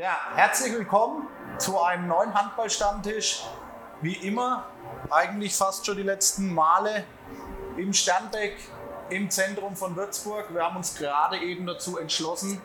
Ja, 0.00 0.18
herzlich 0.34 0.72
willkommen 0.72 1.28
zu 1.58 1.78
einem 1.78 2.06
neuen 2.06 2.32
Handballstammtisch. 2.32 3.42
Wie 4.00 4.14
immer, 4.14 4.64
eigentlich 5.10 5.54
fast 5.54 5.84
schon 5.84 5.98
die 5.98 6.02
letzten 6.02 6.54
Male 6.54 7.04
im 7.76 7.92
Sternbeck 7.92 8.56
im 9.10 9.28
Zentrum 9.28 9.76
von 9.76 9.94
Würzburg. 9.96 10.54
Wir 10.54 10.64
haben 10.64 10.78
uns 10.78 10.94
gerade 10.94 11.36
eben 11.36 11.66
dazu 11.66 11.98
entschlossen, 11.98 12.62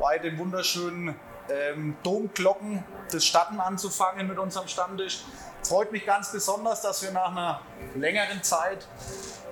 bei 0.00 0.18
den 0.18 0.36
wunderschönen 0.36 1.14
ähm, 1.48 1.96
Domglocken 2.02 2.82
des 3.12 3.24
Statten 3.24 3.60
anzufangen 3.60 4.26
mit 4.26 4.40
unserem 4.40 4.66
Stammtisch. 4.66 5.22
Freut 5.62 5.92
mich 5.92 6.04
ganz 6.04 6.32
besonders, 6.32 6.82
dass 6.82 7.04
wir 7.04 7.12
nach 7.12 7.30
einer 7.30 7.60
längeren 7.94 8.42
Zeit 8.42 8.88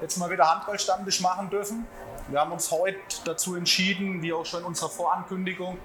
jetzt 0.01 0.17
mal 0.17 0.29
wieder 0.29 0.51
Handballstammtisch 0.51 1.21
machen 1.21 1.51
dürfen. 1.51 1.87
Wir 2.27 2.41
haben 2.41 2.51
uns 2.51 2.73
heute 2.73 2.99
dazu 3.25 3.55
entschieden, 3.55 4.23
wie 4.23 4.33
auch 4.33 4.45
schon 4.45 4.63
in 4.63 4.67
unserer 4.67 4.91
Vorankündigung, 4.91 5.79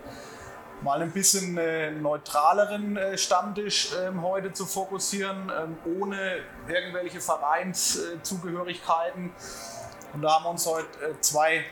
mal 0.82 1.02
ein 1.02 1.12
bisschen 1.12 1.58
äh, 1.58 1.92
neutraleren 1.92 2.98
äh, 2.98 3.18
Stammtisch 3.18 3.92
ähm, 4.00 4.22
heute 4.22 4.54
zu 4.54 4.66
fokussieren, 4.66 5.52
ähm, 5.56 5.78
ohne 6.00 6.40
irgendwelche 6.68 7.22
Vereinszugehörigkeiten. 7.22 9.32
Und 10.14 10.22
da 10.22 10.36
haben 10.36 10.46
wir 10.46 10.50
uns 10.50 10.66
heute 10.66 11.06
äh, 11.06 11.14
zwei 11.22 11.66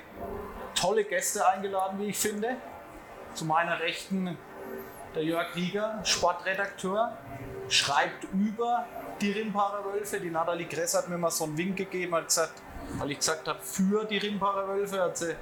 tolle 0.75 1.03
Gäste 1.03 1.47
eingeladen, 1.47 1.99
wie 1.99 2.07
ich 2.07 2.17
finde. 2.17 2.55
Zu 3.33 3.45
meiner 3.45 3.79
Rechten 3.79 4.37
der 5.15 5.23
Jörg 5.23 5.55
Rieger, 5.55 5.99
Sportredakteur, 6.03 7.17
schreibt 7.67 8.25
über 8.33 8.85
die 9.21 9.31
Rimparer 9.31 9.85
Wölfe. 9.85 10.19
Die 10.19 10.29
Nathalie 10.29 10.67
Gress 10.67 10.95
hat 10.95 11.09
mir 11.09 11.17
mal 11.17 11.31
so 11.31 11.45
einen 11.45 11.57
Wink 11.57 11.77
gegeben, 11.77 12.13
hat 12.15 12.27
gesagt, 12.27 12.61
weil 12.97 13.11
ich 13.11 13.19
gesagt 13.19 13.47
habe, 13.47 13.59
für 13.61 14.03
die 14.05 14.17
Rimparer 14.17 14.67
Wölfe, 14.67 15.01
hat 15.01 15.17
sie 15.17 15.35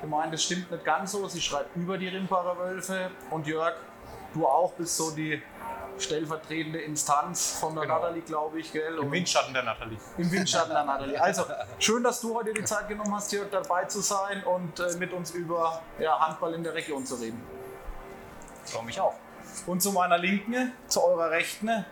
gemeint, 0.00 0.32
das 0.32 0.42
stimmt 0.42 0.70
nicht 0.70 0.84
ganz 0.84 1.12
so. 1.12 1.26
Sie 1.28 1.40
schreibt 1.40 1.74
über 1.76 1.98
die 1.98 2.08
Rimparer 2.08 2.56
Wölfe. 2.58 3.10
Und 3.30 3.46
Jörg, 3.46 3.74
du 4.34 4.46
auch 4.46 4.72
bist 4.72 4.96
so 4.96 5.10
die 5.10 5.42
stellvertretende 5.98 6.80
Instanz 6.80 7.58
von 7.58 7.74
der 7.74 7.84
Genau. 7.84 7.94
Nathalie, 7.96 8.22
glaube 8.22 8.60
ich. 8.60 8.72
Gell? 8.72 8.98
Im 8.98 9.10
Windschatten 9.10 9.54
der 9.54 9.62
Nathalie. 9.62 9.98
Im 10.18 10.30
Windschatten 10.30 10.72
der 10.72 10.84
Nathalie. 10.84 11.20
Also, 11.20 11.44
schön, 11.78 12.02
dass 12.02 12.20
du 12.20 12.34
heute 12.34 12.52
die 12.52 12.64
Zeit 12.64 12.88
genommen 12.88 13.14
hast, 13.14 13.32
Jörg, 13.32 13.50
dabei 13.50 13.84
zu 13.84 14.00
sein 14.00 14.44
und 14.44 14.78
äh, 14.78 14.96
mit 14.98 15.12
uns 15.12 15.30
über 15.30 15.80
ja, 15.98 16.18
Handball 16.18 16.54
in 16.54 16.62
der 16.62 16.74
Region 16.74 17.04
zu 17.06 17.14
reden. 17.16 17.42
Freue 18.64 18.84
mich 18.84 19.00
auch. 19.00 19.14
Und 19.66 19.80
zu 19.80 19.92
meiner 19.92 20.18
Linken, 20.18 20.72
zu 20.86 21.02
eurer 21.02 21.30
Rechten, 21.30 21.84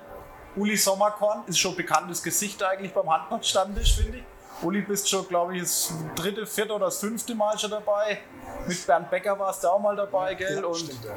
Uli 0.57 0.77
Sommerkorn, 0.77 1.45
ist 1.47 1.59
schon 1.59 1.75
bekanntes 1.75 2.23
Gesicht 2.23 2.63
eigentlich 2.63 2.93
beim 2.93 3.11
Handballstammtisch, 3.11 3.97
finde 3.97 4.19
ich. 4.19 4.25
Uli, 4.65 4.81
bist 4.81 5.09
schon, 5.09 5.29
glaube 5.29 5.55
ich, 5.57 5.63
das 5.63 5.93
dritte, 6.15 6.47
vierte 6.47 6.73
oder 6.73 6.87
das 6.87 6.99
fünfte 6.99 7.35
Mal 7.35 7.59
schon 7.59 7.71
dabei. 7.71 8.19
Mit 8.67 8.87
Bernd 8.87 9.11
Becker 9.11 9.39
warst 9.39 9.63
du 9.63 9.69
auch 9.69 9.79
mal 9.79 9.95
dabei, 9.95 10.35
gell? 10.35 10.61
Ja, 10.61 10.67
Und 10.67 10.77
stimmt, 10.77 11.05
ja. 11.05 11.13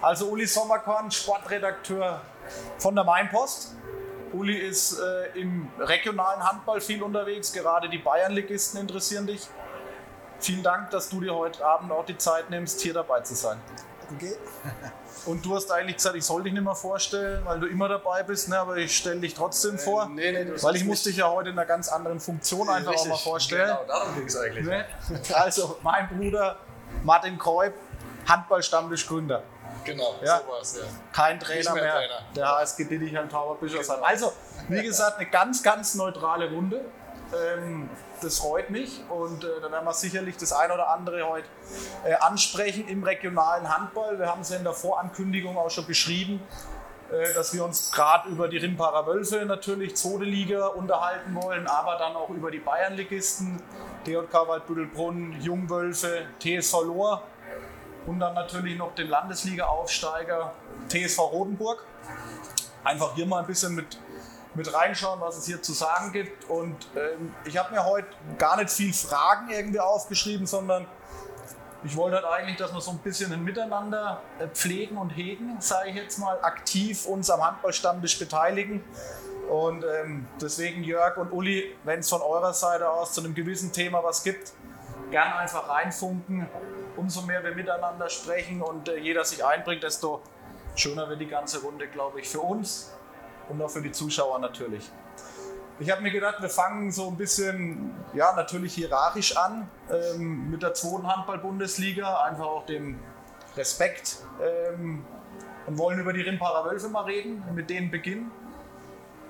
also 0.00 0.26
Uli 0.26 0.46
Sommerkorn, 0.46 1.10
Sportredakteur 1.10 2.20
von 2.78 2.94
der 2.94 3.04
Mainpost. 3.04 3.74
Uli 4.32 4.56
ist 4.56 4.98
äh, 5.00 5.40
im 5.40 5.68
regionalen 5.78 6.42
Handball 6.42 6.80
viel 6.80 7.02
unterwegs, 7.02 7.52
gerade 7.52 7.88
die 7.88 7.98
Bayernligisten 7.98 8.80
interessieren 8.80 9.26
dich. 9.26 9.48
Vielen 10.38 10.62
Dank, 10.62 10.90
dass 10.90 11.08
du 11.08 11.20
dir 11.20 11.34
heute 11.34 11.64
Abend 11.64 11.90
auch 11.90 12.04
die 12.04 12.18
Zeit 12.18 12.50
nimmst, 12.50 12.80
hier 12.80 12.94
dabei 12.94 13.20
zu 13.20 13.34
sein. 13.34 13.58
Okay. 14.14 14.36
Und 15.26 15.44
du 15.44 15.54
hast 15.56 15.70
eigentlich 15.72 15.96
gesagt, 15.96 16.16
ich 16.16 16.24
soll 16.24 16.42
dich 16.44 16.52
nicht 16.52 16.62
mehr 16.62 16.74
vorstellen, 16.74 17.44
weil 17.44 17.58
du 17.60 17.66
immer 17.66 17.88
dabei 17.88 18.22
bist, 18.22 18.48
ne? 18.48 18.58
aber 18.58 18.76
ich 18.76 18.96
stelle 18.96 19.20
dich 19.20 19.34
trotzdem 19.34 19.78
vor. 19.78 20.04
Äh, 20.04 20.08
nee, 20.10 20.32
nee, 20.32 20.44
du 20.44 20.62
weil 20.62 20.76
ich 20.76 20.84
muss 20.84 21.04
mich- 21.04 21.14
dich 21.14 21.16
ja 21.16 21.28
heute 21.28 21.50
in 21.50 21.58
einer 21.58 21.66
ganz 21.66 21.88
anderen 21.88 22.20
Funktion 22.20 22.68
einfach 22.68 22.94
auch 22.94 23.06
mal 23.06 23.16
vorstellen. 23.18 23.66
Genau, 23.68 23.84
darum 23.86 24.14
ging 24.14 24.26
es 24.26 24.36
eigentlich. 24.36 24.64
Ne? 24.66 24.84
Also 25.34 25.78
mein 25.82 26.08
Bruder 26.08 26.56
Martin 27.02 27.36
Kreub, 27.38 27.74
Handballstammtischgründer. 28.28 29.42
Genau, 29.84 30.14
Ja. 30.22 30.38
so 30.44 30.48
war 30.52 30.60
es, 30.62 30.76
ja. 30.76 30.82
Kein 31.12 31.38
Trainer 31.38 31.74
mehr, 31.74 31.82
mehr 31.82 31.92
Trainer. 31.94 32.18
der 32.34 32.48
HSG 32.48 32.84
Dittichheim 32.84 33.28
Tauber 33.28 33.54
Bischofsheim. 33.60 33.96
Genau. 33.96 34.06
Also, 34.06 34.32
wie 34.68 34.82
gesagt, 34.82 35.18
eine 35.18 35.28
ganz, 35.28 35.62
ganz 35.62 35.94
neutrale 35.94 36.50
Runde. 36.50 36.84
Ähm, 37.34 37.88
das 38.20 38.38
freut 38.38 38.70
mich 38.70 39.00
und 39.08 39.44
äh, 39.44 39.60
da 39.60 39.70
werden 39.70 39.84
wir 39.84 39.92
sicherlich 39.92 40.36
das 40.36 40.52
ein 40.52 40.70
oder 40.70 40.90
andere 40.90 41.26
heute 41.28 41.48
äh, 42.04 42.14
ansprechen 42.14 42.88
im 42.88 43.02
regionalen 43.02 43.68
Handball. 43.68 44.18
Wir 44.18 44.26
haben 44.26 44.40
es 44.40 44.50
ja 44.50 44.56
in 44.56 44.64
der 44.64 44.72
Vorankündigung 44.72 45.56
auch 45.56 45.70
schon 45.70 45.86
beschrieben, 45.86 46.40
äh, 47.10 47.34
dass 47.34 47.54
wir 47.54 47.64
uns 47.64 47.92
gerade 47.92 48.28
über 48.28 48.48
die 48.48 48.56
Rimparer 48.56 49.06
Wölfe 49.06 49.44
natürlich, 49.46 49.96
zweite 49.96 50.24
Liga, 50.24 50.66
unterhalten 50.68 51.34
wollen, 51.34 51.66
aber 51.66 51.96
dann 51.96 52.16
auch 52.16 52.30
über 52.30 52.50
die 52.50 52.58
Bayernligisten, 52.58 53.62
DJK 54.06 54.48
Waldbüttelbrunn, 54.48 55.40
Jungwölfe, 55.40 56.26
TSV 56.40 56.82
Lohr 56.84 57.22
und 58.06 58.20
dann 58.20 58.34
natürlich 58.34 58.76
noch 58.76 58.94
den 58.94 59.08
Landesliga-Aufsteiger 59.08 60.52
TSV 60.88 61.18
Rodenburg. 61.18 61.84
Einfach 62.84 63.14
hier 63.14 63.26
mal 63.26 63.40
ein 63.40 63.46
bisschen 63.46 63.74
mit, 63.74 63.98
mit 64.56 64.72
reinschauen, 64.72 65.20
was 65.20 65.36
es 65.36 65.46
hier 65.46 65.62
zu 65.62 65.72
sagen 65.72 66.12
gibt. 66.12 66.48
Und 66.48 66.88
ähm, 66.96 67.34
ich 67.44 67.56
habe 67.56 67.74
mir 67.74 67.84
heute 67.84 68.08
gar 68.38 68.56
nicht 68.56 68.70
viel 68.70 68.92
Fragen 68.92 69.50
irgendwie 69.50 69.80
aufgeschrieben, 69.80 70.46
sondern 70.46 70.86
ich 71.84 71.96
wollte 71.96 72.16
halt 72.16 72.26
eigentlich, 72.26 72.56
dass 72.56 72.72
wir 72.72 72.80
so 72.80 72.90
ein 72.90 72.98
bisschen 72.98 73.32
ein 73.32 73.44
Miteinander 73.44 74.20
äh, 74.38 74.48
pflegen 74.48 74.96
und 74.96 75.10
hegen, 75.10 75.60
sage 75.60 75.90
ich 75.90 75.96
jetzt 75.96 76.18
mal, 76.18 76.38
aktiv 76.42 77.06
uns 77.06 77.30
am 77.30 77.44
Handballstammtisch 77.44 78.18
beteiligen. 78.18 78.82
Und 79.48 79.84
ähm, 79.84 80.26
deswegen 80.40 80.82
Jörg 80.82 81.16
und 81.18 81.30
Uli, 81.30 81.76
wenn 81.84 82.00
es 82.00 82.08
von 82.08 82.20
eurer 82.20 82.52
Seite 82.52 82.90
aus 82.90 83.12
zu 83.12 83.20
einem 83.20 83.34
gewissen 83.34 83.72
Thema 83.72 84.02
was 84.02 84.24
gibt, 84.24 84.52
gern 85.10 85.32
einfach 85.34 85.68
reinfunken. 85.68 86.48
Umso 86.96 87.22
mehr 87.22 87.44
wir 87.44 87.54
miteinander 87.54 88.08
sprechen 88.08 88.62
und 88.62 88.88
äh, 88.88 88.96
jeder 88.96 89.24
sich 89.24 89.44
einbringt, 89.44 89.82
desto 89.82 90.22
schöner 90.74 91.08
wird 91.08 91.20
die 91.20 91.28
ganze 91.28 91.62
Runde, 91.62 91.86
glaube 91.86 92.20
ich, 92.20 92.28
für 92.28 92.40
uns 92.40 92.95
und 93.48 93.60
auch 93.62 93.70
für 93.70 93.82
die 93.82 93.92
Zuschauer 93.92 94.38
natürlich. 94.38 94.90
Ich 95.78 95.90
habe 95.90 96.00
mir 96.00 96.10
gedacht, 96.10 96.40
wir 96.40 96.48
fangen 96.48 96.90
so 96.90 97.08
ein 97.08 97.16
bisschen, 97.16 97.94
ja, 98.14 98.32
natürlich 98.34 98.74
hierarchisch 98.74 99.36
an 99.36 99.68
ähm, 99.90 100.50
mit 100.50 100.62
der 100.62 100.72
zweiten 100.72 101.06
Handball-Bundesliga, 101.06 102.22
einfach 102.22 102.46
auch 102.46 102.64
dem 102.64 102.98
Respekt 103.56 104.18
ähm, 104.42 105.04
und 105.66 105.78
wollen 105.78 106.00
über 106.00 106.14
die 106.14 106.22
Rimparer 106.22 106.64
Wölfe 106.64 106.88
mal 106.88 107.04
reden, 107.04 107.44
mit 107.54 107.68
denen 107.68 107.90
beginnen. 107.90 108.30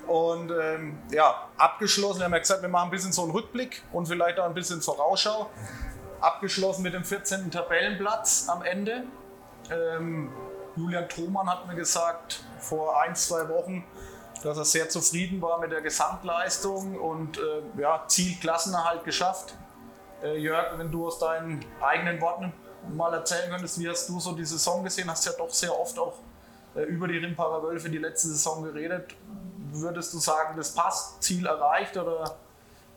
Und 0.07 0.51
ähm, 0.51 0.99
ja, 1.11 1.49
abgeschlossen, 1.57 2.19
wir 2.19 2.25
haben 2.25 2.31
ja 2.31 2.39
gesagt, 2.39 2.61
wir 2.61 2.69
machen 2.69 2.87
ein 2.87 2.91
bisschen 2.91 3.11
so 3.11 3.23
einen 3.23 3.31
Rückblick 3.31 3.83
und 3.91 4.07
vielleicht 4.07 4.39
auch 4.39 4.45
ein 4.45 4.53
bisschen 4.53 4.81
Vorausschau. 4.81 5.49
Abgeschlossen 6.21 6.81
mit 6.81 6.93
dem 6.93 7.03
14. 7.03 7.51
Tabellenplatz 7.51 8.47
am 8.47 8.63
Ende. 8.63 9.03
Ähm, 9.69 10.31
Julian 10.77 11.09
Thoman 11.09 11.49
hat 11.49 11.67
mir 11.67 11.75
gesagt 11.75 12.43
vor 12.59 13.01
ein, 13.01 13.15
zwei 13.15 13.49
Wochen, 13.49 13.83
dass 14.43 14.57
er 14.57 14.65
sehr 14.65 14.89
zufrieden 14.89 15.41
war 15.41 15.59
mit 15.59 15.71
der 15.71 15.81
Gesamtleistung 15.81 16.99
und 16.99 17.37
äh, 17.37 17.81
ja, 17.81 18.03
Ziel 18.07 18.35
geschafft. 19.03 19.55
Äh, 20.23 20.37
Jörg, 20.37 20.77
wenn 20.77 20.91
du 20.91 21.07
aus 21.07 21.19
deinen 21.19 21.63
eigenen 21.81 22.19
Worten 22.21 22.53
mal 22.95 23.13
erzählen 23.13 23.49
könntest, 23.49 23.79
wie 23.79 23.89
hast 23.89 24.07
du 24.09 24.19
so 24.19 24.33
die 24.33 24.45
Saison 24.45 24.83
gesehen? 24.83 25.09
Hast 25.09 25.25
ja 25.25 25.33
doch 25.37 25.49
sehr 25.49 25.77
oft 25.77 25.97
auch 25.99 26.19
äh, 26.75 26.83
über 26.83 27.07
die 27.07 27.17
Rimparer 27.17 27.61
Wölfe 27.63 27.89
die 27.89 27.97
letzte 27.97 28.29
Saison 28.29 28.63
geredet. 28.63 29.15
Würdest 29.71 30.13
du 30.13 30.19
sagen, 30.19 30.55
das 30.57 30.73
passt, 30.73 31.21
Ziel 31.21 31.45
erreicht 31.45 31.97
oder? 31.97 32.37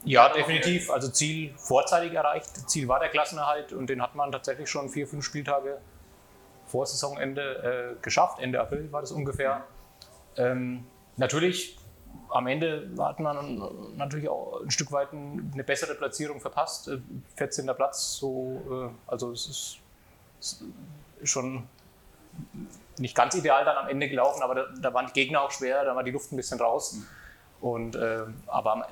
Ja, 0.04 0.30
definitiv. 0.30 0.90
Also 0.90 1.08
Ziel 1.08 1.54
vorzeitig 1.58 2.14
erreicht. 2.14 2.68
Ziel 2.70 2.88
war 2.88 3.00
der 3.00 3.10
Klassenerhalt 3.10 3.72
und 3.72 3.88
den 3.88 4.00
hat 4.00 4.14
man 4.14 4.32
tatsächlich 4.32 4.70
schon 4.70 4.88
vier, 4.88 5.06
fünf 5.06 5.24
Spieltage 5.24 5.78
vor 6.66 6.86
Saisonende 6.86 7.96
äh, 7.98 8.02
geschafft. 8.02 8.38
Ende 8.38 8.60
April 8.60 8.90
war 8.92 9.00
das 9.00 9.12
ungefähr. 9.12 9.64
Ähm, 10.36 10.86
natürlich, 11.20 11.78
am 12.30 12.46
Ende 12.46 12.90
hat 12.98 13.20
man 13.20 13.62
natürlich 13.96 14.28
auch 14.28 14.60
ein 14.62 14.70
Stück 14.70 14.90
weit 14.92 15.12
ein- 15.12 15.50
eine 15.54 15.62
bessere 15.64 15.94
Platzierung 15.94 16.40
verpasst. 16.40 16.88
Äh, 16.88 16.98
14. 17.36 17.72
Platz, 17.74 18.16
so, 18.16 18.90
äh, 18.90 19.10
also 19.10 19.30
es 19.32 19.80
ist, 20.40 20.62
schon 21.22 21.64
nicht 22.98 23.14
ganz 23.14 23.34
ideal 23.34 23.64
dann 23.64 23.76
am 23.76 23.88
Ende 23.88 24.08
gelaufen, 24.08 24.42
aber 24.42 24.54
da, 24.54 24.64
da 24.80 24.94
waren 24.94 25.06
die 25.06 25.12
Gegner 25.12 25.42
auch 25.42 25.50
schwer, 25.50 25.84
da 25.84 25.94
war 25.94 26.02
die 26.02 26.10
Luft 26.12 26.32
ein 26.32 26.36
bisschen 26.36 26.58
raus. 26.60 26.96
Und, 27.60 27.94
äh, 27.94 28.20
aber 28.46 28.72
am, 28.72 28.84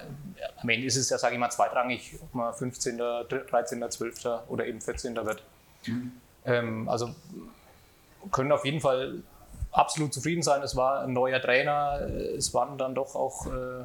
am 0.60 0.68
Ende 0.68 0.86
ist 0.86 0.96
es 0.96 1.08
ja, 1.08 1.16
sage 1.16 1.34
ich 1.34 1.40
mal, 1.40 1.48
zweitrangig, 1.50 2.18
ob 2.20 2.34
man 2.34 2.52
15., 2.52 2.98
13., 2.98 3.90
12. 3.90 4.42
oder 4.48 4.66
eben 4.66 4.80
14. 4.82 5.24
wird. 5.24 5.42
Ähm, 6.44 6.86
also 6.88 7.14
können 8.30 8.52
auf 8.52 8.64
jeden 8.66 8.80
Fall 8.80 9.22
absolut 9.72 10.12
zufrieden 10.12 10.42
sein. 10.42 10.62
Es 10.62 10.76
war 10.76 11.02
ein 11.02 11.12
neuer 11.12 11.40
Trainer, 11.40 12.00
äh, 12.00 12.36
es 12.36 12.52
waren 12.54 12.78
dann 12.78 12.94
doch 12.94 13.14
auch 13.14 13.46
äh, 13.46 13.84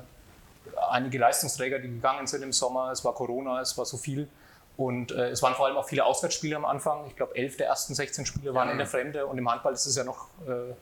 einige 0.89 1.18
Leistungsträger, 1.18 1.80
die 1.80 1.89
gegangen 1.89 2.27
sind 2.27 2.44
im 2.44 2.53
Sommer. 2.53 2.91
Es 2.91 3.03
war 3.03 3.13
Corona, 3.13 3.62
es 3.62 3.77
war 3.77 3.85
so 3.85 3.97
viel. 3.97 4.27
Und 4.75 5.12
äh, 5.12 5.30
es 5.30 5.41
waren 5.44 5.53
vor 5.53 5.68
allem 5.68 5.77
auch 5.77 5.88
viele 5.88 6.03
Auswärtsspiele 6.06 6.56
am 6.56 6.65
Anfang. 6.65 7.06
Ich 7.07 7.15
glaube, 7.15 7.35
elf 7.35 7.57
der 7.57 7.68
ersten 7.68 7.94
16 7.94 8.25
Spiele 8.25 8.53
waren 8.56 8.69
in 8.69 8.77
der 8.77 8.88
Fremde. 8.88 9.25
Und 9.27 9.38
im 9.38 9.50
Handball 9.50 9.74
ist 9.74 9.85
es 9.85 9.95
ja 9.95 10.03
noch, 10.03 10.27
äh, 10.47 10.74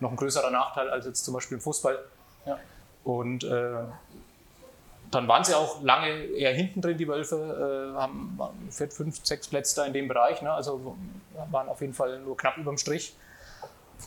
noch 0.00 0.10
ein 0.10 0.16
größerer 0.16 0.50
Nachteil 0.50 0.90
als 0.90 1.06
jetzt 1.06 1.24
zum 1.24 1.34
Beispiel 1.34 1.56
im 1.56 1.60
Fußball. 1.60 1.98
Ja. 2.46 2.58
Und 3.04 3.44
äh, 3.44 3.74
dann 5.10 5.28
waren 5.28 5.44
sie 5.44 5.54
auch 5.54 5.82
lange 5.82 6.08
eher 6.08 6.52
hinten 6.52 6.82
drin, 6.82 6.98
die 6.98 7.08
Wölfe, 7.08 7.94
äh, 7.94 7.98
haben 7.98 8.38
vier, 8.70 8.90
fünf, 8.90 9.24
sechs 9.24 9.48
Plätze 9.48 9.76
da 9.76 9.86
in 9.86 9.92
dem 9.92 10.08
Bereich. 10.08 10.42
Ne? 10.42 10.52
Also 10.52 10.96
waren 11.50 11.68
auf 11.68 11.80
jeden 11.80 11.94
Fall 11.94 12.18
nur 12.18 12.36
knapp 12.36 12.56
über 12.56 12.72
dem 12.72 12.78
Strich. 12.78 13.16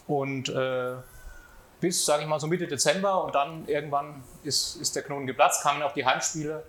Und 0.08 0.50
äh, 0.50 0.94
bis, 1.80 2.06
sage 2.06 2.24
ich 2.24 2.28
mal, 2.28 2.40
so 2.40 2.48
Mitte 2.48 2.68
Dezember 2.68 3.24
und 3.24 3.36
dann 3.36 3.68
irgendwann 3.68 4.24
ist, 4.44 4.76
ist 4.76 4.96
der 4.96 5.04
Knoten 5.04 5.28
geplatzt, 5.28 5.64
kamen 5.64 5.82
auch 5.82 5.94
die 5.94 6.06
Heimspiele 6.06 6.64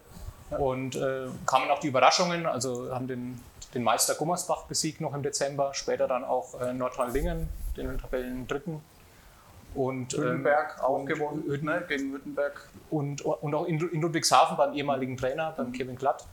und 0.50 0.96
äh, 0.96 1.26
kamen 1.46 1.70
auch 1.70 1.78
die 1.78 1.88
Überraschungen, 1.88 2.46
also 2.46 2.92
haben 2.92 3.06
den, 3.06 3.40
den 3.74 3.82
Meister 3.82 4.14
Gummersbach 4.14 4.64
besiegt 4.64 5.00
noch 5.00 5.14
im 5.14 5.22
Dezember, 5.22 5.74
später 5.74 6.08
dann 6.08 6.24
auch 6.24 6.60
äh, 6.60 6.72
Nordrhein-Lingen, 6.72 7.48
den 7.76 7.98
Tabellen 7.98 8.46
dritten. 8.48 8.82
Und 9.74 10.12
Hüttenberg 10.12 10.76
ähm, 10.78 10.84
auch 10.84 11.04
gewonnen 11.06 11.44
Hütten, 11.46 11.66
ne, 11.66 11.82
gegen 11.88 12.12
Hüttenberg. 12.12 12.68
Und, 12.90 13.22
und 13.22 13.54
auch 13.54 13.64
in, 13.64 13.80
in 13.88 14.02
Ludwigshafen 14.02 14.56
beim 14.56 14.74
ehemaligen 14.74 15.16
Trainer, 15.16 15.54
beim 15.56 15.72
Kevin 15.72 15.96
Glatt, 15.96 16.26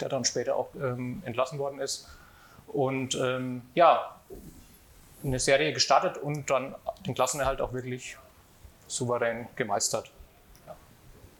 der 0.00 0.08
dann 0.08 0.24
später 0.24 0.56
auch 0.56 0.68
ähm, 0.74 1.22
entlassen 1.24 1.58
worden 1.58 1.78
ist. 1.78 2.08
Und 2.66 3.14
ähm, 3.14 3.62
ja, 3.74 4.16
eine 5.24 5.38
Serie 5.38 5.72
gestartet 5.72 6.18
und 6.18 6.48
dann 6.50 6.74
den 7.06 7.14
Klassenerhalt 7.14 7.60
auch 7.60 7.72
wirklich 7.72 8.16
souverän 8.86 9.48
gemeistert. 9.56 10.10
Ja. 10.66 10.76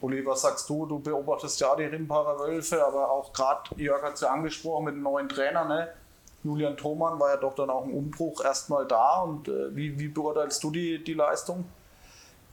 Uli, 0.00 0.24
was 0.24 0.42
sagst 0.42 0.68
du? 0.68 0.86
Du 0.86 0.98
beobachtest 0.98 1.60
ja 1.60 1.76
die 1.76 1.84
Rimparer 1.84 2.38
Wölfe, 2.38 2.84
aber 2.84 3.10
auch 3.10 3.32
gerade, 3.32 3.70
Jörg 3.76 4.02
hat 4.02 4.14
es 4.14 4.22
ja 4.22 4.30
angesprochen, 4.30 4.84
mit 4.86 4.94
dem 4.94 5.02
neuen 5.02 5.28
Trainer, 5.28 5.64
ne? 5.64 5.88
Julian 6.42 6.76
Thomann 6.76 7.18
war 7.18 7.30
ja 7.30 7.36
doch 7.38 7.54
dann 7.54 7.70
auch 7.70 7.84
ein 7.84 7.92
Umbruch 7.92 8.44
erstmal 8.44 8.86
da. 8.86 9.20
Und 9.22 9.48
äh, 9.48 9.74
wie, 9.74 9.98
wie 9.98 10.08
beurteilst 10.08 10.62
du 10.62 10.70
die, 10.70 11.02
die 11.02 11.14
Leistung? 11.14 11.64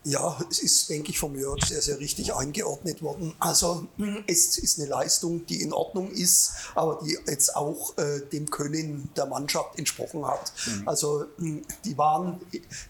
Ja, 0.03 0.39
es 0.49 0.59
ist, 0.59 0.89
denke 0.89 1.11
ich, 1.11 1.19
vom 1.19 1.37
Jörg 1.37 1.63
sehr, 1.63 1.81
sehr 1.81 1.99
richtig 1.99 2.33
eingeordnet 2.33 3.03
worden. 3.03 3.35
Also 3.37 3.87
es 4.25 4.57
ist 4.57 4.79
eine 4.79 4.89
Leistung, 4.89 5.45
die 5.45 5.61
in 5.61 5.73
Ordnung 5.73 6.09
ist, 6.09 6.53
aber 6.73 6.99
die 7.05 7.17
jetzt 7.27 7.55
auch 7.55 7.95
äh, 7.99 8.21
dem 8.31 8.49
Können 8.49 9.11
der 9.15 9.27
Mannschaft 9.27 9.77
entsprochen 9.77 10.25
hat. 10.25 10.53
Mhm. 10.65 10.87
Also 10.87 11.25
die 11.37 11.97
waren, 11.99 12.39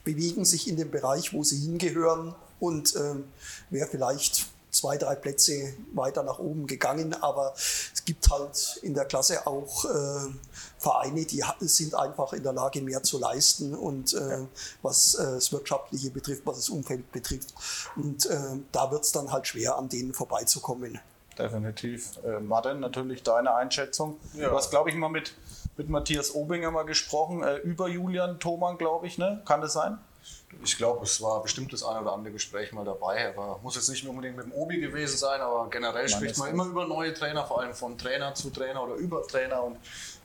bewegen 0.05 0.45
sich 0.45 0.69
in 0.69 0.77
dem 0.77 0.89
Bereich, 0.89 1.33
wo 1.33 1.43
sie 1.43 1.57
hingehören 1.57 2.33
und 2.61 2.95
äh, 2.95 3.15
wer 3.71 3.87
vielleicht 3.87 4.47
zwei, 4.71 4.97
drei 4.97 5.15
Plätze 5.15 5.73
weiter 5.93 6.23
nach 6.23 6.39
oben 6.39 6.65
gegangen. 6.65 7.13
Aber 7.21 7.53
es 7.55 8.03
gibt 8.05 8.29
halt 8.29 8.79
in 8.81 8.93
der 8.93 9.05
Klasse 9.05 9.45
auch 9.45 9.85
äh, 9.85 10.31
Vereine, 10.77 11.25
die 11.25 11.43
sind 11.59 11.93
einfach 11.93 12.33
in 12.33 12.43
der 12.43 12.53
Lage, 12.53 12.81
mehr 12.81 13.03
zu 13.03 13.19
leisten 13.19 13.75
und 13.75 14.13
äh, 14.13 14.39
was 14.81 15.13
äh, 15.15 15.23
das 15.23 15.51
Wirtschaftliche 15.51 16.09
betrifft, 16.09 16.41
was 16.45 16.57
das 16.57 16.69
Umfeld 16.69 17.11
betrifft. 17.11 17.53
Und 17.95 18.25
äh, 18.25 18.57
da 18.71 18.89
wird 18.91 19.03
es 19.03 19.11
dann 19.11 19.31
halt 19.31 19.45
schwer, 19.45 19.77
an 19.77 19.89
denen 19.89 20.13
vorbeizukommen. 20.13 20.99
Definitiv. 21.37 22.19
Äh, 22.23 22.39
Martin, 22.39 22.79
natürlich 22.79 23.23
deine 23.23 23.53
Einschätzung. 23.53 24.17
Ja. 24.33 24.49
Du 24.49 24.55
hast, 24.55 24.71
glaube 24.71 24.89
ich, 24.89 24.95
mal 24.95 25.09
mit, 25.09 25.35
mit 25.77 25.89
Matthias 25.89 26.33
Obinger 26.33 26.71
mal 26.71 26.83
gesprochen, 26.83 27.43
äh, 27.43 27.57
über 27.57 27.87
Julian 27.87 28.39
Thoman, 28.39 28.77
glaube 28.77 29.07
ich, 29.07 29.17
ne? 29.17 29.41
Kann 29.45 29.61
das 29.61 29.73
sein? 29.73 29.97
Ich 30.63 30.77
glaube, 30.77 31.05
es 31.05 31.21
war 31.21 31.41
bestimmt 31.41 31.71
das 31.73 31.83
eine 31.83 32.01
oder 32.01 32.13
andere 32.13 32.33
Gespräch 32.33 32.71
mal 32.71 32.85
dabei. 32.85 33.29
Aber 33.29 33.59
muss 33.63 33.75
jetzt 33.75 33.89
nicht 33.89 34.05
unbedingt 34.07 34.35
mit 34.35 34.45
dem 34.45 34.53
Obi 34.53 34.79
gewesen 34.79 35.17
sein, 35.17 35.41
aber 35.41 35.69
generell 35.69 36.03
Mann, 36.03 36.09
spricht 36.09 36.37
man 36.37 36.49
immer 36.49 36.65
über 36.65 36.85
neue 36.85 37.13
Trainer, 37.13 37.45
vor 37.45 37.61
allem 37.61 37.73
von 37.73 37.97
Trainer 37.97 38.33
zu 38.33 38.49
Trainer 38.49 38.83
oder 38.83 38.95
über 38.95 39.25
Trainer. 39.25 39.63
Und 39.63 39.77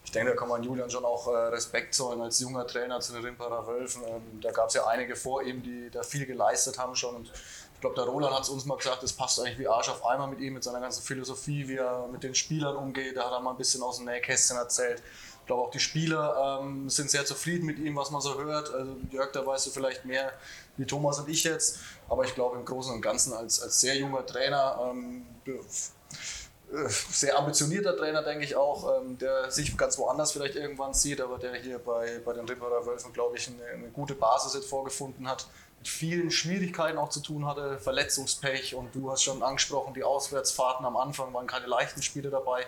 ich 0.05 0.13
denke, 0.13 0.31
da 0.31 0.37
kann 0.37 0.49
man 0.49 0.63
Julian 0.63 0.91
schon 0.91 1.05
auch 1.05 1.27
äh, 1.29 1.37
Respekt 1.49 1.95
zollen 1.95 2.21
als 2.21 2.41
junger 2.41 2.67
Trainer 2.67 3.01
zu 3.01 3.13
den 3.13 3.23
Rimperer 3.23 3.67
Wölfen. 3.67 4.03
Ähm, 4.07 4.41
da 4.41 4.53
gab 4.53 4.69
es 4.69 4.75
ja 4.75 4.87
einige 4.87 5.17
vor 5.17 5.43
ihm, 5.43 5.63
die 5.63 5.91
da 5.91 6.03
viel 6.03 6.27
geleistet 6.27 6.79
haben 6.79 6.95
schon. 6.95 7.17
Und 7.17 7.31
ich 7.75 7.81
glaube, 7.81 7.97
der 7.97 8.05
Roland 8.05 8.35
hat 8.35 8.43
es 8.43 8.49
uns 8.49 8.65
mal 8.65 8.77
gesagt, 8.77 9.03
es 9.03 9.13
passt 9.13 9.39
eigentlich 9.41 9.59
wie 9.59 9.69
Arsch 9.69 9.89
auf 9.89 10.05
einmal 10.07 10.29
mit 10.29 10.41
ihm, 10.41 10.55
mit 10.55 10.65
seiner 10.65 10.81
ganzen 10.81 11.03
Philosophie, 11.03 11.69
wie 11.69 11.77
er 11.77 12.09
mit 12.11 12.23
den 12.23 12.35
Spielern 12.35 12.77
umgeht. 12.77 13.17
Da 13.17 13.27
hat 13.27 13.33
er 13.33 13.41
mal 13.41 13.51
ein 13.51 13.57
bisschen 13.57 13.83
aus 13.83 13.97
dem 13.97 14.07
Nähkästchen 14.07 14.57
erzählt. 14.57 15.03
Ich 15.47 15.49
glaube 15.49 15.63
auch 15.63 15.71
die 15.71 15.79
Spieler 15.79 16.61
ähm, 16.61 16.91
sind 16.91 17.09
sehr 17.09 17.25
zufrieden 17.25 17.67
mit 17.67 17.79
ihm, 17.79 17.95
was 17.95 18.11
man 18.11 18.21
so 18.21 18.37
hört. 18.37 18.75
Also 18.75 18.97
Jörg, 19.13 19.31
da 19.31 19.47
weißt 19.47 19.69
du 19.69 19.71
vielleicht 19.71 20.05
mehr 20.05 20.33
wie 20.77 20.85
Thomas 20.85 21.21
und 21.21 21.29
ich 21.29 21.45
jetzt. 21.45 21.79
Aber 22.09 22.25
ich 22.25 22.35
glaube 22.35 22.57
im 22.59 22.65
Großen 22.65 22.93
und 22.93 23.01
Ganzen 23.01 23.33
als, 23.33 23.63
als 23.63 23.81
sehr 23.81 23.97
junger 23.97 24.27
Trainer, 24.27 24.91
ähm, 24.91 25.25
äh, 25.47 26.89
sehr 26.89 27.39
ambitionierter 27.39 27.97
Trainer, 27.97 28.25
denke 28.25 28.45
ich 28.45 28.57
auch, 28.57 29.01
ähm, 29.01 29.19
der 29.19 29.49
sich 29.53 29.79
ganz 29.79 29.97
woanders 29.99 30.33
vielleicht 30.33 30.57
irgendwann 30.57 30.95
sieht, 30.95 31.21
aber 31.21 31.39
der 31.39 31.55
hier 31.55 31.79
bei, 31.79 32.21
bei 32.25 32.33
den 32.33 32.45
Ripperer 32.49 32.85
Wölfen, 32.85 33.13
glaube 33.13 33.37
ich, 33.37 33.47
eine, 33.47 33.65
eine 33.67 33.91
gute 33.91 34.17
Basis 34.17 34.65
vorgefunden 34.65 35.29
hat 35.29 35.47
mit 35.79 35.87
vielen 35.87 36.33
Schwierigkeiten 36.33 36.99
auch 36.99 37.11
zu 37.11 37.21
tun 37.21 37.47
hatte, 37.47 37.79
Verletzungspech 37.79 38.75
und 38.75 38.93
du 38.97 39.13
hast 39.13 39.23
schon 39.23 39.45
angesprochen, 39.45 39.95
die 39.95 40.03
Auswärtsfahrten 40.03 40.85
am 40.85 40.97
Anfang 40.97 41.33
waren 41.33 41.47
keine 41.47 41.67
leichten 41.67 42.03
Spiele 42.03 42.31
dabei 42.31 42.67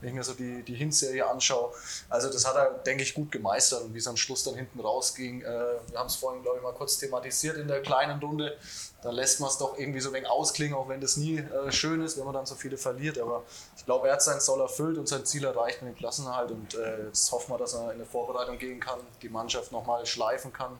wenn 0.00 0.10
ich 0.10 0.14
mir 0.14 0.24
so 0.24 0.34
die, 0.34 0.62
die 0.62 0.74
Hinserie 0.74 1.26
anschaue. 1.26 1.72
Also 2.08 2.30
das 2.30 2.46
hat 2.46 2.56
er, 2.56 2.70
denke 2.70 3.02
ich, 3.02 3.14
gut 3.14 3.30
gemeistert 3.32 3.82
und 3.82 3.94
wie 3.94 3.98
es 3.98 4.06
am 4.06 4.16
Schluss 4.16 4.44
dann 4.44 4.54
hinten 4.54 4.80
rausging. 4.80 5.42
Äh, 5.42 5.44
wir 5.44 5.98
haben 5.98 6.06
es 6.06 6.16
vorhin, 6.16 6.42
glaube 6.42 6.58
ich, 6.58 6.62
mal 6.62 6.72
kurz 6.72 6.98
thematisiert 6.98 7.56
in 7.56 7.68
der 7.68 7.82
kleinen 7.82 8.20
Runde 8.20 8.56
dann 9.02 9.14
lässt 9.14 9.40
man 9.40 9.48
es 9.48 9.56
doch 9.56 9.78
irgendwie 9.78 10.00
so 10.00 10.10
ein 10.10 10.14
wenig 10.14 10.28
ausklingen, 10.28 10.76
auch 10.76 10.88
wenn 10.88 11.00
das 11.00 11.16
nie 11.16 11.38
äh, 11.38 11.72
schön 11.72 12.02
ist, 12.02 12.18
wenn 12.18 12.24
man 12.24 12.34
dann 12.34 12.44
so 12.44 12.54
viele 12.54 12.76
verliert. 12.76 13.18
Aber 13.18 13.44
ich 13.76 13.84
glaube, 13.84 14.08
er 14.08 14.14
hat 14.14 14.22
sein 14.22 14.40
Soll 14.40 14.60
erfüllt 14.60 14.98
und 14.98 15.08
sein 15.08 15.24
Ziel 15.24 15.44
erreicht 15.44 15.80
mit 15.82 15.94
dem 15.94 15.96
Klassenhalt. 15.96 16.50
Und 16.50 16.74
äh, 16.74 17.06
jetzt 17.06 17.32
hoffen 17.32 17.52
wir, 17.52 17.58
dass 17.58 17.74
er 17.74 17.92
in 17.92 17.98
der 17.98 18.06
Vorbereitung 18.06 18.58
gehen 18.58 18.78
kann, 18.78 18.98
die 19.22 19.30
Mannschaft 19.30 19.72
nochmal 19.72 20.04
schleifen 20.04 20.52
kann 20.52 20.78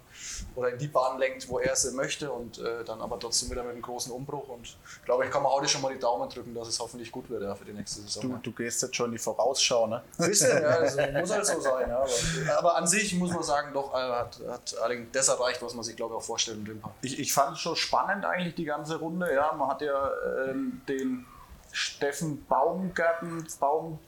oder 0.55 0.71
in 0.71 0.79
die 0.79 0.89
Bahn 0.89 1.19
lenkt, 1.19 1.49
wo 1.49 1.59
er 1.59 1.75
sie 1.77 1.93
möchte 1.93 2.31
und 2.31 2.59
äh, 2.59 2.85
dann 2.85 3.01
aber 3.01 3.19
trotzdem 3.19 3.51
wieder 3.51 3.63
mit 3.63 3.73
einem 3.73 3.83
großen 3.83 4.13
Umbruch. 4.13 4.49
Und 4.49 4.67
ich 4.67 5.05
glaube, 5.05 5.25
ich 5.25 5.31
kann 5.31 5.43
mir 5.43 5.51
heute 5.51 5.69
schon 5.69 5.81
mal 5.81 5.93
die 5.93 6.01
Daumen 6.01 6.29
drücken, 6.29 6.55
dass 6.55 6.69
es 6.69 6.79
hoffentlich 6.79 7.11
gut 7.11 7.31
wird 7.31 7.43
ja, 7.43 7.55
für 7.55 7.65
die 7.65 7.73
nächste 7.73 8.03
Saison. 8.03 8.23
Du, 8.23 8.51
du 8.51 8.53
gehst 8.53 8.83
jetzt 8.83 8.97
schon 8.97 9.07
in 9.07 9.13
die 9.13 9.19
Vorausschau, 9.19 9.87
ne? 9.87 10.03
Ein 10.19 10.29
bisschen, 10.29 10.63
ja, 10.63 10.69
also 10.69 11.01
muss 11.19 11.31
halt 11.31 11.47
so 11.47 11.61
sein. 11.61 11.89
Ja, 11.89 11.99
aber, 12.01 12.59
aber, 12.59 12.77
an 12.77 12.87
sich 12.87 13.15
muss 13.15 13.33
man 13.33 13.43
sagen, 13.43 13.73
doch, 13.73 13.95
hat, 13.95 14.41
hat 14.47 14.77
allerdings 14.79 15.09
das 15.13 15.29
erreicht, 15.29 15.63
was 15.63 15.73
man 15.73 15.85
sich, 15.85 15.97
glaube 15.97 16.15
ich, 16.15 16.19
auch 16.19 16.25
vorstellen 16.25 16.67
will. 16.67 16.83
Ich, 17.01 17.19
ich 17.19 17.33
fand 17.33 17.57
es 17.57 17.61
schon 17.61 17.77
spannend 17.77 18.10
spannend 18.11 18.25
eigentlich 18.25 18.55
die 18.55 18.65
ganze 18.65 18.99
Runde. 18.99 19.33
Ja, 19.33 19.53
man 19.53 19.69
hat 19.69 19.83
ja 19.83 20.11
ähm, 20.49 20.83
den 20.89 21.27
Steffen 21.73 22.45
Baumgarten, 22.47 23.47
Baum, 23.61 23.99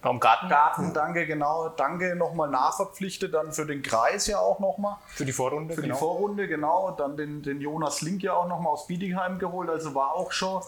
Baumgarten. 0.00 0.48
Garten, 0.48 0.92
danke, 0.94 1.26
genau. 1.26 1.68
Danke 1.68 2.14
nochmal 2.16 2.48
nachverpflichtet, 2.48 3.34
dann 3.34 3.52
für 3.52 3.66
den 3.66 3.82
Kreis 3.82 4.26
ja 4.26 4.38
auch 4.38 4.58
nochmal. 4.58 4.96
Für 5.08 5.24
die 5.24 5.32
Vorrunde, 5.32 5.74
Für 5.74 5.82
genau. 5.82 5.94
die 5.94 5.98
Vorrunde, 5.98 6.48
genau. 6.48 6.90
Dann 6.92 7.16
den, 7.16 7.42
den 7.42 7.60
Jonas 7.60 8.02
Link 8.02 8.22
ja 8.22 8.34
auch 8.34 8.48
nochmal 8.48 8.72
aus 8.72 8.86
Bietigheim 8.86 9.38
geholt. 9.38 9.68
Also 9.68 9.94
war 9.94 10.12
auch 10.12 10.32
schon, 10.32 10.62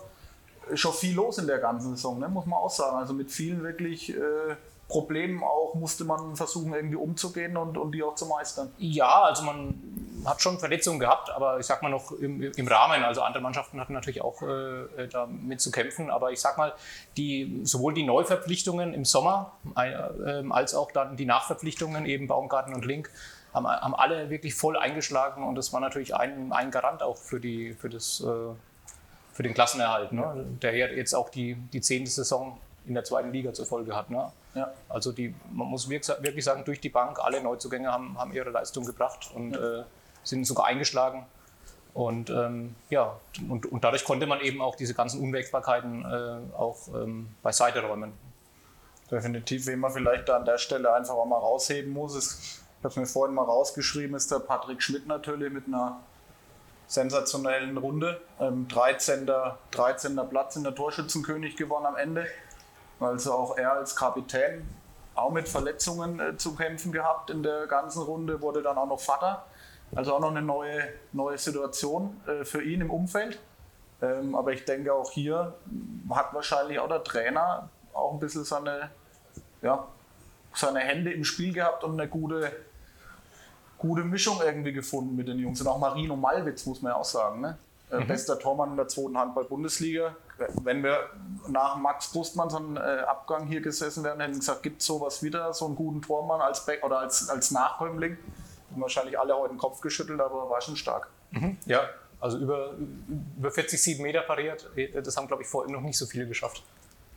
schon 0.75 0.93
viel 0.93 1.15
los 1.15 1.39
in 1.39 1.47
der 1.47 1.59
ganzen 1.59 1.97
Saison, 1.97 2.19
ne? 2.19 2.29
muss 2.29 2.47
man 2.47 2.59
auch 2.59 2.71
sagen. 2.71 2.97
Also 2.97 3.15
mit 3.15 3.31
vielen 3.31 3.63
wirklich 3.63 4.15
äh, 4.15 4.57
Problemen 4.89 5.43
auch 5.43 5.75
musste 5.75 6.05
man 6.05 6.37
versuchen, 6.37 6.73
irgendwie 6.73 6.97
umzugehen 6.97 7.57
und, 7.57 7.77
und 7.77 7.93
die 7.93 8.03
auch 8.03 8.15
zu 8.15 8.27
meistern. 8.27 8.73
Ja, 8.79 9.23
also 9.23 9.43
man 9.43 9.75
hat 10.25 10.41
schon 10.41 10.59
Verletzungen 10.59 11.01
gehabt, 11.01 11.31
aber 11.31 11.59
ich 11.59 11.67
sag 11.67 11.83
mal 11.83 11.89
noch 11.89 12.13
im, 12.13 12.41
im 12.41 12.69
Rahmen. 12.69 13.03
Also 13.03 13.23
andere 13.23 13.43
Mannschaften 13.43 13.81
hatten 13.81 13.93
natürlich 13.93 14.23
auch 14.23 14.43
äh, 14.43 15.09
damit 15.11 15.61
zu 15.61 15.71
kämpfen. 15.71 16.11
Aber 16.11 16.31
ich 16.31 16.41
sag 16.41 16.57
mal, 16.57 16.73
die, 17.17 17.61
sowohl 17.65 17.95
die 17.95 18.05
Neuverpflichtungen 18.05 18.95
im 18.95 19.05
Sommer 19.05 19.53
äh, 19.77 20.43
als 20.51 20.75
auch 20.75 20.93
dann 20.93 21.17
die 21.17 21.27
Nachverpflichtungen, 21.27 22.07
eben 22.07 22.29
Baumgarten 22.29 22.73
und 22.73 22.85
Link, 22.85 23.11
haben, 23.53 23.67
haben 23.67 23.95
alle 23.95 24.31
wirklich 24.31 24.55
voll 24.55 24.77
eingeschlagen 24.77 25.43
und 25.43 25.55
das 25.57 25.73
war 25.73 25.81
natürlich 25.81 26.15
ein, 26.15 26.53
ein 26.53 26.71
Garant 26.71 27.03
auch 27.03 27.17
für, 27.17 27.41
die, 27.41 27.73
für, 27.73 27.89
das, 27.89 28.21
äh, 28.21 28.55
für 29.33 29.43
den 29.43 29.55
Klassenerhalt, 29.55 30.13
ne? 30.13 30.45
der 30.63 30.77
jetzt 30.95 31.15
auch 31.15 31.31
die, 31.31 31.55
die 31.73 31.81
zehnte 31.81 32.11
Saison 32.11 32.59
in 32.87 32.95
der 32.95 33.05
zweiten 33.05 33.33
Liga 33.33 33.53
zur 33.53 33.67
Folge 33.67 33.95
hat. 33.95 34.11
Ne? 34.11 34.31
Ja. 34.55 34.73
Also 34.89 35.13
die, 35.13 35.35
man 35.53 35.69
muss 35.69 35.89
wirklich 35.89 36.45
sagen, 36.45 36.65
durch 36.65 36.81
die 36.81 36.89
Bank, 36.89 37.19
alle 37.21 37.43
Neuzugänge 37.43 37.91
haben, 37.93 38.19
haben 38.19 38.33
ihre 38.33 38.51
Leistung 38.51 38.85
gebracht 38.85 39.31
und 39.35 39.53
ja. 39.53 39.81
äh, 39.81 39.85
sind 40.23 40.47
sogar 40.47 40.67
eingeschlagen. 40.67 41.27
Und 41.95 42.29
ähm, 42.29 42.75
ja, 42.91 43.19
und, 43.49 43.65
und, 43.67 43.83
dadurch 43.83 44.05
konnte 44.05 44.27
man 44.27 44.41
eben 44.41 44.61
auch 44.61 44.77
diese 44.77 44.93
ganzen 44.93 45.21
Unwägbarkeiten 45.21 46.05
äh, 46.05 46.55
auch 46.55 46.89
ähm, 46.89 47.31
beiseite 47.43 47.83
räumen. 47.83 48.13
Definitiv, 49.11 49.67
wen 49.67 49.79
man 49.79 49.93
vielleicht 49.93 50.29
da 50.29 50.37
an 50.37 50.45
der 50.45 50.59
Stelle 50.59 50.93
einfach 50.93 51.15
auch 51.15 51.25
mal 51.25 51.39
rausheben 51.39 51.93
muss, 51.93 52.15
ist, 52.15 52.63
ich 52.79 52.85
habe 52.85 52.89
es 52.89 52.97
mir 52.97 53.07
vorhin 53.07 53.35
mal 53.35 53.45
rausgeschrieben, 53.45 54.15
ist 54.15 54.31
der 54.31 54.41
Patrick 54.41 54.83
Schmidt 54.83 55.07
natürlich 55.07 55.51
mit 55.51 55.69
einer 55.69 56.01
sensationellen 56.87 57.77
Runde. 57.79 58.21
Ähm, 58.41 58.69
13. 58.69 59.31
13. 59.71 60.21
Platz 60.29 60.57
in 60.57 60.65
der 60.65 60.75
Torschützenkönig 60.75 61.57
gewonnen 61.57 61.87
am 61.87 61.97
Ende. 61.97 62.27
Also 63.01 63.33
auch 63.33 63.59
er 63.59 63.73
als 63.73 63.95
Kapitän 63.95 64.67
auch 65.15 65.31
mit 65.31 65.49
Verletzungen 65.49 66.21
äh, 66.21 66.37
zu 66.37 66.55
kämpfen 66.55 66.93
gehabt 66.93 67.31
in 67.31 67.43
der 67.43 67.67
ganzen 67.67 68.03
Runde, 68.03 68.41
wurde 68.43 68.63
dann 68.63 68.77
auch 68.77 68.87
noch 68.87 69.01
Vater. 69.01 69.45
Also 69.95 70.15
auch 70.15 70.21
noch 70.21 70.31
eine 70.31 70.43
neue, 70.43 70.89
neue 71.13 71.39
Situation 71.39 72.21
äh, 72.27 72.45
für 72.45 72.63
ihn 72.63 72.81
im 72.81 72.91
Umfeld. 72.91 73.39
Ähm, 74.03 74.35
aber 74.35 74.53
ich 74.53 74.65
denke 74.65 74.93
auch 74.93 75.11
hier 75.11 75.55
hat 76.11 76.35
wahrscheinlich 76.35 76.79
auch 76.79 76.89
der 76.89 77.03
Trainer 77.03 77.71
auch 77.95 78.13
ein 78.13 78.21
bisschen 78.21 78.45
seine, 78.45 78.91
ja, 79.63 79.87
seine 80.55 80.81
Hände 80.81 81.13
im 81.13 81.25
Spiel 81.25 81.55
gehabt 81.55 81.83
und 81.83 81.99
eine 81.99 82.09
gute, 82.09 82.53
gute 83.79 84.03
Mischung 84.03 84.41
irgendwie 84.45 84.73
gefunden 84.73 85.17
mit 85.17 85.29
den 85.29 85.39
Jungs. 85.39 85.61
Und 85.61 85.69
auch 85.69 85.79
Marino 85.79 86.15
Malwitz, 86.15 86.67
muss 86.67 86.83
man 86.83 86.93
ja 86.93 86.99
auch 86.99 87.05
sagen. 87.05 87.41
Ne? 87.41 87.59
Äh, 87.91 88.01
mhm. 88.01 88.09
Bester 88.09 88.39
Tormann 88.39 88.73
in 88.73 88.77
der 88.77 88.89
zweiten 88.89 89.17
Handball-Bundesliga. 89.17 90.15
Wenn 90.63 90.83
wir 90.83 91.11
nach 91.49 91.77
Max 91.77 92.13
Brustmann 92.13 92.51
so 92.51 92.59
einen 92.59 92.77
äh, 92.77 92.81
Abgang 92.81 93.47
hier 93.47 93.61
gesessen 93.61 94.05
wären, 94.05 94.21
hätten 94.21 94.35
wir 94.35 94.41
gesagt, 94.41 94.63
gibt 94.63 94.81
es 94.81 94.87
sowas 94.87 95.23
wieder, 95.23 95.53
so 95.55 95.67
einen 95.67 95.77
guten 95.77 96.03
Tormann 96.03 96.41
als 96.41 96.67
Back 96.67 96.85
oder 96.85 96.99
als, 96.99 97.29
als 97.29 97.51
Nachkömmling? 97.51 98.19
wahrscheinlich 98.81 99.19
alle 99.19 99.37
heute 99.37 99.55
den 99.55 99.59
Kopf 99.59 99.81
geschüttelt, 99.81 100.21
aber 100.21 100.51
war 100.51 100.61
schon 100.61 100.77
stark. 100.77 101.09
Mhm. 101.31 101.57
Ja, 101.67 101.89
also 102.21 102.39
über, 102.39 102.75
über 103.37 103.51
40, 103.51 103.83
7 103.83 104.03
Meter 104.03 104.23
pariert. 104.23 104.69
Das 104.95 105.17
haben, 105.17 105.27
glaube 105.27 105.43
ich, 105.43 105.49
vorhin 105.49 105.73
noch 105.73 105.81
nicht 105.81 105.99
so 105.99 106.07
viele 106.07 106.27
geschafft. 106.27 106.63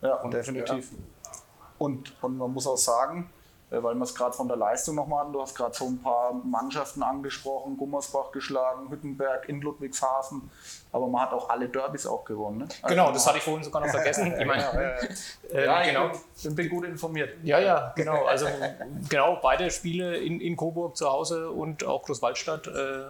Ja, 0.01 0.15
und, 0.15 0.33
definitiv. 0.33 0.91
Ja. 0.91 1.31
Und, 1.77 2.13
und 2.21 2.37
man 2.37 2.51
muss 2.51 2.67
auch 2.67 2.77
sagen, 2.77 3.29
äh, 3.71 3.81
weil 3.81 3.95
wir 3.95 4.03
es 4.03 4.15
gerade 4.15 4.33
von 4.33 4.47
der 4.47 4.57
Leistung 4.57 4.95
nochmal 4.95 5.25
an, 5.25 5.33
du 5.33 5.41
hast 5.41 5.55
gerade 5.55 5.75
so 5.75 5.85
ein 5.85 6.01
paar 6.01 6.33
Mannschaften 6.33 7.03
angesprochen, 7.03 7.77
Gummersbach 7.77 8.31
geschlagen, 8.31 8.89
Hüttenberg 8.89 9.47
in 9.47 9.61
Ludwigshafen, 9.61 10.49
aber 10.91 11.07
man 11.07 11.21
hat 11.21 11.33
auch 11.33 11.49
alle 11.49 11.69
Derbys 11.69 12.07
auch 12.07 12.25
gewonnen. 12.25 12.59
Ne? 12.59 12.67
Also 12.81 12.95
genau, 12.95 13.11
das 13.11 13.27
hatte 13.27 13.37
ich 13.37 13.43
vorhin 13.43 13.63
sogar 13.63 13.81
noch 13.81 13.89
vergessen. 13.89 14.33
ich 14.39 14.45
meine, 14.45 14.97
äh, 15.51 15.65
ja, 15.65 15.83
genau. 15.83 16.11
ich 16.35 16.55
bin 16.55 16.69
gut 16.69 16.85
informiert. 16.85 17.37
Ja, 17.43 17.59
ja, 17.59 17.93
genau. 17.95 18.25
Also 18.25 18.47
genau, 19.07 19.39
beide 19.41 19.69
Spiele 19.69 20.17
in, 20.17 20.41
in 20.41 20.57
Coburg 20.57 20.97
zu 20.97 21.09
Hause 21.09 21.51
und 21.51 21.83
auch 21.83 22.03
Großwaldstadt. 22.03 22.67
Äh, 22.67 23.05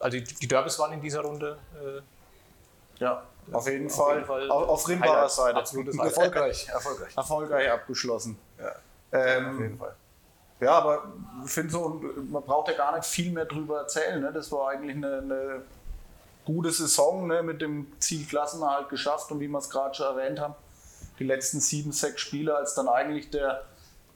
also 0.00 0.18
die 0.18 0.48
Derbys 0.48 0.78
waren 0.78 0.92
in 0.92 1.00
dieser 1.00 1.20
Runde. 1.20 1.58
Äh, 1.74 3.02
ja. 3.02 3.22
Auf 3.52 3.66
jeden, 3.66 3.86
auf 3.86 3.96
Fall, 3.96 4.14
jeden 4.16 4.26
Fall. 4.26 4.50
Auf, 4.50 4.68
auf 4.68 4.88
Rimbacher 4.88 5.28
Seite. 5.28 5.56
Absolutes 5.56 5.98
erfolgreich, 6.02 6.68
erfolgreich. 6.72 7.16
Erfolgreich 7.16 7.70
abgeschlossen. 7.70 8.38
Ja, 8.58 8.74
ähm, 9.12 9.54
auf 9.54 9.60
jeden 9.60 9.78
Fall. 9.78 9.94
Ja, 10.60 10.78
aber 10.78 11.12
ich 11.44 11.50
finde 11.50 11.70
so, 11.70 12.00
man 12.30 12.42
braucht 12.42 12.68
ja 12.68 12.76
gar 12.76 12.96
nicht 12.96 13.06
viel 13.06 13.30
mehr 13.32 13.44
drüber 13.44 13.80
erzählen. 13.80 14.20
Ne? 14.20 14.32
Das 14.32 14.50
war 14.50 14.70
eigentlich 14.70 14.96
eine, 14.96 15.18
eine 15.18 15.62
gute 16.44 16.72
Saison 16.72 17.26
ne? 17.28 17.42
mit 17.42 17.60
dem 17.60 17.92
Ziel 18.00 18.26
Klassenerhalt 18.26 18.88
geschafft 18.88 19.30
und 19.30 19.38
wie 19.40 19.48
wir 19.48 19.58
es 19.58 19.70
gerade 19.70 19.94
schon 19.94 20.06
erwähnt 20.06 20.40
haben, 20.40 20.54
die 21.18 21.24
letzten 21.24 21.60
sieben, 21.60 21.92
sechs 21.92 22.20
Spiele, 22.20 22.56
als 22.56 22.74
dann 22.74 22.88
eigentlich 22.88 23.30
der, 23.30 23.64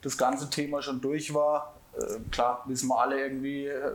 das 0.01 0.17
ganze 0.17 0.49
Thema 0.49 0.81
schon 0.81 0.99
durch 0.99 1.33
war. 1.33 1.73
Äh, 1.97 2.19
klar, 2.31 2.63
wissen 2.65 2.89
wir 2.89 2.99
alle 2.99 3.21
irgendwie, 3.21 3.67
äh, 3.67 3.91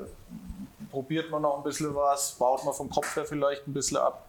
probiert 0.90 1.30
man 1.30 1.42
noch 1.42 1.58
ein 1.58 1.64
bisschen 1.64 1.94
was, 1.94 2.32
baut 2.32 2.64
man 2.64 2.72
vom 2.72 2.88
Kopf 2.88 3.14
her 3.16 3.26
vielleicht 3.26 3.66
ein 3.66 3.74
bisschen 3.74 3.98
ab. 3.98 4.24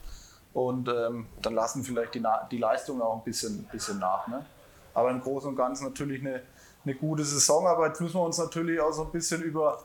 Und 0.53 0.89
ähm, 0.89 1.27
dann 1.41 1.53
lassen 1.53 1.83
vielleicht 1.83 2.15
die, 2.15 2.23
die 2.51 2.57
Leistungen 2.57 3.01
auch 3.01 3.17
ein 3.17 3.23
bisschen, 3.23 3.63
bisschen 3.71 3.99
nach. 3.99 4.27
Ne? 4.27 4.45
Aber 4.93 5.11
im 5.11 5.21
Großen 5.21 5.49
und 5.49 5.55
Ganzen 5.55 5.85
natürlich 5.85 6.21
eine, 6.21 6.41
eine 6.85 6.95
gute 6.95 7.23
Saison. 7.23 7.67
Aber 7.67 7.87
jetzt 7.87 8.01
müssen 8.01 8.15
wir 8.15 8.23
uns 8.23 8.37
natürlich 8.37 8.79
auch 8.79 8.91
so 8.91 9.03
ein 9.03 9.11
bisschen 9.11 9.41
über 9.41 9.79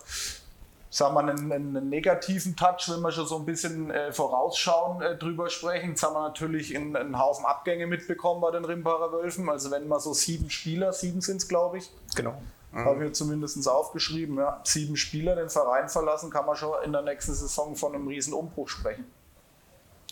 sagen 0.95 1.15
wir, 1.15 1.21
einen, 1.21 1.53
einen, 1.53 1.89
negativen 1.89 2.55
Touch, 2.55 2.89
wenn 2.89 3.01
wir 3.01 3.11
schon 3.11 3.27
so 3.27 3.37
ein 3.37 3.45
bisschen 3.45 3.91
äh, 3.91 4.13
vorausschauen, 4.13 5.03
äh, 5.03 5.17
drüber 5.17 5.51
sprechen. 5.51 5.91
Jetzt 5.91 6.05
haben 6.05 6.15
wir 6.15 6.23
natürlich 6.23 6.75
einen, 6.77 6.95
einen 6.95 7.19
Haufen 7.19 7.45
Abgänge 7.45 7.89
mitbekommen 7.89 8.41
bei 8.41 8.53
den 8.53 8.65
Rimparer 8.65 9.11
Wölfen. 9.13 9.49
Also 9.49 9.73
wenn 9.73 9.89
man 9.89 9.99
so 9.99 10.15
sieben 10.15 10.51
Spieler, 10.51 10.93
sieben 10.93 11.21
sind 11.21 11.39
es 11.39 11.49
glaube 11.49 11.79
ich. 11.79 11.91
Genau. 12.15 12.41
Mhm. 12.71 12.85
Habe 12.85 13.07
ich 13.07 13.13
zumindest 13.15 13.69
aufgeschrieben. 13.69 14.39
Ja. 14.39 14.61
Sieben 14.63 14.97
Spieler 14.97 15.35
den 15.35 15.51
Verein 15.51 15.89
verlassen, 15.89 16.31
kann 16.31 16.47
man 16.47 16.55
schon 16.55 16.75
in 16.85 16.93
der 16.93 17.03
nächsten 17.03 17.35
Saison 17.35 17.75
von 17.75 17.95
einem 17.95 18.07
riesen 18.07 18.33
Umbruch 18.33 18.69
sprechen. 18.69 19.05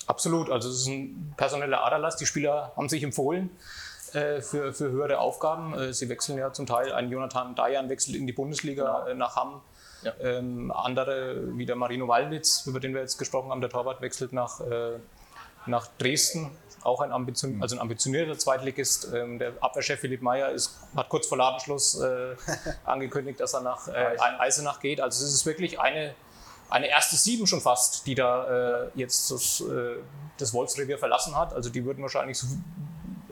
Absolut, 0.09 0.51
also 0.51 0.69
es 0.69 0.81
ist 0.81 0.89
ein 0.89 1.33
personeller 1.37 1.85
Aderlass. 1.85 2.17
Die 2.17 2.27
Spieler 2.27 2.73
haben 2.77 2.89
sich 2.89 3.05
empfohlen 3.05 3.51
für, 4.13 4.73
für 4.73 4.91
höhere 4.91 5.19
Aufgaben. 5.19 5.75
Äh, 5.75 5.93
sie 5.93 6.09
wechseln 6.09 6.39
ja 6.39 6.53
zum 6.53 6.67
Teil. 6.67 6.93
Ein 6.93 7.11
Jonathan 7.11 7.55
Dayan 7.55 7.89
wechselt 7.89 8.17
in 8.17 8.27
die 8.27 8.33
Bundesliga 8.33 9.09
äh, 9.09 9.15
nach 9.15 9.37
Hamm. 9.37 9.61
Ja. 10.03 10.13
Ähm, 10.21 10.73
andere, 10.73 11.57
wie 11.57 11.65
der 11.65 11.77
Marino 11.77 12.09
Wallwitz, 12.09 12.67
über 12.67 12.81
den 12.81 12.93
wir 12.93 13.01
jetzt 13.01 13.19
gesprochen 13.19 13.51
haben, 13.51 13.61
der 13.61 13.71
Torwart 13.71 14.01
wechselt 14.01 14.33
nach, 14.33 14.61
äh, 14.61 14.99
nach 15.67 15.87
Dresden. 15.99 16.51
Auch 16.83 17.01
ein, 17.01 17.13
Ambition, 17.13 17.57
mhm. 17.57 17.63
also 17.63 17.77
ein 17.77 17.81
ambitionierter 17.81 18.37
Zweitligist. 18.37 19.13
Ähm, 19.15 19.39
der 19.39 19.53
Abwehrchef 19.61 20.01
Philipp 20.01 20.21
Meyer 20.21 20.51
ist, 20.51 20.77
hat 20.97 21.09
kurz 21.09 21.29
vor 21.29 21.39
Ladenschluss 21.39 22.01
äh, 22.01 22.35
angekündigt, 22.85 23.39
dass 23.39 23.55
er 23.55 23.61
nach 23.61 23.87
äh, 23.89 24.17
Eisenach 24.39 24.81
geht. 24.81 25.01
Also 25.01 25.25
es 25.25 25.33
ist 25.33 25.47
wirklich 25.47 25.79
eine 25.79 26.15
eine 26.73 26.89
erste 26.89 27.17
Sieben 27.17 27.47
schon 27.47 27.61
fast, 27.61 28.07
die 28.07 28.15
da 28.15 28.85
äh, 28.85 28.91
jetzt 28.95 29.31
das, 29.31 29.61
äh, 29.61 29.97
das 30.39 30.55
Wolfsrevier 30.55 30.99
verlassen 30.99 31.37
hat. 31.37 31.53
Also 31.53 31.69
die 31.69 31.85
würden 31.85 32.01
wahrscheinlich 32.03 32.39
so 32.39 32.47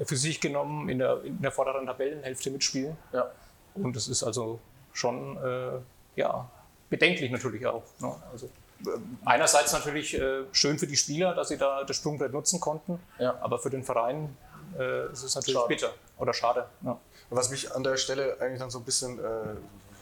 für 0.05 0.17
sich 0.17 0.41
genommen 0.41 0.89
in 0.89 0.99
der, 0.99 1.23
in 1.25 1.41
der 1.41 1.53
vorderen 1.53 1.87
Tabellenhälfte 1.87 2.51
mitspielen. 2.51 2.97
Ja. 3.13 3.31
Und 3.75 3.95
das 3.95 4.09
ist 4.09 4.23
also 4.23 4.59
schon 4.93 5.37
äh, 5.37 5.81
ja, 6.17 6.51
bedenklich 6.89 7.31
natürlich 7.31 7.67
auch. 7.67 7.83
Ne? 8.01 8.15
Also, 8.33 8.51
einerseits 9.25 9.73
natürlich 9.73 10.15
äh, 10.15 10.45
schön 10.53 10.79
für 10.79 10.87
die 10.87 10.97
Spieler, 10.97 11.35
dass 11.35 11.49
sie 11.49 11.59
da 11.59 11.85
das 11.85 11.97
Sprungbrett 11.97 12.33
nutzen 12.33 12.61
konnten, 12.61 12.99
ja. 13.19 13.37
aber 13.41 13.59
für 13.59 13.71
den 13.71 13.85
Verein 13.85 14.37
äh, 14.79 15.13
ist 15.13 15.23
es 15.23 15.35
natürlich 15.35 15.59
schade. 15.59 15.69
bitter 15.69 15.95
oder 16.19 16.33
schade. 16.33 16.67
Ja. 16.83 16.99
Was 17.29 17.51
mich 17.51 17.73
an 17.75 17.85
der 17.85 17.97
Stelle 17.97 18.37
eigentlich 18.41 18.59
dann 18.59 18.71
so 18.71 18.79
ein 18.79 18.85
bisschen 18.85 19.19
äh, 19.19 19.23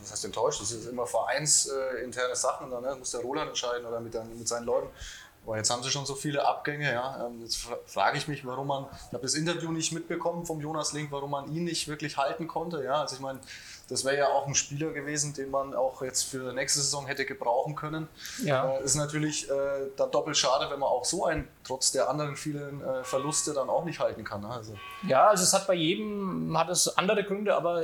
was 0.01 0.13
heißt 0.13 0.25
enttäuscht, 0.25 0.61
das 0.61 0.71
ist 0.73 0.87
immer 0.87 1.07
vereinsinterne 1.07 2.35
Sachen, 2.35 2.71
dann 2.71 2.83
ne? 2.83 2.97
muss 2.99 3.11
der 3.11 3.21
Roland 3.21 3.49
entscheiden 3.49 3.85
oder 3.87 4.01
mit, 4.01 4.15
dann, 4.15 4.39
mit 4.39 4.49
seinen 4.49 4.65
Leuten. 4.65 4.89
Aber 5.49 5.57
jetzt 5.57 5.71
haben 5.71 5.83
sie 5.83 5.89
schon 5.91 6.05
so 6.05 6.15
viele 6.15 6.47
Abgänge, 6.47 6.93
ja. 6.93 7.27
Ähm, 7.27 7.41
jetzt 7.41 7.67
frage 7.87 8.19
ich 8.19 8.29
mich, 8.29 8.45
warum 8.45 8.67
man, 8.67 8.85
ich 9.07 9.15
habe 9.15 9.23
das 9.23 9.33
Interview 9.33 9.73
nicht 9.73 9.93
mitbekommen 9.93 10.45
vom 10.45 10.61
Jonas 10.61 10.93
Link, 10.93 11.11
warum 11.11 11.31
man 11.31 11.51
ihn 11.51 11.65
nicht 11.65 11.89
wirklich 11.89 12.19
halten 12.19 12.47
konnte, 12.47 12.85
ja. 12.85 13.01
Also 13.01 13.17
ich 13.17 13.23
meine, 13.23 13.41
das 13.89 14.05
wäre 14.05 14.19
ja 14.19 14.29
auch 14.29 14.47
ein 14.47 14.55
Spieler 14.55 14.91
gewesen, 14.91 15.33
den 15.33 15.51
man 15.51 15.75
auch 15.75 16.03
jetzt 16.03 16.25
für 16.25 16.53
nächste 16.53 16.81
Saison 16.81 17.07
hätte 17.07 17.25
gebrauchen 17.25 17.75
können. 17.75 18.09
Ja. 18.45 18.77
Äh, 18.77 18.85
ist 18.85 18.97
natürlich 18.97 19.49
äh, 19.49 19.55
dann 19.97 20.11
doppelt 20.11 20.37
schade, 20.37 20.71
wenn 20.71 20.81
man 20.81 20.91
auch 20.91 21.07
so 21.07 21.25
einen, 21.25 21.49
trotz 21.65 21.93
der 21.93 22.11
anderen 22.11 22.37
vielen 22.37 22.83
äh, 22.83 23.03
Verluste, 23.03 23.55
dann 23.55 23.71
auch 23.71 23.87
nicht 23.87 24.01
halten 24.01 24.25
kann. 24.25 24.43
Ne? 24.43 24.51
Also. 24.51 24.75
Ja, 25.07 25.29
also 25.29 25.45
es 25.45 25.55
hat 25.55 25.67
bei 25.67 25.73
jedem, 25.73 26.59
hat 26.59 26.69
es 26.69 26.99
andere 26.99 27.25
Gründe, 27.25 27.57
aber 27.57 27.83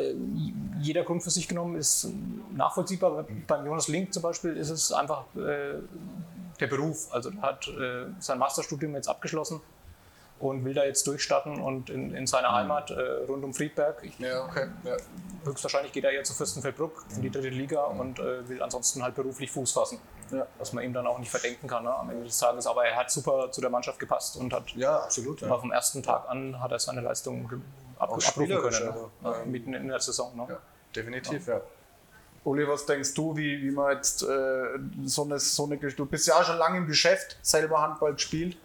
jeder 0.80 1.02
Grund 1.02 1.23
für 1.23 1.30
sich 1.30 1.49
genommen 1.49 1.76
ist 1.76 2.09
nachvollziehbar. 2.54 3.25
Beim 3.47 3.64
Jonas 3.64 3.88
Link 3.88 4.12
zum 4.12 4.23
Beispiel 4.23 4.54
ist 4.54 4.68
es 4.68 4.92
einfach 4.92 5.25
äh, 5.37 5.78
der 6.61 6.66
Beruf. 6.66 7.12
Also 7.12 7.30
er 7.30 7.42
hat 7.42 7.68
äh, 7.68 8.06
sein 8.18 8.38
Masterstudium 8.38 8.94
jetzt 8.94 9.08
abgeschlossen 9.08 9.61
und 10.40 10.64
will 10.64 10.75
da 10.75 10.84
jetzt 10.84 11.06
durchstarten 11.06 11.61
und 11.61 11.90
in, 11.90 12.14
in 12.14 12.26
seiner 12.26 12.50
mhm. 12.50 12.54
Heimat 12.54 12.90
äh, 12.90 13.00
rund 13.28 13.44
um 13.44 13.54
Friedberg. 13.54 14.02
Ich, 14.02 14.18
ja, 14.18 14.44
okay. 14.44 14.66
Ja. 14.84 14.96
Höchstwahrscheinlich 15.44 15.92
geht 15.92 16.04
er 16.04 16.12
jetzt 16.12 16.28
zu 16.28 16.34
Fürstenfeldbruck 16.34 17.04
in 17.14 17.23
die 17.23 17.30
dritte 17.30 17.49
Liga 17.49 17.84
und 17.84 18.18
äh, 18.18 18.49
will 18.49 18.62
ansonsten 18.62 19.02
halt 19.02 19.14
beruflich 19.14 19.50
Fuß 19.50 19.73
fassen. 19.73 19.99
Ja. 20.30 20.46
Was 20.58 20.73
man 20.73 20.84
ihm 20.84 20.92
dann 20.92 21.06
auch 21.06 21.18
nicht 21.18 21.30
verdenken 21.30 21.68
kann 21.68 21.84
ne, 21.84 21.94
am 21.94 22.11
Ende 22.11 22.25
des 22.25 22.38
Tages. 22.38 22.66
Aber 22.66 22.84
er 22.84 22.96
hat 22.96 23.11
super 23.11 23.50
zu 23.52 23.61
der 23.61 23.70
Mannschaft 23.70 23.99
gepasst 23.99 24.37
und 24.37 24.52
hat 24.52 24.70
ja, 24.75 25.00
absolut, 25.00 25.42
ja. 25.42 25.58
vom 25.58 25.70
ersten 25.70 26.02
Tag 26.02 26.28
an 26.28 26.61
hat 26.61 26.73
er 26.73 26.78
seine 26.78 27.02
Leistung 27.02 27.50
ab, 27.99 28.11
abrufen 28.11 28.49
können. 28.49 28.87
Ne? 28.87 29.11
Ja. 29.23 29.44
Mitten 29.44 29.75
in 29.75 29.88
der 29.88 30.00
Saison. 30.00 30.34
Ne? 30.37 30.58
definitiv, 30.94 31.46
ja. 31.46 31.61
Uli, 32.44 32.68
was 32.68 32.84
denkst 32.84 33.14
du, 33.14 33.36
wie, 33.36 33.62
wie 33.62 33.70
man 33.70 33.96
jetzt 33.96 34.22
äh, 34.22 34.78
so, 35.06 35.24
eine, 35.24 35.38
so 35.38 35.64
eine, 35.64 35.78
du 35.78 36.06
bist 36.06 36.26
ja 36.26 36.44
schon 36.44 36.58
lange 36.58 36.78
im 36.78 36.86
Geschäft, 36.86 37.38
selber 37.42 37.80
Handball 37.80 38.12
gespielt 38.12 38.56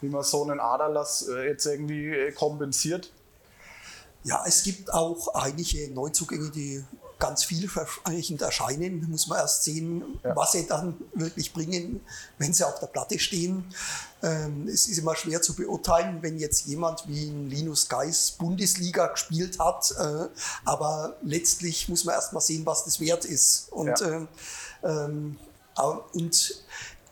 wie 0.00 0.08
man 0.08 0.22
so 0.22 0.42
einen 0.42 0.60
Aderlass 0.60 1.28
äh, 1.28 1.48
jetzt 1.48 1.66
irgendwie 1.66 2.08
äh, 2.10 2.32
kompensiert? 2.32 3.12
Ja, 4.24 4.44
es 4.46 4.62
gibt 4.64 4.92
auch 4.92 5.34
einige 5.34 5.92
Neuzugänge, 5.92 6.50
die 6.50 6.84
ganz 7.18 7.44
vielversprechend 7.44 8.42
erscheinen. 8.42 9.08
Muss 9.10 9.26
man 9.26 9.38
erst 9.38 9.64
sehen, 9.64 10.18
ja. 10.22 10.36
was 10.36 10.52
sie 10.52 10.66
dann 10.66 10.96
wirklich 11.14 11.52
bringen, 11.52 12.00
wenn 12.38 12.52
sie 12.52 12.66
auf 12.66 12.78
der 12.78 12.88
Platte 12.88 13.18
stehen. 13.18 13.64
Ähm, 14.22 14.68
es 14.68 14.86
ist 14.86 14.98
immer 14.98 15.14
schwer 15.16 15.40
zu 15.40 15.54
beurteilen, 15.54 16.18
wenn 16.22 16.38
jetzt 16.38 16.66
jemand 16.66 17.08
wie 17.08 17.30
Linus 17.48 17.88
Geis 17.88 18.32
Bundesliga 18.32 19.06
gespielt 19.08 19.58
hat. 19.58 19.92
Äh, 19.98 20.28
aber 20.64 21.16
letztlich 21.22 21.88
muss 21.88 22.04
man 22.04 22.14
erst 22.14 22.32
mal 22.32 22.40
sehen, 22.40 22.66
was 22.66 22.84
das 22.84 23.00
wert 23.00 23.24
ist. 23.24 23.68
Und, 23.70 23.98
ja. 24.00 24.06
ähm, 24.06 24.28
ähm 24.82 25.36
und 26.12 26.64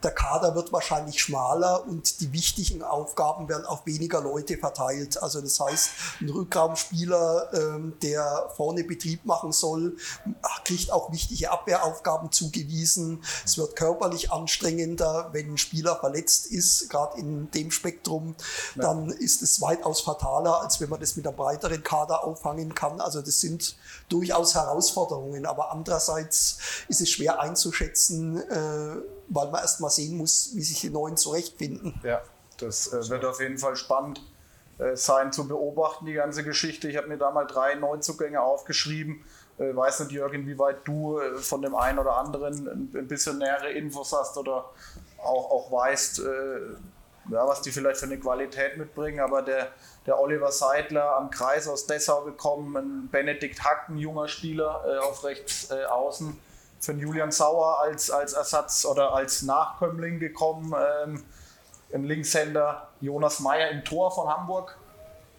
der 0.05 0.13
Kader 0.13 0.55
wird 0.55 0.73
wahrscheinlich 0.73 1.21
schmaler 1.21 1.87
und 1.87 2.21
die 2.21 2.33
wichtigen 2.33 2.83
Aufgaben 2.83 3.49
werden 3.49 3.65
auf 3.65 3.87
weniger 3.87 4.21
Leute 4.21 4.59
verteilt. 4.59 5.23
Also 5.23 5.41
das 5.41 5.59
heißt, 5.59 5.91
ein 6.21 6.29
Rückraumspieler, 6.29 7.51
ähm, 7.55 7.95
der 8.03 8.51
vorne 8.55 8.85
Betrieb 8.85 9.25
machen 9.25 9.53
soll, 9.53 9.97
kriegt 10.65 10.93
auch 10.93 11.11
wichtige 11.13 11.51
Abwehraufgaben 11.51 12.31
zugewiesen. 12.31 13.23
Es 13.45 13.59
wird 13.59 13.77
körperlich 13.77 14.31
anstrengender, 14.31 15.31
wenn 15.33 15.55
ein 15.55 15.59
Spieler 15.59 15.97
verletzt 15.97 16.47
ist, 16.47 16.91
gerade 16.91 17.19
in 17.19 17.51
dem 17.51 17.71
Spektrum, 17.71 18.35
dann 18.77 19.09
ist 19.09 19.43
es 19.43 19.61
weitaus 19.61 20.03
fataler, 20.03 20.61
als 20.63 20.81
wenn 20.81 20.91
man 20.91 21.01
das 21.01 21.17
mit 21.17 21.27
einem 21.27 21.37
breiteren 21.37 21.83
Kader 21.83 22.25
auffangen 22.25 22.75
kann. 22.75 23.01
Also 23.01 23.23
das 23.23 23.41
sind 23.41 23.77
durchaus 24.09 24.55
Herausforderungen, 24.55 25.47
aber 25.47 25.73
andererseits 25.73 26.59
ist 26.89 27.01
es 27.01 27.11
schwer 27.11 27.41
einzuschätzen, 27.41 28.39
äh, 28.51 28.97
weil 29.29 29.51
man 29.51 29.61
erst 29.63 29.81
mal 29.81 29.91
sehen 29.91 30.17
muss, 30.17 30.51
wie 30.55 30.63
sich 30.63 30.81
die 30.81 30.91
Neuen 30.91 31.17
zurechtfinden. 31.17 32.01
Ja, 32.03 32.23
das 32.59 32.93
äh, 32.93 33.09
wird 33.09 33.25
auf 33.25 33.41
jeden 33.41 33.59
Fall 33.59 33.77
spannend 33.77 34.21
äh, 34.79 34.97
sein 34.97 35.33
zu 35.33 35.47
beobachten, 35.47 36.07
die 36.07 36.15
ganze 36.15 36.43
Geschichte. 36.43 36.89
Ich 36.89 36.97
habe 36.97 37.09
mir 37.09 37.19
da 37.19 37.31
mal 37.31 37.47
drei 37.47 37.75
Neuzugänge 37.75 38.41
aufgeschrieben. 38.41 39.25
Äh, 39.59 39.75
weiß 39.75 40.01
nicht, 40.01 40.13
Jörg, 40.13 40.33
inwieweit 40.33 40.79
du 40.85 41.19
äh, 41.21 41.39
von 41.39 41.63
dem 41.63 41.77
einen 41.77 41.99
oder 41.99 42.17
anderen 42.17 42.91
ein, 42.93 43.09
bisschen 43.09 43.39
nähere 43.39 43.71
Infos 43.71 44.13
hast 44.13 44.37
oder 44.37 44.71
auch, 45.19 45.51
auch 45.51 45.71
weißt, 45.71 46.21
äh, 46.21 46.61
ja, 47.31 47.47
was 47.47 47.63
die 47.63 47.71
vielleicht 47.71 47.99
für 48.01 48.07
eine 48.07 48.19
Qualität 48.19 48.77
mitbringen, 48.77 49.21
aber 49.21 49.43
der, 49.43 49.69
der 50.07 50.19
Oliver 50.19 50.51
Seidler 50.51 51.17
am 51.17 51.31
Kreis 51.31 51.69
aus 51.69 51.87
Dessau 51.87 52.23
gekommen, 52.23 52.77
ein 52.77 53.09
Benedikt 53.11 53.63
Hack, 53.63 53.89
ein 53.89 53.97
junger 53.97 54.27
Spieler 54.29 54.85
äh, 54.87 54.99
auf 54.99 55.25
rechts 55.25 55.71
außen, 55.71 56.37
für 56.85 56.93
den 56.93 57.01
Julian 57.01 57.33
Sauer 57.33 57.81
als, 57.81 58.11
als 58.11 58.33
Ersatz 58.35 58.85
oder 58.85 59.13
als 59.15 59.43
Nachkömmling 59.43 60.19
gekommen, 60.19 60.75
ähm, 61.05 61.25
ein 61.93 62.05
Linkshänder 62.05 62.89
Jonas 63.01 63.41
Meyer 63.41 63.71
im 63.71 63.85
Tor 63.85 64.11
von 64.11 64.29
Hamburg. 64.29 64.77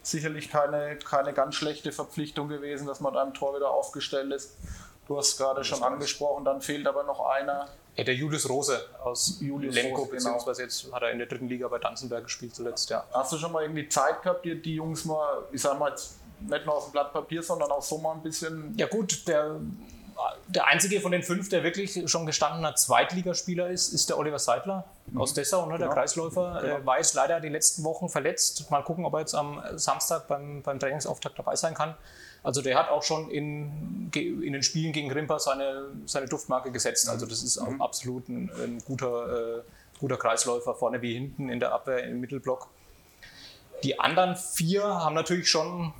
Sicherlich 0.01 0.49
keine, 0.49 0.97
keine 0.97 1.33
ganz 1.33 1.55
schlechte 1.55 1.91
Verpflichtung 1.91 2.47
gewesen, 2.47 2.87
dass 2.87 2.99
man 2.99 3.13
da 3.13 3.23
im 3.23 3.33
Tor 3.33 3.55
wieder 3.55 3.71
aufgestellt 3.71 4.31
ist. 4.31 4.55
Du 5.07 5.17
hast 5.17 5.37
gerade 5.37 5.63
schon 5.63 5.83
angesprochen, 5.83 6.45
dann 6.45 6.61
fehlt 6.61 6.87
aber 6.87 7.03
noch 7.03 7.25
einer. 7.25 7.67
Ja, 7.95 8.03
der 8.03 8.15
Julius 8.15 8.49
Rose 8.49 8.79
aus 9.03 9.37
Julius 9.39 9.73
Lemko, 9.73 10.01
Rose, 10.01 10.09
genau. 10.09 10.17
beziehungsweise 10.17 10.63
jetzt 10.63 10.91
hat 10.91 11.01
er 11.01 11.11
in 11.11 11.17
der 11.17 11.27
dritten 11.27 11.47
Liga 11.47 11.67
bei 11.67 11.79
Danzenberg 11.79 12.23
gespielt 12.23 12.55
zuletzt, 12.55 12.89
ja. 12.89 13.05
Hast 13.13 13.31
du 13.31 13.37
schon 13.37 13.51
mal 13.51 13.63
irgendwie 13.63 13.87
Zeit 13.87 14.21
gehabt, 14.21 14.45
dir 14.45 14.55
die 14.55 14.75
Jungs 14.75 15.05
mal, 15.05 15.43
ich 15.51 15.61
sag 15.61 15.79
mal 15.79 15.95
nicht 16.39 16.65
nur 16.65 16.75
auf 16.75 16.85
dem 16.85 16.91
Blatt 16.91 17.13
Papier, 17.13 17.41
sondern 17.41 17.71
auch 17.71 17.81
so 17.81 17.97
mal 17.97 18.13
ein 18.13 18.21
bisschen. 18.21 18.75
Ja 18.77 18.87
gut, 18.87 19.27
der, 19.27 19.59
der 20.47 20.67
einzige 20.67 21.01
von 21.01 21.11
den 21.11 21.23
fünf, 21.23 21.49
der 21.49 21.63
wirklich 21.63 22.09
schon 22.09 22.25
gestandener 22.25 22.75
Zweitligaspieler 22.75 23.69
ist, 23.69 23.93
ist 23.93 24.09
der 24.09 24.17
Oliver 24.17 24.39
Seidler 24.39 24.85
aus 25.15 25.33
Dessau, 25.33 25.65
ne, 25.65 25.77
der 25.77 25.87
Genau. 25.87 25.93
Kreisläufer. 25.93 26.59
Genau. 26.61 26.85
War 26.85 26.97
jetzt 26.97 27.13
leider 27.15 27.39
die 27.39 27.49
letzten 27.49 27.83
Wochen 27.83 28.09
verletzt. 28.09 28.69
Mal 28.71 28.83
gucken, 28.83 29.05
ob 29.05 29.13
er 29.13 29.21
jetzt 29.21 29.35
am 29.35 29.61
Samstag 29.75 30.27
beim, 30.27 30.61
beim 30.61 30.79
Trainingsauftakt 30.79 31.37
dabei 31.37 31.55
sein 31.55 31.73
kann. 31.73 31.95
Also 32.43 32.61
der 32.61 32.77
hat 32.77 32.89
auch 32.89 33.01
schon 33.01 33.31
in, 33.31 34.11
in 34.13 34.53
den 34.53 34.61
Spielen 34.61 34.93
gegen 34.93 35.11
Rimper 35.11 35.39
seine, 35.39 35.87
seine 36.05 36.27
Duftmarke 36.27 36.71
gesetzt. 36.71 37.09
Also 37.09 37.25
das 37.25 37.41
ist 37.41 37.57
auch 37.57 37.79
absolut 37.79 38.29
ein, 38.29 38.51
ein 38.63 38.79
guter, 38.85 39.57
äh, 39.57 39.61
guter 39.99 40.17
Kreisläufer, 40.17 40.75
vorne 40.75 41.01
wie 41.01 41.13
hinten 41.13 41.49
in 41.49 41.59
der 41.59 41.73
Abwehr, 41.73 42.03
im 42.03 42.19
Mittelblock. 42.21 42.67
Die 43.83 43.99
anderen 43.99 44.35
vier 44.35 44.83
haben 44.83 45.15
natürlich 45.15 45.49
schon 45.49 45.93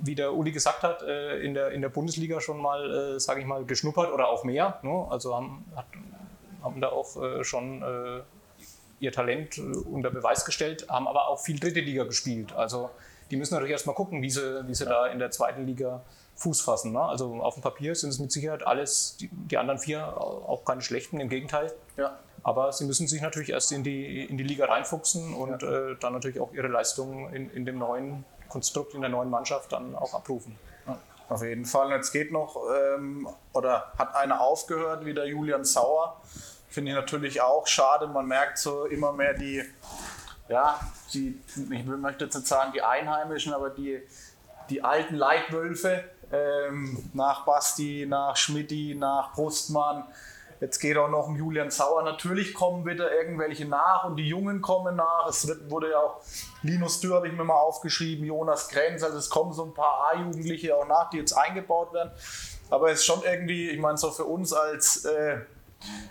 wie 0.00 0.14
der 0.14 0.34
Uli 0.34 0.52
gesagt 0.52 0.82
hat, 0.82 1.02
äh, 1.02 1.38
in 1.40 1.54
der, 1.54 1.70
in 1.72 1.82
der 1.82 1.88
Bundesliga 1.88 2.40
schon 2.40 2.60
mal, 2.60 3.16
äh, 3.16 3.20
sage 3.20 3.40
ich 3.40 3.46
mal, 3.46 3.64
geschnuppert 3.64 4.12
oder 4.12 4.28
auch 4.28 4.44
mehr. 4.44 4.78
Ne? 4.82 5.06
Also 5.10 5.34
haben, 5.34 5.64
hat, 5.74 5.86
haben 6.62 6.80
da 6.80 6.88
auch 6.88 7.22
äh, 7.22 7.44
schon 7.44 7.82
äh, 7.82 8.20
ihr 9.00 9.12
Talent 9.12 9.58
äh, 9.58 9.62
unter 9.62 10.10
Beweis 10.10 10.44
gestellt, 10.44 10.86
haben 10.88 11.08
aber 11.08 11.28
auch 11.28 11.40
viel 11.40 11.58
dritte 11.58 11.80
Liga 11.80 12.04
gespielt. 12.04 12.52
Also 12.54 12.90
die 13.30 13.36
müssen 13.36 13.54
natürlich 13.54 13.72
erstmal 13.72 13.94
gucken, 13.94 14.22
wie 14.22 14.30
sie, 14.30 14.66
wie 14.66 14.74
sie 14.74 14.84
da 14.84 15.06
in 15.06 15.18
der 15.18 15.30
zweiten 15.30 15.66
Liga 15.66 16.02
Fuß 16.36 16.60
fassen. 16.60 16.92
Ne? 16.92 17.00
Also 17.00 17.34
auf 17.42 17.54
dem 17.54 17.62
Papier 17.62 17.94
sind 17.94 18.10
es 18.10 18.18
mit 18.18 18.32
Sicherheit 18.32 18.66
alles, 18.66 19.16
die, 19.16 19.28
die 19.32 19.58
anderen 19.58 19.80
vier 19.80 20.16
auch 20.16 20.64
keine 20.64 20.82
schlechten, 20.82 21.20
im 21.20 21.28
Gegenteil. 21.28 21.72
Ja. 21.96 22.18
Aber 22.44 22.72
sie 22.72 22.84
müssen 22.84 23.08
sich 23.08 23.20
natürlich 23.20 23.50
erst 23.50 23.72
in 23.72 23.82
die, 23.82 24.24
in 24.24 24.38
die 24.38 24.44
Liga 24.44 24.66
reinfuchsen 24.66 25.34
und 25.34 25.62
äh, 25.62 25.96
dann 26.00 26.12
natürlich 26.12 26.40
auch 26.40 26.52
ihre 26.52 26.68
Leistungen 26.68 27.34
in, 27.34 27.50
in 27.50 27.66
dem 27.66 27.78
neuen 27.78 28.24
Konstrukt, 28.48 28.94
in 28.94 29.00
der 29.00 29.10
neuen 29.10 29.30
Mannschaft 29.30 29.72
dann 29.72 29.94
auch 29.94 30.14
abrufen. 30.14 30.58
Auf 31.28 31.42
jeden 31.42 31.66
Fall. 31.66 31.90
Jetzt 31.90 32.12
geht 32.12 32.32
noch, 32.32 32.56
ähm, 32.74 33.28
oder 33.52 33.92
hat 33.98 34.14
einer 34.14 34.40
aufgehört, 34.40 35.04
wie 35.04 35.12
der 35.12 35.26
Julian 35.26 35.64
Sauer. 35.64 36.20
Finde 36.70 36.92
ich 36.92 36.96
natürlich 36.96 37.40
auch 37.42 37.66
schade. 37.66 38.06
Man 38.06 38.26
merkt 38.26 38.58
so 38.58 38.86
immer 38.86 39.12
mehr 39.12 39.34
die, 39.34 39.62
ja, 40.48 40.80
die, 41.12 41.38
ich 41.70 41.84
möchte 41.84 42.24
jetzt 42.24 42.34
nicht 42.34 42.46
sagen 42.46 42.72
die 42.72 42.82
Einheimischen, 42.82 43.52
aber 43.52 43.70
die, 43.70 44.00
die 44.70 44.82
alten 44.82 45.16
Leitwölfe 45.16 46.04
ähm, 46.32 47.10
nach 47.12 47.44
Basti, 47.44 48.06
nach 48.08 48.36
Schmidti, 48.36 48.94
nach 48.98 49.32
Brustmann. 49.34 50.04
Jetzt 50.60 50.80
geht 50.80 50.96
auch 50.96 51.08
noch 51.08 51.28
um 51.28 51.36
Julian 51.36 51.70
Sauer. 51.70 52.02
Natürlich 52.02 52.52
kommen 52.52 52.84
wieder 52.84 53.12
irgendwelche 53.12 53.66
nach 53.66 54.04
und 54.04 54.16
die 54.16 54.28
Jungen 54.28 54.60
kommen 54.60 54.96
nach. 54.96 55.26
Es 55.28 55.46
wird, 55.46 55.70
wurde 55.70 55.90
ja 55.90 55.98
auch 55.98 56.20
Linus 56.62 57.00
Dürr, 57.00 57.16
habe 57.16 57.28
ich 57.28 57.32
mir 57.32 57.44
mal 57.44 57.54
aufgeschrieben, 57.54 58.24
Jonas 58.24 58.68
Grenz. 58.68 59.02
Also 59.02 59.18
es 59.18 59.30
kommen 59.30 59.52
so 59.52 59.64
ein 59.64 59.74
paar 59.74 60.10
A-Jugendliche 60.12 60.76
auch 60.76 60.86
nach, 60.86 61.10
die 61.10 61.18
jetzt 61.18 61.32
eingebaut 61.32 61.92
werden. 61.92 62.10
Aber 62.70 62.90
es 62.90 63.00
ist 63.00 63.06
schon 63.06 63.22
irgendwie, 63.22 63.70
ich 63.70 63.78
meine, 63.78 63.96
so 63.96 64.10
für 64.10 64.24
uns 64.24 64.52
als 64.52 65.04
äh, 65.04 65.38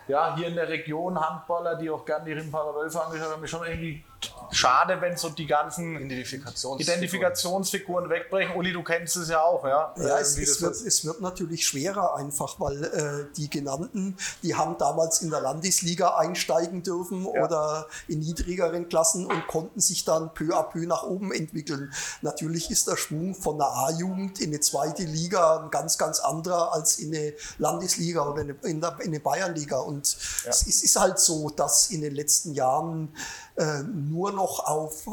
ja, 0.07 0.35
hier 0.35 0.47
in 0.47 0.55
der 0.55 0.69
Region 0.69 1.19
Handballer, 1.19 1.75
die 1.75 1.89
auch 1.89 2.05
gerne 2.05 2.25
die 2.25 2.33
Rimparer 2.33 2.73
Wölfe 2.75 3.03
angeschaut 3.03 3.31
haben, 3.31 3.43
ist 3.43 3.49
schon 3.49 3.67
irgendwie 3.67 4.03
schade, 4.51 5.01
wenn 5.01 5.17
so 5.17 5.29
die 5.29 5.45
ganzen 5.45 5.97
Identifikations 5.97 6.81
Identifikationsfiguren 6.81 8.09
wegbrechen. 8.09 8.55
Uli, 8.55 8.71
du 8.71 8.83
kennst 8.83 9.17
es 9.17 9.29
ja 9.29 9.41
auch, 9.41 9.65
ja? 9.65 9.93
Ja, 9.97 10.19
es, 10.19 10.37
es, 10.37 10.61
wird, 10.61 10.75
es 10.75 11.05
wird 11.05 11.21
natürlich 11.21 11.67
schwerer 11.67 12.15
einfach, 12.15 12.59
weil 12.59 12.83
äh, 12.83 13.35
die 13.35 13.49
genannten, 13.49 14.17
die 14.43 14.55
haben 14.55 14.77
damals 14.77 15.21
in 15.21 15.29
der 15.29 15.41
Landesliga 15.41 16.15
einsteigen 16.17 16.83
dürfen 16.83 17.25
Ja. 17.25 17.43
oder 17.43 17.87
in 18.07 18.19
niedrigeren 18.19 18.87
Klassen 18.89 19.25
und 19.25 19.47
konnten 19.47 19.79
sich 19.79 20.05
dann 20.05 20.33
peu 20.33 20.55
à 20.55 20.63
peu 20.63 20.85
nach 20.85 21.03
oben 21.03 21.31
entwickeln. 21.31 21.91
Natürlich 22.21 22.71
ist 22.71 22.87
der 22.87 22.95
Schwung 22.95 23.35
von 23.35 23.57
der 23.57 23.67
A-Jugend 23.67 24.39
in 24.39 24.49
eine 24.51 24.59
zweite 24.61 25.03
Liga 25.03 25.61
ein 25.61 25.69
ganz, 25.71 25.97
ganz 25.97 26.19
anderer 26.19 26.73
als 26.73 26.99
in 26.99 27.13
eine 27.13 27.33
Landesliga 27.57 28.25
oder 28.27 28.41
in 28.41 28.51
eine, 28.51 28.59
in 28.69 28.81
der, 28.81 28.97
in 29.01 29.07
eine 29.07 29.19
Bayernliga. 29.19 29.79
Und 29.79 30.05
es 30.05 30.63
ist, 30.63 30.83
ist 30.83 30.99
halt 30.99 31.19
so, 31.19 31.49
dass 31.49 31.91
in 31.91 32.01
den 32.01 32.15
letzten 32.15 32.53
Jahren 32.53 33.09
äh, 33.57 33.83
nur 33.83 34.31
noch 34.31 34.65
auf 34.65 35.07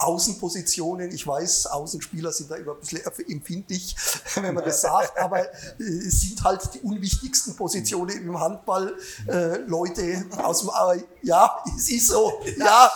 Außenpositionen. 0.00 1.12
Ich 1.12 1.26
weiß, 1.26 1.66
Außenspieler 1.66 2.32
sind 2.32 2.50
da 2.50 2.56
immer 2.56 2.72
ein 2.72 2.80
bisschen 2.80 3.02
empfindlich, 3.28 3.94
wenn 4.36 4.54
man 4.54 4.64
das 4.64 4.80
sagt, 4.80 5.18
aber 5.18 5.40
äh, 5.40 5.48
es 5.78 6.22
sind 6.22 6.42
halt 6.42 6.74
die 6.74 6.80
unwichtigsten 6.80 7.54
Positionen 7.54 8.16
im 8.16 8.38
Handball. 8.40 8.94
Äh, 9.28 9.58
Leute 9.66 10.24
aus 10.42 10.60
dem, 10.60 10.70
äh, 10.70 11.02
ja, 11.22 11.62
es 11.76 11.90
ist 11.90 12.08
so, 12.08 12.40
ja, 12.56 12.90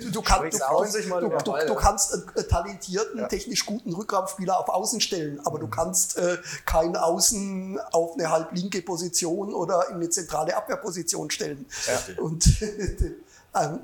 du, 0.00 0.10
du, 0.10 0.22
kann, 0.22 0.50
du, 0.50 0.58
du, 1.44 1.66
du, 1.66 1.74
kannst 1.74 2.14
einen 2.14 2.48
talentierten, 2.48 3.28
technisch 3.28 3.66
guten 3.66 3.92
Rückraumspieler 3.92 4.58
auf 4.58 4.68
Außen 4.68 5.00
stellen, 5.00 5.40
aber 5.44 5.58
du 5.58 5.68
kannst 5.68 6.16
äh, 6.16 6.38
keinen 6.64 6.96
Außen 6.96 7.78
auf 7.92 8.14
eine 8.14 8.30
halblinke 8.30 8.80
Position 8.82 9.52
oder 9.52 9.88
in 9.90 9.96
eine 9.96 10.08
zentrale 10.08 10.56
Abwehrposition 10.56 11.30
stellen. 11.30 11.66
Und 12.16 12.44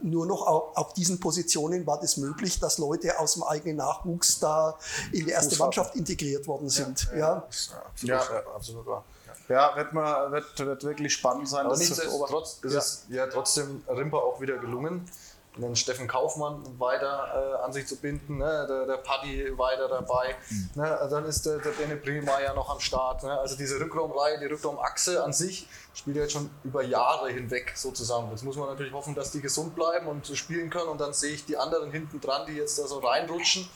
nur 0.03 0.27
noch 0.27 0.47
auf, 0.47 0.77
auf 0.77 0.93
diesen 0.95 1.21
Positionen 1.21 1.87
war 1.87 2.01
das 2.01 2.17
möglich, 2.17 2.59
dass 2.59 2.79
Leute 2.79 3.19
aus 3.19 3.35
dem 3.35 3.45
eigenen 3.45 3.77
Nachwuchs 3.77 4.39
da 4.41 4.77
in 5.13 5.27
die 5.27 5.31
erste 5.31 5.57
Mannschaft 5.59 5.95
integriert 5.95 6.47
worden 6.47 6.69
sind. 6.69 7.09
Ja, 7.17 7.37
Absolut, 7.37 7.83
Ja. 8.03 8.17
ja. 8.17 8.43
absolut 8.55 8.87
wahr. 8.87 9.05
Ja. 9.49 9.55
Ja, 9.55 9.77
wird, 9.77 9.93
mal, 9.93 10.31
wird, 10.31 10.59
wird 10.59 10.85
wirklich 10.85 11.13
spannend 11.13 11.49
sein. 11.49 11.67
Aber 11.67 11.77
nichtsdestotrotz 11.77 12.59
ist 12.63 12.75
es 12.75 13.05
ja 13.09 13.27
trotzdem 13.27 13.83
Rimper 13.89 14.19
auch 14.19 14.41
wieder 14.41 14.59
gelungen, 14.59 15.09
den 15.57 15.75
Steffen 15.77 16.07
Kaufmann 16.07 16.63
weiter 16.79 17.59
äh, 17.61 17.65
an 17.65 17.73
sich 17.73 17.87
zu 17.87 17.97
binden, 17.97 18.39
ne? 18.39 18.67
der, 18.69 18.87
der 18.87 18.97
Paddy 18.99 19.59
weiter 19.59 19.89
dabei, 19.89 20.37
ne? 20.77 21.09
dann 21.11 21.25
ist 21.25 21.45
der, 21.45 21.59
der 21.59 21.71
Bene 21.71 21.97
Primeyer 21.97 22.55
noch 22.55 22.71
am 22.71 22.79
Start. 22.81 23.25
Ne? 23.25 23.39
Also 23.39 23.57
diese 23.57 23.79
Rückraumreihe, 23.81 24.39
die 24.39 24.47
Rückraumachse 24.47 25.23
an 25.23 25.33
sich 25.33 25.67
spielt 25.93 26.17
ja 26.17 26.23
jetzt 26.23 26.33
schon 26.33 26.51
über 26.63 26.83
Jahre 26.83 27.31
hinweg 27.31 27.73
so 27.75 27.91
zusammen. 27.91 28.31
Jetzt 28.31 28.45
muss 28.45 28.57
man 28.57 28.69
natürlich 28.69 28.93
hoffen, 28.93 29.15
dass 29.15 29.33
die 29.33 29.41
gesund 29.41 29.75
bleiben 29.75 30.07
und 30.07 30.27
spielen 30.29 30.71
können 30.71 30.89
und 30.89 31.01
dann 31.01 31.13
sehe 31.13 31.33
ich 31.33 31.45
die 31.45 31.57
anderen 31.57 31.91
hinten 31.91 32.21
dran, 32.21 32.47
die 32.47 32.53
jetzt 32.55 32.79
da 32.79 32.87
so 32.87 32.99
reinrutschen. 33.01 33.69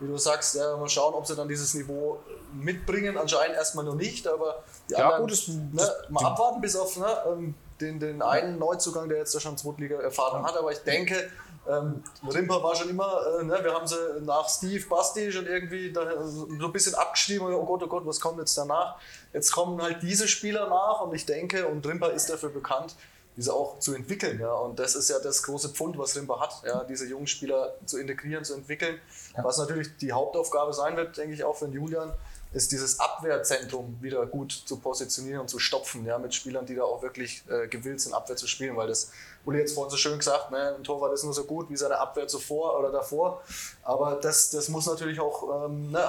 Wie 0.00 0.06
du 0.06 0.16
sagst, 0.16 0.54
ja, 0.54 0.76
mal 0.76 0.88
schauen, 0.88 1.12
ob 1.14 1.26
sie 1.26 1.34
dann 1.34 1.48
dieses 1.48 1.74
Niveau 1.74 2.20
mitbringen. 2.54 3.18
Anscheinend 3.18 3.56
erstmal 3.56 3.84
noch 3.84 3.96
nicht, 3.96 4.28
aber 4.28 4.62
die 4.88 4.92
Ja, 4.94 5.04
anderen, 5.06 5.22
gut, 5.22 5.32
das- 5.32 5.48
ne, 5.48 5.68
das- 5.74 6.08
mal 6.08 6.24
abwarten 6.24 6.60
bis 6.60 6.76
auf 6.76 6.96
ne, 6.96 7.06
ähm, 7.26 7.54
den, 7.80 8.00
den 8.00 8.22
einen 8.22 8.58
Neuzugang, 8.58 9.08
der 9.08 9.18
jetzt 9.18 9.34
da 9.34 9.40
schon 9.40 9.56
Zweitliga-Erfahrung 9.56 10.44
hat. 10.44 10.56
Aber 10.56 10.72
ich 10.72 10.78
denke, 10.78 11.30
ähm, 11.68 12.02
Rimper 12.26 12.62
war 12.62 12.74
schon 12.74 12.88
immer, 12.88 13.20
äh, 13.40 13.44
ne, 13.44 13.58
wir 13.62 13.74
haben 13.74 13.86
sie 13.86 13.96
nach 14.22 14.48
Steve 14.48 14.84
Basti 14.88 15.30
schon 15.30 15.46
irgendwie 15.46 15.92
da, 15.92 16.26
so 16.26 16.46
ein 16.48 16.72
bisschen 16.72 16.94
abgeschrieben. 16.94 17.46
Oh 17.52 17.64
Gott, 17.64 17.82
oh 17.82 17.86
Gott, 17.88 18.06
was 18.06 18.20
kommt 18.20 18.38
jetzt 18.38 18.56
danach? 18.56 18.96
Jetzt 19.32 19.52
kommen 19.52 19.80
halt 19.82 20.02
diese 20.02 20.28
Spieler 20.28 20.68
nach 20.68 21.02
und 21.02 21.14
ich 21.14 21.26
denke, 21.26 21.66
und 21.66 21.86
Rimper 21.86 22.12
ist 22.12 22.30
dafür 22.30 22.48
bekannt, 22.48 22.94
diese 23.36 23.52
auch 23.52 23.78
zu 23.78 23.94
entwickeln. 23.94 24.40
Ja. 24.40 24.52
Und 24.52 24.78
das 24.78 24.94
ist 24.94 25.10
ja 25.10 25.18
das 25.18 25.42
große 25.42 25.68
Pfund, 25.68 25.98
was 25.98 26.16
Rimper 26.16 26.40
hat, 26.40 26.62
ja, 26.66 26.84
diese 26.84 27.06
jungen 27.06 27.26
Spieler 27.26 27.74
zu 27.84 27.98
integrieren, 27.98 28.44
zu 28.44 28.54
entwickeln. 28.54 29.00
Was 29.36 29.58
natürlich 29.58 29.96
die 29.98 30.12
Hauptaufgabe 30.12 30.72
sein 30.72 30.96
wird, 30.96 31.16
denke 31.16 31.34
ich 31.34 31.44
auch 31.44 31.54
für 31.54 31.66
den 31.66 31.74
Julian, 31.74 32.12
ist 32.52 32.72
dieses 32.72 32.98
Abwehrzentrum 32.98 33.98
wieder 34.00 34.24
gut 34.26 34.52
zu 34.52 34.78
positionieren 34.78 35.42
und 35.42 35.48
zu 35.48 35.58
stopfen, 35.58 36.06
ja, 36.06 36.18
mit 36.18 36.34
Spielern, 36.34 36.64
die 36.64 36.74
da 36.74 36.82
auch 36.82 37.02
wirklich 37.02 37.42
äh, 37.48 37.68
gewillt 37.68 38.00
sind, 38.00 38.14
Abwehr 38.14 38.36
zu 38.36 38.46
spielen, 38.46 38.76
weil 38.76 38.88
das, 38.88 39.10
Uli 39.44 39.58
jetzt 39.58 39.74
vorhin 39.74 39.90
so 39.90 39.96
schön 39.96 40.18
gesagt, 40.18 40.50
ne, 40.50 40.74
ein 40.76 40.84
Torwart 40.84 41.12
ist 41.12 41.24
nur 41.24 41.32
so 41.32 41.44
gut 41.44 41.70
wie 41.70 41.76
seine 41.76 41.98
Abwehr 41.98 42.26
zuvor 42.26 42.78
oder 42.78 42.90
davor, 42.90 43.42
aber 43.82 44.18
das, 44.20 44.50
das 44.50 44.68
muss 44.68 44.86
natürlich 44.86 45.20
auch, 45.20 45.66
ähm, 45.66 45.90
ne, 45.90 46.00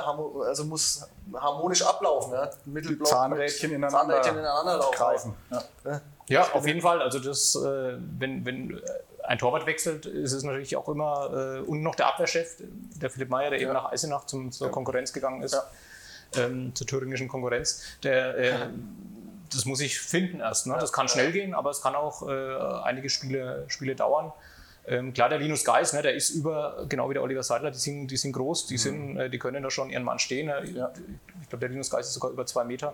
also 0.46 0.64
muss 0.66 1.08
harmonisch 1.34 1.82
ablaufen, 1.82 2.34
ja, 2.34 2.50
Mittelblock, 2.66 3.08
Zahnrädchen 3.08 3.72
ineinander 3.72 4.00
Zahnrädchen 4.00 4.40
ineinander 4.40 4.78
laufen. 4.78 4.96
greifen. 4.96 5.36
Ja. 5.52 5.64
Ja. 5.86 6.02
Ja, 6.30 6.48
auf 6.54 6.68
jeden 6.68 6.82
Fall. 6.82 7.02
Also 7.02 7.18
das, 7.18 7.56
äh, 7.56 7.98
wenn, 8.20 8.46
wenn 8.46 8.80
ein 9.24 9.40
Torwart 9.40 9.66
wechselt, 9.66 10.06
ist 10.06 10.32
es 10.32 10.44
natürlich 10.44 10.76
auch 10.76 10.88
immer 10.88 11.58
äh, 11.58 11.60
und 11.62 11.82
noch 11.82 11.96
der 11.96 12.08
Abwehrchef, 12.08 12.58
der 13.02 13.10
Philipp 13.10 13.30
Meyer, 13.30 13.50
der 13.50 13.60
eben 13.60 13.74
nach 13.74 13.92
Eisenach 13.92 14.26
zum, 14.26 14.52
zur 14.52 14.70
Konkurrenz 14.70 15.12
gegangen 15.12 15.42
ist, 15.42 15.60
ähm, 16.36 16.74
zur 16.76 16.88
thüringischen 16.88 17.28
Konkurrenz, 17.28 17.84
der 18.04 18.38
äh, 18.38 18.68
das 19.52 19.66
muss 19.66 19.82
ich 19.82 20.00
finden 20.00 20.40
erst. 20.40 20.68
Ne? 20.68 20.78
Das 20.80 20.94
kann 20.94 21.08
schnell 21.08 21.32
gehen, 21.32 21.54
aber 21.54 21.72
es 21.72 21.82
kann 21.82 21.96
auch 21.96 22.28
äh, 22.28 22.56
einige 22.84 23.10
Spiele, 23.10 23.66
Spiele 23.68 23.96
dauern. 23.96 24.32
Ähm, 24.88 25.14
klar, 25.14 25.30
der 25.30 25.38
Linus 25.38 25.64
Geis, 25.66 25.94
ne, 25.94 26.02
der 26.02 26.16
ist 26.16 26.32
über, 26.32 26.86
genau 26.90 27.10
wie 27.10 27.14
der 27.14 27.22
Oliver 27.22 27.44
Seidler, 27.44 27.70
die 27.72 27.78
sind, 27.78 28.08
die 28.08 28.18
sind 28.18 28.32
groß, 28.32 28.68
die, 28.68 28.78
sind, 28.78 29.18
äh, 29.18 29.30
die 29.30 29.38
können 29.38 29.62
da 29.62 29.70
schon 29.70 29.90
ihren 29.90 30.04
Mann 30.04 30.20
stehen. 30.20 30.48
Ne? 30.48 30.92
Ja. 31.50 31.50
Ich 31.50 31.52
glaube, 31.52 31.62
der 31.62 31.70
Linus 31.70 31.90
Geis 31.90 32.08
ist 32.08 32.14
sogar 32.14 32.32
über 32.32 32.46
zwei 32.46 32.64
Meter. 32.64 32.94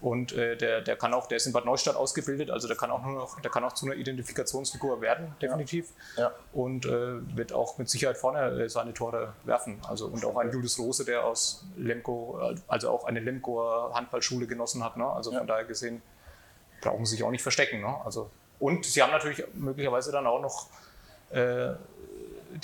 Und 0.00 0.32
äh, 0.32 0.56
der, 0.56 0.80
der 0.82 0.96
kann 0.96 1.14
auch, 1.14 1.26
der 1.26 1.36
ist 1.36 1.46
in 1.46 1.52
Bad 1.52 1.64
Neustadt 1.64 1.96
ausgebildet, 1.96 2.50
also 2.50 2.68
der 2.68 2.76
kann 2.76 2.90
auch 2.90 3.02
nur 3.02 3.14
noch, 3.14 3.40
der 3.40 3.50
kann 3.50 3.64
auch 3.64 3.72
zu 3.72 3.86
einer 3.86 3.94
Identifikationsfigur 3.94 5.00
werden, 5.00 5.34
definitiv. 5.40 5.88
Ja. 6.16 6.32
Und 6.52 6.84
äh, 6.86 7.36
wird 7.36 7.52
auch 7.52 7.78
mit 7.78 7.88
Sicherheit 7.88 8.16
vorne 8.16 8.64
äh, 8.64 8.68
seine 8.68 8.92
Tore 8.92 9.32
werfen. 9.44 9.80
Also 9.88 10.06
und 10.06 10.24
auch 10.24 10.36
ein 10.36 10.50
Julius 10.50 10.78
Rose, 10.78 11.04
der 11.04 11.24
aus 11.24 11.64
Lemko, 11.76 12.40
also 12.68 12.90
auch 12.90 13.04
eine 13.04 13.20
Lemkoer 13.20 13.92
Handballschule 13.94 14.46
genossen 14.46 14.84
hat. 14.84 14.96
Ne? 14.96 15.06
Also 15.06 15.32
von 15.32 15.46
daher 15.46 15.64
gesehen 15.64 16.02
brauchen 16.80 17.06
sie 17.06 17.16
sich 17.16 17.24
auch 17.24 17.30
nicht 17.30 17.42
verstecken. 17.42 17.80
Ne? 17.80 17.94
Also, 18.04 18.30
und 18.58 18.84
sie 18.84 19.02
haben 19.02 19.10
natürlich 19.10 19.44
möglicherweise 19.54 20.12
dann 20.12 20.26
auch 20.26 20.40
noch 20.40 20.68
äh, 21.30 21.74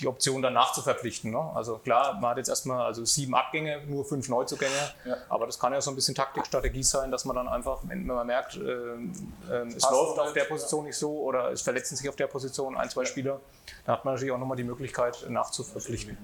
die 0.00 0.06
Option 0.06 0.42
danach 0.42 0.72
zu 0.72 0.82
verpflichten. 0.82 1.30
Ne? 1.30 1.50
Also 1.54 1.78
klar, 1.78 2.14
man 2.14 2.30
hat 2.30 2.38
jetzt 2.38 2.48
erstmal 2.48 2.84
also 2.84 3.04
sieben 3.04 3.34
Abgänge, 3.34 3.82
nur 3.86 4.04
fünf 4.04 4.28
Neuzugänge, 4.28 4.72
Ja. 5.04 5.16
aber 5.28 5.46
das 5.46 5.58
kann 5.58 5.72
ja 5.72 5.80
so 5.80 5.90
ein 5.90 5.94
bisschen 5.96 6.14
Taktikstrategie 6.14 6.82
sein, 6.82 7.10
dass 7.10 7.24
man 7.24 7.36
dann 7.36 7.48
einfach, 7.48 7.80
wenn 7.84 8.06
man 8.06 8.26
merkt, 8.26 8.56
ähm, 8.56 9.12
ähm, 9.50 9.68
es 9.68 9.82
läuft 9.90 10.18
auf 10.18 10.24
nicht, 10.26 10.36
der 10.36 10.44
ja. 10.44 10.48
Position 10.48 10.84
nicht 10.84 10.96
so 10.96 11.12
oder 11.20 11.50
es 11.52 11.62
verletzen 11.62 11.96
sich 11.96 12.08
auf 12.08 12.16
der 12.16 12.26
Position 12.26 12.76
ein, 12.76 12.90
zwei 12.90 13.04
Spieler, 13.04 13.40
dann 13.84 13.96
hat 13.96 14.04
man 14.04 14.14
natürlich 14.14 14.32
auch 14.32 14.38
nochmal 14.38 14.56
die 14.56 14.64
Möglichkeit 14.64 15.26
nachzuverpflichten. 15.28 16.16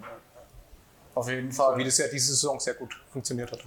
Auf 1.14 1.29
jeden 1.29 1.53
Fall. 1.53 1.77
Wie 1.77 1.85
das 1.85 1.98
ja 1.98 2.09
diese 2.09 2.33
Saison 2.33 2.59
sehr 2.59 2.75
gut 2.75 2.98
funktioniert 3.12 3.53
hat. 3.53 3.61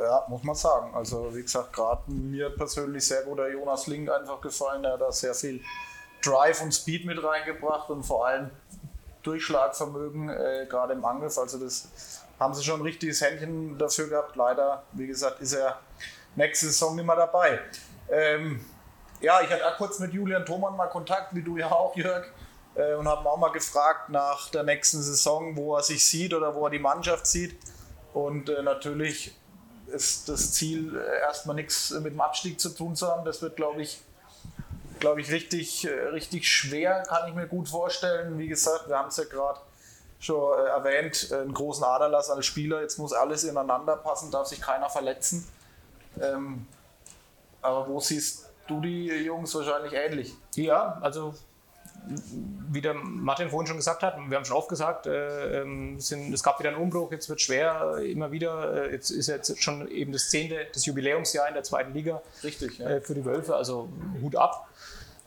Ja, 0.00 0.24
muss 0.28 0.42
man 0.42 0.56
sagen. 0.56 0.92
Also 0.94 1.34
wie 1.34 1.42
gesagt, 1.42 1.72
gerade 1.72 2.10
mir 2.10 2.50
persönlich 2.50 3.06
sehr 3.06 3.22
gut 3.22 3.38
der 3.38 3.52
Jonas 3.52 3.86
Link 3.86 4.10
einfach 4.10 4.40
gefallen. 4.40 4.82
Der 4.82 4.94
hat 4.94 5.00
da 5.00 5.12
sehr 5.12 5.34
viel 5.34 5.60
Drive 6.22 6.62
und 6.62 6.72
Speed 6.72 7.04
mit 7.04 7.22
reingebracht 7.22 7.90
und 7.90 8.02
vor 8.02 8.26
allem 8.26 8.50
Durchschlagvermögen, 9.24 10.28
äh, 10.28 10.66
gerade 10.68 10.92
im 10.92 11.04
Angriff. 11.04 11.36
Also 11.38 11.58
das 11.58 11.88
haben 12.38 12.54
sie 12.54 12.62
schon 12.62 12.80
ein 12.80 12.84
richtiges 12.84 13.20
Händchen 13.20 13.78
dafür 13.78 14.08
gehabt. 14.08 14.36
Leider, 14.36 14.84
wie 14.92 15.06
gesagt, 15.06 15.40
ist 15.40 15.52
er 15.52 15.80
nächste 16.36 16.66
Saison 16.66 16.96
nicht 16.96 17.06
mehr 17.06 17.16
dabei. 17.16 17.60
Ähm, 18.10 18.64
ja, 19.20 19.40
ich 19.40 19.50
hatte 19.50 19.66
auch 19.66 19.76
kurz 19.76 19.98
mit 19.98 20.12
Julian 20.12 20.44
Thomann 20.44 20.76
mal 20.76 20.88
Kontakt, 20.88 21.34
wie 21.34 21.42
du 21.42 21.56
ja 21.56 21.70
auch, 21.70 21.96
Jörg, 21.96 22.26
äh, 22.74 22.94
und 22.94 23.08
habe 23.08 23.22
ihn 23.22 23.26
auch 23.26 23.38
mal 23.38 23.52
gefragt 23.52 24.10
nach 24.10 24.50
der 24.50 24.62
nächsten 24.62 25.02
Saison, 25.02 25.56
wo 25.56 25.76
er 25.76 25.82
sich 25.82 26.04
sieht 26.04 26.34
oder 26.34 26.54
wo 26.54 26.66
er 26.66 26.70
die 26.70 26.78
Mannschaft 26.78 27.26
sieht. 27.26 27.58
Und 28.12 28.48
äh, 28.48 28.62
natürlich 28.62 29.36
ist 29.86 30.28
das 30.28 30.52
Ziel, 30.52 30.96
äh, 30.96 31.20
erstmal 31.20 31.56
nichts 31.56 31.90
mit 31.90 32.12
dem 32.12 32.20
Abstieg 32.20 32.60
zu 32.60 32.70
tun 32.70 32.94
zu 32.96 33.08
haben. 33.08 33.24
Das 33.24 33.42
wird, 33.42 33.56
glaube 33.56 33.82
ich, 33.82 34.02
glaube 35.00 35.20
ich, 35.20 35.30
richtig, 35.30 35.86
äh, 35.86 35.90
richtig 36.08 36.50
schwer, 36.50 37.02
kann 37.08 37.28
ich 37.28 37.34
mir 37.34 37.46
gut 37.46 37.68
vorstellen. 37.68 38.38
Wie 38.38 38.48
gesagt, 38.48 38.88
wir 38.88 38.98
haben 38.98 39.08
es 39.08 39.16
ja 39.16 39.24
gerade 39.24 39.60
schon 40.20 40.58
äh, 40.58 40.68
erwähnt, 40.68 41.28
äh, 41.30 41.36
einen 41.36 41.54
großen 41.54 41.84
Aderlass 41.84 42.30
als 42.30 42.46
Spieler. 42.46 42.80
Jetzt 42.80 42.98
muss 42.98 43.12
alles 43.12 43.44
ineinander 43.44 43.96
passen, 43.96 44.30
darf 44.30 44.46
sich 44.46 44.60
keiner 44.60 44.88
verletzen. 44.88 45.46
Ähm, 46.20 46.66
aber 47.60 47.88
wo 47.88 48.00
siehst 48.00 48.50
du 48.66 48.80
die 48.80 49.06
Jungs 49.06 49.54
wahrscheinlich 49.54 49.92
ähnlich? 49.92 50.34
Ja, 50.54 50.98
also 51.00 51.34
wie 52.70 52.80
der 52.80 52.94
Martin 52.94 53.48
vorhin 53.48 53.66
schon 53.66 53.76
gesagt 53.76 54.02
hat, 54.02 54.16
wir 54.18 54.36
haben 54.36 54.44
schon 54.44 54.56
oft 54.56 54.68
gesagt, 54.68 55.06
äh, 55.06 55.62
ähm, 55.62 55.98
sind, 56.00 56.32
es 56.32 56.42
gab 56.42 56.58
wieder 56.58 56.70
einen 56.70 56.78
Umbruch, 56.78 57.10
jetzt 57.12 57.28
wird 57.28 57.40
schwer, 57.40 57.96
äh, 57.98 58.12
immer 58.12 58.30
wieder. 58.30 58.88
Äh, 58.88 58.92
jetzt 58.92 59.10
ist 59.10 59.28
jetzt 59.28 59.62
schon 59.62 59.88
eben 59.88 60.12
das 60.12 60.28
zehnte, 60.28 60.66
das 60.72 60.84
Jubiläumsjahr 60.84 61.48
in 61.48 61.54
der 61.54 61.62
zweiten 61.62 61.94
Liga 61.94 62.20
Richtig, 62.42 62.78
ja. 62.78 63.00
für 63.00 63.14
die 63.14 63.24
Wölfe, 63.24 63.56
also 63.56 63.88
Hut 64.20 64.36
ab. 64.36 64.68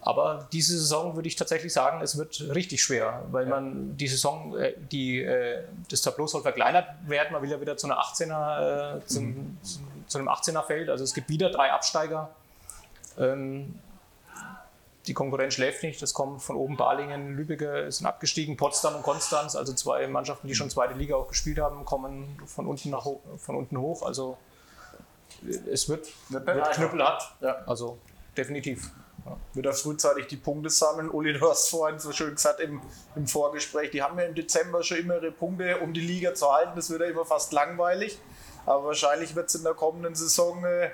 Aber 0.08 0.48
diese 0.54 0.80
Saison 0.80 1.18
würde 1.18 1.28
ich 1.28 1.36
tatsächlich 1.36 1.74
sagen, 1.74 2.00
es 2.02 2.18
wird 2.18 2.40
richtig 2.56 2.82
schwer, 2.82 3.26
weil 3.30 3.46
man 3.46 3.98
die 3.98 4.08
Saison, 4.08 4.58
äh, 4.58 4.74
die, 4.90 5.22
äh, 5.22 5.66
das 5.92 6.02
Tableau 6.02 6.28
soll 6.28 6.44
verkleinert 6.44 6.88
werden. 7.06 7.34
Man 7.34 7.42
will 7.42 7.52
ja 7.52 7.60
wieder 7.60 7.76
zu 7.76 7.88
einer 7.88 8.00
18er, 8.00 9.00
äh, 9.00 9.06
zum, 9.06 9.58
zu, 9.62 9.80
zu 10.08 10.18
einem 10.18 10.30
18er 10.30 10.64
Feld. 10.64 10.90
Also 10.90 11.04
es 11.04 11.14
gibt 11.14 11.28
wieder 11.28 11.50
drei 11.50 11.74
Absteiger. 11.74 12.30
Ähm, 13.20 13.78
die 15.08 15.14
Konkurrenz 15.14 15.56
schläft 15.56 15.84
nicht. 15.84 16.02
Das 16.02 16.14
kommt 16.14 16.42
von 16.42 16.56
oben 16.56 16.78
Balingen, 16.78 17.36
Lübeck 17.36 17.92
sind 17.92 18.08
abgestiegen, 18.08 18.56
Potsdam 18.56 18.96
und 18.96 19.04
Konstanz, 19.04 19.58
also 19.58 19.74
zwei 19.74 20.08
Mannschaften, 20.08 20.48
die 20.48 20.56
schon 20.56 20.70
zweite 20.70 20.94
Liga 20.94 21.18
auch 21.18 21.28
gespielt 21.28 21.60
haben, 21.60 21.84
kommen 21.84 22.40
von 22.46 22.66
unten, 22.66 22.92
nach, 22.92 23.06
von 23.40 23.56
unten 23.58 23.78
hoch. 23.78 24.04
Also 24.04 24.38
es 25.70 25.90
wird, 25.90 26.08
Wird 26.30 26.48
wird, 26.48 26.72
knüppelhart. 26.72 27.24
Ja. 27.42 27.58
Also 27.66 27.98
definitiv. 28.38 28.90
Wird 29.54 29.66
er 29.66 29.74
frühzeitig 29.74 30.28
die 30.28 30.38
Punkte 30.38 30.70
sammeln. 30.70 31.10
Uli, 31.10 31.34
du 31.34 31.50
hast 31.50 31.70
vorhin 31.70 32.00
so 32.00 32.12
schön 32.12 32.36
gesagt 32.36 32.60
im, 32.60 32.82
im 33.16 33.28
Vorgespräch, 33.28 33.92
die 33.92 34.02
haben 34.02 34.18
ja 34.20 34.26
im 34.26 34.36
Dezember 34.36 34.84
schon 34.84 34.98
immer 34.98 35.16
ihre 35.16 35.32
Punkte, 35.32 35.78
um 35.80 35.94
die 35.94 36.02
Liga 36.02 36.34
zu 36.34 36.52
halten. 36.52 36.72
Das 36.76 36.90
wird 36.90 37.02
ja 37.02 37.08
immer 37.08 37.26
fast 37.26 37.52
langweilig. 37.54 38.20
Aber 38.66 38.86
wahrscheinlich 38.86 39.36
wird 39.36 39.48
es 39.48 39.56
in 39.56 39.64
der 39.64 39.74
kommenden 39.74 40.14
Saison 40.14 40.64
äh, 40.66 40.90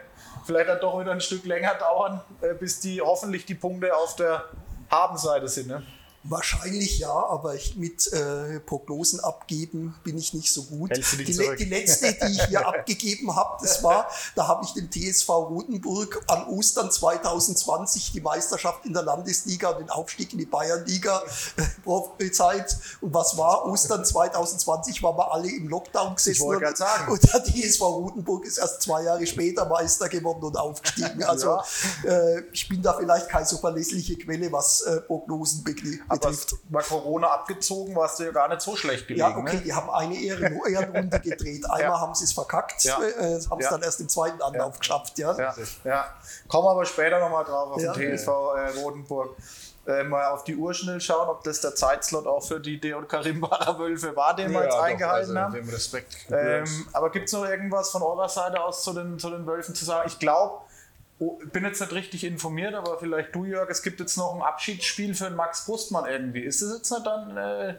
vielleicht 0.45 0.69
dann 0.69 0.79
doch 0.79 0.99
wieder 0.99 1.11
ein 1.11 1.21
Stück 1.21 1.43
länger 1.45 1.73
dauern, 1.73 2.21
äh, 2.41 2.53
bis 2.53 2.79
die 2.79 3.01
hoffentlich 3.01 3.45
die 3.45 3.55
Punkte 3.55 3.95
auf 3.95 4.15
der 4.15 4.45
Habenseite 4.91 5.47
sind. 5.47 5.67
Ne? 5.67 5.83
Wahrscheinlich 6.25 6.99
ja, 6.99 7.12
aber 7.12 7.55
ich, 7.55 7.75
mit 7.75 8.12
äh, 8.13 8.59
Prognosen 8.62 9.19
abgeben 9.19 9.93
bin 10.03 10.17
ich 10.17 10.33
nicht 10.33 10.51
so 10.53 10.63
gut. 10.63 10.91
Die, 11.25 11.33
le- 11.33 11.55
die 11.57 11.65
letzte, 11.65 12.13
die 12.13 12.31
ich 12.31 12.43
hier 12.45 12.65
abgegeben 12.67 13.36
habe, 13.36 13.57
das 13.62 13.83
war, 13.83 14.07
da 14.36 14.47
habe 14.47 14.63
ich 14.65 14.73
dem 14.73 14.89
TSV 14.89 15.27
Rotenburg 15.29 16.23
an 16.27 16.47
Ostern 16.47 16.91
2020 16.91 18.12
die 18.13 18.21
Meisterschaft 18.21 18.86
in 18.86 18.93
der 18.93 19.03
Landesliga 19.03 19.69
und 19.71 19.79
den 19.81 19.89
Aufstieg 19.89 20.31
in 20.31 20.39
die 20.39 20.45
Bayernliga 20.45 21.21
äh, 21.57 21.63
prophezeit. 21.83 22.77
Und 23.01 23.13
was 23.13 23.38
war 23.38 23.65
Ostern 23.65 24.05
2020? 24.05 25.03
Waren 25.03 25.17
wir 25.17 25.31
alle 25.33 25.49
im 25.49 25.67
Lockdown 25.67 26.15
gesessen 26.15 26.43
und, 26.55 26.63
und 27.09 27.33
der 27.33 27.43
TSV 27.43 27.81
Rotenburg 27.81 28.45
ist 28.45 28.57
erst 28.59 28.81
zwei 28.81 29.03
Jahre 29.03 29.25
später 29.27 29.65
Meister 29.65 30.07
geworden 30.09 30.43
und 30.45 30.57
aufgestiegen. 30.57 31.23
Also 31.33 31.57
äh, 32.05 32.41
ich 32.51 32.67
bin 32.69 32.81
da 32.81 32.93
vielleicht 32.93 33.27
keine 33.29 33.45
so 33.45 33.57
verlässliche 33.57 34.15
Quelle, 34.17 34.51
was 34.51 34.81
äh, 34.81 35.01
Prognosen 35.01 35.63
bekli- 36.13 36.26
Aber 36.26 36.30
betrifft. 36.32 36.56
war 36.69 36.82
Corona 36.84 37.28
abgezogen, 37.28 37.95
warst 37.95 38.19
du 38.19 38.23
ja 38.23 38.32
gar 38.32 38.47
nicht 38.49 38.62
so 38.62 38.76
schlecht 38.76 39.08
gelegen. 39.08 39.30
Ja, 39.30 39.38
okay, 39.38 39.56
ne? 39.58 39.62
die 39.62 39.73
haben 39.73 39.89
eine 39.89 40.15
Ehren 40.15 40.60
Ehrenrunde 40.67 41.19
gedreht. 41.19 41.65
Einmal 41.69 41.82
Ja. 41.82 41.99
haben 41.99 42.15
sie 42.15 42.26
es 42.26 42.34
verkackt, 42.34 42.84
Ja. 42.84 42.97
äh, 43.02 43.39
haben 43.49 43.60
es 43.60 43.65
Ja. 43.65 43.69
dann 43.71 43.82
erst 43.84 43.99
im 43.99 44.10
zweiten 44.10 44.41
Anlauf 44.41 44.80
geschafft. 44.80 45.17
Ja. 45.19 45.38
Ja, 45.38 45.54
ja. 45.84 46.06
Kommen 46.47 46.67
aber 46.67 46.86
später 46.86 47.19
nochmal 47.19 47.43
drauf 47.45 47.71
auf 47.73 47.82
Ja. 47.82 47.93
den 47.93 48.17
TSV 48.17 48.28
äh, 48.28 48.80
Rotenburg. 48.80 49.36
Äh, 49.86 50.06
mal 50.06 50.28
auf 50.30 50.45
die 50.45 50.56
Uhr 50.56 50.73
schnell 50.73 51.02
schauen, 51.02 51.28
ob 51.28 51.43
das 51.43 51.60
der 51.60 51.76
Zeitslot 51.76 52.26
auch 52.26 52.39
für 52.41 52.58
die 52.62 52.80
D 52.80 52.93
und 52.93 53.10
Karimbacher 53.10 53.78
Wölfe 53.80 54.15
war, 54.15 54.34
den 54.34 54.54
wir 54.54 54.63
jetzt 54.63 54.78
eingehalten 54.78 55.38
haben. 55.38 55.54
Dem 55.54 55.67
Respekt. 55.67 56.15
Ähm, 56.32 56.63
aber 56.93 57.10
gibt 57.12 57.26
es 57.28 57.34
noch 57.34 57.43
irgendwas 57.45 57.89
von 57.89 58.02
eurer 58.02 58.30
Seite 58.30 58.63
aus 58.63 58.82
zu 58.82 58.93
den, 58.93 59.19
zu 59.19 59.30
den 59.30 59.45
Wölfen 59.45 59.76
zu 59.76 59.84
sagen? 59.84 60.08
Ich 60.08 60.17
glaube, 60.19 60.60
bin 61.51 61.63
jetzt 61.65 61.79
nicht 61.81 61.91
richtig 61.93 62.23
informiert, 62.23 62.73
aber 62.73 62.97
vielleicht 62.99 63.33
du, 63.36 63.45
Jörg, 63.45 63.69
es 63.69 63.81
gibt 63.83 63.99
jetzt 63.99 64.17
noch 64.17 64.33
ein 64.36 64.41
Abschiedsspiel 64.41 65.13
für 65.15 65.25
den 65.25 65.36
Max 65.36 65.65
Brustmann 65.65 66.05
irgendwie. 66.05 66.41
Ist 66.41 66.62
das 66.62 66.73
jetzt 66.77 66.91
nicht 66.91 67.05
dann. 67.05 67.38
Äh, 67.38 67.75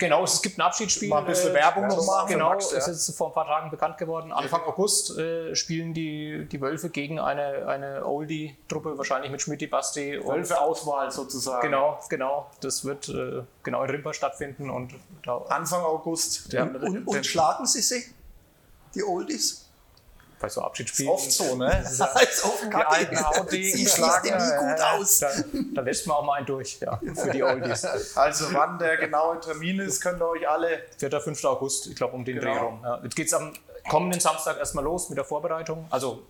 Genau, 0.00 0.22
es 0.22 0.40
gibt 0.42 0.58
ein 0.58 0.60
Abschiedsspiel. 0.60 1.08
Mal 1.08 1.18
ein 1.22 1.26
bisschen 1.26 1.50
äh, 1.50 1.54
Werbung 1.54 1.88
noch 1.88 2.06
machen 2.06 2.28
Genau, 2.28 2.50
Max, 2.50 2.70
ja. 2.70 2.78
es 2.78 2.86
ist 2.86 3.16
vor 3.18 3.30
ein 3.30 3.32
paar 3.34 3.46
Tagen 3.46 3.68
bekannt 3.68 3.98
geworden. 3.98 4.30
Anfang 4.30 4.62
August 4.62 5.18
äh, 5.18 5.56
spielen 5.56 5.92
die, 5.92 6.46
die 6.46 6.60
Wölfe 6.60 6.88
gegen 6.88 7.18
eine, 7.18 7.66
eine 7.66 8.06
Oldie-Truppe, 8.06 8.96
wahrscheinlich 8.96 9.32
mit 9.32 9.42
Schmidt, 9.42 9.68
Basti. 9.68 10.16
und- 10.16 10.28
Wölfe-Auswahl 10.28 11.10
sozusagen. 11.10 11.62
Genau, 11.62 11.98
genau. 12.08 12.48
Das 12.60 12.84
wird 12.84 13.08
äh, 13.08 13.42
genau 13.64 13.82
in 13.82 13.90
Rimper 13.90 14.14
stattfinden 14.14 14.70
und 14.70 14.94
da, 15.24 15.38
Anfang 15.48 15.82
August. 15.82 16.52
Ja. 16.52 16.62
Und, 16.62 16.80
den- 16.80 17.02
und 17.02 17.26
schlagen 17.26 17.66
sie 17.66 17.82
sie, 17.82 18.04
die 18.94 19.02
Oldies? 19.02 19.67
Bei 20.40 20.48
so 20.48 20.62
Abschiedsspielen. 20.62 21.10
Oft 21.10 21.30
so, 21.30 21.56
ne? 21.56 21.66
Als 22.14 22.42
auf 22.44 22.60
Die 22.64 22.70
Kacke. 22.70 22.88
alten 22.88 23.16
Audi 23.18 23.64
Sie 23.64 23.78
schließt 23.78 23.96
schlagen, 23.96 24.28
nie 24.28 24.56
gut 24.70 24.78
ja. 24.78 24.92
aus. 24.92 25.18
Da, 25.18 25.30
da 25.74 25.80
lässt 25.82 26.06
man 26.06 26.16
auch 26.16 26.24
mal 26.24 26.34
einen 26.34 26.46
durch, 26.46 26.78
ja, 26.80 27.00
für 27.14 27.30
die 27.30 27.42
Oldies. 27.42 27.86
Also 28.14 28.52
wann 28.52 28.78
der 28.78 28.96
genaue 28.96 29.40
Termin 29.40 29.78
ist, 29.80 30.00
könnt 30.00 30.20
ihr 30.20 30.28
euch 30.28 30.48
alle 30.48 30.82
4. 30.98 31.20
5. 31.20 31.44
August, 31.44 31.86
ich 31.88 31.96
glaube 31.96 32.14
um 32.14 32.24
den 32.24 32.38
Genau. 32.40 32.52
Dreh 32.52 32.60
rum. 32.60 32.80
Ja. 32.82 33.00
Jetzt 33.02 33.16
geht 33.16 33.26
es 33.28 33.34
am 33.34 33.52
kommenden 33.88 34.20
Samstag 34.20 34.58
erstmal 34.58 34.84
los 34.84 35.08
mit 35.08 35.18
der 35.18 35.24
Vorbereitung. 35.24 35.86
Also 35.90 36.22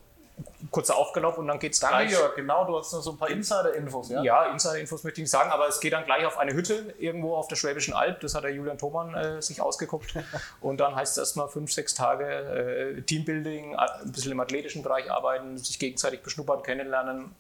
kurzer 0.70 0.96
Aufgelauf 0.96 1.38
und 1.38 1.46
dann 1.46 1.59
geht 1.59 1.72
es 1.72 1.81
gleich. 1.81 2.11
Jörg. 2.11 2.35
Genau, 2.35 2.64
du 2.64 2.79
hast 2.79 2.92
noch 2.92 3.01
so 3.01 3.12
ein 3.12 3.18
paar 3.18 3.31
Insider-Infos, 3.31 4.11
ja? 4.11 4.22
Ja, 4.22 4.44
Insider-Infos 4.46 5.05
möchte 5.05 5.20
ich 5.20 5.24
nicht 5.24 5.31
sagen, 5.31 5.51
aber 5.51 5.68
es 5.68 5.81
geht 5.81 5.92
dann 5.92 6.05
gleich 6.05 6.27
auf 6.27 6.38
eine 6.38 6.53
Hütte 6.53 6.94
irgendwo 6.98 7.35
auf 7.35 7.48
der 7.48 7.57
Schwäbischen 7.57 7.94
Alb. 7.94 8.20
Das 8.20 8.35
hat 8.35 8.44
der 8.44 8.53
Julian 8.53 8.79
Thomann 8.79 9.14
äh, 9.14 9.42
sich 9.42 9.61
ausgeguckt. 9.61 10.14
Und 10.61 10.79
dann 10.79 10.94
heißt 10.94 11.12
es 11.12 11.18
erstmal 11.18 11.48
fünf, 11.48 11.72
sechs 11.72 11.94
Tage 11.94 12.24
äh, 12.24 13.03
Teambuilding, 13.03 13.77
ein 13.77 14.12
bisschen 14.12 14.33
im 14.33 14.40
athletischen 14.40 14.83
Bereich 14.83 15.11
arbeiten, 15.11 15.57
sich 15.59 15.79
gegenseitig 15.79 16.22
beschnuppern, 16.22 16.62
kennenlernen. 16.62 17.35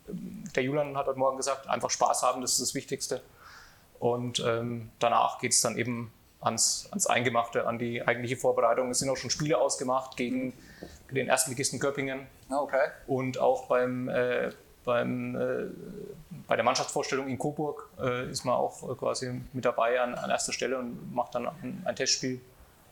Der 0.54 0.62
Julian 0.62 0.96
hat 0.96 1.06
heute 1.06 1.18
Morgen 1.18 1.36
gesagt, 1.36 1.68
einfach 1.68 1.90
Spaß 1.90 2.22
haben, 2.22 2.40
das 2.40 2.52
ist 2.52 2.60
das 2.60 2.74
Wichtigste. 2.74 3.20
Und 3.98 4.40
ähm, 4.46 4.90
danach 5.00 5.38
geht 5.40 5.52
es 5.52 5.60
dann 5.60 5.76
eben 5.76 6.12
ans, 6.40 6.86
ans 6.90 7.06
Eingemachte, 7.06 7.66
an 7.66 7.78
die 7.78 8.06
eigentliche 8.06 8.36
Vorbereitung. 8.36 8.90
Es 8.90 9.00
sind 9.00 9.10
auch 9.10 9.16
schon 9.16 9.30
Spiele 9.30 9.58
ausgemacht 9.58 10.16
gegen 10.16 10.52
den 11.10 11.26
Erstligisten 11.26 11.80
Göppingen 11.80 12.26
Okay. 12.50 12.88
und 13.06 13.38
auch 13.38 13.66
beim, 13.66 14.08
äh, 14.08 14.50
beim 14.84 15.36
äh, 15.36 15.66
bei 16.48 16.56
der 16.56 16.64
Mannschaftsvorstellung 16.64 17.28
in 17.28 17.38
Coburg 17.38 17.90
äh, 18.00 18.30
ist 18.30 18.44
man 18.44 18.54
auch 18.54 18.90
äh, 18.90 18.94
quasi 18.94 19.40
mit 19.52 19.64
dabei 19.64 20.00
an, 20.00 20.14
an, 20.14 20.30
erster 20.30 20.52
Stelle 20.52 20.78
und 20.78 21.14
macht 21.14 21.34
dann 21.34 21.46
ein, 21.46 21.82
ein 21.84 21.94
Testspiel. 21.94 22.40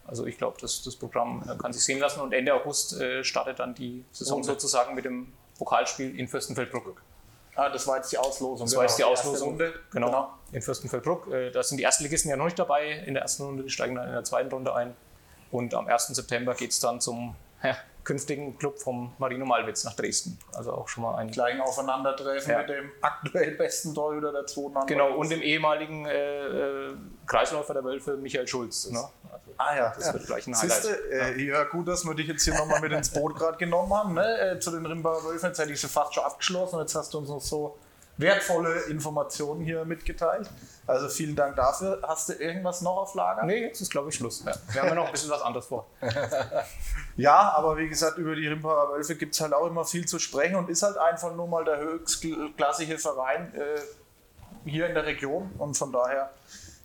Also 0.06 0.26
ich 0.26 0.38
glaube, 0.38 0.58
das, 0.60 0.82
das 0.82 0.94
Programm 0.94 1.42
äh, 1.48 1.56
kann 1.56 1.72
sich 1.72 1.82
sehen 1.82 1.98
lassen 1.98 2.20
und 2.20 2.32
Ende 2.32 2.54
August 2.54 3.00
äh, 3.00 3.24
startet 3.24 3.58
dann 3.58 3.74
die 3.74 4.04
Saison 4.12 4.38
okay. 4.38 4.48
sozusagen 4.48 4.94
mit 4.94 5.06
dem 5.06 5.32
Pokalspiel 5.58 6.18
in 6.18 6.28
Fürstenfeldbruck. 6.28 7.02
Ah, 7.54 7.70
das 7.70 7.86
war 7.86 7.96
jetzt 7.96 8.12
die 8.12 8.18
Auslosung. 8.18 8.66
Das 8.66 8.72
genau, 8.72 8.78
war 8.80 8.84
jetzt 8.84 8.98
die, 8.98 9.02
die 9.02 9.08
Auslosung. 9.08 9.56
Genau, 9.56 9.72
genau, 9.90 10.28
in 10.52 10.60
Fürstenfeldbruck. 10.60 11.30
Da 11.54 11.62
sind 11.62 11.78
die 11.78 11.84
Erstligisten 11.84 12.30
ja 12.30 12.36
noch 12.36 12.44
nicht 12.44 12.58
dabei 12.58 12.90
in 12.90 13.14
der 13.14 13.22
ersten 13.22 13.44
Runde, 13.44 13.62
die 13.62 13.70
steigen 13.70 13.94
dann 13.94 14.06
in 14.06 14.12
der 14.12 14.24
zweiten 14.24 14.50
Runde 14.50 14.74
ein. 14.74 14.94
Und 15.50 15.72
am 15.72 15.86
1. 15.86 16.08
September 16.08 16.54
geht 16.54 16.72
es 16.72 16.80
dann 16.80 17.00
zum 17.00 17.34
ja, 17.62 17.74
künftigen 18.06 18.56
Club 18.56 18.78
vom 18.78 19.12
Marino 19.18 19.44
Malwitz 19.44 19.84
nach 19.84 19.94
Dresden. 19.94 20.38
Also 20.54 20.72
auch 20.72 20.88
schon 20.88 21.02
mal 21.02 21.16
ein 21.16 21.30
kleinen 21.30 21.60
Aufeinandertreffen 21.60 22.52
ja. 22.52 22.58
mit 22.60 22.68
dem 22.68 22.90
aktuell 23.02 23.50
besten 23.56 23.94
Torhüter 23.94 24.32
der 24.32 24.46
zweiten 24.46 24.76
Hand. 24.76 24.86
Genau, 24.86 25.16
und 25.16 25.28
dem 25.28 25.42
ehemaligen 25.42 26.06
äh, 26.06 26.46
äh, 26.46 26.94
Kreisläufer 27.26 27.74
der 27.74 27.84
Wölfe, 27.84 28.16
Michael 28.16 28.46
Schulz. 28.46 28.90
Ne? 28.90 29.00
Also, 29.30 29.50
ah 29.58 29.76
ja, 29.76 29.92
das 29.94 30.06
ja. 30.06 30.14
wird 30.14 30.26
gleich 30.26 30.46
ein 30.46 30.56
Highlight. 30.56 30.82
Siehste, 30.82 31.10
äh, 31.10 31.42
ja. 31.42 31.64
gut, 31.64 31.88
dass 31.88 32.04
wir 32.04 32.14
dich 32.14 32.28
jetzt 32.28 32.44
hier 32.44 32.54
nochmal 32.54 32.80
mit 32.80 32.92
ins 32.92 33.10
Boot 33.10 33.34
gerade 33.34 33.58
genommen 33.58 33.92
haben. 33.92 34.14
Ne? 34.14 34.38
Äh, 34.38 34.60
zu 34.60 34.70
den 34.70 34.86
Rimbacher 34.86 35.24
Wölfen, 35.24 35.48
jetzt 35.48 35.58
hätte 35.58 35.72
ich 35.72 35.80
sie 35.80 35.88
fast 35.88 36.14
schon 36.14 36.24
abgeschlossen 36.24 36.76
und 36.76 36.82
jetzt 36.82 36.94
hast 36.94 37.12
du 37.12 37.18
uns 37.18 37.28
noch 37.28 37.40
so 37.40 37.76
wertvolle 38.18 38.82
Informationen 38.82 39.62
hier 39.62 39.84
mitgeteilt. 39.84 40.48
Also 40.86 41.08
vielen 41.08 41.36
Dank 41.36 41.56
dafür. 41.56 42.00
Hast 42.02 42.28
du 42.28 42.32
irgendwas 42.34 42.80
noch 42.80 42.96
auf 42.96 43.14
Lager? 43.14 43.44
Nee, 43.44 43.64
jetzt 43.64 43.80
ist 43.80 43.90
glaube 43.90 44.08
ich 44.08 44.14
Schluss. 44.14 44.44
Ja. 44.44 44.54
Wir 44.72 44.82
haben 44.82 44.88
ja 44.88 44.94
noch 44.94 45.06
ein 45.06 45.12
bisschen 45.12 45.30
was 45.30 45.42
anderes 45.42 45.66
vor. 45.66 45.86
ja, 47.16 47.52
aber 47.52 47.76
wie 47.76 47.88
gesagt, 47.88 48.18
über 48.18 48.34
die 48.34 48.46
Rimparer 48.46 48.90
Wölfe 48.90 49.16
gibt 49.16 49.34
es 49.34 49.40
halt 49.40 49.52
auch 49.52 49.66
immer 49.66 49.84
viel 49.84 50.06
zu 50.06 50.18
sprechen 50.18 50.56
und 50.56 50.70
ist 50.70 50.82
halt 50.82 50.96
einfach 50.96 51.34
nur 51.34 51.46
mal 51.46 51.64
der 51.64 51.78
höchstklassige 51.78 52.98
Verein 52.98 53.52
äh, 53.54 53.80
hier 54.64 54.86
in 54.86 54.94
der 54.94 55.04
Region 55.04 55.50
und 55.58 55.76
von 55.76 55.92
daher 55.92 56.30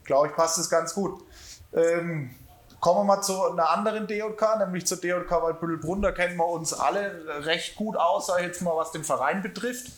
glaube 0.03 0.27
ich, 0.27 0.33
passt 0.35 0.57
es 0.57 0.69
ganz 0.69 0.93
gut. 0.93 1.23
Ähm, 1.73 2.35
kommen 2.79 3.01
wir 3.01 3.03
mal 3.15 3.21
zu 3.21 3.51
einer 3.51 3.69
anderen 3.69 4.07
DJK, 4.07 4.59
nämlich 4.59 4.85
zur 4.87 4.97
DJK 4.97 5.31
Waldbüttelbrunn. 5.31 6.01
Da 6.01 6.11
kennen 6.11 6.35
wir 6.35 6.47
uns 6.47 6.73
alle 6.73 7.45
recht 7.45 7.75
gut 7.75 7.95
aus, 7.95 8.27
sag 8.27 8.39
ich 8.39 8.47
jetzt 8.47 8.61
mal, 8.61 8.75
was 8.75 8.91
den 8.91 9.03
Verein 9.03 9.41
betrifft. 9.41 9.91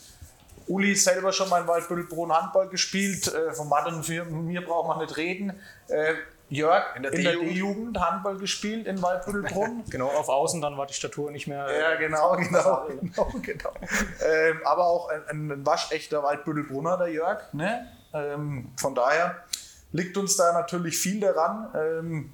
Uli 0.67 0.95
selber 0.95 1.31
schon 1.31 1.49
mal 1.49 1.61
in 1.61 1.67
Waldbüttelbrunn 1.67 2.31
Handball 2.31 2.67
gespielt. 2.69 3.33
Äh, 3.33 3.53
von 3.53 3.69
Martin 3.69 3.95
und 3.95 4.45
mir 4.45 4.65
braucht 4.65 4.87
man 4.87 4.99
nicht 4.99 5.17
reden. 5.17 5.53
Äh, 5.87 6.13
Jörg 6.49 6.95
in 6.95 7.03
der 7.03 7.11
D-Jugend 7.11 7.99
Handball 7.99 8.37
gespielt 8.37 8.85
in 8.85 9.01
Waldbüttelbrunn. 9.01 9.83
genau, 9.89 10.07
auf 10.07 10.29
Außen, 10.29 10.61
dann 10.61 10.77
war 10.77 10.85
die 10.85 10.93
Statur 10.93 11.31
nicht 11.31 11.47
mehr. 11.47 11.67
Ja, 11.79 11.95
genau, 11.95 12.31
genau, 12.37 12.87
genau, 12.87 13.31
genau. 13.41 13.73
Ähm, 14.23 14.59
aber 14.63 14.85
auch 14.85 15.09
ein, 15.09 15.51
ein 15.51 15.65
waschechter 15.65 16.21
Waldbüttelbrunner, 16.21 16.97
der 16.97 17.07
Jörg. 17.07 17.53
Ne? 17.53 17.87
Ähm, 18.13 18.71
von 18.77 18.93
daher 18.93 19.43
liegt 19.91 20.15
uns 20.17 20.35
da 20.35 20.53
natürlich 20.53 20.97
viel 20.97 21.19
daran, 21.19 21.73
ähm, 21.75 22.33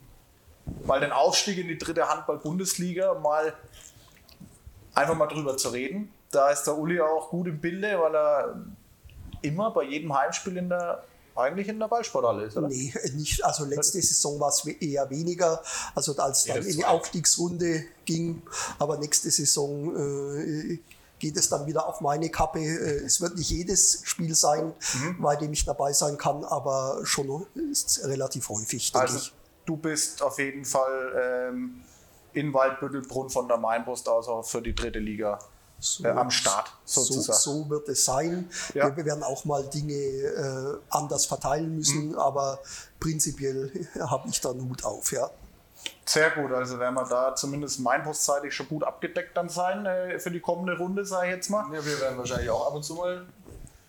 mal 0.85 0.99
den 0.99 1.11
Aufstieg 1.11 1.57
in 1.57 1.67
die 1.67 1.77
dritte 1.77 2.09
Handball-Bundesliga 2.09 3.13
mal 3.15 3.53
einfach 4.93 5.15
mal 5.15 5.27
drüber 5.27 5.55
zu 5.55 5.69
reden 5.69 6.11
da 6.31 6.49
ist 6.49 6.63
der 6.63 6.77
Uli 6.77 6.99
auch 7.01 7.29
gut 7.29 7.47
im 7.47 7.59
Bilde, 7.59 7.99
weil 7.99 8.15
er 8.15 8.65
immer 9.41 9.71
bei 9.71 9.83
jedem 9.83 10.15
Heimspiel 10.15 10.57
in 10.57 10.69
der 10.69 11.03
eigentlich 11.35 11.69
in 11.69 11.79
der 11.79 11.87
Ballsporthalle 11.87 12.43
ist, 12.43 12.57
oder? 12.57 12.67
Nee, 12.67 12.93
nicht. 13.15 13.43
Also 13.45 13.63
letzte 13.65 14.01
Saison 14.01 14.39
war 14.39 14.49
es 14.49 14.65
eher 14.65 15.09
weniger, 15.09 15.61
also 15.95 16.15
als 16.17 16.43
dann 16.43 16.65
in 16.65 16.77
die 16.77 16.85
Aufstiegsrunde 16.85 17.85
ging. 18.03 18.41
Aber 18.77 18.97
nächste 18.97 19.31
Saison 19.31 19.95
äh, 19.95 20.79
geht 21.17 21.37
es 21.37 21.49
dann 21.49 21.65
wieder 21.65 21.87
auf 21.87 22.01
meine 22.01 22.29
Kappe. 22.29 22.59
Äh, 22.59 23.05
es 23.05 23.21
wird 23.21 23.37
nicht 23.37 23.49
jedes 23.49 24.01
Spiel 24.03 24.35
sein, 24.35 24.73
mhm. 24.95 25.21
bei 25.21 25.35
dem 25.37 25.53
ich 25.53 25.63
dabei 25.63 25.93
sein 25.93 26.17
kann, 26.17 26.43
aber 26.43 27.01
schon 27.03 27.45
ist 27.71 28.03
relativ 28.03 28.49
häufig, 28.49 28.91
denke 28.91 29.07
also, 29.07 29.17
ich. 29.17 29.33
Du 29.65 29.77
bist 29.77 30.21
auf 30.21 30.39
jeden 30.39 30.65
Fall 30.65 31.49
ähm, 31.51 31.83
in 32.33 32.53
Waldbüttelbrunn 32.53 33.29
von 33.29 33.47
der 33.47 33.57
Mainbrust 33.57 34.09
aus 34.09 34.27
auch 34.27 34.43
für 34.43 34.61
die 34.61 34.73
dritte 34.73 34.99
Liga 34.99 35.39
so, 35.79 36.03
äh, 36.03 36.09
am 36.09 36.31
Start 36.31 36.71
sozusagen. 36.85 37.39
So, 37.39 37.63
so, 37.63 37.69
wird 37.69 37.89
es 37.89 38.05
sein. 38.05 38.49
Ja. 38.73 38.95
Wir 38.95 39.05
werden 39.05 39.23
auch 39.23 39.45
mal 39.45 39.63
Dinge 39.63 39.93
äh, 39.93 40.77
anders 40.89 41.25
verteilen 41.25 41.75
müssen, 41.75 42.09
mhm. 42.09 42.17
aber 42.17 42.59
prinzipiell 42.99 43.71
habe 43.99 44.29
ich 44.29 44.41
da 44.41 44.51
einen 44.51 44.69
Hut 44.69 44.83
auf, 44.83 45.11
ja. 45.11 45.29
Sehr 46.05 46.31
gut, 46.31 46.51
also 46.51 46.79
werden 46.79 46.95
wir 46.95 47.05
da 47.05 47.35
zumindest 47.35 47.79
meinpostseitig 47.79 48.53
schon 48.53 48.67
gut 48.67 48.83
abgedeckt 48.83 49.37
dann 49.37 49.47
sein 49.47 49.85
äh, 49.85 50.19
für 50.19 50.31
die 50.31 50.39
kommende 50.39 50.77
Runde, 50.77 51.05
sage 51.05 51.27
ich 51.27 51.35
jetzt 51.35 51.49
mal. 51.49 51.65
Ja, 51.73 51.85
wir 51.85 52.01
werden 52.01 52.17
wahrscheinlich 52.17 52.49
auch 52.49 52.67
ab 52.67 52.73
und 52.73 52.83
zu 52.83 52.95
mal 52.95 53.25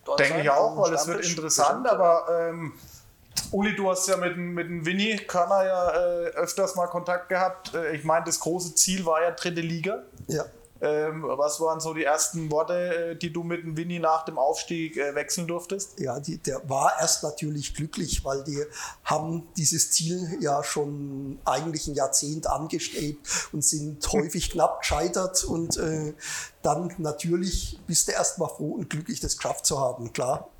dort 0.05 0.19
Denke 0.19 0.35
sein, 0.35 0.43
ich 0.43 0.49
auch, 0.49 0.77
weil 0.77 0.93
es 0.93 1.07
wird 1.07 1.25
interessant, 1.25 1.87
aber 1.87 2.27
ähm, 2.49 2.73
Uli, 3.51 3.75
du 3.75 3.89
hast 3.89 4.07
ja 4.07 4.17
mit, 4.17 4.37
mit 4.37 4.67
dem 4.67 4.85
Winnie 4.85 5.17
Körner 5.17 5.65
ja 5.65 5.91
äh, 5.91 6.27
öfters 6.35 6.75
mal 6.75 6.87
Kontakt 6.87 7.29
gehabt. 7.29 7.73
Äh, 7.73 7.95
ich 7.95 8.03
meine, 8.03 8.25
das 8.25 8.39
große 8.39 8.75
Ziel 8.75 9.05
war 9.05 9.21
ja 9.21 9.31
dritte 9.31 9.61
Liga. 9.61 10.03
Ja. 10.27 10.45
Ähm, 10.81 11.23
was 11.23 11.59
waren 11.61 11.79
so 11.79 11.93
die 11.93 12.03
ersten 12.03 12.51
Worte, 12.51 13.11
äh, 13.11 13.15
die 13.15 13.31
du 13.31 13.43
mit 13.43 13.63
dem 13.63 13.77
Winnie 13.77 13.99
nach 13.99 14.25
dem 14.25 14.39
Aufstieg 14.39 14.97
äh, 14.97 15.13
wechseln 15.13 15.47
durftest? 15.47 15.99
Ja, 15.99 16.19
die, 16.19 16.39
der 16.39 16.67
war 16.69 16.93
erst 16.99 17.21
natürlich 17.23 17.75
glücklich, 17.75 18.25
weil 18.25 18.43
die 18.43 18.63
haben 19.03 19.47
dieses 19.57 19.91
Ziel 19.91 20.37
ja 20.39 20.63
schon 20.63 21.39
eigentlich 21.45 21.87
ein 21.87 21.93
Jahrzehnt 21.93 22.47
angestrebt 22.47 23.19
und 23.51 23.63
sind 23.63 24.05
häufig 24.11 24.49
knapp 24.49 24.79
gescheitert 24.79 25.43
und 25.43 25.77
äh, 25.77 26.13
dann 26.63 26.93
natürlich 26.97 27.79
bist 27.85 28.07
du 28.07 28.13
erstmal 28.13 28.49
froh 28.49 28.71
und 28.71 28.89
glücklich, 28.89 29.19
das 29.19 29.37
geschafft 29.37 29.65
zu 29.65 29.79
haben, 29.79 30.13
klar. 30.13 30.50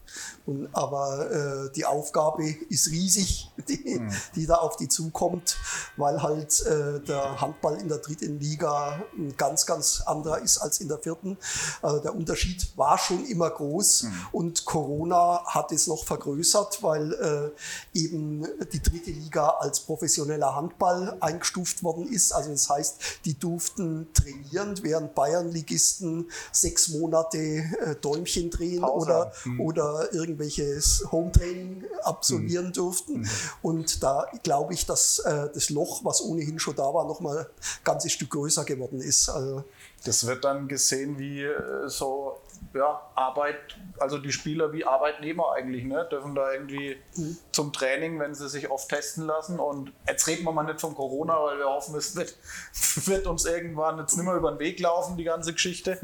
Und, 0.45 0.69
aber 0.73 1.31
äh, 1.31 1.71
die 1.75 1.85
Aufgabe 1.85 2.49
ist 2.69 2.89
riesig, 2.89 3.51
die, 3.67 3.99
mhm. 3.99 4.11
die, 4.35 4.45
da 4.45 4.55
auf 4.55 4.75
die 4.77 4.87
zukommt, 4.87 5.57
weil 5.97 6.21
halt 6.21 6.65
äh, 6.65 6.99
der 7.01 7.39
Handball 7.39 7.79
in 7.79 7.87
der 7.87 7.99
dritten 7.99 8.39
Liga 8.39 9.01
ein 9.17 9.35
ganz, 9.37 9.65
ganz 9.65 10.01
anderer 10.01 10.39
ist 10.39 10.57
als 10.57 10.79
in 10.81 10.87
der 10.87 10.97
vierten. 10.97 11.37
Also 11.81 11.99
der 11.99 12.15
Unterschied 12.15 12.71
war 12.75 12.97
schon 12.97 13.25
immer 13.25 13.49
groß 13.49 14.03
mhm. 14.03 14.27
und 14.31 14.65
Corona 14.65 15.43
hat 15.45 15.71
es 15.71 15.87
noch 15.87 16.03
vergrößert, 16.03 16.81
weil 16.83 17.13
äh, 17.13 17.97
eben 17.97 18.47
die 18.71 18.81
dritte 18.81 19.11
Liga 19.11 19.47
als 19.59 19.81
professioneller 19.81 20.55
Handball 20.55 21.17
eingestuft 21.19 21.83
worden 21.83 22.07
ist. 22.07 22.31
Also 22.31 22.51
das 22.51 22.69
heißt, 22.69 23.01
die 23.25 23.37
durften 23.37 24.07
trainieren, 24.13 24.79
während 24.81 25.15
Bayernligisten 25.15 26.29
sechs 26.51 26.89
Monate 26.89 27.37
äh, 27.37 27.95
Däumchen 28.01 28.49
drehen 28.49 28.81
Pause. 28.81 29.05
oder, 29.05 29.31
mhm. 29.45 29.61
oder 29.61 30.00
irgendwelches 30.11 31.05
Hometraining 31.11 31.85
absolvieren 32.03 32.67
mhm. 32.67 32.73
durften. 32.73 33.19
Mhm. 33.19 33.29
Und 33.61 34.03
da 34.03 34.27
glaube 34.43 34.73
ich, 34.73 34.85
dass 34.85 35.19
äh, 35.19 35.49
das 35.53 35.69
Loch, 35.69 36.03
was 36.03 36.21
ohnehin 36.21 36.59
schon 36.59 36.75
da 36.75 36.93
war, 36.93 37.05
nochmal 37.05 37.39
ein 37.39 37.45
ganzes 37.83 38.11
Stück 38.11 38.31
größer 38.31 38.65
geworden 38.65 38.99
ist. 39.01 39.29
Also, 39.29 39.63
das 40.03 40.25
wird 40.25 40.43
dann 40.43 40.67
gesehen 40.67 41.19
wie 41.19 41.43
äh, 41.43 41.87
so 41.87 42.37
ja, 42.73 43.01
Arbeit, 43.15 43.77
also 43.99 44.17
die 44.17 44.31
Spieler 44.31 44.71
wie 44.71 44.85
Arbeitnehmer 44.85 45.53
eigentlich, 45.53 45.83
ne? 45.83 46.07
dürfen 46.09 46.35
da 46.35 46.51
irgendwie 46.53 46.97
mhm. 47.15 47.37
zum 47.51 47.73
Training, 47.73 48.19
wenn 48.19 48.33
sie 48.33 48.49
sich 48.49 48.69
oft 48.69 48.89
testen 48.89 49.25
lassen. 49.25 49.59
Und 49.59 49.91
jetzt 50.07 50.27
reden 50.27 50.43
wir 50.43 50.51
mal 50.51 50.63
nicht 50.63 50.79
von 50.79 50.95
Corona, 50.95 51.33
weil 51.43 51.57
wir 51.57 51.65
hoffen, 51.65 51.95
es 51.95 52.15
wird, 52.15 52.37
wird 53.07 53.27
uns 53.27 53.45
irgendwann 53.45 53.99
jetzt 53.99 54.15
nicht 54.15 54.25
mehr 54.25 54.35
über 54.35 54.51
den 54.51 54.59
Weg 54.59 54.79
laufen, 54.79 55.17
die 55.17 55.23
ganze 55.23 55.53
Geschichte. 55.53 55.99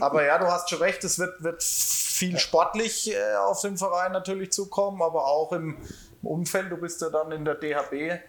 Aber 0.00 0.24
ja, 0.24 0.38
du 0.38 0.46
hast 0.46 0.68
schon 0.68 0.80
recht, 0.80 1.02
es 1.04 1.18
wird, 1.18 1.42
wird 1.42 1.62
viel 1.62 2.38
sportlich 2.38 3.12
äh, 3.12 3.36
auf 3.36 3.62
den 3.62 3.78
Verein 3.78 4.12
natürlich 4.12 4.52
zukommen, 4.52 5.02
aber 5.02 5.26
auch 5.26 5.52
im, 5.52 5.76
im 6.22 6.28
Umfeld. 6.28 6.70
Du 6.70 6.76
bist 6.76 7.00
ja 7.00 7.08
dann 7.10 7.32
in 7.32 7.44
der 7.44 7.54
DHB, 7.54 8.20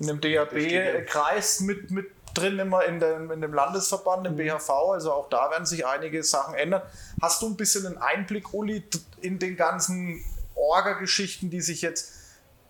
in 0.00 0.06
dem 0.06 0.20
DHB-Kreis 0.20 1.60
mit, 1.60 1.90
mit 1.90 2.10
drin 2.34 2.58
immer 2.58 2.84
in 2.84 2.98
dem, 2.98 3.30
in 3.30 3.40
dem 3.40 3.54
Landesverband, 3.54 4.26
im 4.26 4.36
BHV. 4.36 4.70
Also 4.92 5.12
auch 5.12 5.28
da 5.28 5.50
werden 5.50 5.66
sich 5.66 5.86
einige 5.86 6.22
Sachen 6.24 6.54
ändern. 6.54 6.82
Hast 7.22 7.40
du 7.42 7.46
ein 7.46 7.56
bisschen 7.56 7.86
einen 7.86 7.98
Einblick, 7.98 8.52
Uli, 8.52 8.82
in 9.20 9.38
den 9.38 9.56
ganzen 9.56 10.24
Orga-Geschichten, 10.56 11.50
die 11.50 11.60
sich 11.60 11.82
jetzt 11.82 12.12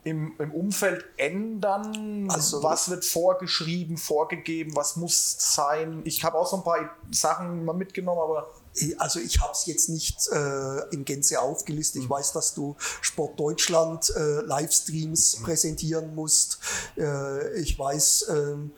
im, 0.05 0.35
im 0.39 0.53
Umfeld 0.53 1.05
ändern? 1.17 2.29
Also, 2.31 2.63
was 2.63 2.91
wird 2.91 3.05
vorgeschrieben, 3.05 3.97
vorgegeben? 3.97 4.77
Was 4.77 4.97
muss 4.97 5.37
sein? 5.39 6.03
Ich 6.05 6.23
habe 6.25 6.39
auch 6.39 6.47
so 6.47 6.57
ein 6.57 6.65
paar 6.65 6.91
Sachen 7.11 7.65
mal 7.65 7.73
mitgenommen, 7.73 8.21
aber. 8.21 8.51
Also 8.99 9.21
ich 9.21 9.41
habe 9.41 9.53
es 9.53 9.67
jetzt 9.67 9.89
nicht 9.89 10.29
äh, 10.33 10.93
in 10.93 11.05
Gänze 11.05 11.41
aufgelistet. 11.41 12.03
Ich 12.03 12.09
mhm. 12.09 12.15
weiß, 12.15 12.33
dass 12.33 12.55
du 12.55 12.75
Sport 13.03 13.39
Deutschland 13.39 14.13
äh, 14.17 14.41
Livestreams 14.41 15.39
mhm. 15.39 15.45
präsentieren 15.45 16.15
musst. 16.17 16.59
Äh, 16.97 17.61
ich 17.61 17.79
weiß, 17.79 18.27
ähm, 18.31 18.73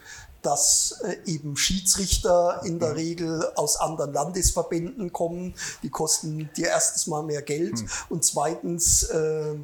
dass 0.46 1.00
äh, 1.02 1.16
eben 1.24 1.56
Schiedsrichter 1.56 2.60
in 2.64 2.78
der 2.78 2.90
mhm. 2.90 2.94
Regel 2.94 3.52
aus 3.56 3.76
anderen 3.76 4.12
Landesverbänden 4.12 5.12
kommen. 5.12 5.54
Die 5.82 5.90
kosten 5.90 6.50
dir 6.56 6.68
erstens 6.68 7.08
mal 7.08 7.24
mehr 7.24 7.42
Geld 7.42 7.82
und 8.08 8.24
zweitens 8.24 9.02
äh, 9.04 9.54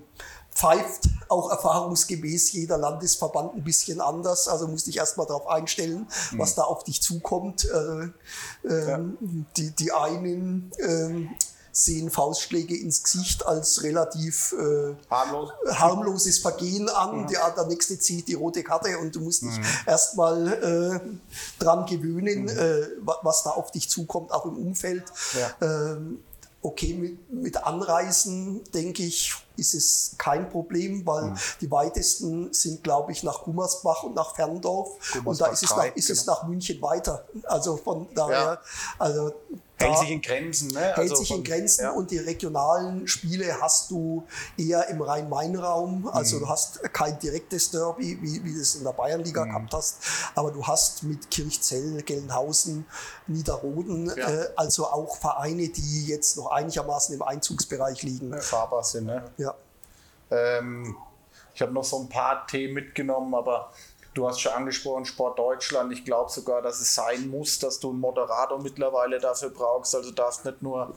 pfeift 0.55 1.09
auch 1.29 1.51
erfahrungsgemäß 1.51 2.53
jeder 2.53 2.77
Landesverband 2.79 3.55
ein 3.55 3.65
bisschen 3.65 4.01
anders. 4.01 4.49
Also 4.49 4.69
musst 4.69 4.87
dich 4.87 4.99
erstmal 4.99 5.27
darauf 5.27 5.47
einstellen, 5.47 6.07
mhm. 6.31 6.39
was 6.39 6.55
da 6.55 6.63
auf 6.63 6.85
dich 6.85 7.01
zukommt. 7.03 7.65
Äh, 7.65 8.69
äh, 8.69 8.89
ja. 8.91 9.01
die, 9.57 9.71
die 9.71 9.93
einen 9.93 10.71
äh, 10.77 11.27
sehen 11.75 12.11
Faustschläge 12.11 12.77
ins 12.77 13.03
Gesicht 13.03 13.47
als 13.47 13.83
relativ 13.83 14.53
äh, 14.53 14.95
Harmlos. 15.11 15.53
harmloses 15.71 16.39
Vergehen 16.41 16.91
an. 16.91 17.27
Der, 17.29 17.51
der 17.53 17.67
nächste 17.67 17.99
zieht 17.99 18.29
die 18.29 18.35
rote 18.35 18.63
Karte 18.63 18.99
und 18.99 19.17
du 19.17 19.21
musst 19.21 19.41
dich 19.41 19.59
erstmal 19.87 20.53
äh, 20.53 21.01
dran 21.59 21.87
gewöhnen, 21.87 22.51
äh, 22.51 22.89
wa- 23.01 23.21
was 23.23 23.43
da 23.45 23.51
auf 23.51 23.71
dich 23.71 23.89
zukommt, 23.89 24.33
auch 24.33 24.45
im 24.45 24.59
Umfeld. 24.59 25.05
Ähm, 25.63 26.23
okay, 26.63 26.95
mit, 26.95 27.33
mit 27.33 27.57
Anreisen, 27.57 28.63
denke 28.73 29.03
ich, 29.03 29.35
ist 29.57 29.75
es 29.75 30.15
kein 30.17 30.49
Problem, 30.49 31.05
weil 31.05 31.35
die 31.61 31.71
weitesten 31.71 32.53
sind, 32.53 32.83
glaube 32.83 33.13
ich, 33.13 33.23
nach 33.23 33.43
Gummersbach 33.43 34.05
und 34.05 34.15
nach 34.15 34.35
Ferndorf. 34.35 34.91
und 35.25 35.41
da 35.41 35.47
ist, 35.47 35.63
es 35.63 35.71
nach, 35.71 35.95
ist 35.95 36.11
es 36.11 36.21
genau. 36.21 36.35
nach 36.35 36.47
München 36.47 36.81
weiter. 36.81 37.25
Also 37.45 37.77
von 37.77 38.07
daher, 38.15 38.61
also 38.99 39.33
Hält 39.85 39.99
sich 39.99 40.11
in 40.11 40.23
Grenzen, 40.23 40.69
ne? 40.69 40.81
hält 40.81 40.99
Also 40.99 41.17
sich 41.17 41.31
in 41.31 41.37
von- 41.37 41.45
Grenzen 41.45 41.83
ja. 41.85 41.91
und 41.93 42.11
die 42.11 42.19
regionalen 42.19 43.07
Spiele 43.09 43.61
hast 43.61 43.91
du 43.91 44.25
eher 44.57 44.89
im 44.89 45.01
Rhein-Main-Raum. 45.03 46.09
Also 46.13 46.37
Mhm. 46.37 46.41
du 46.41 46.49
hast 46.49 46.83
kein 46.93 47.19
direktes 47.19 47.71
Derby, 47.71 48.19
wie, 48.23 48.43
wie 48.45 48.53
du 48.55 48.61
es 48.61 48.75
in 48.75 48.85
der 48.85 48.93
Bayernliga 48.93 49.45
Mhm. 49.45 49.49
gehabt 49.51 49.75
hast, 49.75 49.97
aber 50.35 50.51
du 50.51 50.67
hast 50.67 51.03
mit 51.03 51.31
Kirchzell, 51.31 52.03
Gelnhausen, 52.03 52.87
Niederroden, 53.27 54.13
Ja. 54.17 54.29
äh, 54.31 54.49
also 54.57 54.87
auch 54.87 55.17
Vereine, 55.17 55.69
die 55.69 56.07
jetzt 56.07 56.37
noch 56.37 56.51
einigermaßen 56.51 57.15
im 57.15 57.23
Einzugsbereich 57.23 58.03
liegen. 58.03 58.33
fahrbar 58.41 58.85
sind. 58.85 59.07
Ne? 59.07 59.23
Ja. 59.39 59.55
Ähm, 60.31 60.97
ich 61.55 61.61
habe 61.63 61.73
noch 61.73 61.85
so 61.85 61.99
ein 62.01 62.09
paar 62.09 62.47
Themen 62.47 62.75
mitgenommen, 62.75 63.35
aber 63.35 63.71
du 64.15 64.29
hast 64.29 64.41
schon 64.41 64.53
angesprochen, 64.53 65.05
Sport 65.05 65.39
Deutschland. 65.39 65.93
Ich 65.93 66.05
glaube 66.05 66.31
sogar, 66.31 66.63
dass 66.63 66.81
es 66.81 66.95
sein 66.95 67.29
muss, 67.29 67.59
dass 67.59 67.81
du 67.81 67.91
einen 67.91 68.01
Moderator 68.01 68.61
mittlerweile 68.61 69.19
dafür 69.19 69.51
brauchst. 69.51 69.95
Also 69.95 70.11
du 70.11 70.15
darfst 70.15 70.45
nicht 70.45 70.63
nur 70.63 70.95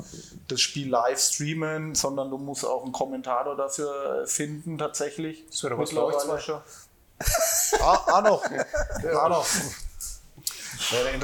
das 0.48 0.62
Spiel 0.62 0.90
live 0.90 1.20
streamen, 1.20 1.96
sondern 1.96 2.30
du 2.30 2.38
musst 2.38 2.66
auch 2.66 2.84
einen 2.84 2.92
Kommentator 2.92 3.56
dafür 3.56 4.26
finden 4.28 4.78
tatsächlich. 4.78 5.46
Das 5.48 5.64
wäre 5.64 5.76
zwei 5.86 6.40
schon. 6.40 6.62
ah, 7.82 8.04
ah 8.08 8.22
noch. 8.22 8.44
Ja, 9.04 9.30
noch. 9.30 9.46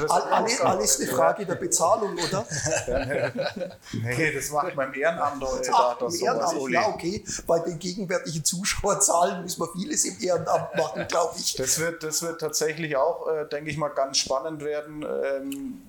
All, 0.08 0.46
alles 0.62 1.00
eine 1.00 1.10
Frage 1.10 1.46
der 1.46 1.54
Bezahlung, 1.56 2.16
oder? 2.18 2.46
Nee, 3.92 4.32
das 4.32 4.50
macht 4.50 4.74
beim 4.74 4.94
Ehrenamt 4.94 5.42
heute 5.42 5.70
Ach, 5.72 5.98
da 5.98 6.06
im 6.06 6.14
Ehrenamt, 6.14 6.70
ja 6.70 6.88
okay. 6.88 7.24
Bei 7.46 7.58
den 7.60 7.78
gegenwärtigen 7.78 8.44
Zuschauerzahlen 8.44 9.42
muss 9.42 9.58
man 9.58 9.68
vieles 9.72 10.04
im 10.04 10.20
Ehrenamt 10.20 10.74
machen, 10.76 11.06
glaube 11.08 11.34
ich. 11.38 11.54
Das 11.54 11.78
wird, 11.78 12.02
das 12.02 12.22
wird 12.22 12.40
tatsächlich 12.40 12.96
auch, 12.96 13.28
äh, 13.28 13.46
denke 13.46 13.70
ich 13.70 13.76
mal, 13.76 13.88
ganz 13.88 14.18
spannend 14.18 14.64
werden. 14.64 15.04
Ähm, 15.04 15.82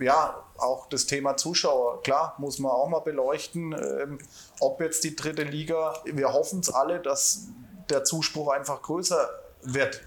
ja, 0.00 0.42
auch 0.56 0.88
das 0.88 1.06
Thema 1.06 1.36
Zuschauer, 1.36 2.02
klar, 2.02 2.34
muss 2.38 2.58
man 2.58 2.72
auch 2.72 2.88
mal 2.88 3.00
beleuchten. 3.00 3.72
Ähm, 3.72 4.18
ob 4.60 4.80
jetzt 4.80 5.04
die 5.04 5.14
dritte 5.14 5.42
Liga, 5.42 5.94
wir 6.04 6.32
hoffen 6.32 6.60
es 6.60 6.72
alle, 6.72 7.00
dass 7.00 7.42
der 7.90 8.04
Zuspruch 8.04 8.48
einfach 8.52 8.82
größer 8.82 9.28
wird. 9.62 10.00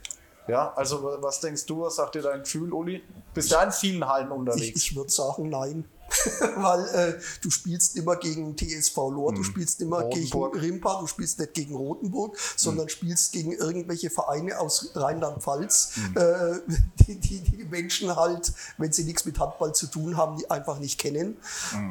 Ja, 0.47 0.73
also 0.75 1.03
was 1.21 1.39
denkst 1.39 1.65
du, 1.65 1.81
was 1.81 1.95
sagt 1.95 2.15
dir 2.15 2.21
dein 2.21 2.41
Gefühl, 2.41 2.73
Uli? 2.73 3.01
Bist 3.33 3.51
du 3.51 3.55
in 3.57 3.71
vielen 3.71 4.07
Hallen 4.07 4.27
Ich, 4.27 4.33
unterwegs? 4.33 4.83
ich 4.83 4.95
würde 4.95 5.09
sagen, 5.09 5.49
nein. 5.49 5.85
Weil 6.55 6.87
äh, 6.89 7.19
du 7.41 7.49
spielst 7.49 7.95
immer 7.97 8.15
gegen 8.15 8.55
TSV 8.55 8.95
Lohr, 8.95 9.33
du 9.33 9.43
spielst 9.43 9.81
immer 9.81 10.01
Rotenburg. 10.01 10.53
gegen 10.53 10.65
Rimpa, 10.65 10.99
du 10.99 11.07
spielst 11.07 11.39
nicht 11.39 11.53
gegen 11.53 11.75
Rotenburg, 11.75 12.37
sondern 12.55 12.89
spielst 12.89 13.31
gegen 13.31 13.51
irgendwelche 13.53 14.09
Vereine 14.09 14.59
aus 14.59 14.91
Rheinland-Pfalz, 14.95 15.93
äh, 16.15 16.59
die, 17.07 17.15
die 17.15 17.39
die 17.39 17.63
Menschen 17.65 18.15
halt, 18.15 18.53
wenn 18.77 18.91
sie 18.91 19.03
nichts 19.03 19.25
mit 19.25 19.39
Handball 19.39 19.73
zu 19.73 19.87
tun 19.87 20.17
haben, 20.17 20.37
die 20.37 20.49
einfach 20.49 20.79
nicht 20.79 20.99
kennen. 20.99 21.37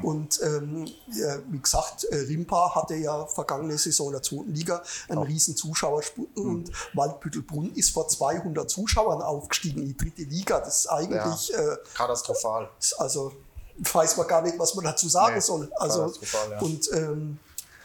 Und 0.02 0.40
ähm, 0.42 0.86
ja, 1.12 1.38
wie 1.50 1.58
gesagt, 1.58 2.04
äh, 2.04 2.16
Rimpa 2.16 2.74
hatte 2.74 2.94
ja 2.94 3.26
vergangene 3.26 3.78
Saison 3.78 4.08
in 4.08 4.12
der 4.12 4.22
zweiten 4.22 4.54
Liga 4.54 4.82
einen 5.08 5.22
riesen 5.22 5.56
Zuschauerspur 5.56 6.26
und 6.34 6.70
Waldbüttelbrunn 6.94 7.72
ist 7.74 7.90
vor 7.90 8.08
200 8.08 8.68
Zuschauern 8.70 9.22
aufgestiegen 9.22 9.82
in 9.82 9.88
die 9.88 9.96
dritte 9.96 10.22
Liga. 10.22 10.60
Das 10.60 10.80
ist 10.80 10.86
eigentlich... 10.86 11.54
Äh, 11.54 11.76
Katastrophal. 11.94 12.68
also 12.98 13.32
weiß 13.78 14.16
man 14.16 14.26
gar 14.26 14.42
nicht, 14.42 14.58
was 14.58 14.74
man 14.74 14.84
dazu 14.84 15.08
sagen 15.08 15.34
Nee, 15.34 15.40
soll. 15.40 15.70
Also, 15.76 16.12
ja. 16.50 16.58
Und 16.60 16.90
ähm, 16.92 17.38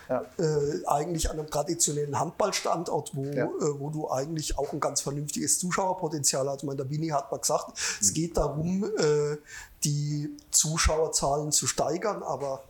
Ja. 0.09 0.23
äh, 0.39 0.85
eigentlich 0.85 1.29
an 1.29 1.37
einem 1.37 1.49
traditionellen 1.49 2.17
Handballstandort, 2.17 3.11
wo, 3.13 3.25
Ja. 3.25 3.45
äh, 3.45 3.79
wo 3.79 3.89
du 3.89 4.09
eigentlich 4.09 4.57
auch 4.57 4.71
ein 4.71 4.79
ganz 4.79 5.01
vernünftiges 5.01 5.59
Zuschauerpotenzial 5.59 6.47
hast. 6.47 6.59
Ich 6.59 6.63
meine, 6.63 6.77
der 6.77 6.89
Winnie 6.89 7.11
hat 7.11 7.29
mal 7.31 7.39
gesagt, 7.39 7.77
es 7.99 8.13
geht 8.13 8.37
darum, 8.37 8.85
äh, 8.97 9.37
die 9.83 10.35
Zuschauerzahlen 10.51 11.51
zu 11.51 11.67
steigern, 11.67 12.23
aber 12.23 12.63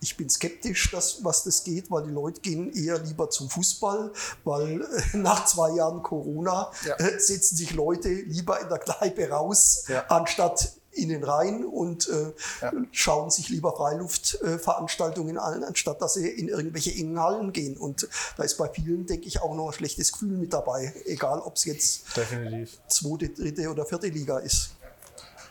ich 0.00 0.16
bin 0.18 0.28
skeptisch, 0.28 0.90
dass, 0.90 1.24
was 1.24 1.44
das 1.44 1.64
geht, 1.64 1.90
weil 1.90 2.02
die 2.04 2.10
Leute 2.10 2.40
gehen 2.42 2.70
eher 2.70 2.98
lieber 2.98 3.30
zum 3.30 3.48
Fußball, 3.48 4.12
weil 4.44 4.82
äh, 4.82 5.16
nach 5.16 5.46
zwei 5.46 5.70
Jahren 5.70 6.02
Corona 6.02 6.70
Ja. 6.84 6.96
äh, 6.96 7.18
setzen 7.18 7.56
sich 7.56 7.72
Leute 7.72 8.10
lieber 8.10 8.60
in 8.60 8.68
der 8.68 8.78
Kneipe 8.78 9.30
raus, 9.30 9.84
Ja. 9.88 10.04
anstatt 10.08 10.70
in 10.96 11.08
den 11.10 11.22
Rhein 11.24 11.64
und 11.64 12.08
äh, 12.08 12.32
Ja. 12.62 12.72
schauen 12.92 13.30
sich 13.30 13.48
lieber 13.48 13.74
Freiluftveranstaltungen 13.76 15.38
an, 15.38 15.64
anstatt 15.64 16.00
dass 16.02 16.14
sie 16.14 16.28
in 16.28 16.48
irgendwelche 16.48 16.90
engen 16.92 17.20
Hallen 17.20 17.52
gehen. 17.52 17.76
Und 17.76 18.08
da 18.36 18.42
ist 18.42 18.56
bei 18.56 18.68
vielen, 18.68 19.06
denke 19.06 19.26
ich, 19.26 19.40
auch 19.42 19.54
noch 19.54 19.68
ein 19.68 19.72
schlechtes 19.72 20.12
Gefühl 20.12 20.36
mit 20.38 20.52
dabei, 20.52 20.92
egal 21.04 21.40
ob 21.40 21.56
es 21.56 21.64
jetzt 21.64 22.16
Definitiv. 22.16 22.78
zweite, 22.88 23.28
dritte 23.30 23.68
oder 23.70 23.84
vierte 23.86 24.08
Liga 24.08 24.38
ist. 24.38 24.70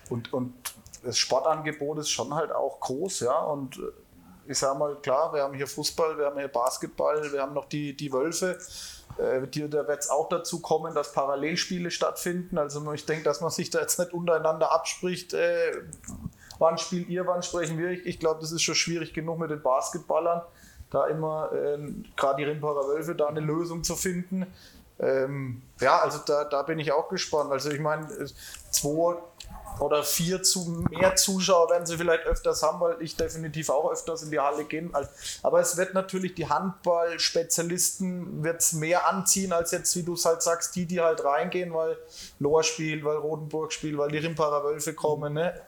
Und, 0.09 0.31
und 0.33 0.53
das 1.03 1.17
Sportangebot 1.17 1.99
ist 1.99 2.09
schon 2.09 2.33
halt 2.33 2.51
auch 2.51 2.79
groß, 2.79 3.21
ja. 3.21 3.37
Und 3.39 3.77
äh, 3.77 3.81
ich 4.47 4.57
sage 4.57 4.77
mal, 4.77 4.95
klar, 5.01 5.33
wir 5.33 5.41
haben 5.43 5.55
hier 5.55 5.67
Fußball, 5.67 6.17
wir 6.17 6.25
haben 6.27 6.37
hier 6.37 6.47
Basketball, 6.47 7.31
wir 7.31 7.41
haben 7.41 7.53
noch 7.53 7.65
die, 7.65 7.95
die 7.95 8.11
Wölfe. 8.13 8.57
Äh, 9.17 9.47
da 9.47 9.87
wird 9.87 9.99
es 9.99 10.09
auch 10.09 10.29
dazu 10.29 10.61
kommen, 10.61 10.93
dass 10.93 11.13
Parallelspiele 11.13 11.91
stattfinden. 11.91 12.57
Also 12.57 12.91
ich 12.93 13.05
denke, 13.05 13.23
dass 13.23 13.41
man 13.41 13.49
sich 13.49 13.69
da 13.69 13.79
jetzt 13.79 13.99
nicht 13.99 14.13
untereinander 14.13 14.71
abspricht, 14.71 15.33
äh, 15.33 15.71
wann 16.59 16.77
spielt 16.77 17.09
ihr, 17.09 17.25
wann 17.27 17.43
sprechen 17.43 17.77
wir. 17.77 17.91
Ich, 17.91 18.19
glaube, 18.19 18.41
das 18.41 18.51
ist 18.51 18.61
schon 18.61 18.75
schwierig 18.75 19.13
genug 19.13 19.39
mit 19.39 19.51
den 19.51 19.61
Basketballern, 19.61 20.41
da 20.89 21.07
immer 21.07 21.51
äh, 21.53 21.77
gerade 22.15 22.37
die 22.37 22.43
Rimparer 22.43 22.87
Wölfe 22.87 23.15
da 23.15 23.27
eine 23.27 23.39
Lösung 23.39 23.83
zu 23.83 23.95
finden. 23.95 24.47
Ähm, 24.99 25.61
ja, 25.81 25.99
also 25.99 26.19
da, 26.25 26.45
da 26.45 26.61
bin 26.63 26.79
ich 26.79 26.91
auch 26.91 27.09
gespannt. 27.09 27.51
Also 27.51 27.69
ich 27.69 27.79
meine, 27.79 28.05
äh, 28.13 28.27
zwei 28.71 29.17
oder 29.79 30.03
vier 30.03 30.41
zu 30.43 30.83
mehr 30.89 31.15
Zuschauer 31.15 31.69
werden 31.69 31.85
sie 31.85 31.97
vielleicht 31.97 32.25
öfters 32.25 32.63
haben, 32.63 32.79
weil 32.79 33.01
ich 33.01 33.15
definitiv 33.15 33.69
auch 33.69 33.91
öfters 33.91 34.23
in 34.23 34.31
die 34.31 34.39
Halle 34.39 34.63
gehen. 34.65 34.93
Aber 35.43 35.59
es 35.59 35.77
wird 35.77 35.93
natürlich 35.93 36.33
die 36.35 36.47
Handball-Spezialisten 36.49 38.43
wird's 38.43 38.73
mehr 38.73 39.07
anziehen, 39.07 39.53
als 39.53 39.71
jetzt, 39.71 39.95
wie 39.95 40.03
du 40.03 40.13
es 40.13 40.25
halt 40.25 40.41
sagst, 40.41 40.75
die, 40.75 40.85
die 40.85 41.01
halt 41.01 41.23
reingehen, 41.23 41.73
weil 41.73 41.97
Lohr 42.39 42.63
spielt, 42.63 43.03
weil 43.03 43.17
Rotenburg 43.17 43.73
spielt, 43.73 43.97
weil 43.97 44.09
die 44.11 44.17
Rimparer 44.19 44.63
Wölfe 44.63 44.93
kommen. 44.93 45.33
Ne? 45.33 45.59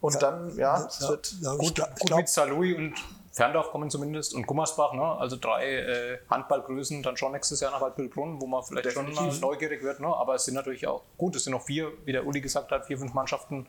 Und 0.00 0.20
dann, 0.22 0.56
ja, 0.56 0.84
es 0.86 1.00
Ja, 1.00 1.08
wird 1.10 1.34
ja, 1.40 1.52
ich 1.54 1.58
Gut, 1.58 1.74
glaub- 1.76 1.88
ich 1.94 1.98
gut 2.00 2.06
glaub- 2.08 2.18
mit 2.20 2.28
Saarlouis 2.28 2.76
und 2.76 2.94
Ferndorf 3.36 3.70
kommen 3.70 3.90
zumindest 3.90 4.34
und 4.34 4.46
Gummersbach, 4.46 4.94
ne? 4.94 5.02
also 5.02 5.36
drei 5.36 5.66
äh, 5.66 6.18
Handballgrößen 6.30 7.02
dann 7.02 7.18
schon 7.18 7.32
nächstes 7.32 7.60
Jahr 7.60 7.70
nach 7.70 7.82
Waldbüttelbrunn, 7.82 8.40
wo 8.40 8.46
man 8.46 8.62
vielleicht 8.62 8.92
schon 8.92 9.12
mal 9.12 9.30
neugierig 9.40 9.82
wird. 9.82 10.00
Ne? 10.00 10.06
Aber 10.06 10.36
es 10.36 10.46
sind 10.46 10.54
natürlich 10.54 10.86
auch, 10.86 11.02
gut, 11.18 11.36
es 11.36 11.44
sind 11.44 11.52
noch 11.52 11.60
vier, 11.60 11.92
wie 12.06 12.12
der 12.12 12.26
Uli 12.26 12.40
gesagt 12.40 12.72
hat, 12.72 12.86
vier, 12.86 12.96
fünf 12.96 13.12
Mannschaften, 13.12 13.66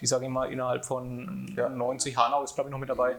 die, 0.00 0.06
sage 0.06 0.24
ich 0.24 0.30
mal, 0.30 0.50
innerhalb 0.50 0.86
von 0.86 1.44
90, 1.54 2.16
Hanau 2.16 2.42
ist 2.42 2.54
glaube 2.54 2.70
ich 2.70 2.72
noch 2.72 2.78
mit 2.78 2.88
dabei, 2.88 3.16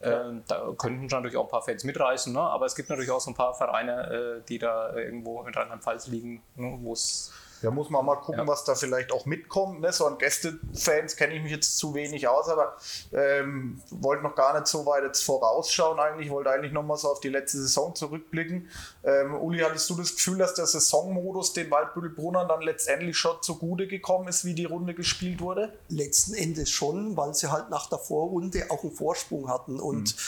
äh, 0.00 0.20
da 0.46 0.74
könnten 0.76 1.08
schon 1.08 1.20
natürlich 1.20 1.38
auch 1.38 1.44
ein 1.44 1.50
paar 1.50 1.62
Fans 1.62 1.82
mitreißen. 1.82 2.30
Ne? 2.30 2.40
Aber 2.40 2.66
es 2.66 2.76
gibt 2.76 2.90
natürlich 2.90 3.10
auch 3.10 3.20
so 3.20 3.30
ein 3.30 3.34
paar 3.34 3.54
Vereine, 3.54 4.40
äh, 4.42 4.46
die 4.46 4.58
da 4.58 4.94
irgendwo 4.94 5.42
in 5.44 5.54
Rheinland-Pfalz 5.54 6.08
liegen, 6.08 6.42
ne? 6.56 6.76
wo 6.82 6.92
es 6.92 7.32
Ja, 7.62 7.70
muss 7.70 7.90
man 7.90 8.04
mal 8.04 8.16
gucken, 8.16 8.40
Ja. 8.40 8.46
was 8.46 8.64
da 8.64 8.74
vielleicht 8.74 9.10
auch 9.12 9.26
mitkommt. 9.26 9.80
Ne? 9.80 9.92
So 9.92 10.06
an 10.06 10.18
Gästefans 10.18 11.16
kenne 11.16 11.34
ich 11.34 11.42
mich 11.42 11.52
jetzt 11.52 11.76
zu 11.78 11.94
wenig 11.94 12.28
aus, 12.28 12.48
aber 12.48 12.76
ähm, 13.12 13.80
wollte 13.90 14.22
noch 14.22 14.34
gar 14.34 14.54
nicht 14.54 14.66
so 14.68 14.86
weit 14.86 15.04
jetzt 15.04 15.22
vorausschauen 15.24 15.98
eigentlich. 15.98 16.30
Wollte 16.30 16.50
eigentlich 16.50 16.72
noch 16.72 16.82
mal 16.84 16.96
so 16.96 17.08
auf 17.08 17.20
die 17.20 17.28
letzte 17.30 17.58
Saison 17.58 17.94
zurückblicken. 17.94 18.68
Ähm, 19.04 19.34
Uli, 19.34 19.60
hattest 19.60 19.88
du 19.90 19.96
das 19.96 20.14
Gefühl, 20.14 20.38
dass 20.38 20.54
der 20.54 20.66
Saisonmodus 20.66 21.52
den 21.52 21.70
Waldbüttelbrunnern 21.70 22.48
dann 22.48 22.62
letztendlich 22.62 23.16
schon 23.16 23.36
zugute 23.42 23.86
gekommen 23.86 24.28
ist, 24.28 24.44
wie 24.44 24.54
die 24.54 24.64
Runde 24.66 24.94
gespielt 24.94 25.40
wurde? 25.40 25.72
letzten 25.88 26.34
Endes 26.34 26.70
schon, 26.70 27.16
weil 27.16 27.34
sie 27.34 27.50
halt 27.50 27.70
nach 27.70 27.88
der 27.88 27.98
Vorrunde 27.98 28.66
auch 28.70 28.82
einen 28.82 28.92
Vorsprung 28.92 29.48
hatten. 29.48 29.80
Und 29.80 30.14
Mhm. 30.14 30.20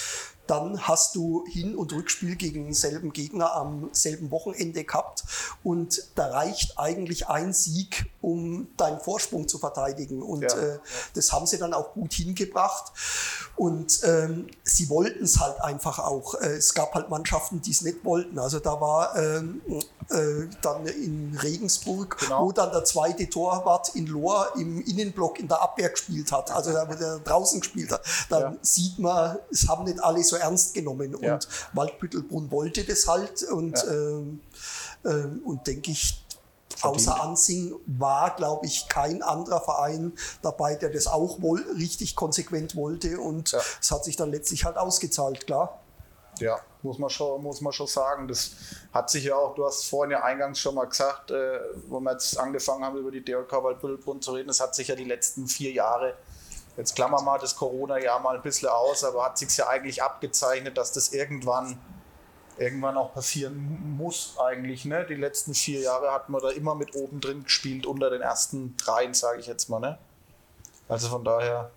Dann 0.51 0.81
hast 0.89 1.15
du 1.15 1.45
Hin- 1.47 1.77
und 1.77 1.93
Rückspiel 1.93 2.37
gegen 2.37 2.65
denselben 2.65 3.13
Gegner 3.13 3.55
am 3.55 3.89
selben 3.93 4.31
Wochenende 4.31 4.85
gehabt. 4.85 5.25
Und 5.63 6.03
da 6.17 6.27
reicht 6.29 6.79
eigentlich 6.79 7.29
ein 7.29 7.53
Sieg 7.53 8.11
um 8.21 8.69
deinen 8.77 9.01
Vorsprung 9.01 9.49
zu 9.49 9.59
verteidigen. 9.59 10.23
Und 10.23 10.43
Ja. 10.43 10.59
äh, 10.59 10.79
das 11.15 11.33
haben 11.33 11.47
sie 11.47 11.59
dann 11.59 11.73
auch 11.73 11.93
gut 11.95 12.13
hingebracht. 12.13 12.93
Und 13.57 14.01
ähm, 14.05 14.49
sie 14.63 14.89
wollten 14.89 15.25
es 15.25 15.39
halt 15.39 15.61
einfach 15.61 15.99
auch. 15.99 16.35
Äh, 16.35 16.57
es 16.57 16.75
gab 16.75 16.95
halt 16.95 17.09
Mannschaften, 17.11 17.61
die 17.63 17.71
es 17.71 17.83
nicht 17.83 18.05
wollten. 18.05 18.39
Also 18.39 18.59
da 18.59 18.81
war 18.81 19.17
ähm, 19.17 19.61
äh, 20.11 20.49
dann 20.63 20.87
in 20.87 21.39
Regensburg, 21.43 22.19
Genau. 22.19 22.47
wo 22.47 22.53
dann 22.53 22.71
der 22.73 22.85
zweite 22.85 23.29
Torwart 23.29 23.95
in 23.95 24.07
Lohr 24.07 24.49
im 24.57 24.81
Innenblock 24.83 25.39
in 25.39 25.49
der 25.49 25.63
Abwehr 25.63 25.91
gespielt 25.91 26.33
hat, 26.33 26.51
also 26.51 26.73
da, 26.73 26.89
wo 26.89 26.95
der 26.95 27.19
draußen 27.21 27.61
gespielt 27.61 27.93
hat. 27.93 28.03
Dann 28.29 28.43
Ja. 28.55 28.59
sieht 28.63 28.99
man, 28.99 29.39
es 29.51 29.69
haben 29.69 29.85
nicht 29.85 30.03
alle 30.03 30.23
so 30.25 30.37
ernst 30.41 30.75
genommen. 30.75 31.17
Ja. 31.23 31.35
Und 31.35 31.49
Waldbüttelbrunn 31.73 32.51
wollte 32.51 32.85
das 32.85 33.07
halt. 33.07 33.43
Und, 33.45 33.77
Ja. 33.77 33.91
ähm, 33.91 34.41
ähm, 35.05 35.43
und 35.45 35.67
denke 35.67 35.91
ich, 35.91 36.25
Außer 36.83 37.21
Ansing 37.21 37.75
war, 37.87 38.35
glaube 38.37 38.65
ich, 38.65 38.89
kein 38.89 39.23
anderer 39.23 39.61
Verein 39.61 40.13
dabei, 40.41 40.77
der 40.77 40.89
das 40.89 41.09
auch 41.09 41.43
wohl 41.43 41.61
richtig 41.77 42.17
konsequent 42.17 42.75
wollte. 42.75 43.21
Und 43.21 43.53
Ja. 43.53 43.61
es 43.83 43.91
hat 43.91 44.05
sich 44.05 44.17
dann 44.17 44.31
letztlich 44.31 44.65
halt 44.65 44.79
ausgezahlt, 44.79 45.47
klar. 45.47 45.79
Ja, 46.39 46.59
muss 46.83 46.99
man 46.99 47.11
schon, 47.11 47.43
muss 47.43 47.61
man 47.61 47.73
schon 47.75 47.87
sagen. 47.87 48.29
Das 48.29 48.53
hat 48.95 49.11
sich 49.11 49.25
ja 49.25 49.35
auch, 49.35 49.55
du 49.57 49.67
hast 49.67 49.85
vorhin 49.85 50.13
ja 50.13 50.23
eingangs 50.23 50.59
schon 50.59 50.75
mal 50.75 50.87
gesagt, 50.87 51.33
äh, 51.33 51.59
wo 51.89 52.01
wir 52.01 52.13
jetzt 52.13 52.39
angefangen 52.39 52.83
haben, 52.85 52.97
über 52.97 53.11
die 53.11 53.23
DRK 53.23 53.63
Waldbüttelbrunn 53.63 54.23
zu 54.23 54.33
reden, 54.33 54.49
es 54.49 54.61
hat 54.61 54.75
sich 54.75 54.89
ja 54.89 54.95
die 54.95 55.05
letzten 55.05 55.49
vier 55.49 55.73
Jahre, 55.73 56.15
jetzt 56.81 56.97
klammern 56.97 57.25
wir 57.27 57.39
das 57.39 57.57
Corona-Jahr 57.57 58.21
mal 58.21 58.37
ein 58.37 58.43
bisschen 58.43 58.71
aus, 58.71 59.05
aber 59.05 59.25
hat 59.25 59.37
sich 59.37 59.55
ja 59.57 59.69
eigentlich 59.69 60.03
abgezeichnet, 60.03 60.79
dass 60.79 60.93
das 60.93 61.13
irgendwann, 61.13 61.79
irgendwann 62.57 62.97
auch 62.97 63.13
passieren 63.13 63.97
muss 63.99 64.37
eigentlich. 64.39 64.87
Ne? 64.87 65.05
Die 65.07 65.15
letzten 65.15 65.53
vier 65.53 65.81
Jahre 65.81 66.11
hat 66.11 66.31
man 66.31 66.41
da 66.41 66.49
immer 66.49 66.75
mit 66.75 66.95
oben 66.97 67.21
drin 67.21 67.45
gespielt, 67.45 67.85
unter 67.87 68.09
den 68.09 68.23
ersten 68.23 68.77
dreien, 68.79 69.13
sage 69.13 69.41
ich 69.41 69.47
jetzt 69.47 69.69
mal. 69.69 69.81
Ne? 69.81 69.99
Also 70.89 71.09
von 71.09 71.23
daher, 71.23 71.71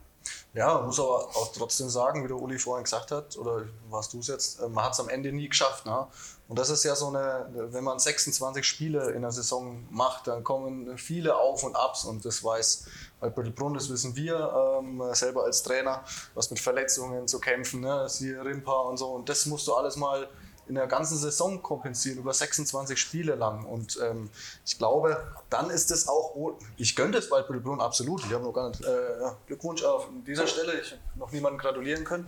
Ja, 0.53 0.75
man 0.75 0.85
muss 0.85 0.99
aber 0.99 1.25
auch 1.35 1.51
trotzdem 1.51 1.89
sagen, 1.89 2.23
wie 2.23 2.27
der 2.27 2.37
Uli 2.37 2.59
vorhin 2.59 2.83
gesagt 2.83 3.11
hat, 3.11 3.35
oder 3.37 3.63
warst 3.89 4.13
du 4.13 4.19
es 4.19 4.27
jetzt, 4.27 4.61
äh, 4.61 4.69
man 4.69 4.85
hat 4.85 4.93
es 4.93 4.99
am 4.99 5.09
Ende 5.09 5.31
nie 5.31 5.49
geschafft. 5.49 5.85
Ne? 5.85 6.07
Und 6.47 6.59
das 6.59 6.69
ist 6.69 6.83
ja 6.83 6.95
so 6.95 7.07
eine, 7.07 7.47
wenn 7.53 7.83
man 7.83 7.99
26 7.99 8.65
Spiele 8.65 9.11
in 9.11 9.23
der 9.23 9.31
Saison 9.31 9.85
macht, 9.89 10.27
dann 10.27 10.43
kommen 10.43 10.97
viele 10.97 11.35
Auf 11.35 11.63
und 11.63 11.75
Abs 11.75 12.05
und 12.05 12.23
das 12.23 12.43
weiß 12.43 12.85
Brunn, 13.29 13.73
das 13.73 13.89
wissen 13.89 14.15
wir 14.15 14.79
ähm, 14.79 15.01
selber 15.13 15.43
als 15.43 15.63
Trainer, 15.63 16.03
was 16.33 16.49
mit 16.49 16.59
Verletzungen 16.59 17.27
zu 17.27 17.39
kämpfen, 17.39 17.81
ne? 17.81 18.07
siehe 18.09 18.43
Rimpa 18.43 18.73
und 18.81 18.97
so. 18.97 19.07
Und 19.07 19.29
das 19.29 19.45
musst 19.45 19.67
du 19.67 19.73
alles 19.73 19.95
mal 19.95 20.27
in 20.67 20.75
der 20.75 20.87
ganzen 20.87 21.17
Saison 21.17 21.61
kompensieren, 21.61 22.19
über 22.19 22.33
26 22.33 22.97
Spiele 22.97 23.35
lang. 23.35 23.65
Und 23.65 23.99
ähm, 24.01 24.29
ich 24.65 24.77
glaube, 24.77 25.21
dann 25.49 25.69
ist 25.69 25.91
es 25.91 26.07
auch, 26.07 26.55
ich 26.77 26.95
gönne 26.95 27.11
das 27.11 27.29
Waldbüttelbrunn 27.29 27.81
absolut. 27.81 28.23
Ich 28.25 28.33
habe 28.33 28.43
noch 28.43 28.53
gar 28.53 28.69
nicht, 28.69 28.81
äh, 28.81 29.31
Glückwunsch 29.47 29.83
auf 29.83 30.07
dieser 30.25 30.47
Stelle, 30.47 30.79
ich 30.79 30.91
habe 30.91 31.01
noch 31.15 31.31
niemanden 31.31 31.59
gratulieren 31.59 32.05
können. 32.05 32.27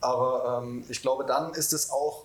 Aber 0.00 0.62
ähm, 0.62 0.84
ich 0.88 1.02
glaube, 1.02 1.24
dann 1.26 1.52
ist 1.52 1.72
es 1.72 1.90
auch, 1.90 2.24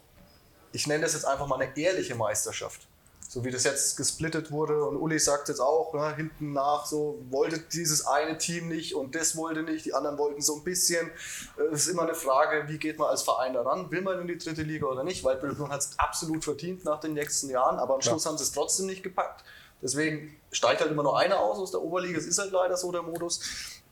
ich 0.71 0.87
nenne 0.87 1.03
das 1.03 1.13
jetzt 1.13 1.25
einfach 1.25 1.47
mal 1.47 1.59
eine 1.59 1.75
ehrliche 1.77 2.15
Meisterschaft. 2.15 2.88
So 3.31 3.45
wie 3.45 3.51
das 3.51 3.63
jetzt 3.63 3.95
gesplittet 3.95 4.49
wurde 4.49 4.83
und 4.83 4.97
Uli 4.97 5.19
sagt 5.19 5.49
jetzt 5.49 5.59
auch, 5.59 5.93
ne, 5.93 6.15
hinten 6.15 6.51
nach, 6.51 6.87
so 6.87 7.23
wollte 7.29 7.59
dieses 7.59 8.07
eine 8.07 8.39
Team 8.39 8.67
nicht 8.69 8.95
und 8.95 9.13
das 9.13 9.35
wollte 9.35 9.61
nicht, 9.61 9.85
die 9.85 9.93
anderen 9.93 10.17
wollten 10.17 10.41
so 10.41 10.55
ein 10.55 10.63
bisschen. 10.63 11.11
Äh, 11.55 11.61
Es 11.71 11.81
ist 11.81 11.89
immer 11.89 12.01
eine 12.01 12.15
Frage, 12.15 12.67
wie 12.69 12.79
geht 12.79 12.97
man 12.97 13.07
als 13.07 13.21
Verein 13.21 13.53
daran? 13.53 13.91
Will 13.91 14.01
man 14.01 14.19
in 14.19 14.25
die 14.25 14.39
dritte 14.39 14.63
Liga 14.63 14.87
oder 14.87 15.03
nicht? 15.03 15.23
Weil 15.23 15.35
Bülbrunn 15.35 15.69
hat 15.69 15.81
es 15.81 15.91
absolut 15.99 16.43
verdient 16.43 16.85
nach 16.85 16.99
den 17.01 17.13
nächsten 17.13 17.51
Jahren, 17.51 17.77
aber 17.77 17.93
am 17.93 18.01
Schluss 18.01 18.25
haben 18.25 18.39
sie 18.39 18.45
es 18.45 18.51
trotzdem 18.51 18.87
nicht 18.87 19.03
gepackt. 19.03 19.43
Deswegen 19.79 20.35
steigt 20.51 20.81
halt 20.81 20.89
immer 20.89 21.03
nur 21.03 21.19
einer 21.19 21.39
aus 21.39 21.59
aus 21.59 21.69
der 21.69 21.83
Oberliga, 21.83 22.17
es 22.17 22.25
ist 22.25 22.39
halt 22.39 22.51
leider 22.51 22.77
so 22.77 22.91
der 22.91 23.03
Modus. 23.03 23.41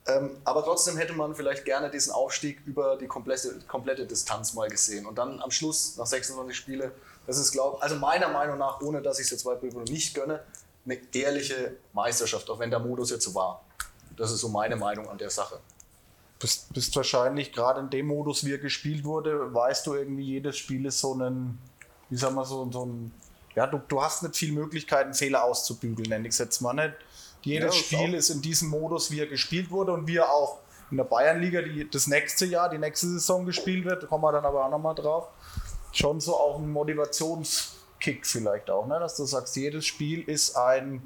Ähm, 0.08 0.32
aber 0.46 0.64
trotzdem 0.64 0.98
hätte 0.98 1.14
man 1.14 1.36
vielleicht 1.36 1.64
gerne 1.64 1.92
diesen 1.92 2.12
Aufstieg 2.12 2.62
über 2.66 2.96
die 2.98 3.08
komplette, 3.08 3.60
komplette 3.68 4.08
Distanz 4.08 4.56
mal 4.56 4.68
gesehen. 4.68 5.06
Und 5.06 5.20
dann 5.20 5.42
am 5.42 5.52
Schluss, 5.52 5.96
nach 5.98 6.08
26 6.08 6.58
Spiele, 6.58 6.92
das 7.28 7.38
ist, 7.38 7.52
glaube 7.52 7.82
also 7.82 7.98
meiner 7.98 8.30
Meinung 8.30 8.58
nach, 8.58 8.82
ohne 8.82 9.02
dass 9.02 9.20
ich 9.20 9.26
es 9.26 9.32
jetzt 9.32 9.46
Waldbüttel 9.46 9.84
nicht 9.84 10.16
gönne, 10.16 10.44
eine 10.86 10.98
ehrliche 11.14 11.76
Meisterschaft, 11.94 12.50
auch 12.50 12.60
wenn 12.60 12.70
der 12.72 12.80
Modus 12.80 13.12
jetzt 13.12 13.26
so 13.26 13.36
war. 13.36 13.64
Das 14.16 14.32
ist 14.32 14.40
so 14.40 14.50
meine 14.50 14.78
Meinung 14.78 15.08
an 15.10 15.18
der 15.18 15.30
Sache. 15.30 15.60
bist, 16.40 16.74
bist 16.74 16.96
wahrscheinlich 16.96 17.52
gerade 17.52 17.82
in 17.82 17.90
dem 17.90 18.08
Modus, 18.08 18.46
wie 18.46 18.54
er 18.54 18.58
gespielt 18.58 19.04
wurde, 19.04 19.54
weißt 19.54 19.86
du 19.86 19.94
irgendwie, 19.96 20.24
jedes 20.24 20.58
Spiel 20.58 20.86
ist 20.86 21.00
so 21.00 21.14
ein, 21.14 21.60
wie 22.10 22.18
sagen 22.18 22.36
wir 22.36 22.46
so, 22.46 22.70
so 22.72 22.86
ein, 22.86 23.12
ja, 23.56 23.68
du, 23.68 23.82
du 23.88 24.02
hast 24.02 24.24
nicht 24.24 24.36
viel 24.36 24.54
Möglichkeiten, 24.54 25.14
Fehler 25.14 25.44
auszubügeln, 25.44 26.10
nenne 26.10 26.28
ich 26.28 26.34
es 26.34 26.38
jetzt 26.40 26.62
mal 26.62 26.74
nicht. 26.74 26.94
Jedes 27.42 27.76
Ja, 27.76 27.84
Spiel 27.84 28.14
ist 28.14 28.30
in 28.30 28.42
diesem 28.42 28.70
Modus, 28.70 29.12
wie 29.12 29.20
er 29.20 29.28
gespielt 29.28 29.70
wurde 29.70 29.92
und 29.94 30.08
wie 30.08 30.18
er 30.18 30.30
auch 30.32 30.60
in 30.92 30.98
der 30.98 31.04
Bayernliga 31.04 31.62
die, 31.62 31.90
das 31.90 32.08
nächste 32.08 32.46
Jahr, 32.46 32.70
die 32.70 32.78
nächste 32.78 33.08
Saison 33.08 33.46
gespielt 33.46 33.84
wird, 33.86 34.04
da 34.04 34.08
kommen 34.08 34.24
wir 34.24 34.32
dann 34.32 34.46
aber 34.46 34.66
auch 34.66 34.70
nochmal 34.70 34.96
drauf, 34.96 35.28
schon 35.98 36.20
so 36.20 36.36
auch 36.36 36.58
ein 36.60 36.70
Motivationskick 36.72 38.26
vielleicht 38.26 38.70
auch, 38.70 38.86
ne? 38.88 39.00
dass 39.00 39.16
du 39.16 39.26
sagst, 39.26 39.56
jedes 39.56 39.86
Spiel 39.86 40.22
ist 40.30 40.56
ein, 40.56 41.02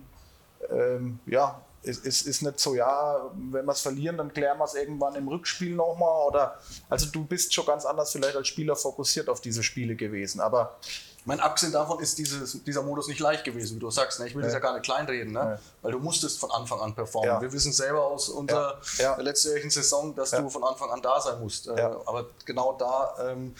ähm, 0.70 1.20
ja, 1.26 1.62
es 1.84 1.98
ist, 1.98 2.06
ist, 2.06 2.28
ist 2.28 2.42
nicht 2.44 2.60
so, 2.60 2.76
ja, 2.76 3.32
wenn 3.52 3.66
wir 3.66 3.72
es 3.72 3.82
verlieren, 3.82 4.16
dann 4.18 4.32
klären 4.32 4.60
wir 4.60 4.66
es 4.66 4.76
irgendwann 4.76 5.16
im 5.16 5.28
Rückspiel 5.28 5.74
nochmal. 5.76 6.28
Oder 6.28 6.60
also 6.90 7.08
du 7.08 7.26
bist 7.26 7.52
schon 7.56 7.66
ganz 7.66 7.86
anders 7.86 8.12
vielleicht 8.12 8.36
als 8.36 8.48
Spieler 8.50 8.76
fokussiert 8.76 9.30
auf 9.30 9.42
diese 9.42 9.64
Spiele 9.64 9.96
gewesen. 9.96 10.42
Aber 10.42 10.76
Ich 11.18 11.26
meine, 11.26 11.42
abgesehen 11.42 11.72
davon 11.74 12.00
ist 12.00 12.20
dieses, 12.20 12.64
dieser 12.64 12.84
Modus 12.84 13.08
nicht 13.08 13.20
leicht 13.20 13.44
gewesen, 13.46 13.78
wie 13.78 13.80
du 13.80 13.90
sagst. 13.90 14.20
Ne? 14.20 14.28
Ich 14.28 14.36
will 14.36 14.44
das 14.44 14.52
Nee. 14.52 14.58
ja 14.58 14.60
gar 14.60 14.74
nicht 14.74 14.84
kleinreden, 14.86 15.34
ne? 15.34 15.54
Nee. 15.58 15.68
weil 15.82 15.92
du 15.94 16.00
musstest 16.00 16.40
von 16.40 16.52
Anfang 16.52 16.80
an 16.82 16.94
performen. 16.94 17.30
Ja. 17.32 17.42
Wir 17.42 17.52
wissen 17.52 17.72
selber 17.74 18.04
aus 18.06 18.30
unserer 18.30 18.80
Ja. 18.98 19.16
Ja. 19.16 19.22
letztjährigen 19.22 19.72
Saison, 19.72 20.14
dass 20.16 20.32
Ja. 20.32 20.42
du 20.42 20.50
von 20.52 20.64
Anfang 20.64 20.92
an 20.92 21.02
da 21.02 21.20
sein 21.20 21.40
musst. 21.40 21.68
Äh, 21.68 21.78
Ja. 21.80 22.00
Aber 22.06 22.28
genau 22.46 22.74
da, 22.78 23.16
ähm, 23.32 23.56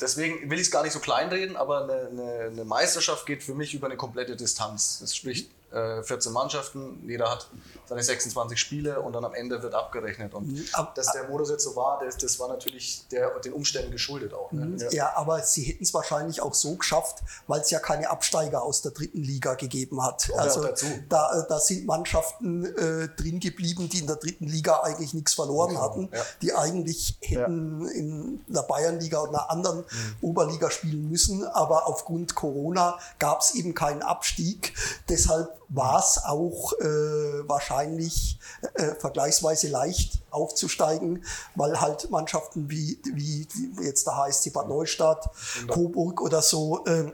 deswegen 0.00 0.50
will 0.50 0.58
ich 0.58 0.66
es 0.66 0.70
gar 0.70 0.82
nicht 0.82 0.92
so 0.92 1.00
kleinreden, 1.00 1.56
aber 1.56 1.84
eine, 1.84 2.08
eine, 2.08 2.40
eine 2.52 2.64
Meisterschaft 2.64 3.26
geht 3.26 3.42
für 3.42 3.54
mich 3.54 3.74
über 3.74 3.86
eine 3.86 3.96
komplette 3.96 4.36
Distanz. 4.36 4.98
Das 5.00 5.14
spricht 5.16 5.50
äh, 5.72 6.02
14 6.02 6.32
Mannschaften, 6.32 7.02
jeder 7.06 7.30
hat 7.30 7.48
seine 7.86 8.02
26 8.02 8.58
Spiele 8.58 9.00
und 9.00 9.12
dann 9.12 9.24
am 9.24 9.34
Ende 9.34 9.62
wird 9.62 9.74
abgerechnet. 9.74 10.34
Und 10.34 10.64
Ab- 10.72 10.94
dass 10.94 11.12
der 11.12 11.28
Modus 11.28 11.50
jetzt 11.50 11.64
so 11.64 11.76
war, 11.76 12.00
das, 12.04 12.16
das 12.16 12.38
war 12.38 12.48
natürlich 12.48 13.06
der, 13.10 13.30
den 13.40 13.52
Umständen 13.52 13.90
geschuldet 13.90 14.32
auch. 14.34 14.50
Ne? 14.52 14.66
Mhm. 14.66 14.78
Ja. 14.90 15.12
aber 15.16 15.42
sie 15.42 15.62
hätten 15.64 15.84
es 15.84 15.92
wahrscheinlich 15.94 16.40
auch 16.42 16.54
so 16.54 16.76
geschafft, 16.76 17.18
weil 17.46 17.60
es 17.60 17.70
ja 17.70 17.78
keine 17.80 18.10
Absteiger 18.10 18.62
aus 18.62 18.82
der 18.82 18.92
dritten 18.92 19.22
Liga 19.22 19.54
gegeben 19.54 20.02
hat. 20.02 20.28
Kommt 20.28 20.38
also 20.40 20.60
auch 20.60 20.64
dazu. 20.66 20.86
Da, 21.08 21.46
da 21.48 21.58
sind 21.58 21.86
Mannschaften 21.86 22.64
äh, 22.64 23.08
drin 23.16 23.40
geblieben, 23.40 23.88
die 23.88 23.98
in 24.00 24.06
der 24.06 24.16
dritten 24.16 24.46
Liga 24.46 24.80
eigentlich 24.80 25.14
nichts 25.14 25.34
verloren 25.34 25.80
hatten, 25.80 26.08
ja. 26.12 26.22
die 26.42 26.54
eigentlich 26.54 27.18
hätten 27.20 27.86
in 27.88 28.44
der 28.48 28.62
Bayernliga 28.62 29.20
oder 29.20 29.30
einer 29.30 29.50
anderen 29.50 29.78
Mhm. 29.78 29.84
Oberliga 30.22 30.70
spielen 30.70 31.08
müssen. 31.10 31.44
Aber 31.46 31.86
aufgrund 31.86 32.34
Corona 32.34 32.98
gab 33.18 33.40
es 33.40 33.54
eben 33.54 33.74
keinen 33.74 34.02
Abstieg. 34.02 34.74
Deshalb 35.08 35.57
war 35.68 35.98
es 35.98 36.22
auch 36.24 36.72
äh, 36.80 37.48
wahrscheinlich 37.48 38.38
äh, 38.74 38.94
vergleichsweise 38.94 39.68
leicht 39.68 40.22
aufzusteigen, 40.30 41.24
weil 41.54 41.80
halt 41.80 42.10
Mannschaften 42.10 42.70
wie, 42.70 42.98
wie, 43.12 43.46
jetzt 43.82 44.06
der 44.06 44.16
HSC 44.16 44.50
Bad 44.50 44.68
Neustadt, 44.68 45.28
Coburg 45.68 46.20
oder 46.20 46.42
so 46.42 46.84
äh, 46.86 47.12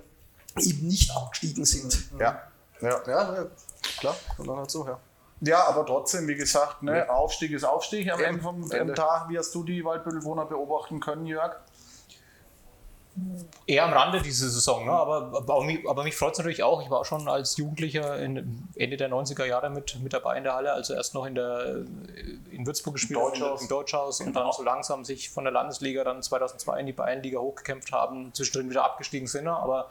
eben 0.58 0.86
nicht 0.86 1.10
abgestiegen 1.14 1.64
sind. 1.64 2.10
ja, 2.18 2.40
ja. 2.80 3.00
Ja, 3.06 3.34
ja, 3.34 3.46
klar, 3.98 4.16
und 4.38 4.46
dann 4.46 4.68
so, 4.68 4.86
ja. 4.86 4.98
Ja, 5.40 5.66
aber 5.66 5.84
trotzdem, 5.84 6.26
wie 6.28 6.36
gesagt, 6.36 6.82
ne, 6.82 7.08
Aufstieg 7.10 7.52
ist 7.52 7.64
Aufstieg 7.64 8.10
am. 8.10 8.20
Ende 8.20 8.40
vom 8.40 8.70
Ende. 8.70 8.94
Tag. 8.94 9.28
Wie 9.28 9.38
hast 9.38 9.54
du 9.54 9.62
die 9.62 9.84
Waldbüttelwohner 9.84 10.46
beobachten 10.46 11.00
können, 11.00 11.26
Jörg? 11.26 11.54
Eher 13.66 13.84
am 13.84 13.92
Rande 13.92 14.20
diese 14.20 14.50
Saison, 14.50 14.86
ne? 14.86 14.92
aber, 14.92 15.32
aber, 15.36 15.62
mich, 15.62 15.84
mich 15.84 16.16
freut 16.16 16.32
es 16.32 16.38
natürlich 16.38 16.64
auch. 16.64 16.82
Ich 16.82 16.90
war 16.90 17.00
auch 17.00 17.04
schon 17.04 17.28
als 17.28 17.56
Jugendlicher 17.56 18.18
in, 18.18 18.68
Ende 18.74 18.96
der 18.96 19.08
90er 19.08 19.44
Jahre 19.44 19.70
mit, 19.70 20.00
mit 20.02 20.12
dabei 20.12 20.36
in 20.36 20.44
der 20.44 20.54
Halle, 20.54 20.72
also 20.72 20.94
erst 20.94 21.14
noch 21.14 21.24
in, 21.24 21.36
der, 21.36 21.84
in 22.50 22.66
Würzburg 22.66 22.94
gespielt, 22.94 23.20
Deutschhaus. 23.20 23.62
im 23.62 23.68
Deutschhaus 23.68 24.20
und 24.20 24.34
dann 24.34 24.50
so 24.52 24.64
langsam 24.64 25.04
sich 25.04 25.30
von 25.30 25.44
der 25.44 25.52
Landesliga 25.52 26.02
dann 26.02 26.22
2002 26.22 26.80
in 26.80 26.86
die 26.86 26.92
Bayernliga 26.92 27.38
hochgekämpft 27.38 27.92
haben, 27.92 28.34
zwischendrin 28.34 28.68
wieder 28.68 28.84
abgestiegen 28.84 29.28
sind. 29.28 29.44
ne? 29.44 29.56
Aber 29.56 29.90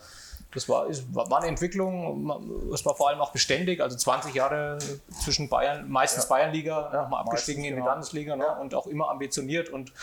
das 0.53 0.67
war, 0.69 0.87
ist, 0.87 1.05
war 1.15 1.31
eine 1.37 1.47
Entwicklung, 1.47 2.69
es 2.73 2.85
war 2.85 2.95
vor 2.95 3.09
allem 3.09 3.21
auch 3.21 3.31
beständig, 3.31 3.81
also 3.81 3.97
20 3.97 4.35
Jahre 4.35 4.77
zwischen 5.23 5.49
Bayern, 5.49 5.89
meistens 5.89 6.27
Bayernliga, 6.27 6.91
nochmal 6.93 7.21
abgestiegen 7.21 7.61
meistens, 7.61 7.69
in 7.69 7.75
die 7.75 7.81
genau. 7.81 7.85
Landesliga 7.87 8.35
ne? 8.35 8.59
und 8.59 8.75
auch 8.75 8.87
immer 8.87 9.09
ambitioniert 9.09 9.69
und 9.69 9.93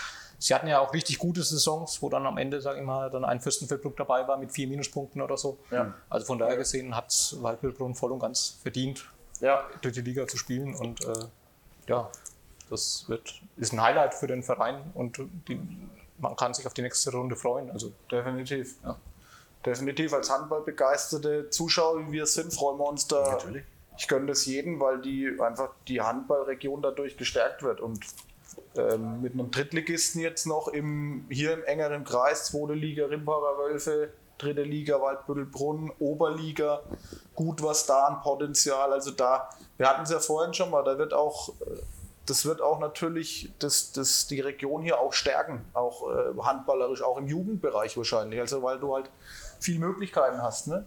Sie 0.41 0.55
hatten 0.55 0.68
ja 0.68 0.80
auch 0.80 0.95
richtig 0.95 1.18
gute 1.18 1.43
Saisons, 1.43 2.01
wo 2.01 2.09
dann 2.09 2.26
am 2.26 2.38
Ende, 2.38 2.62
sage 2.62 2.80
ich 2.80 2.86
mal, 2.86 3.11
dann 3.11 3.26
ein 3.26 3.43
Fürstenfeldbruck 3.43 3.95
dabei 3.99 4.26
war 4.26 4.38
mit 4.38 4.51
vier 4.51 4.66
Minuspunkten 4.68 5.20
oder 5.20 5.36
so. 5.36 5.59
Ja. 5.70 5.93
Also 6.09 6.24
von 6.24 6.38
daher 6.38 6.57
gesehen 6.57 6.97
hat 6.97 7.36
Waldbildbrunn 7.41 7.95
voll 7.95 8.11
und 8.11 8.20
ganz 8.20 8.59
verdient, 8.62 9.05
Ja, 9.41 9.68
durch 9.82 9.93
die 9.93 10.01
Liga 10.01 10.26
zu 10.26 10.38
spielen. 10.38 10.74
Und 10.74 11.05
äh, 11.05 11.26
ja, 11.88 12.11
das 12.70 13.05
wird, 13.09 13.43
ist 13.59 13.74
ein 13.74 13.82
Highlight 13.82 14.14
für 14.14 14.28
den 14.28 14.43
Verein 14.43 14.80
und 14.95 15.20
die, 15.47 15.61
man 16.16 16.34
kann 16.36 16.55
sich 16.55 16.66
auf 16.66 16.72
die 16.72 16.82
nächste 16.82 17.12
Runde 17.12 17.36
freuen. 17.36 17.70
Also 17.70 17.93
definitiv. 18.11 18.76
Ja. 18.82 18.97
Definitiv 19.66 20.14
als 20.14 20.30
handballbegeisterte 20.30 21.51
Zuschauer, 21.51 22.07
wie 22.07 22.12
wir 22.12 22.24
sind, 22.24 22.55
freuen 22.55 22.78
wir 22.78 22.88
uns 22.88 23.07
da 23.07 23.32
Natürlich. 23.32 23.64
ich 23.99 24.09
gönne 24.09 24.24
das 24.24 24.47
jedem, 24.47 24.80
weil 24.80 25.03
die 25.03 25.36
einfach 25.38 25.68
die 25.86 26.01
Handballregion 26.01 26.80
dadurch 26.80 27.18
gestärkt 27.18 27.62
wird. 27.62 27.82
Und 27.82 28.07
ähm, 28.76 29.22
mit 29.22 29.32
einem 29.32 29.51
Drittligisten 29.51 30.20
jetzt 30.20 30.46
noch 30.46 30.68
im, 30.68 31.26
hier 31.30 31.55
im 31.55 31.64
engeren 31.64 32.05
Kreis, 32.05 32.46
zweite 32.46 32.74
Liga 32.74 33.07
Rimparer 33.07 33.59
Wölfe, 33.59 34.11
dritte 34.38 34.62
Liga 34.62 35.01
Waldbüttelbrunn, 35.01 35.92
Oberliga, 35.98 36.80
gut 37.34 37.62
was 37.62 37.86
da 37.86 38.07
an 38.07 38.22
Potenzial. 38.22 38.92
Also 38.92 39.11
da, 39.11 39.51
wir 39.76 39.88
hatten 39.88 40.03
es 40.03 40.11
ja 40.11 40.18
vorhin 40.18 40.55
schon 40.55 40.70
mal, 40.70 40.82
da 40.82 40.98
wird 40.98 41.12
auch, 41.12 41.53
das 42.26 42.46
wird 42.46 42.62
auch 42.62 42.78
natürlich 42.78 43.53
das, 43.59 43.92
das, 43.92 44.26
die 44.26 44.40
Region 44.40 44.82
hier 44.82 45.01
auch 45.01 45.12
stärken, 45.12 45.64
auch 45.74 46.09
äh, 46.11 46.40
handballerisch, 46.42 47.03
auch 47.03 47.18
im 47.18 47.26
Jugendbereich 47.26 47.96
wahrscheinlich. 47.96 48.40
Also 48.40 48.62
weil 48.62 48.78
du 48.78 48.94
halt 48.94 49.11
viel 49.61 49.78
Möglichkeiten 49.78 50.42
hast. 50.42 50.66
Ne? 50.66 50.86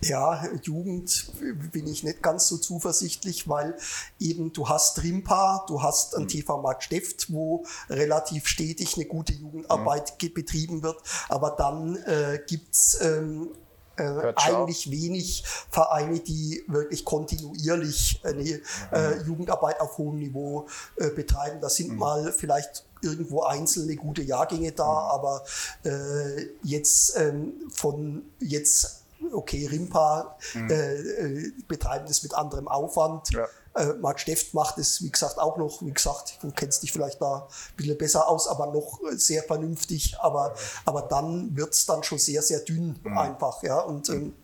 Ja, 0.00 0.42
Jugend 0.62 1.30
bin 1.72 1.86
ich 1.86 2.02
nicht 2.02 2.22
ganz 2.22 2.48
so 2.48 2.56
zuversichtlich, 2.56 3.48
weil 3.48 3.76
eben 4.18 4.52
du 4.52 4.68
hast 4.68 5.02
Rimpa, 5.02 5.64
du 5.68 5.82
hast 5.82 6.16
ein 6.16 6.24
mhm. 6.24 6.28
TV 6.28 6.60
Markt 6.60 6.84
Steft, 6.84 7.32
wo 7.32 7.64
relativ 7.88 8.46
stetig 8.46 8.96
eine 8.96 9.04
gute 9.06 9.32
Jugendarbeit 9.32 10.14
mhm. 10.22 10.34
betrieben 10.34 10.82
wird, 10.82 11.00
aber 11.28 11.50
dann 11.50 11.96
äh, 11.96 12.40
gibt 12.46 12.74
es 12.74 12.98
ähm, 13.00 13.50
äh, 13.98 14.32
eigentlich 14.36 14.90
wenig 14.90 15.44
Vereine, 15.70 16.20
die 16.20 16.64
wirklich 16.68 17.04
kontinuierlich 17.04 18.20
eine 18.24 18.60
äh, 18.92 19.22
Jugendarbeit 19.26 19.80
auf 19.80 19.98
hohem 19.98 20.18
Niveau 20.18 20.68
äh, 20.96 21.10
betreiben. 21.10 21.60
Da 21.60 21.68
sind 21.68 21.90
mhm. 21.90 21.98
mal 21.98 22.32
vielleicht 22.32 22.84
irgendwo 23.02 23.42
einzelne 23.42 23.96
gute 23.96 24.22
Jahrgänge 24.22 24.72
da, 24.72 24.84
mhm. 24.84 24.90
aber 24.90 25.44
äh, 25.84 26.46
jetzt 26.62 27.16
ähm, 27.16 27.54
von 27.70 28.22
jetzt 28.38 29.04
okay, 29.32 29.66
Rimpa 29.66 30.36
mhm. 30.54 30.70
äh, 30.70 30.94
äh 30.94 31.52
betreiben 31.66 32.06
das 32.06 32.22
mit 32.22 32.34
anderem 32.34 32.68
Aufwand. 32.68 33.30
Ja. 33.30 33.46
Äh, 33.74 33.94
Marc 33.94 34.20
Steft 34.20 34.54
macht 34.54 34.78
es, 34.78 35.02
wie 35.02 35.10
gesagt, 35.10 35.38
auch 35.38 35.56
noch, 35.56 35.82
wie 35.82 35.92
gesagt, 35.92 36.38
du 36.42 36.50
kennst 36.50 36.82
dich 36.82 36.92
vielleicht 36.92 37.20
da 37.20 37.46
ein 37.46 37.76
bisschen 37.76 37.98
besser 37.98 38.28
aus, 38.28 38.48
aber 38.48 38.66
noch 38.66 39.00
sehr 39.12 39.42
vernünftig. 39.42 40.16
Aber, 40.20 40.54
aber 40.84 41.02
dann 41.02 41.56
wird 41.56 41.74
es 41.74 41.86
dann 41.86 42.02
schon 42.02 42.18
sehr, 42.18 42.42
sehr 42.42 42.60
dünn 42.60 42.98
mhm. 43.02 43.18
einfach. 43.18 43.62
Ja? 43.62 43.80
Und 43.80 44.08
ähm, 44.08 44.34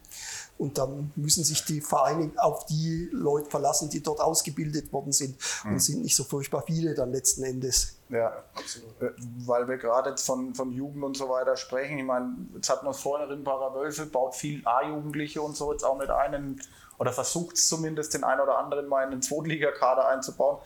und 0.56 0.78
dann 0.78 1.12
müssen 1.16 1.42
sich 1.42 1.64
die 1.64 1.80
Vereine 1.80 2.30
auf 2.36 2.66
die 2.66 3.08
Leute 3.12 3.50
verlassen, 3.50 3.90
die 3.90 4.02
dort 4.02 4.20
ausgebildet 4.20 4.92
worden 4.92 5.12
sind. 5.12 5.36
Mhm. 5.64 5.72
Und 5.72 5.80
sind 5.80 6.02
nicht 6.02 6.14
so 6.14 6.24
furchtbar 6.24 6.62
viele 6.66 6.94
dann 6.94 7.12
letzten 7.12 7.42
Endes. 7.42 7.96
Ja, 8.08 8.44
absolut. 8.54 9.02
Äh, 9.02 9.10
weil 9.46 9.66
wir 9.66 9.78
gerade 9.78 10.16
von, 10.16 10.54
von 10.54 10.72
Jugend 10.72 11.02
und 11.02 11.16
so 11.16 11.28
weiter 11.28 11.56
sprechen. 11.56 11.98
Ich 11.98 12.04
meine, 12.04 12.36
jetzt 12.54 12.70
hat 12.70 12.84
man 12.84 12.94
vorhin 12.94 13.30
in 13.30 13.42
Parawölfe, 13.42 14.06
baut 14.06 14.34
viel 14.34 14.62
A-Jugendliche 14.64 15.42
und 15.42 15.56
so 15.56 15.72
jetzt 15.72 15.84
auch 15.84 15.98
mit 15.98 16.10
einem, 16.10 16.60
oder 16.98 17.12
versucht 17.12 17.56
es 17.56 17.68
zumindest, 17.68 18.14
den 18.14 18.22
einen 18.22 18.40
oder 18.40 18.58
anderen 18.58 18.86
mal 18.86 19.02
in 19.04 19.10
den 19.10 19.22
Zweitligakader 19.22 20.06
einzubauen. 20.08 20.58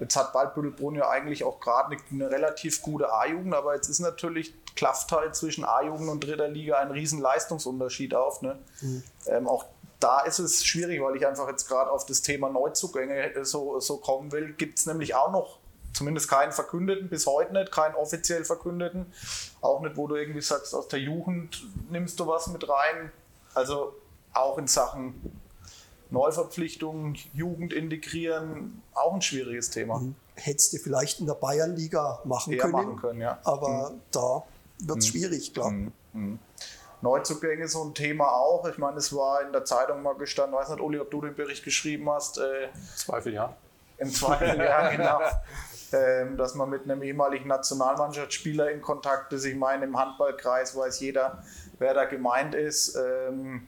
Jetzt 0.00 0.16
hat 0.16 0.34
Waldbüttelbrunn 0.34 0.94
ja 0.94 1.08
eigentlich 1.08 1.44
auch 1.44 1.60
gerade 1.60 1.90
eine, 1.94 2.02
eine, 2.10 2.30
relativ 2.30 2.82
gute 2.82 3.12
A-Jugend, 3.12 3.54
aber 3.54 3.74
jetzt 3.74 3.88
ist 3.88 4.00
natürlich 4.00 4.54
klafft 4.74 5.12
halt 5.12 5.36
zwischen 5.36 5.64
A-Jugend 5.64 6.08
und 6.08 6.24
dritter 6.24 6.48
Liga 6.48 6.78
ein 6.78 6.90
riesen 6.90 7.20
Leistungsunterschied 7.20 8.14
auf. 8.14 8.40
Ne? 8.40 8.58
Mhm. 8.80 9.02
Ähm, 9.26 9.46
auch 9.46 9.66
da 10.00 10.20
ist 10.20 10.38
es 10.38 10.64
schwierig, 10.64 11.02
weil 11.02 11.16
ich 11.16 11.26
einfach 11.26 11.46
jetzt 11.48 11.68
gerade 11.68 11.90
auf 11.90 12.06
das 12.06 12.22
Thema 12.22 12.48
Neuzugänge 12.48 13.44
so, 13.44 13.78
so 13.80 13.98
kommen 13.98 14.32
will. 14.32 14.54
Gibt 14.54 14.78
es 14.78 14.86
nämlich 14.86 15.14
auch 15.14 15.30
noch 15.30 15.58
zumindest 15.92 16.28
keinen 16.28 16.52
Verkündeten, 16.52 17.08
bis 17.08 17.26
heute 17.26 17.52
nicht, 17.52 17.70
keinen 17.70 17.94
offiziell 17.94 18.44
Verkündeten. 18.44 19.12
Auch 19.60 19.80
nicht, 19.82 19.96
wo 19.96 20.06
du 20.06 20.14
irgendwie 20.14 20.40
sagst, 20.40 20.74
aus 20.74 20.88
der 20.88 21.00
Jugend 21.00 21.62
nimmst 21.90 22.18
du 22.18 22.26
was 22.26 22.46
mit 22.46 22.66
rein. 22.66 23.12
Also 23.54 23.94
auch 24.32 24.56
in 24.58 24.66
Sachen 24.66 25.39
Neuverpflichtungen, 26.10 27.16
Jugend 27.32 27.72
integrieren, 27.72 28.82
auch 28.94 29.14
ein 29.14 29.22
schwieriges 29.22 29.70
Thema. 29.70 29.98
Mhm. 29.98 30.14
Hättest 30.34 30.72
du 30.72 30.78
vielleicht 30.78 31.20
in 31.20 31.26
der 31.26 31.34
Bayernliga 31.34 32.20
machen 32.24 32.52
Eher 32.52 32.60
können, 32.60 32.72
machen 32.72 32.96
können 32.96 33.20
ja. 33.20 33.38
aber 33.44 33.90
mhm. 33.90 34.00
da 34.10 34.42
wird 34.78 34.98
es 34.98 35.06
mhm. 35.06 35.10
schwierig, 35.10 35.54
klar. 35.54 35.70
Mhm. 35.70 35.92
mhm. 36.12 36.38
Neuzugänge 37.02 37.66
so 37.66 37.82
ein 37.84 37.94
Thema 37.94 38.30
auch. 38.30 38.66
Ich 38.68 38.76
meine, 38.76 38.98
es 38.98 39.14
war 39.14 39.42
in 39.42 39.52
der 39.52 39.64
Zeitung 39.64 40.02
mal 40.02 40.14
gestanden, 40.14 40.54
weiß 40.54 40.68
nicht, 40.68 40.80
Uli, 40.80 40.98
ob 40.98 41.10
du 41.10 41.22
den 41.22 41.34
Bericht 41.34 41.64
geschrieben 41.64 42.10
hast. 42.10 42.38
Äh, 42.38 42.68
Zweifel 42.94 43.32
ja. 43.32 43.56
Im 43.96 44.10
Zweifel 44.10 44.58
ja, 44.58 44.88
genau. 44.96 45.20
ähm, 45.92 46.36
dass 46.36 46.54
man 46.54 46.68
mit 46.68 46.84
einem 46.84 47.02
ehemaligen 47.02 47.48
Nationalmannschaftsspieler 47.48 48.70
in 48.70 48.82
Kontakt 48.82 49.32
ist. 49.32 49.44
Ich 49.44 49.56
meine, 49.56 49.84
im 49.86 49.98
Handballkreis 49.98 50.76
weiß 50.76 51.00
jeder, 51.00 51.42
wer 51.78 51.94
da 51.94 52.04
gemeint 52.04 52.54
ist. 52.54 52.96
Ähm, 52.96 53.66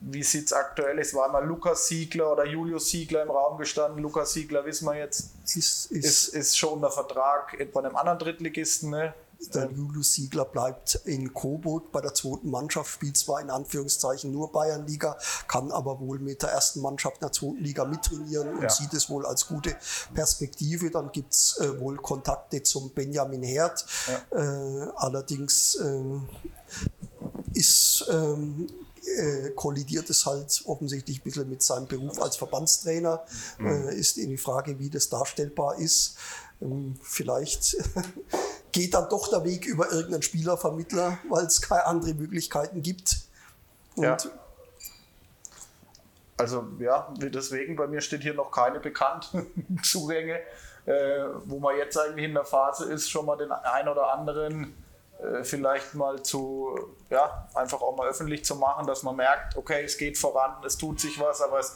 wie 0.00 0.22
sieht 0.22 0.46
es 0.46 0.52
aktuell 0.52 0.98
aus? 0.98 1.14
War 1.14 1.30
mal 1.30 1.44
Lukas 1.44 1.86
Siegler 1.86 2.32
oder 2.32 2.46
Julius 2.46 2.90
Siegler 2.90 3.22
im 3.22 3.30
Raum 3.30 3.58
gestanden? 3.58 4.02
Lukas 4.02 4.32
Siegler, 4.32 4.64
wissen 4.64 4.86
wir 4.86 4.96
jetzt, 4.96 5.30
ist, 5.44 5.90
ist, 5.90 5.90
ist, 5.90 6.28
ist 6.28 6.58
schon 6.58 6.74
unter 6.74 6.90
Vertrag 6.90 7.58
etwa 7.60 7.80
einem 7.80 7.96
anderen 7.96 8.18
Drittligisten. 8.18 8.90
Ne? 8.90 9.14
Der 9.54 9.70
Julius 9.70 10.14
Siegler 10.14 10.44
bleibt 10.44 10.96
in 11.06 11.32
Coburg 11.32 11.90
bei 11.92 12.02
der 12.02 12.12
zweiten 12.12 12.50
Mannschaft, 12.50 12.90
spielt 12.90 13.16
zwar 13.16 13.40
in 13.40 13.48
Anführungszeichen 13.48 14.30
nur 14.30 14.52
Bayernliga, 14.52 15.16
kann 15.48 15.70
aber 15.72 15.98
wohl 15.98 16.18
mit 16.18 16.42
der 16.42 16.50
ersten 16.50 16.82
Mannschaft 16.82 17.16
in 17.16 17.20
der 17.22 17.32
zweiten 17.32 17.58
Liga 17.58 17.86
mittrainieren 17.86 18.56
und 18.56 18.62
ja. 18.62 18.68
sieht 18.68 18.92
es 18.92 19.08
wohl 19.08 19.24
als 19.24 19.48
gute 19.48 19.76
Perspektive. 20.12 20.90
Dann 20.90 21.10
gibt 21.10 21.32
es 21.32 21.58
äh, 21.58 21.80
wohl 21.80 21.96
Kontakte 21.96 22.62
zum 22.62 22.90
Benjamin 22.90 23.42
Herd. 23.42 23.84
Ja. 24.32 24.38
Äh, 24.38 24.90
allerdings 24.96 25.74
äh, 25.76 26.20
ist 27.54 28.06
ähm, 28.10 28.68
äh, 29.06 29.50
kollidiert 29.50 30.10
es 30.10 30.26
halt 30.26 30.62
offensichtlich 30.66 31.20
ein 31.20 31.24
bisschen 31.24 31.48
mit 31.48 31.62
seinem 31.62 31.86
Beruf 31.86 32.20
als 32.20 32.36
Verbandstrainer. 32.36 33.24
Mhm. 33.58 33.66
Äh, 33.66 33.94
ist 33.94 34.16
die 34.16 34.36
Frage, 34.36 34.78
wie 34.78 34.90
das 34.90 35.08
darstellbar 35.08 35.78
ist. 35.78 36.16
Ähm, 36.60 36.98
vielleicht 37.02 37.76
geht 38.72 38.94
dann 38.94 39.08
doch 39.08 39.28
der 39.28 39.44
Weg 39.44 39.66
über 39.66 39.90
irgendeinen 39.90 40.22
Spielervermittler, 40.22 41.18
weil 41.28 41.46
es 41.46 41.60
keine 41.60 41.86
anderen 41.86 42.18
Möglichkeiten 42.18 42.82
gibt. 42.82 43.16
Und 43.96 44.04
ja. 44.04 44.16
Also 46.36 46.66
ja, 46.78 47.12
deswegen 47.18 47.76
bei 47.76 47.86
mir 47.86 48.00
steht 48.00 48.22
hier 48.22 48.32
noch 48.32 48.50
keine 48.50 48.80
bekannten 48.80 49.78
Zugänge, 49.82 50.40
äh, 50.86 51.24
wo 51.44 51.58
man 51.58 51.76
jetzt 51.76 51.98
eigentlich 51.98 52.24
in 52.24 52.34
der 52.34 52.46
Phase 52.46 52.90
ist, 52.90 53.10
schon 53.10 53.26
mal 53.26 53.36
den 53.36 53.52
ein 53.52 53.88
oder 53.88 54.12
anderen 54.14 54.74
vielleicht 55.42 55.94
mal 55.94 56.22
zu, 56.22 56.96
ja, 57.10 57.48
einfach 57.54 57.80
auch 57.80 57.96
mal 57.96 58.08
öffentlich 58.08 58.44
zu 58.44 58.56
machen, 58.56 58.86
dass 58.86 59.02
man 59.02 59.16
merkt, 59.16 59.56
okay, 59.56 59.84
es 59.84 59.98
geht 59.98 60.18
voran, 60.18 60.56
es 60.64 60.78
tut 60.78 61.00
sich 61.00 61.20
was, 61.20 61.40
aber 61.40 61.58
es 61.58 61.74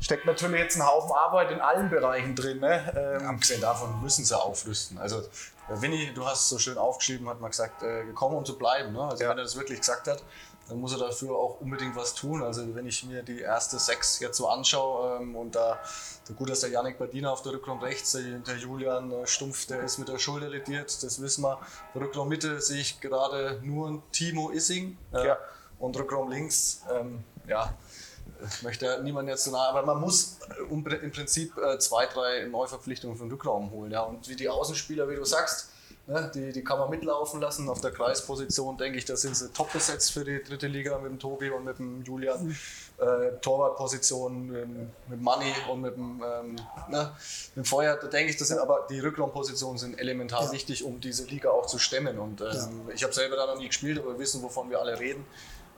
steckt 0.00 0.26
natürlich 0.26 0.60
jetzt 0.60 0.76
ein 0.76 0.86
Haufen 0.86 1.12
Arbeit 1.12 1.50
in 1.50 1.60
allen 1.60 1.90
Bereichen 1.90 2.34
drin. 2.34 2.60
Ne? 2.60 3.18
Ähm, 3.20 3.28
Abgesehen 3.28 3.60
davon 3.60 4.00
müssen 4.02 4.24
sie 4.24 4.38
aufrüsten. 4.38 4.98
Also 4.98 5.18
äh, 5.20 5.80
Winnie, 5.80 6.12
du 6.14 6.26
hast 6.26 6.40
es 6.40 6.48
so 6.48 6.58
schön 6.58 6.78
aufgeschrieben, 6.78 7.28
hat 7.28 7.40
mal 7.40 7.48
gesagt, 7.48 7.82
äh, 7.82 8.04
gekommen 8.04 8.36
um 8.36 8.44
zu 8.44 8.58
bleiben. 8.58 8.92
Ne? 8.92 9.02
Also 9.02 9.24
ja. 9.24 9.30
wenn 9.30 9.38
er 9.38 9.44
das 9.44 9.56
wirklich 9.56 9.80
gesagt 9.80 10.08
hat, 10.08 10.22
dann 10.68 10.80
muss 10.80 10.92
er 10.92 10.98
dafür 10.98 11.36
auch 11.36 11.60
unbedingt 11.60 11.94
was 11.96 12.14
tun. 12.14 12.42
Also 12.42 12.74
wenn 12.74 12.86
ich 12.86 13.04
mir 13.04 13.22
die 13.22 13.40
erste 13.40 13.78
Sechs 13.78 14.20
jetzt 14.20 14.36
so 14.36 14.48
anschaue 14.48 15.18
ähm, 15.20 15.36
und 15.36 15.54
da, 15.54 15.78
gut, 16.36 16.48
dass 16.48 16.60
der 16.60 16.70
Janik 16.70 16.98
Badina 16.98 17.30
auf 17.30 17.42
der 17.42 17.52
Rückraum 17.52 17.80
rechts, 17.80 18.12
der, 18.12 18.56
Julian 18.56 19.10
äh, 19.12 19.26
Stumpf, 19.26 19.66
der 19.66 19.82
ist 19.82 19.98
mit 19.98 20.08
der 20.08 20.18
Schulter 20.18 20.48
lediert, 20.48 21.02
das 21.02 21.20
wissen 21.20 21.42
wir. 21.42 21.58
Der 21.94 22.02
Rückraum 22.02 22.28
Mitte 22.28 22.60
sehe 22.60 22.80
ich 22.80 23.00
gerade 23.00 23.60
nur 23.62 24.02
Timo 24.12 24.50
Issing 24.50 24.96
äh, 25.12 25.26
ja. 25.26 25.38
und 25.78 25.98
Rückraum 25.98 26.30
links, 26.30 26.82
ähm, 26.90 27.24
ja, 27.46 27.74
ich 28.42 28.62
möchte 28.62 29.02
niemanden 29.02 29.30
jetzt 29.30 29.44
so 29.44 29.50
nah, 29.50 29.68
aber 29.68 29.82
man 29.82 30.00
muss 30.00 30.38
äh, 30.58 30.72
im 30.72 31.12
Prinzip 31.12 31.56
äh, 31.56 31.78
zwei, 31.78 32.06
drei 32.06 32.46
Neuverpflichtungen 32.46 33.16
für 33.16 33.24
den 33.24 33.32
Rückraum 33.32 33.70
holen. 33.70 33.92
Ja. 33.92 34.02
Und 34.02 34.28
wie 34.28 34.36
die 34.36 34.48
Außenspieler, 34.48 35.08
wie 35.08 35.16
du 35.16 35.24
sagst, 35.24 35.70
Ne, 36.06 36.30
die, 36.34 36.52
die 36.52 36.62
kann 36.62 36.78
man 36.78 36.90
mitlaufen 36.90 37.40
lassen. 37.40 37.66
Auf 37.70 37.80
der 37.80 37.90
Kreisposition 37.90 38.76
denke 38.76 38.98
ich, 38.98 39.06
da 39.06 39.16
sind 39.16 39.34
sie 39.34 39.48
top 39.50 39.72
besetzt 39.72 40.12
für 40.12 40.22
die 40.22 40.42
dritte 40.42 40.66
Liga 40.66 40.98
mit 40.98 41.10
dem 41.10 41.18
Tobi 41.18 41.48
und 41.48 41.64
mit 41.64 41.78
dem 41.78 42.02
Julian. 42.02 42.48
Mhm. 42.48 42.56
Äh, 42.98 43.40
Torwartposition 43.40 44.54
ähm, 44.54 44.90
mit 45.08 45.20
Money 45.20 45.52
und 45.70 45.80
mit 45.80 45.96
dem, 45.96 46.22
ähm, 46.22 46.56
ne, 46.90 47.10
mit 47.54 47.66
Feuer, 47.66 47.96
da 47.96 48.06
denke 48.06 48.30
ich, 48.30 48.36
das 48.36 48.48
sind 48.48 48.58
aber 48.58 48.86
die 48.90 49.00
Rückraumpositionen 49.00 49.78
sind 49.78 49.98
elementar 49.98 50.44
ja. 50.44 50.52
wichtig, 50.52 50.84
um 50.84 51.00
diese 51.00 51.24
Liga 51.24 51.50
auch 51.50 51.66
zu 51.66 51.78
stemmen. 51.78 52.18
Und 52.18 52.42
ähm, 52.42 52.46
ja. 52.46 52.94
ich 52.94 53.02
habe 53.02 53.14
selber 53.14 53.36
da 53.36 53.46
noch 53.46 53.56
nie 53.56 53.68
gespielt, 53.68 53.98
aber 53.98 54.12
wir 54.12 54.18
wissen, 54.18 54.42
wovon 54.42 54.68
wir 54.68 54.80
alle 54.80 55.00
reden. 55.00 55.24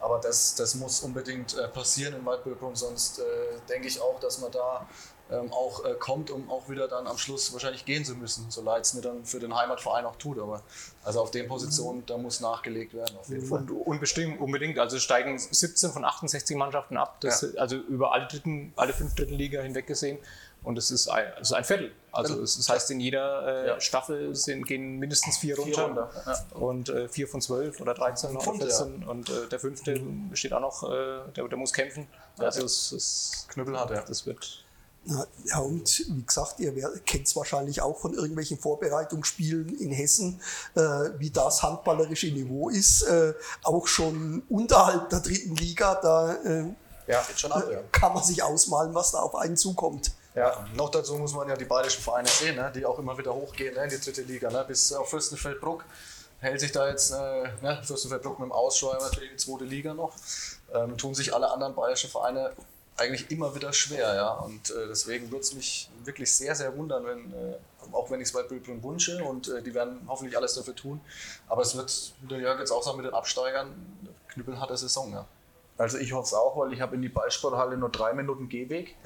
Aber 0.00 0.18
das, 0.18 0.56
das 0.56 0.74
muss 0.74 1.00
unbedingt 1.00 1.56
äh, 1.56 1.68
passieren 1.68 2.14
in 2.14 2.26
Waldbürger 2.26 2.66
und 2.66 2.76
sonst 2.76 3.20
äh, 3.20 3.22
denke 3.68 3.86
ich 3.86 4.00
auch, 4.00 4.18
dass 4.18 4.40
man 4.40 4.50
da 4.50 4.86
ähm, 5.30 5.52
auch 5.52 5.84
äh, 5.84 5.94
kommt, 5.94 6.30
um 6.30 6.48
auch 6.50 6.68
wieder 6.68 6.88
dann 6.88 7.06
am 7.06 7.18
Schluss 7.18 7.52
wahrscheinlich 7.52 7.84
gehen 7.84 8.04
zu 8.04 8.14
müssen, 8.14 8.50
so 8.50 8.62
leid 8.62 8.84
es 8.84 8.94
mir 8.94 9.00
dann 9.00 9.24
für 9.24 9.40
den 9.40 9.54
Heimatverein 9.56 10.04
auch 10.04 10.16
tut. 10.16 10.38
Aber 10.38 10.62
also 11.02 11.20
auf 11.20 11.30
den 11.30 11.48
Positionen, 11.48 12.04
da 12.06 12.16
muss 12.16 12.40
nachgelegt 12.40 12.94
werden, 12.94 13.16
auf 13.16 13.28
jeden 13.28 13.46
Fall. 13.46 13.60
Und 13.60 13.70
unbestimmt, 13.70 14.40
unbedingt, 14.40 14.78
also 14.78 14.98
steigen 14.98 15.38
17 15.38 15.90
von 15.90 16.04
68 16.04 16.56
Mannschaften 16.56 16.96
ab, 16.96 17.20
das, 17.20 17.42
ja. 17.42 17.60
also 17.60 17.76
über 17.76 18.12
alle, 18.12 18.26
dritten, 18.26 18.72
alle 18.76 18.92
fünf 18.92 19.14
Drittelliga 19.14 19.62
hinweg 19.62 19.86
gesehen. 19.86 20.18
Und 20.62 20.78
es 20.78 20.90
ist 20.90 21.06
ein, 21.08 21.26
es 21.40 21.50
ist 21.50 21.52
ein 21.52 21.62
Viertel. 21.62 21.92
Also 22.10 22.42
es 22.42 22.56
das 22.56 22.68
heißt, 22.68 22.90
in 22.90 22.98
jeder 22.98 23.64
äh, 23.64 23.68
Ja. 23.68 23.80
Staffel 23.80 24.34
sind, 24.34 24.66
gehen 24.66 24.98
mindestens 24.98 25.38
vier 25.38 25.56
runter. 25.56 25.84
runter, 25.84 26.10
ja. 26.26 26.58
Und 26.58 26.88
äh, 26.88 27.08
vier 27.08 27.28
von 27.28 27.40
zwölf 27.40 27.80
oder 27.80 27.94
13 27.94 28.30
oder 28.30 28.40
Fünfte, 28.40 28.66
14. 28.66 29.04
Und 29.04 29.28
äh, 29.28 29.46
der 29.48 29.60
fünfte 29.60 30.00
steht 30.32 30.52
auch 30.52 30.60
noch, 30.60 30.82
äh, 30.90 31.30
der, 31.36 31.46
der 31.46 31.56
muss 31.56 31.72
kämpfen. 31.72 32.08
Also 32.38 32.64
es, 32.64 32.90
es, 32.90 33.46
Knüppel 33.48 33.78
hat 33.78 33.92
er. 33.92 34.02
das 34.02 34.26
wird 34.26 34.65
Ja, 35.44 35.58
und 35.60 36.04
wie 36.08 36.22
gesagt, 36.24 36.58
ihr 36.58 36.72
kennt 37.06 37.28
es 37.28 37.36
wahrscheinlich 37.36 37.80
auch 37.80 37.98
von 38.00 38.12
irgendwelchen 38.12 38.58
Vorbereitungsspielen 38.58 39.78
in 39.78 39.92
Hessen, 39.92 40.40
äh, 40.74 40.80
wie 41.18 41.30
das 41.30 41.62
handballerische 41.62 42.26
Niveau 42.26 42.68
ist. 42.68 43.02
Äh, 43.02 43.34
auch 43.62 43.86
schon 43.86 44.42
unterhalb 44.48 45.08
der 45.10 45.20
dritten 45.20 45.54
Liga, 45.54 45.94
da 45.94 46.34
äh, 46.42 46.64
Ja, 47.06 47.20
ab, 47.20 47.64
ja. 47.70 47.78
kann 47.92 48.14
man 48.14 48.24
sich 48.24 48.42
ausmalen, 48.42 48.94
was 48.94 49.12
da 49.12 49.18
auf 49.20 49.36
einen 49.36 49.56
zukommt. 49.56 50.10
ja. 50.34 50.66
Noch 50.74 50.90
dazu 50.90 51.14
muss 51.16 51.32
man 51.34 51.48
ja 51.48 51.56
die 51.56 51.66
bayerischen 51.66 52.02
Vereine 52.02 52.28
sehen, 52.28 52.56
ne, 52.56 52.72
die 52.74 52.84
auch 52.84 52.98
immer 52.98 53.16
wieder 53.16 53.32
hochgehen 53.32 53.74
ne, 53.74 53.84
in 53.84 53.90
die 53.90 54.00
dritte 54.00 54.22
Liga. 54.22 54.50
Ne, 54.50 54.64
bis 54.66 54.92
auf 54.92 55.08
Fürstenfeldbruck 55.10 55.84
hält 56.40 56.60
sich 56.60 56.72
da 56.72 56.88
jetzt 56.88 57.12
äh, 57.12 57.44
ne, 57.62 57.80
Fürstenfeldbruck 57.84 58.40
mit 58.40 58.48
dem 58.48 58.52
Ausschreiber 58.52 59.04
natürlich 59.04 59.30
die 59.30 59.36
zweite 59.36 59.64
Liga 59.64 59.94
noch. 59.94 60.12
Ähm, 60.74 60.98
tun 60.98 61.14
sich 61.14 61.32
alle 61.32 61.48
anderen 61.50 61.76
bayerischen 61.76 62.10
Vereine 62.10 62.50
eigentlich 62.96 63.30
immer 63.30 63.54
wieder 63.54 63.72
schwer. 63.72 64.14
Ja? 64.14 64.30
Und 64.32 64.70
äh, 64.70 64.88
deswegen 64.88 65.30
würde 65.30 65.42
es 65.42 65.54
mich 65.54 65.90
wirklich 66.04 66.32
sehr, 66.32 66.54
sehr 66.54 66.76
wundern, 66.76 67.04
wenn, 67.04 67.32
äh, 67.32 67.56
auch 67.92 68.10
wenn 68.10 68.20
ich 68.20 68.28
es 68.28 68.32
bei 68.32 68.42
Bülbrunn 68.42 68.82
wünsche 68.82 69.22
und 69.24 69.48
äh, 69.48 69.62
die 69.62 69.74
werden 69.74 70.00
hoffentlich 70.08 70.36
alles 70.36 70.54
dafür 70.54 70.74
tun. 70.74 71.00
Aber 71.48 71.62
es 71.62 71.76
wird, 71.76 72.12
wie 72.22 72.28
der 72.28 72.38
Jörg 72.38 72.58
jetzt 72.58 72.70
auch 72.70 72.82
sagt, 72.82 72.96
mit 72.96 73.06
den 73.06 73.14
Absteigern 73.14 73.74
knüppelharte 74.28 74.76
Saison. 74.76 75.12
Ja. 75.12 75.26
Also 75.78 75.98
ich 75.98 76.12
hoffe 76.14 76.24
es 76.26 76.34
auch, 76.34 76.56
weil 76.56 76.72
ich 76.72 76.80
habe 76.80 76.94
in 76.96 77.02
die 77.02 77.08
Ballsporthalle 77.10 77.76
nur 77.76 77.90
drei 77.90 78.14
Minuten 78.14 78.48
Gehweg. 78.48 78.96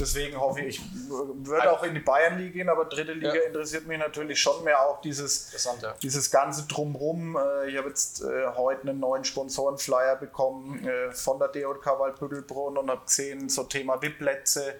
Deswegen 0.00 0.40
hoffe 0.40 0.60
ich, 0.62 0.76
ich 0.78 0.82
würde 1.10 1.70
auch 1.70 1.82
in 1.82 1.94
die 1.94 2.00
Bayernliga 2.00 2.52
gehen, 2.52 2.68
aber 2.70 2.86
dritte 2.86 3.12
Liga 3.12 3.34
Ja. 3.34 3.42
interessiert 3.42 3.86
mich 3.86 3.98
natürlich 3.98 4.40
schon 4.40 4.64
mehr 4.64 4.80
auch 4.80 5.00
dieses, 5.02 5.52
ja. 5.82 5.94
dieses 6.02 6.30
ganze 6.30 6.66
Drumrum. 6.66 7.36
Äh, 7.36 7.70
Ich 7.70 7.76
habe 7.76 7.88
jetzt 7.88 8.22
äh, 8.22 8.46
heute 8.56 8.88
einen 8.88 9.00
neuen 9.00 9.24
Sponsorenflyer 9.24 10.16
bekommen 10.16 10.86
äh, 10.86 11.12
von 11.12 11.38
der 11.38 11.48
DJK 11.48 11.98
Waldbüttelbrunn 11.98 12.78
und 12.78 12.90
habe 12.90 13.04
gesehen, 13.04 13.48
so 13.48 13.64
Thema 13.64 14.00
VIP-Plätze 14.00 14.74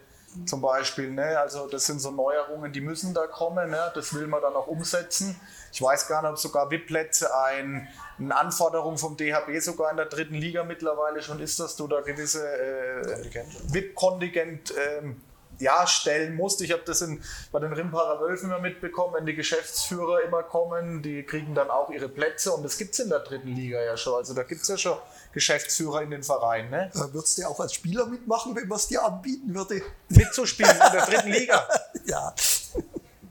zum 0.47 0.61
Beispiel. 0.61 1.11
Ne? 1.11 1.39
Also 1.39 1.67
das 1.69 1.87
sind 1.87 2.01
so 2.01 2.11
Neuerungen, 2.11 2.73
die 2.73 2.81
müssen 2.81 3.15
da 3.15 3.27
kommen. 3.27 3.71
Ne? 3.71 3.93
Das 3.95 4.15
will 4.15 4.27
man 4.27 4.41
dann 4.43 4.55
auch 4.55 4.67
umsetzen. 4.67 5.39
Ich 5.73 5.81
weiß 5.81 6.09
gar 6.09 6.23
nicht, 6.23 6.31
ob 6.31 6.39
sogar 6.39 6.71
VIP-Plätze 6.71 7.35
ein, 7.35 7.89
eine 8.19 8.37
Anforderung 8.37 8.99
vom 8.99 9.17
DHB 9.17 9.61
sogar 9.61 9.91
in 9.91 9.97
der 9.97 10.07
dritten 10.07 10.35
Liga 10.35 10.65
mittlerweile 10.65 11.23
schon 11.23 11.41
ist, 11.41 11.59
dass 11.61 11.77
du 11.77 11.87
da 11.89 12.01
gewisse 12.01 12.47
äh, 12.47 13.45
VIP-Kontingent 13.73 14.75
ähm, 14.77 15.21
ja, 15.63 15.87
stellen 15.87 16.35
musst. 16.35 16.61
Ich 16.61 16.73
habe 16.73 16.83
das 16.85 17.01
in, 17.03 17.23
bei 17.51 17.61
den 17.61 17.73
Rimparer 17.73 18.21
Wölfen 18.21 18.51
immer 18.51 18.59
mitbekommen, 18.59 19.15
wenn 19.15 19.27
die 19.27 19.35
Geschäftsführer 19.35 20.23
immer 20.23 20.43
kommen, 20.43 21.03
die 21.03 21.23
kriegen 21.23 21.55
dann 21.55 21.71
auch 21.71 21.91
ihre 21.91 22.09
Plätze 22.09 22.53
und 22.53 22.63
das 22.63 22.77
gibt 22.77 22.95
es 22.95 23.01
in 23.01 23.09
der 23.09 23.21
dritten 23.21 23.55
Liga 23.55 23.81
ja 23.81 23.97
schon. 23.97 24.15
Also 24.15 24.35
da 24.35 24.43
gibt 24.43 24.63
es 24.63 24.69
ja 24.69 24.77
schon 24.77 24.99
Geschäftsführer 25.33 26.03
in 26.03 26.11
den 26.11 26.23
Vereinen. 26.23 26.71
Ne? 26.71 26.91
Äh, 26.95 27.13
Würdest 27.13 27.39
du 27.39 27.47
auch 27.47 27.61
als 27.61 27.75
Spieler 27.75 28.07
mitmachen, 28.07 28.55
wenn 28.55 28.69
man 28.69 28.77
es 28.77 28.89
dir 28.89 29.05
anbieten 29.05 29.55
würde? 29.55 29.83
Mitzuspielen 30.09 30.73
in 30.73 30.93
der 30.93 31.07
dritten 31.07 31.31
Liga. 31.31 31.69
Ja, 32.05 32.35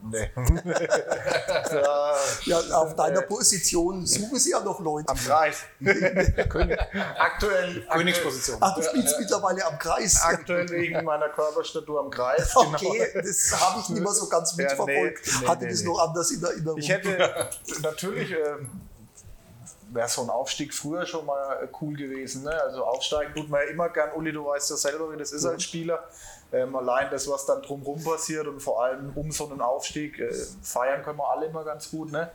Nee. 0.04 0.30
ja, 1.70 2.14
ja 2.60 2.76
auf 2.76 2.94
deiner 2.96 3.22
Position 3.22 4.04
suchen 4.04 4.38
sie 4.38 4.50
ja 4.50 4.60
noch 4.60 4.80
Leute. 4.80 5.08
am 5.08 5.16
Kreis. 5.16 5.58
aktuell, 7.18 7.86
Königsposition. 7.88 8.56
Ach, 8.60 8.74
du 8.74 8.82
spielst 8.82 9.18
mittlerweile 9.20 9.64
am 9.66 9.78
Kreis. 9.78 10.20
aktuell 10.22 10.68
wegen 10.70 11.04
meiner 11.04 11.28
Körperstatur 11.28 12.00
am 12.00 12.10
Kreis. 12.10 12.54
Okay, 12.56 13.08
das 13.14 13.52
habe 13.60 13.80
ich 13.80 13.88
nicht 13.90 14.02
mehr 14.02 14.12
so 14.12 14.28
ganz 14.28 14.56
Ja, 14.56 14.64
mitverfolgt. 14.64 15.26
nee, 15.26 15.32
nee, 15.40 15.46
Hatte 15.46 15.64
nee, 15.64 15.70
das 15.70 15.80
nee. 15.80 15.86
noch 15.88 15.98
anders 16.08 16.30
in 16.30 16.42
Erinnerung. 16.42 16.78
Ich 16.78 16.88
hätte 16.88 17.48
natürlich, 17.82 18.32
ähm, 18.32 18.70
wäre 19.94 20.08
so 20.08 20.22
ein 20.22 20.30
Aufstieg 20.30 20.74
früher 20.74 21.06
schon 21.06 21.26
mal 21.26 21.62
äh, 21.62 21.68
cool 21.80 21.96
gewesen. 21.96 22.44
Ne? 22.44 22.62
Also 22.62 22.84
aufsteigen 22.84 23.34
tut 23.34 23.48
man 23.48 23.60
ja 23.62 23.70
immer 23.70 23.88
gern. 23.88 24.12
Uli, 24.12 24.32
du 24.32 24.46
weißt 24.46 24.70
ja 24.70 24.76
selber, 24.76 25.12
wie 25.12 25.16
das 25.16 25.32
ist 25.32 25.44
als 25.44 25.62
Spieler. 25.62 26.04
Ähm, 26.52 26.74
allein 26.76 27.10
das, 27.10 27.28
was 27.30 27.46
dann 27.46 27.62
drumherum 27.62 28.02
passiert 28.04 28.46
und 28.46 28.60
vor 28.60 28.82
allem 28.82 29.12
um 29.14 29.32
so 29.32 29.48
einen 29.48 29.60
Aufstieg, 29.60 30.18
äh, 30.18 30.32
feiern 30.62 31.02
können 31.02 31.18
wir 31.18 31.30
alle 31.30 31.46
immer 31.46 31.64
ganz 31.64 31.90
gut. 31.90 32.12
Ne? 32.12 32.30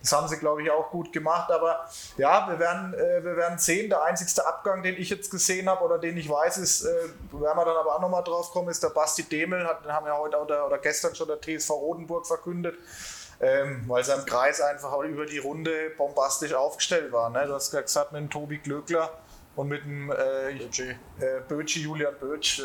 Das 0.00 0.12
haben 0.12 0.28
sie, 0.28 0.36
glaube 0.36 0.62
ich, 0.62 0.70
auch 0.70 0.90
gut 0.90 1.12
gemacht. 1.12 1.50
Aber 1.50 1.88
ja, 2.16 2.48
wir 2.48 2.58
werden, 2.58 2.94
äh, 2.94 3.24
wir 3.24 3.36
werden 3.36 3.58
sehen. 3.58 3.88
Der 3.88 4.02
einzigste 4.04 4.46
Abgang, 4.46 4.82
den 4.82 4.96
ich 4.96 5.10
jetzt 5.10 5.30
gesehen 5.30 5.68
habe 5.68 5.84
oder 5.84 5.98
den 5.98 6.16
ich 6.16 6.28
weiß, 6.28 6.58
ist, 6.58 6.84
äh, 6.84 6.92
werden 7.32 7.56
wir 7.56 7.64
dann 7.64 7.76
aber 7.76 7.96
auch 7.96 8.00
nochmal 8.00 8.24
drauf 8.24 8.50
kommen, 8.50 8.68
ist 8.68 8.82
der 8.82 8.90
Basti 8.90 9.24
Demel. 9.24 9.66
Hat, 9.66 9.84
den 9.84 9.92
haben 9.92 10.06
ja 10.06 10.16
heute 10.16 10.38
oder, 10.38 10.66
oder 10.66 10.78
gestern 10.78 11.14
schon 11.14 11.28
der 11.28 11.40
TSV 11.40 11.70
Rodenburg 11.70 12.26
verkündet. 12.26 12.76
Ähm, 13.40 13.84
weil 13.86 14.04
sein 14.04 14.24
Kreis 14.24 14.60
einfach 14.60 14.92
auch 14.92 15.02
über 15.02 15.26
die 15.26 15.38
Runde 15.38 15.90
bombastisch 15.96 16.54
aufgestellt 16.54 17.12
war. 17.12 17.30
Ne? 17.30 17.44
Du 17.46 17.54
hast 17.54 17.70
gesagt, 17.70 18.12
mit 18.12 18.20
dem 18.20 18.30
Tobi 18.30 18.58
Glöckler 18.58 19.10
und 19.56 19.68
mit 19.68 19.84
dem 19.84 20.10
äh, 20.10 20.50
äh, 20.50 20.94
Bötschi, 21.48 21.82
Julian 21.82 22.14
Bötsch. 22.18 22.62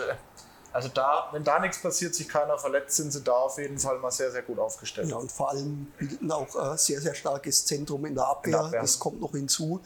Äh, 0.71 0.75
also 0.75 0.89
da, 0.89 1.29
wenn 1.31 1.43
da 1.43 1.59
nichts 1.59 1.81
passiert, 1.81 2.15
sich 2.15 2.27
keiner 2.27 2.57
verletzt, 2.57 2.95
sind 2.95 3.11
sie 3.11 3.21
da 3.21 3.33
auf 3.33 3.57
jeden 3.57 3.77
Fall 3.77 3.99
mal 3.99 4.11
sehr, 4.11 4.31
sehr 4.31 4.41
gut 4.41 4.59
aufgestellt. 4.59 5.09
Ja, 5.09 5.17
und 5.17 5.31
vor 5.31 5.49
allem 5.49 5.91
bilden 5.97 6.31
auch 6.31 6.55
ein 6.55 6.77
sehr, 6.77 7.01
sehr 7.01 7.13
starkes 7.13 7.65
Zentrum 7.65 8.05
in 8.05 8.15
der 8.15 8.27
Abwehr. 8.27 8.45
In 8.45 8.51
der 8.51 8.65
Abwehr. 8.67 8.81
Das 8.81 8.99
kommt 8.99 9.21
noch 9.21 9.31
hinzu. 9.31 9.81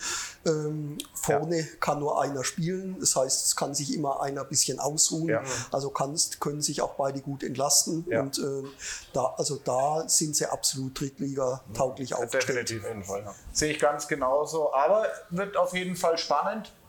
Ähm, 0.46 0.98
vorne 1.14 1.64
kann 1.80 2.00
nur 2.00 2.22
einer 2.22 2.44
spielen. 2.44 2.98
Das 3.00 3.16
heißt, 3.16 3.46
es 3.46 3.56
kann 3.56 3.74
sich 3.74 3.94
immer 3.96 4.22
einer 4.22 4.42
ein 4.42 4.50
bisschen 4.50 4.80
ausruhen. 4.80 5.30
Ja. 5.30 5.44
Also 5.72 5.90
kannst, 5.90 6.40
können 6.40 6.62
sich 6.62 6.82
auch 6.82 6.94
beide 6.96 7.22
gut 7.22 7.44
entlasten. 7.44 8.06
Ja. 8.10 8.22
Und 8.22 8.38
ähm, 8.40 8.70
da, 9.14 9.34
also 9.38 9.58
da 9.64 10.08
sind 10.08 10.36
sie 10.36 10.46
absolut 10.46 11.00
Drittliga-tauglich 11.00 12.14
aufgestellt. 12.14 12.70
Definitiv. 12.70 13.34
Sehe 13.52 13.74
ich 13.74 13.80
ganz 13.80 14.08
genauso. 14.08 14.74
Aber 14.74 15.08
wird 15.30 15.58
auf 15.58 15.74
jeden 15.74 15.96
Fall 15.96 16.18
spannend 16.18 16.68
äh, 16.68 16.83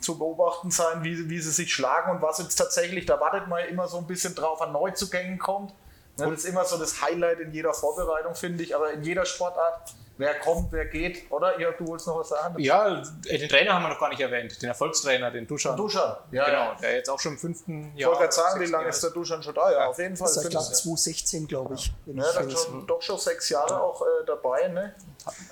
zu 0.00 0.18
beobachten 0.18 0.70
sein, 0.70 1.02
wie, 1.04 1.28
wie 1.30 1.40
sie 1.40 1.50
sich 1.50 1.72
schlagen 1.72 2.10
und 2.12 2.22
was 2.22 2.38
jetzt 2.38 2.56
tatsächlich, 2.56 3.06
da 3.06 3.18
wartet 3.20 3.48
man 3.48 3.60
ja 3.60 3.66
immer 3.66 3.88
so 3.88 3.98
ein 3.98 4.06
bisschen 4.06 4.34
drauf, 4.34 4.60
an 4.62 4.72
Neuzugängen 4.72 5.38
kommt. 5.38 5.72
Ne, 6.18 6.28
das 6.30 6.40
ist 6.40 6.44
immer 6.44 6.64
so 6.64 6.76
das 6.76 7.00
Highlight 7.02 7.40
in 7.40 7.52
jeder 7.52 7.72
Vorbereitung, 7.72 8.34
finde 8.34 8.62
ich, 8.62 8.74
aber 8.76 8.92
in 8.92 9.02
jeder 9.02 9.24
Sportart. 9.24 9.94
Wer 10.18 10.38
kommt, 10.38 10.70
wer 10.70 10.84
geht, 10.84 11.30
oder? 11.32 11.58
Jörg, 11.58 11.78
du 11.78 11.86
wolltest 11.86 12.06
noch 12.08 12.18
was 12.18 12.28
sagen? 12.28 12.58
Ja, 12.58 13.02
äh, 13.26 13.38
den 13.38 13.48
Trainer 13.48 13.72
haben 13.72 13.84
wir 13.84 13.88
noch 13.88 13.98
gar 14.00 14.10
nicht 14.10 14.20
erwähnt, 14.20 14.60
den 14.60 14.68
Erfolgstrainer, 14.68 15.30
den 15.30 15.46
Duschan. 15.46 15.78
Duschan. 15.78 16.14
Ja, 16.30 16.44
genau, 16.44 16.58
ja. 16.58 16.74
der 16.82 16.96
jetzt 16.96 17.08
auch 17.08 17.18
schon 17.18 17.32
im 17.32 17.38
fünften 17.38 17.92
Ich 17.94 18.00
Jahr. 18.02 18.10
wollte 18.10 18.24
gerade 18.24 18.34
sagen, 18.34 18.60
wie 18.60 18.66
lange 18.66 18.88
ist 18.88 19.02
der 19.02 19.10
Duschan 19.12 19.42
schon 19.42 19.54
da? 19.54 19.72
Ja, 19.72 19.86
auf 19.86 19.98
jeden 19.98 20.14
Fall. 20.16 20.28
Seit 20.28 20.42
fünf- 20.42 20.52
Jahr 20.54 20.62
2016, 20.62 21.46
glaube 21.46 21.74
ich. 21.74 21.90
Ja, 22.04 22.22
ich 22.28 22.34
dann 22.34 22.50
das- 22.50 22.64
schon, 22.66 22.86
doch 22.86 23.00
schon 23.00 23.18
sechs 23.18 23.48
Jahre 23.48 23.80
auch 23.80 24.02
äh, 24.02 24.04
dabei. 24.26 24.68
Ne? 24.68 24.94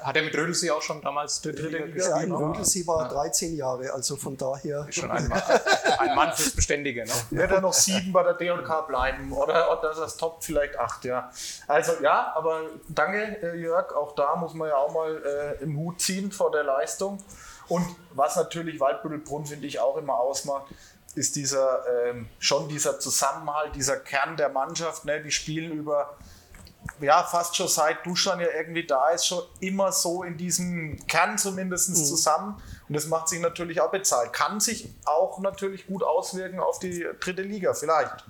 Hat 0.02 0.16
er 0.16 0.22
mit 0.22 0.34
Rödelsee 0.34 0.70
auch 0.70 0.82
schon 0.82 1.00
damals 1.00 1.40
dritte 1.40 1.62
Liga 1.62 1.86
gespielt? 1.86 2.08
Ja, 2.08 2.20
in. 2.20 2.32
Rödelsee 2.32 2.86
war 2.86 3.04
er 3.04 3.08
13 3.08 3.56
Jahre, 3.56 3.92
also 3.92 4.16
von 4.16 4.36
daher. 4.36 4.86
Ist 4.88 4.96
schon 4.96 5.10
ein 5.10 5.28
Mann, 5.28 5.42
ein 5.98 6.14
Mann 6.14 6.32
fürs 6.32 6.50
Beständige. 6.50 7.04
Ne? 7.04 7.12
Wird 7.30 7.50
er 7.50 7.60
noch 7.60 7.72
sieben 7.72 8.12
bei 8.12 8.22
der 8.22 8.34
D&K 8.34 8.80
bleiben 8.82 9.32
oder, 9.32 9.78
oder 9.78 9.94
das 9.94 10.16
Top 10.16 10.42
vielleicht 10.42 10.78
acht, 10.78 11.04
ja. 11.04 11.30
Also 11.66 11.92
ja, 12.02 12.32
aber 12.34 12.62
danke 12.88 13.42
äh, 13.42 13.56
Jörg, 13.56 13.94
auch 13.94 14.14
da 14.14 14.36
muss 14.36 14.54
man 14.54 14.68
ja 14.68 14.76
auch 14.76 14.92
mal 14.92 15.22
äh, 15.24 15.62
im 15.62 15.76
Hut 15.76 16.00
ziehen 16.00 16.32
vor 16.32 16.50
der 16.50 16.64
Leistung. 16.64 17.18
Und 17.68 17.86
was 18.14 18.36
natürlich 18.36 18.80
Waldbüttelbrunn, 18.80 19.46
finde 19.46 19.66
ich, 19.66 19.78
auch 19.78 19.96
immer 19.96 20.14
ausmacht, 20.18 20.66
ist 21.14 21.36
dieser, 21.36 21.84
ähm, 22.06 22.28
schon 22.38 22.68
dieser 22.68 22.98
Zusammenhalt, 22.98 23.74
dieser 23.74 23.96
Kern 23.96 24.36
der 24.36 24.48
Mannschaft. 24.48 25.04
Ne? 25.04 25.22
Die 25.22 25.30
spielen 25.30 25.72
über, 25.72 26.16
ja, 27.00 27.22
fast 27.22 27.56
schon 27.56 27.68
seit 27.68 28.04
Duschan 28.04 28.40
ja 28.40 28.48
irgendwie 28.56 28.86
da 28.86 29.10
ist, 29.10 29.26
schon 29.26 29.42
immer 29.60 29.92
so 29.92 30.22
in 30.22 30.36
diesem 30.36 30.96
Kern 31.06 31.38
zumindest 31.38 31.96
zusammen. 31.96 32.60
Und 32.88 32.94
das 32.94 33.06
macht 33.06 33.28
sich 33.28 33.40
natürlich 33.40 33.80
auch 33.80 33.90
bezahlt. 33.90 34.32
Kann 34.32 34.60
sich 34.60 34.88
auch 35.04 35.38
natürlich 35.40 35.86
gut 35.86 36.02
auswirken 36.02 36.60
auf 36.60 36.78
die 36.78 37.06
dritte 37.20 37.42
Liga, 37.42 37.74
vielleicht. 37.74 38.24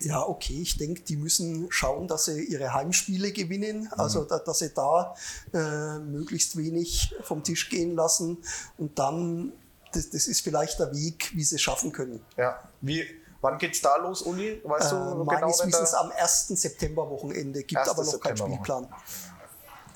Ja, 0.00 0.20
okay, 0.26 0.60
ich 0.60 0.78
denke, 0.78 1.02
die 1.02 1.16
müssen 1.16 1.68
schauen, 1.70 2.08
dass 2.08 2.24
sie 2.24 2.42
ihre 2.42 2.74
Heimspiele 2.74 3.30
gewinnen, 3.32 3.82
Mhm. 3.82 4.00
also 4.00 4.24
da, 4.24 4.40
dass 4.40 4.58
sie 4.58 4.74
da 4.74 5.14
äh, 5.54 5.98
möglichst 6.00 6.56
wenig 6.56 7.14
vom 7.22 7.44
Tisch 7.44 7.70
gehen 7.70 7.94
lassen 7.94 8.38
und 8.78 8.98
dann, 8.98 9.52
das, 9.92 10.10
das 10.10 10.26
ist 10.26 10.40
vielleicht 10.40 10.80
der 10.80 10.92
Weg, 10.92 11.30
wie 11.36 11.44
sie 11.44 11.54
es 11.54 11.62
schaffen 11.62 11.92
können. 11.92 12.20
Ja. 12.36 12.60
Wie, 12.80 13.04
wann 13.42 13.58
geht's 13.58 13.82
da 13.82 13.96
los, 13.96 14.22
Uli? 14.22 14.60
Weißt 14.64 14.92
Äh, 14.92 14.94
du 14.94 15.10
genau, 15.10 15.24
meines 15.24 15.66
Wissens 15.66 15.92
am 15.94 16.10
1. 16.10 16.48
Septemberwochenende, 16.48 17.62
gibt 17.64 17.78
Erstes 17.78 17.98
aber 17.98 18.04
noch 18.04 18.20
keinen 18.20 18.36
Spielplan. 18.38 18.88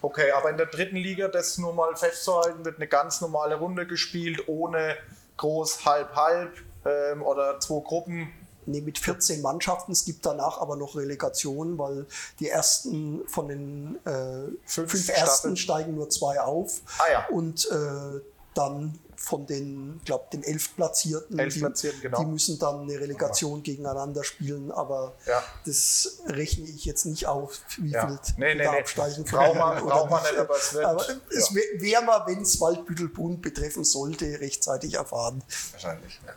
Okay, 0.02 0.30
aber 0.32 0.50
in 0.50 0.58
der 0.58 0.66
dritten 0.66 0.96
Liga, 0.96 1.28
das 1.28 1.56
nur 1.56 1.72
mal 1.72 1.96
festzuhalten, 1.96 2.64
wird 2.64 2.76
eine 2.76 2.86
ganz 2.86 3.20
normale 3.22 3.56
Runde 3.56 3.86
gespielt, 3.86 4.46
ohne 4.46 4.96
groß 5.38 5.84
halb-halb 5.86 6.52
ähm, 6.84 7.22
oder 7.22 7.58
zwei 7.60 7.80
Gruppen. 7.80 8.32
Nee, 8.66 8.80
mit 8.80 8.98
14 8.98 9.42
Mannschaften. 9.42 9.92
Es 9.92 10.04
gibt 10.04 10.26
danach 10.26 10.60
aber 10.60 10.74
noch 10.76 10.96
Relegation, 10.96 11.78
weil 11.78 12.06
die 12.40 12.48
ersten 12.48 13.26
von 13.28 13.48
den 13.48 14.04
äh, 14.04 14.50
Fünf 14.66 14.90
fünf, 14.90 15.08
ersten 15.08 15.56
steigen 15.56 15.94
nur 15.94 16.10
zwei 16.10 16.40
auf. 16.40 16.80
Ah 16.98 17.12
ja. 17.12 17.26
Und 17.28 17.64
äh, 17.70 18.20
dann 18.54 18.98
von 19.16 19.46
den, 19.46 20.00
glaube 20.04 20.26
den 20.32 20.42
Elfplatzierten. 20.42 21.38
Elfplatzierten, 21.38 22.00
die, 22.00 22.02
genau. 22.08 22.18
die 22.20 22.26
müssen 22.26 22.58
dann 22.58 22.80
eine 22.82 23.00
Relegation 23.00 23.62
gegeneinander 23.62 24.22
spielen, 24.24 24.70
aber 24.70 25.14
Ja. 25.26 25.42
das 25.64 26.20
rechne 26.26 26.66
ich 26.68 26.84
jetzt 26.84 27.06
nicht 27.06 27.26
auf, 27.26 27.60
wie 27.78 27.90
Ja. 27.90 28.06
viel 28.06 28.18
Nee, 28.36 28.54
nee, 28.54 28.64
da 28.64 28.72
nee. 28.72 28.80
absteigen 28.80 29.24
Braucht 29.24 29.56
man- 29.58 29.84
braucht 29.86 30.10
man 30.10 30.22
nicht, 30.22 30.36
aber 30.38 30.56
es 30.56 30.74
wird- 30.74 31.22
es 31.30 31.48
ja. 31.50 31.54
wär- 31.56 31.80
wäre 31.80 32.02
mal, 32.04 32.22
wenn 32.26 32.42
es 32.42 32.60
Waldbüttelbrunn 32.60 33.40
betreffen 33.40 33.84
sollte, 33.84 34.40
rechtzeitig 34.40 34.94
erfahren. 34.94 35.42
Wahrscheinlich. 35.72 36.20
Ja. 36.26 36.32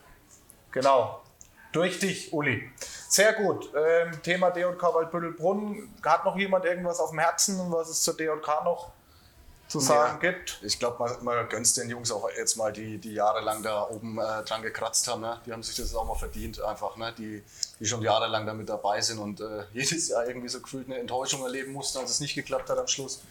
Genau. 0.71 1.21
Durch 1.71 1.99
dich, 1.99 2.33
Uli. 2.33 2.67
Sehr 3.09 3.33
gut. 3.33 3.69
Ähm, 3.75 4.21
Thema 4.23 4.49
DJK 4.49 4.81
Waldbüttelbrunn. 4.93 5.89
Hat 6.03 6.25
noch 6.25 6.35
jemand 6.35 6.65
irgendwas 6.65 6.99
auf 6.99 7.11
dem 7.11 7.19
Herzen, 7.19 7.59
was 7.71 7.89
es 7.89 8.01
zur 8.01 8.15
DJK 8.17 8.63
noch 8.63 8.91
zu 9.69 9.79
sagen 9.79 10.19
Ja. 10.21 10.31
gibt? 10.31 10.59
Ich 10.63 10.77
glaube, 10.79 10.97
man, 11.01 11.23
man 11.23 11.47
gönnt 11.47 11.77
den 11.77 11.89
Jungs 11.89 12.11
auch 12.11 12.27
jetzt 12.35 12.57
mal, 12.57 12.73
die, 12.73 12.97
die 12.97 13.13
jahrelang 13.13 13.63
da 13.63 13.83
oben 13.87 14.17
äh, 14.17 14.43
dran 14.43 14.61
gekratzt 14.61 15.07
haben. 15.07 15.21
Ne? 15.21 15.39
Die 15.45 15.53
haben 15.53 15.63
sich 15.63 15.75
das 15.77 15.95
auch 15.95 16.05
mal 16.05 16.15
verdient, 16.15 16.59
einfach. 16.61 16.97
Ne? 16.97 17.13
Die, 17.17 17.43
die 17.79 17.85
schon 17.85 18.01
jahrelang 18.01 18.45
damit 18.45 18.67
dabei 18.67 18.99
sind 18.99 19.19
und 19.19 19.39
äh, 19.39 19.63
jedes 19.73 20.09
Jahr 20.09 20.27
irgendwie 20.27 20.49
so 20.49 20.59
gefühlt 20.59 20.87
eine 20.87 20.97
Enttäuschung 20.99 21.43
erleben 21.43 21.71
mussten, 21.71 21.99
als 21.99 22.11
es 22.11 22.19
nicht 22.19 22.35
geklappt 22.35 22.69
hat 22.69 22.77
am 22.77 22.87
Schluss. 22.87 23.21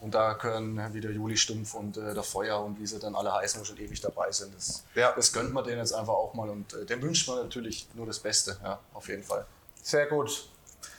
Und 0.00 0.14
da 0.14 0.34
können 0.34 0.92
wieder 0.92 1.08
Juli 1.10 1.36
Stumpf 1.36 1.72
und 1.74 1.96
äh, 1.96 2.12
der 2.12 2.22
Feuer 2.24 2.60
und 2.62 2.78
wie 2.78 2.86
sie 2.86 2.98
dann 2.98 3.14
alle 3.14 3.32
heißen, 3.32 3.58
wo 3.60 3.64
schon 3.64 3.78
ewig 3.78 4.00
dabei 4.02 4.30
sind. 4.32 4.54
Das, 4.54 4.82
Ja. 4.94 5.12
das 5.12 5.32
gönnt 5.32 5.52
man 5.54 5.64
denen 5.64 5.78
jetzt 5.78 5.94
einfach 5.94 6.12
auch 6.12 6.34
mal 6.34 6.50
und 6.50 6.74
äh, 6.74 6.84
dem 6.84 7.00
wünscht 7.00 7.26
man 7.28 7.38
natürlich 7.38 7.86
nur 7.94 8.04
das 8.04 8.18
Beste, 8.18 8.58
ja, 8.62 8.78
auf 8.92 9.08
jeden 9.08 9.22
Fall. 9.22 9.46
Sehr 9.82 10.06
gut. 10.06 10.48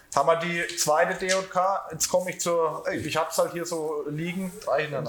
Jetzt 0.06 0.16
haben 0.18 0.28
wir 0.28 0.38
die 0.38 0.78
zweite 0.78 1.14
DJK. 1.26 1.92
Jetzt 1.92 2.10
komme 2.10 2.30
ich 2.32 2.40
zur, 2.40 2.84
ich 2.92 3.18
habe 3.18 3.30
es 3.32 3.38
halt 3.38 3.52
hier 3.52 3.66
so 3.66 4.06
liegen, 4.08 4.52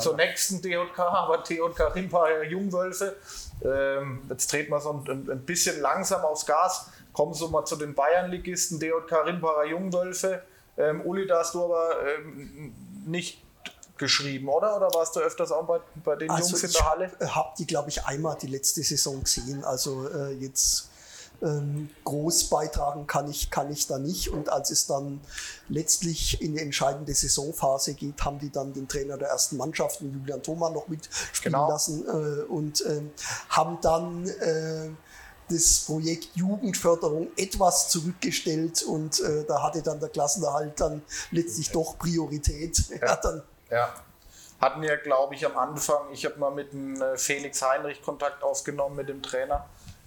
zur 0.01 0.16
nächsten 0.16 0.61
DJK, 0.62 0.99
aber 0.99 1.38
DJK 1.38 1.94
Rimparer 1.94 2.42
Jungwölfe. 2.42 3.16
Ähm, 3.64 4.22
jetzt 4.28 4.53
dreht 4.53 4.68
man 4.68 4.80
so 4.80 4.90
ein, 4.92 5.30
ein- 5.30 5.40
bisschen 5.47 5.80
langsam 5.80 6.22
aufs 6.22 6.44
Gas. 6.44 6.88
Kommen 7.12 7.34
so 7.34 7.49
mal 7.49 7.64
zu 7.64 7.76
den 7.76 7.94
Bayernligisten, 7.94 8.80
DJK 8.80 9.12
Rimparer 9.26 9.64
Jungwölfe. 9.64 10.42
Ähm, 10.76 11.01
Uli, 11.07 11.26
da 11.26 11.38
hast 11.38 11.55
du 11.55 11.64
aber 11.64 11.90
ähm, 12.18 12.74
nicht 13.07 13.42
geschrieben, 13.97 14.49
oder? 14.49 14.76
Oder 14.76 14.92
warst 14.92 15.16
du 15.16 15.20
öfters 15.20 15.51
auch 15.53 15.64
bei, 15.64 15.80
bei 16.05 16.16
den 16.16 16.28
Jungs 16.28 16.62
in 16.62 16.68
ich 16.68 16.76
der 16.76 16.90
Halle? 16.90 17.11
habe 17.34 17.49
die, 17.59 17.66
glaube 17.66 17.88
ich, 17.88 18.05
einmal 18.05 18.36
die 18.36 18.49
letzte 18.49 18.82
Saison 18.82 19.22
gesehen. 19.22 19.64
Also 19.64 20.07
äh, 20.09 20.32
jetzt 20.34 20.90
ähm, 21.43 21.91
groß 22.05 22.45
beitragen 22.51 23.07
kann 23.07 23.28
ich, 23.30 23.51
kann 23.51 23.70
ich 23.70 23.87
da 23.87 23.99
nicht. 23.99 24.30
Und 24.30 24.49
als 24.49 24.70
es 24.70 24.87
dann 24.87 25.20
letztlich 25.68 26.41
in 26.41 26.55
die 26.55 26.61
entscheidende 26.61 27.14
Saisonphase 27.14 27.95
geht, 27.95 28.24
haben 28.24 28.39
die 28.39 28.51
dann 28.51 28.72
den 28.72 28.89
Trainer 28.89 29.16
der 29.18 29.28
ersten 29.28 29.57
Mannschaft, 29.57 30.01
Julian 30.01 30.43
Thoma, 30.43 30.70
noch 30.70 30.89
mitspielen 30.89 31.53
Genau. 31.55 31.68
lassen 31.68 32.05
äh, 32.07 32.43
und 32.45 32.84
ähm, 32.87 33.11
haben 33.51 33.78
dann 33.82 34.26
äh, 34.28 34.91
das 35.49 35.80
Projekt 35.87 36.28
Jugendförderung 36.34 37.28
etwas 37.37 37.89
zurückgestellt 37.89 38.82
und 38.82 39.20
äh, 39.20 39.45
da 39.47 39.62
hatte 39.62 39.80
dann 39.82 40.01
der 40.01 40.09
Klassenerhalt 40.09 40.80
dann 40.80 41.03
letztlich 41.30 41.70
doch 41.70 41.99
Priorität. 41.99 42.82
Ja. 43.01 43.16
dann 43.16 43.43
Ja. 43.70 43.95
Hatten 44.61 44.80
wir, 44.80 44.97
glaube 44.97 45.34
ich, 45.34 45.45
am 45.45 45.57
Anfang, 45.57 46.11
ich 46.12 46.24
habe 46.24 46.39
mal 46.39 46.51
mit 46.51 46.72
dem 46.72 47.01
äh, 47.01 47.18
Felix 47.18 47.61
Heinrich 47.62 48.03
Kontakt 48.03 48.43
aufgenommen 48.43 48.97
mit 48.97 49.09
dem 49.09 49.22
Trainer. 49.22 49.66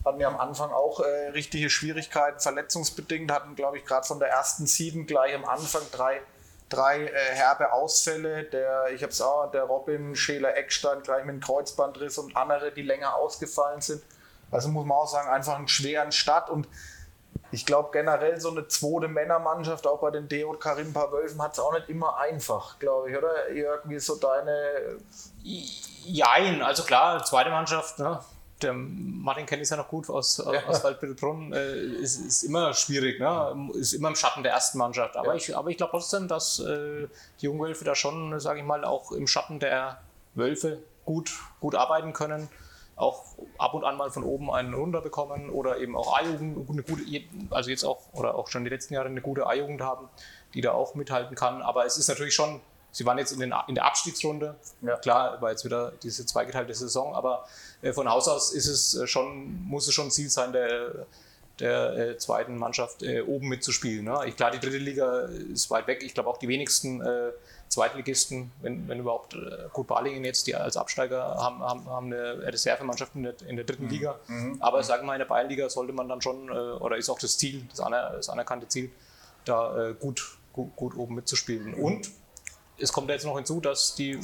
Hatten 0.09 0.19
wir 0.19 0.27
am 0.27 0.39
Anfang 0.39 0.71
auch 0.71 1.01
äh, 1.01 1.29
richtige 1.29 1.69
Schwierigkeiten, 1.69 2.39
verletzungsbedingt, 2.39 3.31
hatten, 3.31 3.53
glaube 3.53 3.77
ich, 3.77 3.85
gerade 3.85 4.07
von 4.07 4.17
der 4.17 4.29
ersten 4.29 4.65
Sieben 4.65 5.05
gleich 5.05 5.35
am 5.35 5.45
Anfang 5.45 5.83
drei, 5.91 6.19
drei 6.67 7.05
äh, 7.05 7.11
herbe 7.11 7.71
Ausfälle. 7.73 8.45
Der, 8.45 8.87
ich 8.91 9.03
habe 9.03 9.11
es 9.11 9.21
auch, 9.21 9.51
der 9.51 9.65
Robin 9.65 10.15
Scheler 10.15 10.57
Eckstein 10.57 11.03
gleich 11.03 11.25
mit 11.25 11.33
einem 11.33 11.41
Kreuzbandriss 11.41 12.17
und 12.17 12.35
andere, 12.35 12.71
die 12.71 12.81
länger 12.81 13.17
ausgefallen 13.17 13.81
sind. 13.81 14.01
Also 14.49 14.69
muss 14.69 14.83
man 14.83 14.97
auch 14.97 15.07
sagen, 15.07 15.29
einfach 15.29 15.55
einen 15.55 15.67
schweren 15.67 16.11
Start 16.11 16.49
und 16.49 16.67
ich 17.51 17.67
glaube 17.67 17.89
generell 17.91 18.41
so 18.41 18.49
eine 18.49 18.67
zweite 18.67 19.09
Männermannschaft, 19.09 19.85
auch 19.85 19.99
bei 19.99 20.09
den 20.09 20.27
DJK 20.27 20.75
Rimpa 20.75 21.11
Wölfen, 21.11 21.39
hat 21.39 21.53
es 21.53 21.59
auch 21.59 21.73
nicht 21.73 21.87
immer 21.87 22.17
einfach, 22.17 22.79
glaube 22.79 23.11
ich, 23.11 23.17
oder? 23.17 23.47
Irgendwie 23.49 23.99
so 23.99 24.15
deine. 24.15 24.97
Jein, 25.43 26.63
also 26.63 26.81
klar, 26.81 27.23
zweite 27.23 27.51
Mannschaft, 27.51 27.99
ne? 27.99 28.19
Der 28.61 28.73
Martin 28.73 29.45
kennt 29.45 29.61
es 29.61 29.69
ja 29.69 29.77
noch 29.77 29.87
gut 29.87 30.09
aus, 30.09 30.39
aus 30.39 30.83
Waldbüttelbrunn, 30.83 31.53
äh, 31.53 31.77
ist, 32.01 32.17
ist 32.19 32.43
immer 32.43 32.73
schwierig, 32.73 33.19
ne? 33.19 33.69
ist 33.75 33.93
immer 33.93 34.09
im 34.09 34.15
Schatten 34.15 34.43
der 34.43 34.51
ersten 34.53 34.77
Mannschaft. 34.77 35.15
Aber 35.15 35.29
Ja. 35.29 35.35
ich, 35.35 35.55
aber 35.55 35.69
ich 35.69 35.77
glaube 35.77 35.91
trotzdem, 35.91 36.27
dass 36.27 36.59
äh, 36.59 37.07
die 37.41 37.45
Jungwölfe 37.45 37.85
da 37.85 37.95
schon, 37.95 38.39
sage 38.39 38.59
ich 38.59 38.65
mal, 38.65 38.83
auch 38.83 39.11
im 39.11 39.27
Schatten 39.27 39.59
der 39.59 39.99
Wölfe 40.35 40.79
gut, 41.05 41.31
gut 41.59 41.75
arbeiten 41.75 42.13
können. 42.13 42.49
Auch 42.95 43.23
ab 43.57 43.73
und 43.73 43.85
an 43.85 43.95
mal 43.95 44.11
von 44.11 44.23
oben 44.23 44.51
einen 44.51 44.73
runterbekommen 44.73 45.49
oder 45.49 45.77
eben 45.77 45.95
auch 45.95 46.17
A-Jugend, 46.17 46.69
eine 46.69 46.83
gute, 46.83 47.03
also 47.49 47.69
jetzt 47.69 47.85
auch, 47.85 47.99
oder 48.11 48.35
auch 48.35 48.49
schon 48.49 48.65
die 48.65 48.69
letzten 48.69 48.93
Jahre 48.93 49.07
eine 49.07 49.21
gute 49.21 49.47
A-Jugend 49.47 49.79
haben, 49.81 50.09
die 50.53 50.59
da 50.59 50.73
auch 50.73 50.95
mithalten 50.95 51.33
kann. 51.35 51.61
Aber 51.61 51.85
es 51.85 51.97
ist 51.97 52.09
natürlich 52.09 52.35
schon, 52.35 52.59
sie 52.91 53.05
waren 53.05 53.17
jetzt 53.17 53.31
in, 53.31 53.39
den, 53.39 53.53
in 53.67 53.75
der 53.75 53.85
Abstiegsrunde. 53.85 54.55
Ja. 54.81 54.97
Klar, 54.97 55.41
war 55.41 55.51
jetzt 55.51 55.65
wieder 55.65 55.93
diese 56.03 56.25
zweigeteilte 56.25 56.73
Saison, 56.73 57.15
aber 57.15 57.45
äh, 57.81 57.93
von 57.93 58.09
Haus 58.09 58.27
aus 58.27 58.51
ist 58.51 58.67
es 58.67 58.95
äh, 58.95 59.07
schon, 59.07 59.63
muss 59.63 59.87
es 59.87 59.93
schon 59.93 60.07
ein 60.07 60.11
Ziel 60.11 60.29
sein, 60.29 60.51
der, 60.51 61.05
der 61.59 61.97
äh, 61.97 62.17
zweiten 62.17 62.57
Mannschaft 62.57 63.03
äh, 63.03 63.21
oben 63.21 63.47
mitzuspielen. 63.47 64.05
Ne? 64.05 64.21
Ich, 64.25 64.35
klar, 64.35 64.51
die 64.51 64.59
dritte 64.59 64.77
Liga 64.77 65.29
ist 65.53 65.69
weit 65.69 65.87
weg. 65.87 66.03
Ich 66.03 66.13
glaube 66.13 66.29
auch 66.29 66.37
die 66.37 66.47
wenigsten 66.47 67.01
äh, 67.01 67.31
Zweitligisten, 67.67 68.51
wenn, 68.61 68.87
wenn 68.87 68.99
überhaupt, 68.99 69.35
äh, 69.35 69.67
gut 69.71 69.87
Balingen 69.87 70.23
jetzt, 70.23 70.47
die 70.47 70.55
als 70.55 70.75
Absteiger 70.75 71.35
haben, 71.35 71.59
haben, 71.59 71.85
haben 71.87 72.05
eine 72.07 72.41
Reservemannschaft 72.51 73.13
in 73.15 73.23
der, 73.23 73.35
in 73.47 73.57
der 73.57 73.65
dritten 73.65 73.89
Liga. 73.89 74.19
Aber 74.59 74.81
sagen 74.83 75.03
wir 75.03 75.07
mal, 75.07 75.13
in 75.13 75.19
der 75.19 75.27
Bayernliga 75.27 75.69
sollte 75.69 75.93
man 75.93 76.09
dann 76.09 76.19
schon, 76.19 76.49
oder 76.49 76.97
ist 76.97 77.09
auch 77.09 77.19
das 77.19 77.37
Ziel, 77.37 77.67
das, 77.69 77.79
aner, 77.79 78.13
das 78.13 78.29
anerkannte 78.29 78.67
Ziel, 78.67 78.89
da 79.45 79.93
gut, 79.99 80.39
gut, 80.51 80.75
gut 80.75 80.97
oben 80.97 81.13
mitzuspielen. 81.13 81.75
Und 81.75 82.09
es 82.79 82.93
kommt 82.93 83.09
jetzt 83.09 83.25
noch 83.25 83.35
hinzu, 83.35 83.59
dass 83.61 83.95
die 83.95 84.19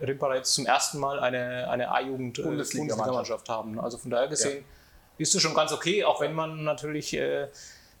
Rimperer 0.00 0.36
jetzt 0.36 0.54
zum 0.54 0.66
ersten 0.66 0.98
Mal 0.98 1.18
eine, 1.20 1.68
eine 1.70 1.90
A-Jugend 1.90 2.38
äh, 2.38 2.42
haben. 3.48 3.80
Also 3.80 3.98
von 3.98 4.10
daher 4.10 4.28
gesehen 4.28 4.64
ist 5.18 5.34
es 5.34 5.42
schon 5.42 5.54
ganz 5.54 5.72
okay, 5.72 6.04
auch 6.04 6.20
wenn 6.20 6.32
man 6.32 6.64
natürlich 6.64 7.14
äh, 7.14 7.48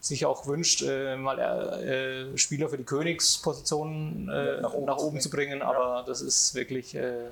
sich 0.00 0.24
auch 0.24 0.46
wünscht, 0.46 0.82
äh, 0.82 1.16
mal 1.16 1.38
äh, 1.38 2.38
Spieler 2.38 2.68
für 2.68 2.78
die 2.78 2.84
Königsposition 2.84 4.28
äh, 4.28 4.60
nach, 4.60 4.98
oben, 4.98 5.20
zu 5.20 5.28
bringen. 5.28 5.62
Aber 5.62 6.04
das 6.06 6.20
ist 6.20 6.54
wirklich 6.54 6.94
äh, 6.94 7.30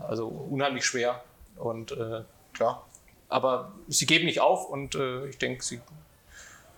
also 0.00 0.28
unheimlich 0.28 0.84
schwer. 0.84 1.22
Und, 1.56 1.94
Klar. 2.54 2.86
aber 3.28 3.72
sie 3.88 4.06
geben 4.06 4.24
nicht 4.24 4.40
auf 4.40 4.70
und 4.70 4.94
ich 5.28 5.36
denke, 5.38 5.62
sie 5.62 5.80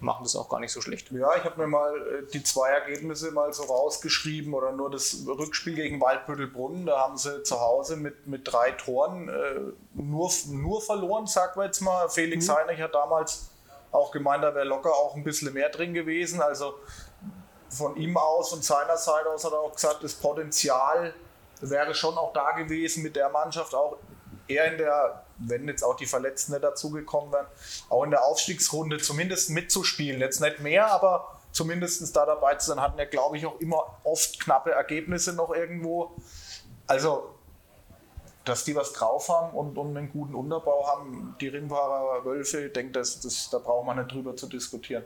machen 0.02 0.24
das 0.24 0.36
auch 0.36 0.48
gar 0.48 0.60
nicht 0.60 0.72
so 0.72 0.80
schlecht. 0.80 1.10
Ja, 1.12 1.34
ich 1.36 1.44
habe 1.44 1.60
mir 1.60 1.66
mal 1.66 1.96
äh, 1.96 2.30
die 2.32 2.42
zwei 2.42 2.70
Ergebnisse 2.70 3.30
mal 3.30 3.52
so 3.52 3.62
rausgeschrieben 3.64 4.52
oder 4.52 4.72
nur 4.72 4.90
das 4.90 5.24
Rückspiel 5.26 5.74
gegen 5.74 6.00
Waldbüttelbrunn. 6.00 6.86
Da 6.86 7.00
haben 7.00 7.16
sie 7.16 7.42
zu 7.42 7.60
Hause 7.60 7.96
mit, 7.96 8.26
mit 8.26 8.52
drei 8.52 8.72
Toren 8.72 9.28
äh, 9.28 9.60
nur, 9.94 10.30
nur 10.48 10.82
verloren, 10.82 11.26
sagen 11.26 11.58
wir 11.58 11.66
jetzt 11.66 11.80
mal. 11.80 12.08
Felix 12.08 12.48
Heinrich 12.48 12.80
hat 12.80 12.94
damals 12.94 13.50
auch 13.92 14.10
gemeint, 14.10 14.42
da 14.42 14.54
wäre 14.54 14.64
locker 14.64 14.90
auch 14.90 15.14
ein 15.14 15.24
bisschen 15.24 15.52
mehr 15.52 15.68
drin 15.68 15.94
gewesen. 15.94 16.42
Also 16.42 16.74
von 17.68 17.96
ihm 17.96 18.16
aus, 18.16 18.50
von 18.50 18.62
seiner 18.62 18.96
Seite 18.96 19.30
aus 19.30 19.44
hat 19.44 19.52
er 19.52 19.60
auch 19.60 19.74
gesagt, 19.74 20.02
das 20.02 20.14
Potenzial 20.14 21.14
wäre 21.60 21.94
schon 21.94 22.18
auch 22.18 22.32
da 22.32 22.52
gewesen 22.52 23.02
mit 23.02 23.14
der 23.16 23.28
Mannschaft, 23.28 23.74
auch 23.74 23.96
eher 24.48 24.72
in 24.72 24.78
der, 24.78 25.24
wenn 25.46 25.68
jetzt 25.68 25.82
auch 25.82 25.96
die 25.96 26.06
Verletzten 26.06 26.60
dazugekommen 26.60 27.32
wären, 27.32 27.46
auch 27.88 28.04
in 28.04 28.10
der 28.10 28.24
Aufstiegsrunde 28.24 28.98
zumindest 28.98 29.50
mitzuspielen. 29.50 30.20
Jetzt 30.20 30.40
nicht 30.40 30.60
mehr, 30.60 30.90
aber 30.90 31.40
zumindest 31.52 32.14
da 32.16 32.26
dabei 32.26 32.56
zu 32.56 32.68
sein, 32.68 32.80
hatten 32.80 32.98
ja, 32.98 33.04
glaube 33.04 33.36
ich, 33.36 33.46
auch 33.46 33.60
immer 33.60 33.98
oft 34.04 34.40
knappe 34.40 34.72
Ergebnisse 34.72 35.32
noch 35.34 35.54
irgendwo. 35.54 36.16
Also, 36.86 37.34
dass 38.44 38.64
die 38.64 38.74
was 38.74 38.92
drauf 38.92 39.28
haben 39.28 39.56
und, 39.56 39.78
und 39.78 39.96
einen 39.96 40.10
guten 40.10 40.34
Unterbau 40.34 40.86
haben, 40.88 41.36
die 41.40 41.48
Rimbacher 41.48 42.24
Wölfe, 42.24 42.66
ich 42.66 42.72
denke, 42.72 42.92
das, 42.92 43.20
das, 43.20 43.50
da 43.50 43.58
braucht 43.58 43.86
man 43.86 43.98
nicht 43.98 44.12
drüber 44.12 44.34
zu 44.34 44.48
diskutieren. 44.48 45.04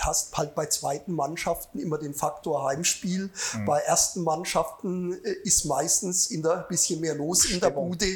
Hast 0.00 0.36
halt 0.36 0.54
bei 0.54 0.66
zweiten 0.66 1.12
Mannschaften 1.12 1.78
immer 1.78 1.98
den 1.98 2.14
Faktor 2.14 2.64
Heimspiel. 2.64 3.30
Mhm. 3.54 3.64
Bei 3.66 3.80
ersten 3.80 4.22
Mannschaften 4.22 5.12
äh, 5.24 5.32
ist 5.44 5.64
meistens 5.66 6.30
in 6.30 6.42
der 6.42 6.64
bisschen 6.68 7.00
mehr 7.00 7.14
los 7.14 7.44
in 7.44 7.60
der. 7.60 7.70
Bude 7.70 8.06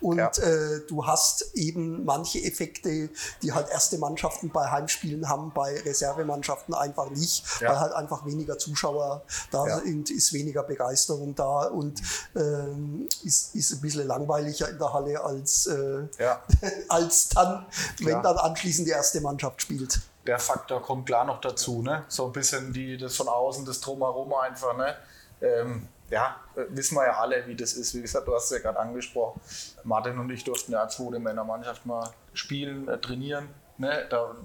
und 0.00 0.18
Ja. 0.18 0.30
äh, 0.42 0.80
du 0.88 1.06
hast 1.06 1.54
eben 1.54 2.04
manche 2.04 2.42
Effekte, 2.42 3.10
die 3.42 3.52
halt 3.52 3.68
erste 3.68 3.98
Mannschaften 3.98 4.50
bei 4.50 4.70
Heimspielen 4.70 5.28
haben, 5.28 5.52
bei 5.52 5.78
Reservemannschaften 5.80 6.72
einfach 6.74 7.10
nicht, 7.10 7.44
Ja. 7.60 7.70
weil 7.70 7.80
halt 7.80 7.92
einfach 7.92 8.24
weniger 8.24 8.58
Zuschauer 8.58 9.22
da 9.50 9.66
Ja. 9.66 9.80
sind, 9.80 10.10
ist 10.10 10.32
weniger 10.32 10.62
Begeisterung 10.62 11.34
da 11.34 11.64
und 11.66 12.00
ähm, 12.36 13.08
ist, 13.24 13.54
ist 13.54 13.72
ein 13.72 13.80
bisschen 13.80 14.06
langweiliger 14.06 14.68
in 14.68 14.78
der 14.78 14.92
Halle 14.92 15.22
als, 15.22 15.66
äh, 15.66 16.02
als 16.88 17.28
dann, 17.30 17.66
wenn 18.00 18.22
dann 18.22 18.36
anschließend 18.38 18.86
die 18.86 18.92
erste 18.92 19.20
Mannschaft 19.20 19.62
spielt. 19.62 20.00
Der 20.28 20.38
Faktor 20.38 20.82
kommt 20.82 21.06
klar 21.06 21.24
noch 21.24 21.40
dazu, 21.40 21.80
ne? 21.82 22.04
So 22.08 22.26
ein 22.26 22.32
bisschen 22.32 22.70
die, 22.72 22.98
das 22.98 23.16
von 23.16 23.28
außen, 23.28 23.64
das 23.64 23.80
Drumherum 23.80 24.32
einfach, 24.34 24.76
ne? 24.76 24.94
Ähm, 25.40 25.88
ja, 26.10 26.36
äh, 26.54 26.64
wissen 26.68 26.96
wir 26.96 27.06
ja 27.06 27.18
alle, 27.18 27.46
wie 27.46 27.56
das 27.56 27.72
ist. 27.72 27.94
Wie 27.94 28.02
gesagt, 28.02 28.28
du 28.28 28.34
hast 28.34 28.44
es 28.44 28.50
ja 28.50 28.58
gerade 28.58 28.78
angesprochen. 28.78 29.40
Martin 29.84 30.18
und 30.18 30.30
ich 30.30 30.44
durften 30.44 30.72
ja 30.72 30.82
als 30.82 30.96
zweite 30.96 31.18
Männermannschaft 31.18 31.86
mal 31.86 32.10
spielen, 32.34 32.88
äh, 32.88 32.98
trainieren. 32.98 33.48
Ne? 33.78 34.06
Da 34.10 34.36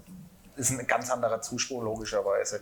ist 0.55 0.71
ein 0.71 0.87
ganz 0.87 1.11
anderer 1.11 1.41
Zuspruch, 1.41 1.83
logischerweise. 1.83 2.61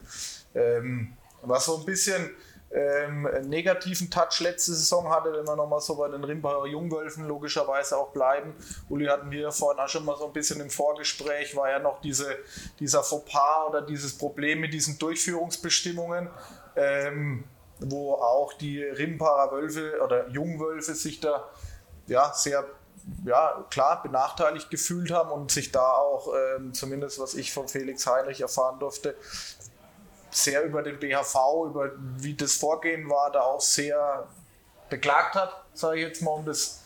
Ähm, 0.56 1.16
was 1.44 1.66
so 1.66 1.78
ein 1.78 1.86
bisschen 1.86 2.32
ähm, 2.74 3.28
negativen 3.48 4.10
Touch 4.10 4.40
letzte 4.40 4.74
Saison 4.74 5.10
hatte, 5.10 5.34
wenn 5.34 5.46
wir 5.46 5.56
nochmal 5.56 5.82
so 5.82 5.96
bei 5.96 6.08
den 6.08 6.24
Rimbacher 6.24 6.66
Jungwölfen 6.68 7.28
logischerweise 7.28 7.98
auch 7.98 8.10
bleiben. 8.10 8.56
Uli 8.90 9.08
hatten 9.08 9.30
wir 9.32 9.52
vorhin 9.52 9.84
auch 9.84 9.90
schon 9.90 10.06
mal 10.06 10.18
so 10.18 10.26
ein 10.26 10.34
bisschen 10.34 10.62
im 10.62 10.70
Vorgespräch, 10.70 11.56
war 11.56 11.70
ja 11.70 11.80
noch 11.80 12.02
diese, 12.02 12.38
dieser 12.80 13.04
Fauxpas 13.04 13.68
oder 13.70 13.82
dieses 13.82 14.18
Problem 14.18 14.62
mit 14.62 14.74
diesen 14.74 14.98
Durchführungsbestimmungen. 14.98 16.30
Ähm, 16.76 17.44
wo 17.82 18.14
auch 18.14 18.54
die 18.54 18.82
Rimbacher 18.82 19.52
Wölfe 19.52 20.00
oder 20.04 20.28
Jungwölfe 20.30 20.94
sich 20.94 21.20
da 21.20 21.50
ja, 22.08 22.32
sehr 22.34 22.66
ja, 23.26 23.66
klar 23.70 24.04
benachteiligt 24.04 24.70
gefühlt 24.70 25.12
haben 25.12 25.32
und 25.32 25.52
sich 25.52 25.72
da 25.72 25.94
auch, 25.94 26.34
ähm, 26.36 26.74
zumindest 26.74 27.20
was 27.20 27.34
ich 27.34 27.52
von 27.52 27.68
Felix 27.68 28.06
Heinrich 28.06 28.42
erfahren 28.42 28.80
durfte, 28.80 29.16
sehr 30.32 30.64
über 30.64 30.82
den 30.82 31.00
BHV, 31.00 31.36
über 31.68 31.92
wie 32.18 32.34
das 32.34 32.56
Vorgehen 32.56 33.10
war, 33.10 33.32
da 33.32 33.42
auch 33.42 33.62
sehr 33.62 34.28
beklagt 34.90 35.36
hat, 35.36 35.64
sage 35.74 36.00
ich 36.00 36.08
jetzt 36.08 36.22
mal, 36.22 36.32
um 36.32 36.46
das 36.46 36.84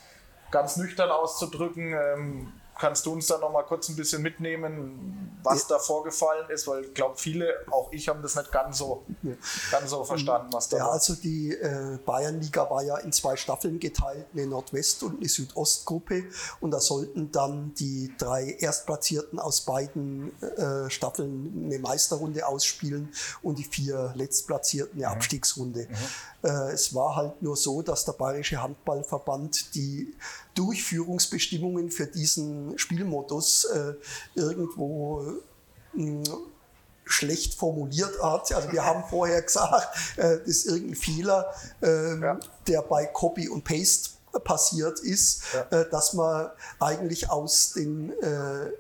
ganz 0.52 0.78
nüchtern 0.78 1.10
auszudrücken. 1.10 1.93
Ähm, 1.93 2.54
Kannst 2.78 3.06
du 3.06 3.14
uns 3.14 3.28
da 3.28 3.38
noch 3.38 3.52
mal 3.52 3.64
kurz 3.64 3.88
ein 3.88 3.96
bisschen 3.96 4.22
mitnehmen, 4.22 5.40
was 5.44 5.66
da 5.68 5.80
vorgefallen 5.80 6.50
ist? 6.50 6.68
Weil 6.68 6.84
ich 6.84 6.94
glaube, 6.94 7.16
viele, 7.18 7.48
auch 7.72 7.92
ich, 7.94 8.10
haben 8.10 8.22
das 8.22 8.36
nicht 8.36 8.52
ganz 8.52 8.80
so, 8.80 9.04
ja. 9.24 9.34
ganz 9.72 9.90
so 9.90 10.04
verstanden, 10.04 10.52
was 10.52 10.68
da 10.68 10.78
ja, 10.78 10.86
war. 10.86 10.94
Also 10.94 11.16
die 11.16 11.54
äh, 11.54 11.98
Bayernliga 12.06 12.70
war 12.70 12.84
ja 12.84 12.98
in 12.98 13.14
zwei 13.14 13.38
Staffeln 13.38 13.80
geteilt, 13.80 14.26
eine 14.34 14.48
Nordwest- 14.48 15.04
und 15.04 15.18
eine 15.20 15.30
Südostgruppe. 15.30 16.26
Und 16.60 16.72
da 16.72 16.82
sollten 16.82 17.32
dann 17.32 17.74
die 17.76 18.14
drei 18.18 18.58
Erstplatzierten 18.60 19.40
aus 19.40 19.62
beiden 19.62 20.32
äh, 20.42 20.90
Staffeln 20.90 21.64
eine 21.66 21.80
Meisterrunde 21.80 22.46
ausspielen 22.46 23.14
und 23.42 23.58
die 23.58 23.64
vier 23.64 24.12
Letztplatzierten 24.16 25.00
eine 25.00 25.08
mhm. 25.08 25.14
Abstiegsrunde. 25.16 25.88
Mhm. 25.90 26.50
Äh, 26.50 26.72
es 26.74 26.94
war 26.94 27.16
halt 27.16 27.42
nur 27.42 27.56
so, 27.56 27.82
dass 27.82 28.06
der 28.06 28.14
Bayerische 28.14 28.62
Handballverband 28.62 29.76
die 29.76 30.14
Durchführungsbestimmungen 30.56 31.91
für 31.91 32.08
diesen 32.08 32.78
Spielmodus 32.78 33.66
äh, 33.66 33.93
irgendwo 34.36 35.24
äh, 35.95 36.24
schlecht 37.06 37.53
formuliert 37.53 38.22
hat. 38.22 38.51
Also 38.53 38.72
wir 38.72 38.84
haben 38.84 39.03
vorher 39.10 39.41
gesagt, 39.41 40.18
äh, 40.18 40.39
das 40.39 40.47
ist 40.47 40.66
irgendein 40.66 40.95
Fehler, 40.95 41.53
äh, 41.82 42.20
ja. 42.20 42.39
der 42.68 42.82
bei 42.82 43.06
Copy 43.06 43.47
und 43.47 43.64
Paste 43.64 44.10
passiert 44.43 44.99
ist, 44.99 45.43
ja. 45.53 45.80
Äh, 45.80 45.89
dass 45.89 46.14
man 46.14 46.49
eigentlich 46.80 47.30
aus 47.30 47.74
den 47.74 48.12
äh, 48.22 48.72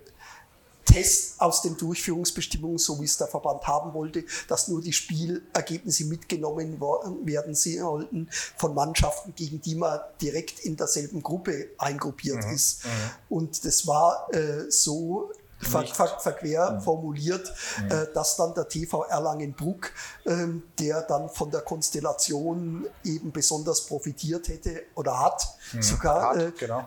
Test 0.85 1.41
aus 1.41 1.61
den 1.61 1.77
Durchführungsbestimmungen, 1.77 2.77
so 2.77 2.99
wie 3.01 3.05
es 3.05 3.17
der 3.17 3.27
Verband 3.27 3.67
haben 3.67 3.93
wollte, 3.93 4.23
dass 4.47 4.67
nur 4.67 4.81
die 4.81 4.93
Spielergebnisse 4.93 6.05
mitgenommen 6.05 6.79
werden 7.23 7.55
sollten 7.55 8.29
von 8.57 8.73
Mannschaften, 8.73 9.33
gegen 9.35 9.61
die 9.61 9.75
man 9.75 9.99
direkt 10.21 10.59
in 10.59 10.77
derselben 10.77 11.21
Gruppe 11.23 11.69
eingruppiert 11.77 12.45
mhm. 12.45 12.53
ist. 12.53 12.85
Mhm. 12.85 12.89
Und 13.29 13.65
das 13.65 13.87
war 13.87 14.27
äh, 14.33 14.69
so 14.69 15.31
ver, 15.57 15.85
ver, 15.85 16.19
verquer 16.19 16.71
mhm. 16.71 16.81
formuliert, 16.81 17.53
mhm. 17.81 17.91
Äh, 17.91 18.07
dass 18.13 18.35
dann 18.35 18.53
der 18.53 18.67
TV 18.67 19.03
Erlangen-Bruck, 19.03 19.91
äh, 20.25 20.47
der 20.79 21.01
dann 21.03 21.29
von 21.29 21.49
der 21.51 21.61
Konstellation 21.61 22.87
eben 23.03 23.31
besonders 23.31 23.85
profitiert 23.85 24.47
hätte 24.47 24.83
oder 24.95 25.19
hat, 25.19 25.47
mhm. 25.73 25.81
sogar 25.81 26.29
hat, 26.29 26.37
äh, 26.37 26.51
genau. 26.57 26.85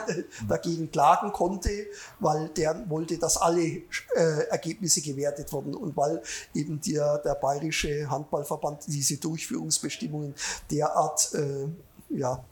dagegen 0.48 0.90
klagen 0.90 1.32
konnte, 1.32 1.70
weil 2.18 2.48
der 2.50 2.88
wollte, 2.88 3.18
dass 3.18 3.36
alle 3.36 3.62
äh, 3.62 3.82
Ergebnisse 4.50 5.00
gewertet 5.00 5.52
wurden 5.52 5.74
und 5.74 5.96
weil 5.96 6.22
eben 6.54 6.80
der, 6.80 7.18
der 7.18 7.34
Bayerische 7.34 8.08
Handballverband 8.10 8.84
diese 8.86 9.16
Durchführungsbestimmungen 9.16 10.34
derart 10.70 11.32
äh, 11.34 11.68
ja, 12.10 12.44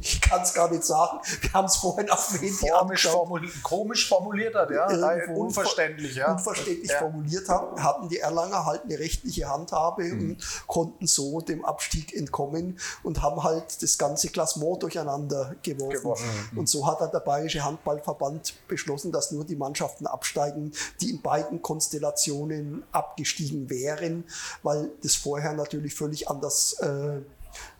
ich 0.00 0.20
kann 0.20 0.42
es 0.42 0.54
gar 0.54 0.70
nicht 0.70 0.84
sagen. 0.84 1.18
Wir 1.40 1.52
haben 1.52 1.66
es 1.66 1.76
vorhin 1.76 2.08
auf 2.10 2.28
dem 2.28 2.40
Handy 2.40 2.68
komisch, 2.68 3.08
formul 3.08 3.50
komisch 3.62 4.08
formuliert 4.08 4.54
hat, 4.54 4.70
ja. 4.70 4.90
Irgendwo 4.90 5.42
unverständlich, 5.42 6.14
ja. 6.14 6.32
Unverständlich 6.32 6.90
ja. 6.90 6.98
formuliert 6.98 7.48
haben, 7.48 7.82
hatten 7.82 8.08
die 8.08 8.18
Erlanger 8.18 8.64
halt 8.64 8.84
eine 8.84 8.98
rechtliche 8.98 9.48
Handhabe 9.48 10.04
mhm. 10.04 10.30
und 10.30 10.66
konnten 10.66 11.06
so 11.06 11.40
dem 11.40 11.64
Abstieg 11.64 12.14
entkommen 12.14 12.78
und 13.02 13.22
haben 13.22 13.42
halt 13.42 13.82
das 13.82 13.98
ganze 13.98 14.28
Klassement 14.28 14.82
durcheinander 14.82 15.54
geworfen. 15.62 15.90
geworfen. 15.90 16.28
Mhm. 16.52 16.58
Und 16.58 16.68
so 16.68 16.86
hat 16.86 17.00
dann 17.00 17.10
der 17.10 17.20
Bayerische 17.20 17.64
Handballverband 17.64 18.54
beschlossen, 18.68 19.12
dass 19.12 19.32
nur 19.32 19.44
die 19.44 19.56
Mannschaften 19.56 20.06
absteigen, 20.06 20.72
die 21.00 21.10
in 21.10 21.22
beiden 21.22 21.62
Konstellationen 21.62 22.84
abgestiegen 22.92 23.68
wären, 23.68 24.24
weil 24.62 24.90
das 25.02 25.16
vorher 25.16 25.52
natürlich 25.52 25.94
völlig 25.94 26.28
anders 26.28 26.74
äh, 26.80 27.20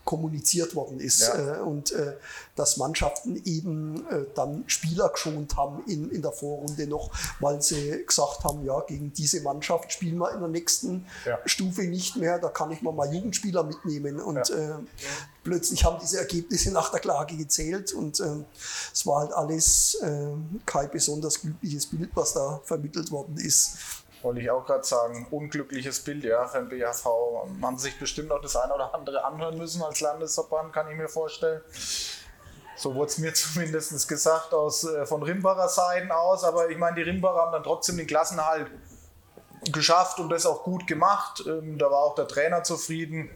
kommuniziert 0.04 0.74
worden 0.74 0.98
ist 1.00 1.20
ja. 1.20 1.58
äh, 1.58 1.60
und 1.60 1.92
äh, 1.92 2.14
dass 2.56 2.76
Mannschaften 2.76 3.40
eben 3.44 4.04
äh, 4.10 4.24
dann 4.34 4.64
Spieler 4.66 5.08
geschont 5.08 5.56
haben 5.56 5.84
in, 5.86 6.10
in 6.10 6.22
der 6.22 6.32
Vorrunde 6.32 6.86
noch, 6.86 7.10
weil 7.40 7.62
sie 7.62 8.04
gesagt 8.04 8.42
haben, 8.44 8.64
ja, 8.64 8.80
gegen 8.80 9.12
diese 9.12 9.40
Mannschaft 9.42 9.92
spielen 9.92 10.18
wir 10.18 10.32
in 10.32 10.40
der 10.40 10.48
nächsten 10.48 11.06
ja. 11.24 11.38
Stufe 11.46 11.82
nicht 11.82 12.16
mehr, 12.16 12.38
da 12.38 12.48
kann 12.48 12.70
ich 12.72 12.82
mal 12.82 12.92
mal 12.92 13.12
Jugendspieler 13.14 13.62
mitnehmen 13.62 14.20
und 14.20 14.48
ja. 14.48 14.56
Äh, 14.56 14.78
plötzlich 15.44 15.84
haben 15.84 15.98
diese 16.00 16.18
Ergebnisse 16.18 16.72
nach 16.72 16.90
der 16.90 17.00
Klage 17.00 17.36
gezählt 17.36 17.92
und 17.92 18.18
äh, 18.20 18.44
es 18.92 19.06
war 19.06 19.20
halt 19.20 19.32
alles 19.32 19.94
äh, 20.02 20.26
kein 20.66 20.90
besonders 20.90 21.40
glückliches 21.40 21.86
Bild, 21.86 22.10
was 22.14 22.34
da 22.34 22.60
vermittelt 22.64 23.10
worden 23.10 23.36
ist 23.38 24.01
wollte 24.22 24.40
ich 24.40 24.50
auch 24.50 24.64
gerade 24.64 24.84
sagen, 24.84 25.26
unglückliches 25.30 26.00
Bild, 26.00 26.24
ja, 26.24 26.46
für 26.46 26.58
den 26.58 26.68
BHV. 26.68 27.06
Man 27.58 27.78
sich 27.78 27.98
bestimmt 27.98 28.30
auch 28.32 28.40
das 28.40 28.56
eine 28.56 28.74
oder 28.74 28.94
andere 28.94 29.24
anhören 29.24 29.58
müssen 29.58 29.82
als 29.82 30.00
Landesverband, 30.00 30.72
kann 30.72 30.90
ich 30.90 30.96
mir 30.96 31.08
vorstellen. 31.08 31.60
So 32.76 32.94
wurde 32.94 33.10
es 33.10 33.18
mir 33.18 33.34
zumindest 33.34 34.08
gesagt 34.08 34.54
aus, 34.54 34.84
äh, 34.84 35.06
von 35.06 35.22
Rimbacher 35.22 35.68
Seiten 35.68 36.10
aus. 36.10 36.44
Aber 36.44 36.68
ich 36.70 36.78
meine, 36.78 36.96
die 36.96 37.02
Rimbacher 37.02 37.42
haben 37.42 37.52
dann 37.52 37.62
trotzdem 37.62 37.96
den 37.96 38.06
Klassenhalt 38.06 38.70
geschafft 39.70 40.18
und 40.18 40.30
das 40.30 40.46
auch 40.46 40.64
gut 40.64 40.86
gemacht. 40.86 41.44
Ähm, 41.46 41.78
da 41.78 41.90
war 41.90 41.98
auch 41.98 42.14
der 42.14 42.26
Trainer 42.26 42.64
zufrieden, 42.64 43.30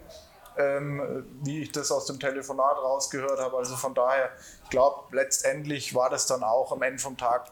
ähm, 0.57 1.27
wie 1.43 1.63
ich 1.63 1.73
das 1.73 1.93
aus 1.93 2.07
dem 2.07 2.19
Telefonat 2.19 2.77
rausgehört 2.79 3.41
habe. 3.41 3.57
Also 3.57 3.77
von 3.77 3.95
daher, 3.95 4.31
ich 4.65 4.71
glaube, 4.71 5.15
letztendlich 5.15 5.95
war 5.95 6.11
das 6.11 6.27
dann 6.27 6.43
auch 6.43 6.73
am 6.73 6.83
Ende 6.83 7.01
vom 7.01 7.17
Tag 7.17 7.51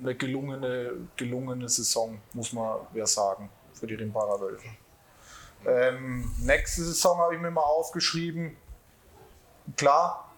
eine 0.00 0.14
gelungene, 0.14 0.92
gelungene 1.16 1.68
Saison, 1.68 2.20
muss 2.32 2.52
man 2.52 2.80
ja 2.94 3.06
sagen, 3.06 3.50
für 3.74 3.86
die 3.86 3.94
Rimbacher 3.94 4.40
Wölfe. 4.40 4.68
Ähm, 5.66 6.30
nächste 6.40 6.82
Saison 6.84 7.18
habe 7.18 7.34
ich 7.34 7.40
mir 7.40 7.50
mal 7.50 7.62
aufgeschrieben. 7.62 8.56
Klar, 9.76 10.32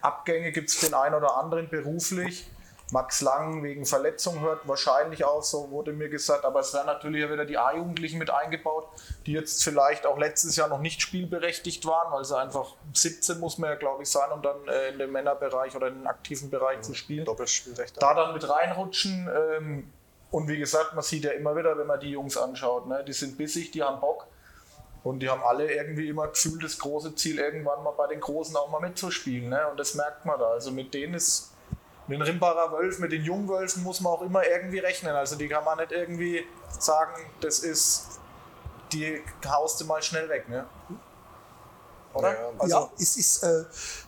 Abgänge 0.00 0.52
gibt 0.52 0.68
es 0.68 0.80
den 0.80 0.94
einen 0.94 1.14
oder 1.14 1.36
anderen 1.36 1.68
beruflich. 1.68 2.50
Max 2.92 3.20
Lang 3.20 3.64
wegen 3.64 3.84
Verletzung 3.84 4.40
hört 4.40 4.68
wahrscheinlich 4.68 5.24
auf, 5.24 5.44
so 5.44 5.70
wurde 5.70 5.92
mir 5.92 6.08
gesagt. 6.08 6.44
Aber 6.44 6.60
es 6.60 6.72
werden 6.72 6.86
natürlich 6.86 7.28
wieder 7.28 7.44
die 7.44 7.58
A-Jugendlichen 7.58 8.18
mit 8.18 8.30
eingebaut, 8.30 8.88
die 9.26 9.32
jetzt 9.32 9.64
vielleicht 9.64 10.06
auch 10.06 10.18
letztes 10.18 10.54
Jahr 10.54 10.68
noch 10.68 10.78
nicht 10.78 11.02
spielberechtigt 11.02 11.84
waren, 11.84 12.12
weil 12.12 12.24
sie 12.24 12.38
einfach 12.38 12.74
17 12.94 13.40
muss 13.40 13.58
man 13.58 13.70
ja, 13.70 13.76
glaube 13.76 14.04
ich, 14.04 14.10
sein, 14.10 14.30
um 14.30 14.40
dann 14.40 14.68
äh, 14.68 14.90
in 14.90 14.98
dem 14.98 15.10
Männerbereich 15.10 15.74
oder 15.74 15.88
in 15.88 15.94
den 15.94 16.06
aktiven 16.06 16.48
Bereich 16.48 16.78
mhm. 16.78 16.82
zu 16.82 16.94
spielen. 16.94 17.24
Doppelspielrecht. 17.24 18.00
Da 18.00 18.14
dann 18.14 18.32
mit 18.34 18.48
reinrutschen. 18.48 19.28
Ähm, 19.34 19.92
und 20.30 20.48
wie 20.48 20.58
gesagt, 20.58 20.94
man 20.94 21.02
sieht 21.02 21.24
ja 21.24 21.32
immer 21.32 21.56
wieder, 21.56 21.76
wenn 21.76 21.86
man 21.86 21.98
die 21.98 22.10
Jungs 22.10 22.36
anschaut, 22.36 22.86
ne, 22.86 23.04
die 23.04 23.12
sind 23.12 23.36
bissig, 23.36 23.72
die 23.72 23.82
haben 23.82 24.00
Bock. 24.00 24.26
Und 25.02 25.20
die 25.20 25.30
haben 25.30 25.42
alle 25.44 25.72
irgendwie 25.72 26.08
immer 26.08 26.26
gefühlt 26.26 26.64
das 26.64 26.78
große 26.78 27.14
Ziel, 27.14 27.38
irgendwann 27.38 27.82
mal 27.84 27.92
bei 27.92 28.08
den 28.08 28.18
Großen 28.18 28.56
auch 28.56 28.68
mal 28.70 28.80
mitzuspielen. 28.80 29.50
Ne? 29.50 29.68
Und 29.68 29.78
das 29.78 29.94
merkt 29.94 30.24
man 30.24 30.36
da. 30.36 30.46
Also 30.46 30.72
mit 30.72 30.94
denen 30.94 31.14
ist 31.14 31.52
mit 32.06 32.18
den 32.18 32.22
Rimbacher 32.22 32.72
Wölfen, 32.72 33.02
mit 33.02 33.12
den 33.12 33.22
Jungwölfen 33.22 33.82
muss 33.82 34.00
man 34.00 34.12
auch 34.12 34.22
immer 34.22 34.46
irgendwie 34.46 34.78
rechnen. 34.78 35.14
Also 35.14 35.36
die 35.36 35.48
kann 35.48 35.64
man 35.64 35.78
nicht 35.78 35.92
irgendwie 35.92 36.46
sagen, 36.78 37.12
das 37.40 37.60
ist, 37.60 38.20
die 38.92 39.22
haust 39.46 39.80
du 39.80 39.84
mal 39.84 40.02
schnell 40.02 40.28
weg. 40.28 40.48
Ne? 40.48 40.66
Oder? 42.14 42.32
Ja, 42.32 42.50
also 42.58 42.76
ja 42.76 42.90
es 42.98 43.16
ist, 43.16 43.42
äh, 43.42 43.64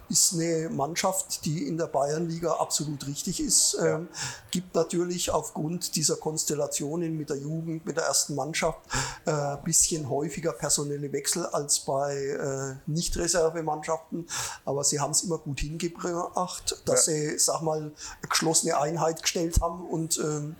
ist 0.08 0.34
eine 0.34 0.68
Mannschaft, 0.70 1.44
die 1.44 1.66
in 1.66 1.76
der 1.76 1.86
Bayernliga 1.86 2.52
absolut 2.52 3.06
richtig 3.06 3.40
ist. 3.40 3.76
Ja. 3.78 3.96
Ähm, 3.96 4.08
gibt 4.50 4.74
natürlich 4.74 5.30
aufgrund 5.30 5.96
dieser 5.96 6.16
Konstellationen 6.16 7.16
mit 7.16 7.30
der 7.30 7.36
Jugend, 7.36 7.84
mit 7.84 7.96
der 7.96 8.04
ersten 8.04 8.34
Mannschaft, 8.34 8.80
ein 9.24 9.54
äh, 9.54 9.58
bisschen 9.64 10.08
häufiger 10.08 10.52
personelle 10.52 11.12
Wechsel 11.12 11.46
als 11.46 11.80
bei 11.80 12.14
äh, 12.16 12.90
Nicht-Reservemannschaften. 12.90 14.26
Aber 14.64 14.84
sie 14.84 15.00
haben 15.00 15.10
es 15.10 15.22
immer 15.22 15.38
gut 15.38 15.60
hingebracht, 15.60 16.82
dass 16.84 17.06
ja. 17.06 17.12
sie, 17.12 17.38
sag 17.38 17.62
mal, 17.62 17.78
eine 17.78 17.92
geschlossene 18.28 18.78
Einheit 18.78 19.22
gestellt 19.22 19.60
haben 19.60 19.86
und 19.86 20.18
ähm, 20.18 20.56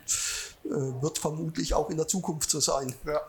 äh, 0.65 1.03
wird 1.03 1.19
vermutlich 1.19 1.75
auch 1.75 1.91
in 1.91 1.97
der 1.97 2.09
Zukunft 2.09 2.51
so 2.51 2.61
sein. 2.61 2.95
Ja. 3.07 3.21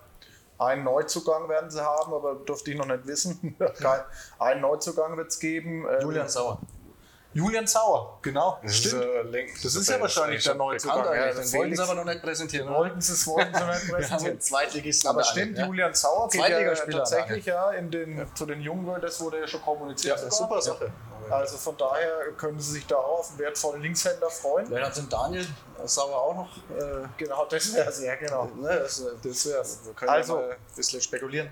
Einen 0.59 0.83
Neuzugang 0.83 1.47
werden 1.47 1.71
sie 1.71 1.81
haben, 1.81 2.13
aber 2.13 2.35
durfte 2.35 2.71
ich 2.71 2.77
noch 2.77 2.85
nicht 2.85 3.07
wissen. 3.07 3.55
Einen 4.39 4.61
Neuzugang 4.61 5.15
wird 5.15 5.29
es 5.29 5.39
geben. 5.39 5.85
Ähm, 5.89 6.01
Julian 6.01 6.27
Sauer. 6.27 6.59
Julian 7.31 7.67
Sauer, 7.67 8.17
genau. 8.23 8.59
Das 8.63 8.75
Stimmt. 8.75 9.03
Ist, 9.03 9.09
äh, 9.09 9.21
Link- 9.21 9.61
Das 9.61 9.75
ist 9.75 9.87
ja 9.87 10.01
wahrscheinlich 10.01 10.43
der 10.43 10.55
Neuzugang. 10.55 11.05
Ja, 11.05 11.11
eigentlich. 11.11 11.35
das 11.37 11.53
wollten 11.53 11.75
sie 11.75 11.83
aber 11.83 11.93
noch 11.95 12.03
nicht 12.05 12.21
präsentieren. 12.23 12.69
Wollten 12.73 12.99
sie 12.99 13.13
es 13.13 13.27
wollten 13.27 13.53
sie 13.55 13.65
nicht 13.65 13.89
präsentieren. 13.91 14.41
Zweitligisten. 14.41 15.09
Aber 15.11 15.23
stimmt, 15.23 15.57
ja. 15.57 15.65
Julian 15.67 15.93
Sauer 15.93 16.27
geht 16.29 16.41
ja 16.49 16.75
tatsächlich 16.75 17.45
ja 17.45 17.69
in 17.71 17.91
den, 17.91 18.27
zu 18.35 18.45
den 18.47 18.61
Jungen, 18.61 18.99
das 18.99 19.21
wurde 19.21 19.39
ja 19.41 19.47
schon 19.47 19.61
kommuniziert. 19.61 20.19
Ja, 20.19 20.31
super 20.31 20.59
Sache. 20.61 20.91
Also 21.31 21.57
von 21.57 21.77
daher 21.77 22.31
können 22.37 22.59
sie 22.59 22.71
sich 22.73 22.87
da 22.87 22.95
auch 22.97 23.19
auf 23.19 23.29
einen 23.29 23.39
wertvollen 23.39 23.81
Linkshänder 23.81 24.29
freuen. 24.29 24.73
Hat 24.83 24.97
den 24.97 25.09
Daniel 25.09 25.45
Sauer 25.85 26.15
auch 26.15 26.35
noch. 26.35 26.57
Äh, 26.77 27.07
Genau, 27.17 27.45
das 27.45 27.73
wäre 27.73 27.89
es, 27.89 28.01
ja 28.01 28.15
genau. 28.15 28.45
ne, 28.55 28.79
das, 28.79 28.99
äh, 29.01 29.05
Das 29.23 29.45
wär's. 29.45 29.79
wir 29.85 29.93
können 29.93 30.09
Also- 30.11 30.35
ja 30.35 30.41
mal 30.47 30.51
ein 30.51 30.57
bisschen 30.75 31.01
spekulieren. 31.01 31.49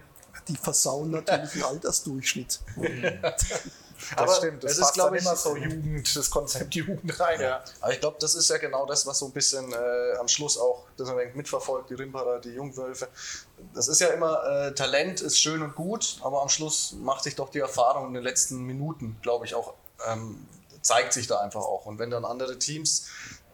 Die 0.47 0.55
versauen 0.55 1.11
natürlich 1.11 1.51
den 1.51 1.63
Altersdurchschnitt. 1.63 2.59
Das 3.98 4.18
Aber 4.18 4.36
stimmt, 4.36 4.64
das 4.64 4.72
es 4.72 4.78
ist, 4.78 4.84
passt 4.84 4.93
glaub 4.93 5.08
dann 5.10 5.16
ich, 5.16 5.22
immer 5.22 5.36
so 5.36 5.56
Jugend, 5.56 6.16
das 6.16 6.30
Konzept 6.30 6.76
Jugend 6.76 7.20
rein. 7.20 7.41
Ja. 7.41 7.64
Aber 7.82 7.93
ich 7.93 8.00
glaube, 8.00 8.18
das 8.20 8.36
ist 8.36 8.50
ja 8.50 8.58
genau 8.58 8.86
das, 8.86 9.06
was 9.06 9.20
so 9.20 9.26
ein 9.26 9.32
bisschen 9.32 9.72
äh, 9.74 10.18
am 10.20 10.28
Schluss 10.28 10.58
auch 10.58 10.88
das 10.98 11.08
man 11.08 11.18
denkt, 11.18 11.36
mitverfolgt, 11.36 11.89
die 11.89 11.93
Rimperer, 11.93 12.39
die 12.39 12.50
Jungwölfe. 12.50 13.08
Das 13.74 13.88
ist 13.88 14.02
ja 14.02 14.08
immer, 14.08 14.43
äh, 14.43 14.74
Talent 14.74 15.22
ist 15.22 15.39
schön 15.39 15.62
und 15.62 15.76
gut, 15.76 16.18
aber 16.22 16.41
am 16.41 16.50
Schluss 16.50 16.95
macht 17.00 17.24
sich 17.24 17.36
doch 17.36 17.50
die 17.50 17.60
Erfahrung 17.60 18.08
in 18.08 18.14
den 18.16 18.24
letzten 18.24 18.64
Minuten, 18.64 19.18
glaube 19.22 19.45
ich, 19.45 19.56
auch, 19.56 19.74
ähm, 20.08 20.45
zeigt 20.82 21.14
sich 21.14 21.28
da 21.28 21.39
einfach 21.39 21.62
auch. 21.62 21.86
Und 21.86 22.00
wenn 22.00 22.10
dann 22.10 22.26
andere 22.26 22.58
Teams, 22.58 23.08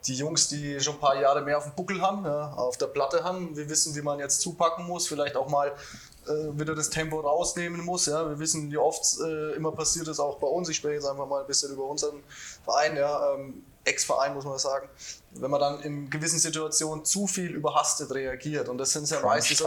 die 0.05 0.15
Jungs, 0.15 0.49
die 0.49 0.79
schon 0.79 0.95
ein 0.95 0.99
paar 0.99 1.19
Jahre 1.19 1.41
mehr 1.41 1.57
auf 1.57 1.63
dem 1.63 1.73
Buckel 1.73 2.01
haben, 2.01 2.25
ja, 2.25 2.53
auf 2.53 2.77
der 2.77 2.87
Platte 2.87 3.23
haben, 3.23 3.55
wir 3.55 3.69
wissen, 3.69 3.95
wie 3.95 4.01
man 4.01 4.19
jetzt 4.19 4.41
zupacken 4.41 4.85
muss, 4.85 5.07
vielleicht 5.07 5.35
auch 5.35 5.49
mal 5.49 5.73
äh, 6.27 6.59
wieder 6.59 6.75
das 6.75 6.89
Tempo 6.89 7.19
rausnehmen 7.19 7.83
muss. 7.83 8.05
Ja. 8.05 8.27
Wir 8.27 8.39
wissen, 8.39 8.71
wie 8.71 8.77
oft 8.77 9.03
äh, 9.21 9.55
immer 9.55 9.71
passiert 9.71 10.07
ist, 10.07 10.19
auch 10.19 10.37
bei 10.37 10.47
uns. 10.47 10.69
Ich 10.69 10.77
spreche 10.77 10.95
jetzt 10.95 11.05
einfach 11.05 11.27
mal 11.27 11.41
ein 11.41 11.47
bisschen 11.47 11.71
über 11.73 11.85
unseren 11.85 12.23
Verein, 12.63 12.95
ja, 12.95 13.33
ähm, 13.33 13.63
Ex-Verein 13.85 14.33
muss 14.33 14.45
man 14.45 14.57
sagen. 14.59 14.87
Wenn 15.35 15.49
man 15.49 15.59
dann 15.59 15.79
in 15.81 16.09
gewissen 16.09 16.37
Situationen 16.39 17.05
zu 17.05 17.25
viel 17.27 17.51
überhastet 17.51 18.11
reagiert 18.11 18.69
und 18.69 18.77
das 18.77 18.91
sind 18.91 19.09
ja 19.09 19.19
meistens 19.21 19.57
so 19.57 19.63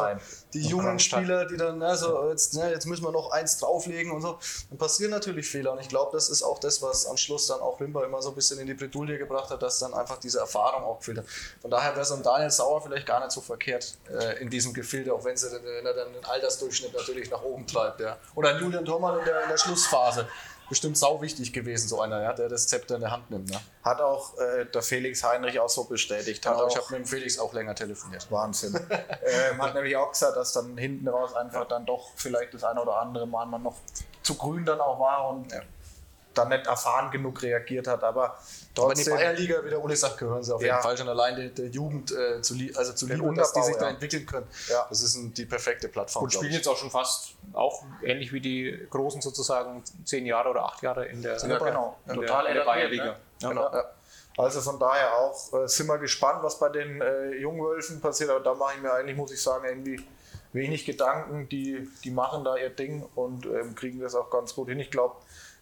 die 0.53 0.63
jungen. 0.63 0.99
Spieler, 1.01 1.45
die 1.47 1.57
dann, 1.57 1.79
ne, 1.79 1.97
so, 1.97 2.29
jetzt, 2.31 2.55
ne, 2.55 2.71
jetzt 2.71 2.87
müssen 2.87 3.03
wir 3.05 3.11
noch 3.11 3.31
eins 3.33 3.59
drauflegen 3.59 4.13
und 4.13 4.23
so, 4.23 4.39
dann 4.71 4.79
passieren 4.79 5.11
natürlich 5.11 5.49
Fehler 5.49 5.73
und 5.73 5.81
ich 5.81 5.89
glaube, 5.89 6.11
das 6.13 6.29
ist 6.29 6.43
auch 6.43 6.59
das, 6.61 6.83
was 6.83 7.07
am 7.07 7.17
Schluss 7.17 7.47
dann 7.49 7.61
auch 7.61 7.81
Limber 7.81 8.05
immer 8.05 8.23
so 8.23 8.29
ein 8.29 8.35
bisschen 8.37 8.59
in 8.61 8.67
die 8.67 8.75
Bredouille 8.75 9.19
gebracht 9.19 9.51
hat, 9.51 9.61
dass 9.63 9.79
dann 9.81 9.93
einfach 9.95 10.19
diese 10.19 10.39
Erfahrung 10.39 10.85
auch 10.85 10.99
gefehlt 10.99 11.19
hat. 11.19 11.25
Von 11.61 11.71
daher 11.71 11.95
wäre 11.97 12.05
so 12.05 12.15
ein 12.15 12.23
Daniel 12.23 12.51
Sauer 12.51 12.81
vielleicht 12.83 13.07
gar 13.07 13.21
nicht 13.21 13.33
so 13.33 13.41
verkehrt 13.41 13.97
äh, 14.09 14.41
in 14.41 14.49
diesem 14.51 14.73
Gefilde, 14.73 15.13
auch 15.13 15.25
wenn, 15.25 15.37
sie, 15.37 15.51
dann- 15.51 15.65
wenn 15.65 15.85
er 15.85 15.95
dann 15.95 16.13
den 16.13 16.25
Altersdurchschnitt 16.25 16.95
natürlich 16.95 17.31
nach 17.31 17.43
oben 17.43 17.67
treibt. 17.67 18.01
Ja. 18.01 18.17
Oder 18.35 18.59
Julian 18.61 18.85
Thormann 18.85 19.19
in 19.19 19.25
der, 19.25 19.43
in 19.43 19.49
der 19.49 19.59
Schlussphase. 19.59 20.27
Bestimmt 20.69 20.99
sau 20.99 21.23
wichtig 21.23 21.53
gewesen, 21.53 21.89
so 21.89 22.01
einer, 22.01 22.21
ja, 22.23 22.33
der 22.33 22.49
das 22.49 22.67
Zepter 22.67 22.97
in 22.97 23.03
der 23.03 23.11
Hand 23.13 23.31
nimmt. 23.31 23.51
Ne? 23.51 23.61
Hat 23.85 24.01
auch 24.01 24.37
äh, 24.39 24.65
der 24.67 24.83
Felix 24.83 25.23
Heinrich 25.23 25.61
auch 25.61 25.69
so 25.69 25.85
bestätigt. 25.85 26.45
Hat 26.45 26.55
Genau, 26.55 26.69
ich 26.69 26.79
auch, 26.79 26.85
habe 26.85 26.99
mit 26.99 27.07
dem 27.07 27.09
Felix 27.09 27.39
auch 27.39 27.53
länger 27.53 27.75
telefoniert. 27.75 28.27
Wahnsinn. 28.31 28.75
ähm, 28.91 29.63
hat 29.63 29.75
nämlich 29.75 29.97
auch 29.97 30.11
gesagt, 30.11 30.37
dass 30.37 30.53
dann 30.53 30.77
hinten 30.77 31.07
raus 31.09 31.35
einfach 31.35 31.69
dann 31.69 31.87
doch 31.87 32.11
vielleicht 32.17 32.55
das 32.55 32.65
eine 32.65 32.83
oder 32.83 32.97
andere 32.97 33.27
Mal 33.27 33.47
man 33.47 33.63
noch 33.63 33.77
zu 34.23 34.35
grün 34.35 34.65
dann 34.65 34.81
auch 34.81 34.99
war 34.99 35.29
und 35.31 35.53
Ja. 35.53 35.61
Dann 36.37 36.49
nicht 36.49 36.67
erfahren 36.67 37.11
genug 37.11 37.43
reagiert 37.43 37.87
hat. 37.87 38.03
Aber 38.05 38.25
Aber 38.25 38.33
in 38.33 38.99
die 38.99 39.05
trotzdem, 39.05 39.15
Bayernliga, 39.15 39.65
wie 39.65 39.71
der 39.71 39.83
Uli 39.83 39.97
sagt, 39.97 40.19
gehören 40.19 40.43
sie 40.43 40.55
auf 40.55 40.61
Ja. 40.63 40.69
jeden 40.75 40.83
Fall 40.83 40.97
schon 40.97 41.09
allein 41.09 41.37
der, 41.37 41.49
der 41.49 41.67
Jugend 41.67 42.13
äh, 42.13 42.41
zu, 42.43 42.55
also 42.75 42.93
zu 42.93 43.07
lieben, 43.07 43.35
dass 43.35 43.53
die 43.53 43.63
sich 43.63 43.77
da 43.77 43.87
ja. 43.87 43.91
entwickeln 43.91 44.27
können. 44.27 44.47
Ja. 44.69 44.87
Das 44.89 45.03
ist 45.03 45.15
ein, 45.17 45.33
die 45.35 45.47
perfekte 45.47 45.89
Plattform. 45.89 46.25
Und 46.25 46.33
spielen 46.33 46.51
ich. 46.51 46.59
jetzt 46.59 46.69
auch 46.69 46.77
schon 46.77 46.91
fast, 46.91 47.35
auch 47.53 47.83
ähnlich 48.03 48.33
wie 48.33 48.41
die 48.41 48.87
Großen 48.91 49.21
sozusagen, 49.21 49.83
zehn 50.05 50.27
Jahre 50.27 50.51
oder 50.51 50.65
acht 50.65 50.83
Jahre 50.83 51.07
in 51.07 51.23
der, 51.23 51.37
ja, 51.39 51.59
genau, 51.59 51.97
in 52.07 52.15
total 52.15 52.43
der, 52.45 52.53
in 52.53 52.59
der 52.59 52.65
Bayernliga. 52.65 53.05
ne? 53.05 53.17
Ja. 53.41 53.49
Genau. 53.49 53.73
Ja. 53.73 53.85
Also 54.39 54.61
von 54.61 54.79
daher 54.79 55.17
auch 55.17 55.53
äh, 55.55 55.67
sind 55.67 55.87
wir 55.87 55.97
gespannt, 55.99 56.43
was 56.43 56.59
bei 56.59 56.69
den 56.69 57.01
äh, 57.01 57.31
Jungwölfen 57.37 58.01
passiert. 58.03 58.29
Aber 58.29 58.41
da 58.41 58.55
mache 58.55 58.75
ich 58.77 58.83
mir 58.83 58.93
eigentlich, 58.93 59.17
muss 59.17 59.33
ich 59.33 59.43
sagen, 59.43 59.65
irgendwie 59.67 60.05
wenig 60.53 60.85
Gedanken. 60.85 61.49
Die, 61.49 61.89
die 62.05 62.11
machen 62.11 62.45
da 62.45 62.57
ihr 62.57 62.69
Ding 62.71 63.07
und 63.15 63.47
ähm, 63.47 63.75
kriegen 63.75 64.01
das 64.01 64.15
auch 64.15 64.29
ganz 64.31 64.55
gut 64.55 64.69
hin. 64.69 64.79
Ich 64.79 64.91
glaube, 64.91 65.17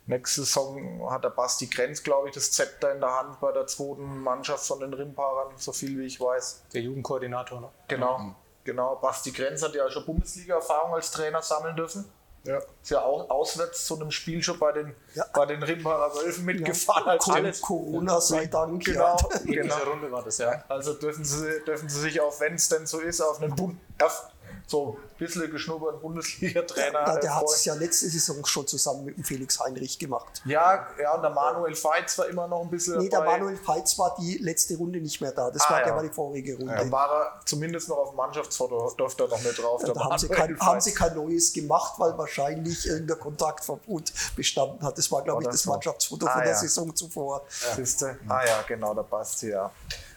nächste 0.07 0.43
Saison 0.43 1.11
hat 1.11 1.25
der 1.25 1.31
Basti 1.31 1.67
Grenz, 1.67 2.03
glaube 2.03 2.29
ich, 2.29 2.35
das 2.35 2.51
Zepter 2.53 2.93
in 2.93 3.01
der 3.01 3.11
Hand 3.15 3.41
bei 3.41 3.53
der 3.53 3.67
zweiten 3.67 4.21
Mannschaft 4.23 4.67
von 4.67 4.81
den 4.81 4.93
Rimparern, 4.95 5.53
so 5.57 5.73
viel 5.73 5.99
wie 5.99 6.07
ich 6.07 6.21
weiß. 6.21 6.65
Der 6.73 6.83
Jugendkoordinator. 6.83 7.61
Ne? 7.61 7.69
Genau. 7.89 8.35
Genau, 8.65 8.97
Basti 8.97 9.31
Grenz 9.31 9.63
hat 9.63 9.75
ja 9.75 9.91
schon 9.91 10.07
Bundesliga-Erfahrung 10.07 10.95
als 10.95 11.11
Trainer 11.11 11.43
sammeln 11.43 11.77
dürfen. 11.77 12.05
Ja. 12.47 12.59
Ist 12.83 12.91
ja 12.91 13.01
auch 13.03 13.31
auswärts 13.31 13.87
zu 13.87 13.95
einem 13.99 14.11
Spiel 14.11 14.43
schon 14.43 14.59
bei 14.59 14.71
den, 14.73 14.95
Ja. 15.15 15.25
bei 15.33 15.47
den 15.47 15.63
Rimbacher 15.63 16.15
Wölfen 16.15 16.45
mitgefahren. 16.45 17.09
als 17.09 17.25
Co- 17.25 17.33
alles. 17.33 17.61
Corona 17.63 18.21
sei 18.21 18.47
Dank. 18.47 18.85
Genau, 18.85 19.17
Ja. 19.17 19.39
In 19.41 19.47
genau. 19.47 19.63
dieser 19.75 19.87
Runde 19.87 20.13
war 20.13 20.23
das, 20.23 20.37
ja. 20.39 20.63
Also 20.69 20.93
dürfen 20.95 21.25
sie, 21.25 21.61
dürfen 21.67 21.89
sie 21.89 22.01
sich 22.01 22.21
auch, 22.21 22.39
wenn 22.41 22.55
es 22.55 22.69
denn 22.69 22.87
so 22.87 23.01
ist, 23.01 23.23
auf 23.23 23.41
einen 23.41 23.55
Bund, 23.57 23.79
auf 24.03 24.29
so 24.67 24.97
ein 24.99 25.19
bisschen 25.19 25.51
geschnubberten 25.51 26.01
Bundesliga-Trainer 26.01 27.17
äh, 27.17 27.21
der 27.21 27.37
hat 27.37 27.45
es 27.45 27.65
ja 27.67 27.75
letzte 27.75 28.09
Saison 28.09 28.45
schon 28.47 28.67
zusammen 28.67 29.05
mit 29.05 29.17
dem 29.17 29.25
Felix 29.25 29.61
Heinrich 29.61 29.99
gemacht. 29.99 30.43
Ja, 30.47 30.87
ja, 31.01 31.15
und 31.15 31.23
der 31.23 31.31
Manuel 31.31 31.75
Feitz 31.75 32.17
war 32.19 32.27
immer 32.29 32.49
noch 32.49 32.63
ein 32.63 32.71
bisschen 32.71 32.99
Nee, 32.99 33.09
der 33.11 33.21
dabei. 33.21 33.33
Manuel 33.39 33.57
Feitz 33.59 33.99
war 33.99 34.17
die 34.19 34.39
letzte 34.39 34.77
Runde 34.77 35.01
nicht 35.01 35.21
mehr 35.21 35.33
da. 35.33 35.51
Das 35.51 35.63
Ah, 35.67 35.71
war, 35.71 35.79
ja. 35.81 35.85
der 35.85 35.97
war 35.97 36.03
die 36.03 36.09
vorige 36.09 36.57
Runde. 36.57 36.75
Dann 36.75 36.91
war 36.91 37.11
er 37.11 37.41
zumindest 37.45 37.89
noch 37.91 37.99
auf 37.99 38.11
dem 38.11 38.17
Mannschaftsfoto, 38.17 38.93
durfte 38.97 39.25
er 39.25 39.29
noch 39.29 39.43
mit 39.43 39.59
drauf. 39.59 39.83
der 39.85 39.93
da 39.95 40.01
haben 40.05 40.19
sie, 40.19 40.29
kein, 40.29 40.59
haben 40.59 40.81
sie 40.81 40.95
kein 40.95 41.15
neues 41.15 41.53
gemacht, 41.53 41.95
weil 41.99 42.17
wahrscheinlich 42.17 42.87
irgendein 42.87 43.19
Kontaktverbot 43.21 44.13
bestanden 44.35 44.83
hat. 44.85 44.97
Das 44.97 45.13
war, 45.13 45.23
glaube 45.23 45.43
ich, 45.43 45.49
das 45.49 45.63
so. 45.63 45.71
Mannschaftsfoto 45.71 46.27
Ah, 46.27 46.31
von 46.33 46.43
der 46.43 46.53
ja. 46.53 46.57
Saison 46.59 46.97
zuvor. 46.97 47.43
Siehste? 47.77 48.19
Ah 48.29 48.45
ja, 48.45 48.63
genau, 48.67 48.95
da 48.95 49.03
passt 49.03 49.41
sie 49.41 49.51
ja. 49.51 49.71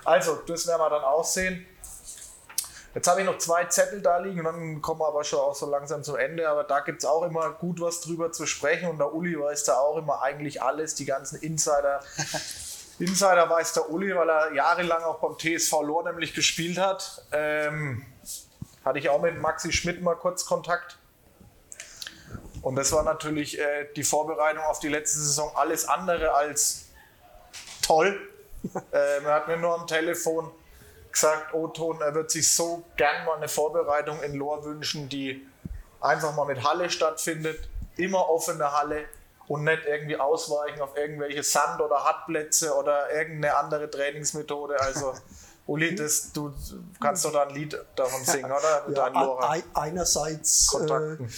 Also, 0.06 0.36
das 0.48 0.66
werden 0.68 0.80
wir 0.80 0.90
dann 0.90 1.04
auch 1.04 1.26
sehen. 1.26 1.66
Jetzt 2.98 3.08
habe 3.08 3.20
ich 3.20 3.28
noch 3.28 3.38
zwei 3.38 3.64
Zettel 3.66 4.02
da 4.02 4.18
liegen 4.18 4.40
und 4.40 4.46
dann 4.46 4.82
kommen 4.82 5.02
wir 5.02 5.08
aber 5.08 5.24
schon 5.24 5.38
auch 5.38 5.54
so 5.54 5.70
langsam 5.70 6.04
zum 6.04 6.16
Ende. 6.16 6.50
Aber 6.50 6.64
da 6.64 6.80
gibt 6.80 7.04
es 7.04 7.06
auch 7.06 7.22
immer 7.22 7.52
gut 7.52 7.80
was 7.80 8.02
drüber 8.02 8.32
zu 8.32 8.48
sprechen 8.48 8.90
und 8.90 8.98
der 8.98 9.14
Uli 9.14 9.40
weiß 9.40 9.66
da 9.66 9.78
auch 9.78 9.98
immer 9.98 10.24
eigentlich 10.24 10.64
alles, 10.64 10.96
die 10.96 11.06
ganzen 11.06 11.40
Insider. 11.42 12.00
Insider 12.98 13.48
weiß 13.48 13.74
der 13.74 13.92
Uli, 13.92 14.16
weil 14.16 14.28
er 14.28 14.52
jahrelang 14.56 15.04
auch 15.04 15.20
beim 15.20 15.38
TSV 15.38 15.74
Lohr 15.84 16.06
nämlich 16.06 16.34
gespielt 16.34 16.80
hat. 16.80 17.24
Ähm, 17.32 18.04
hatte 18.84 18.98
ich 18.98 19.10
auch 19.10 19.22
mit 19.22 19.40
Maxi 19.40 19.72
Schmidt 19.72 20.02
mal 20.02 20.16
kurz 20.16 20.48
Kontakt. 20.48 20.98
Und 22.64 22.78
das 22.78 22.92
war 22.94 23.04
natürlich 23.04 23.60
äh, 23.60 23.90
die 23.96 24.04
Vorbereitung 24.04 24.64
auf 24.64 24.80
die 24.80 24.90
letzte 24.90 25.20
Saison 25.20 25.52
alles 25.56 25.88
andere 25.88 26.34
als 26.34 26.86
toll. 27.84 28.20
ähm, 28.64 28.82
er 28.92 29.34
hat 29.36 29.48
mir 29.48 29.58
nur 29.58 29.76
am 29.80 29.86
Telefon 29.86 30.52
gesagt, 31.20 31.54
Oton, 31.54 32.02
er 32.02 32.14
wird 32.14 32.30
sich 32.30 32.52
so 32.54 32.84
gern 32.96 33.26
mal 33.26 33.38
eine 33.38 33.48
Vorbereitung 33.48 34.22
in 34.22 34.36
Lohr 34.36 34.64
wünschen, 34.64 35.10
die 35.10 35.46
einfach 36.00 36.36
mal 36.36 36.46
mit 36.46 36.64
Halle 36.64 36.90
stattfindet, 36.90 37.70
immer 37.96 38.30
offene 38.30 38.72
Halle 38.72 39.06
und 39.48 39.64
nicht 39.64 39.84
irgendwie 39.86 40.20
ausweichen 40.20 40.82
auf 40.82 40.96
irgendwelche 40.96 41.42
Sand- 41.42 41.82
oder 41.82 42.04
Hartplätze 42.04 42.76
oder 42.76 43.12
irgendeine 43.12 43.56
andere 43.56 43.90
Trainingsmethode. 43.90 44.80
Also 44.80 45.14
Uli, 45.66 45.96
das, 45.96 46.32
du 46.32 46.54
kannst 47.02 47.26
doch 47.26 47.34
da 47.34 47.44
ein 47.44 47.54
Lied 47.54 47.78
davon 47.96 48.24
singen, 48.24 48.52
oder? 48.52 48.84
Mit 48.88 48.98
Ja, 48.98 49.50
ein, 49.50 49.64
einerseits 49.74 50.74
äh, 50.74 50.78
Kontakten. 50.78 51.34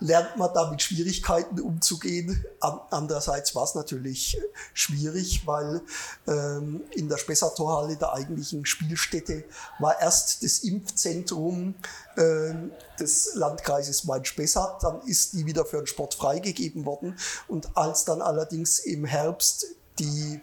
Lernt 0.00 0.36
man 0.36 0.52
da 0.52 0.70
mit 0.70 0.82
Schwierigkeiten 0.82 1.60
umzugehen. 1.60 2.44
An, 2.60 2.80
andererseits 2.90 3.54
war 3.54 3.64
es 3.64 3.74
natürlich 3.74 4.38
schwierig, 4.74 5.46
weil 5.46 5.80
ähm, 6.26 6.82
in 6.92 7.08
der 7.08 7.16
Spessartorhalle, 7.16 7.96
der 7.96 8.12
eigentlichen 8.12 8.66
Spielstätte, 8.66 9.44
war 9.78 10.00
erst 10.00 10.42
das 10.42 10.60
Impfzentrum 10.60 11.74
ähm, 12.16 12.72
des 13.00 13.34
Landkreises 13.34 14.04
Main-Spessart. 14.04 14.82
Dann 14.82 15.00
ist 15.02 15.32
die 15.32 15.46
wieder 15.46 15.64
für 15.64 15.78
den 15.78 15.86
Sport 15.86 16.14
freigegeben 16.14 16.84
worden. 16.84 17.16
Und 17.48 17.76
als 17.76 18.04
dann 18.04 18.22
allerdings 18.22 18.78
im 18.80 19.04
Herbst 19.04 19.66
die 19.98 20.40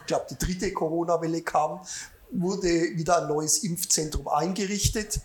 ich 0.00 0.06
glaube, 0.06 0.26
die 0.30 0.36
dritte 0.36 0.72
Corona-Welle 0.72 1.42
kam, 1.42 1.80
wurde 2.32 2.68
wieder 2.96 3.22
ein 3.22 3.28
neues 3.28 3.58
Impfzentrum 3.58 4.26
eingerichtet. 4.26 5.20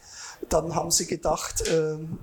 Dann 0.50 0.76
haben 0.76 0.92
sie 0.92 1.08
gedacht, 1.08 1.64
ähm, 1.68 2.20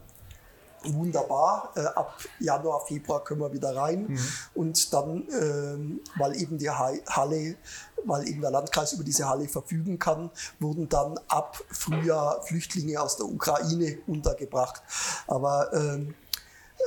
wunderbar, 0.93 1.73
äh, 1.77 1.81
ab 1.81 2.19
Januar, 2.41 2.85
Februar 2.87 3.23
können 3.25 3.41
wir 3.41 3.53
wieder 3.53 3.75
rein. 3.75 4.19
Und 4.55 4.93
dann, 4.93 5.25
ähm, 5.41 6.01
weil 6.17 6.37
eben 6.41 6.59
die 6.59 6.71
Ha- 6.71 6.99
Halle, 7.09 7.57
weil 8.05 8.29
eben 8.29 8.41
der 8.41 8.51
Landkreis 8.51 8.93
über 8.93 9.05
diese 9.05 9.29
Halle 9.29 9.49
verfügen 9.49 9.99
kann, 9.99 10.31
wurden 10.61 10.89
dann 10.89 11.19
ab 11.29 11.59
Frühjahr 11.71 12.43
Flüchtlinge 12.43 13.01
aus 13.01 13.17
der 13.17 13.27
Ukraine 13.27 13.99
untergebracht. 14.07 14.83
Aber 15.27 15.73
ähm, 15.73 16.15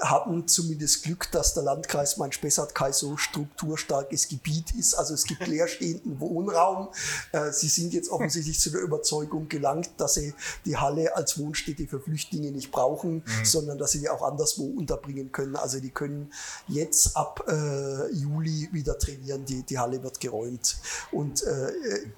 hatten 0.02 0.48
zumindest 0.48 1.04
Glück, 1.04 1.32
dass 1.32 1.54
der 1.54 1.64
Landkreis 1.64 2.18
Main-Spessart 2.18 2.76
kein 2.76 2.94
so 2.94 3.18
strukturstarkes 3.18 4.28
Gebiet 4.28 4.72
ist. 4.76 4.94
Also 4.94 5.14
es 5.14 5.24
gibt 5.24 5.48
leerstehenden 5.48 6.20
Wohnraum. 6.20 6.90
Äh, 7.32 7.52
sie 7.52 7.68
sind 7.68 7.94
jetzt 7.94 8.10
offensichtlich 8.10 8.60
zu 8.60 8.70
der 8.70 8.82
Überzeugung 8.82 9.50
gelangt, 9.50 9.90
dass 9.98 10.16
sie 10.16 10.34
die 10.66 10.78
Halle 10.78 11.16
als 11.16 11.40
Wohnstätte 11.40 11.88
für 11.88 12.00
Flüchtlinge 12.00 12.52
nicht 12.52 12.72
brauchen, 12.72 13.24
mhm. 13.26 13.46
sondern 13.46 13.78
dass 13.78 13.92
sie 13.92 14.00
die 14.00 14.10
auch 14.10 14.22
anderswo 14.22 14.66
unterbringen 14.66 15.32
können. 15.32 15.56
Also 15.56 15.80
die 15.80 15.92
können 15.92 16.32
jetzt 16.68 17.16
ab 17.18 17.44
äh, 17.48 18.12
Juli 18.12 18.70
wieder 18.72 18.98
trainieren. 19.00 19.46
Die, 19.46 19.64
die 19.64 19.80
Halle 19.80 20.04
wird 20.04 20.20
geräumt. 20.20 20.78
Und 21.12 21.44
äh, 21.44 21.72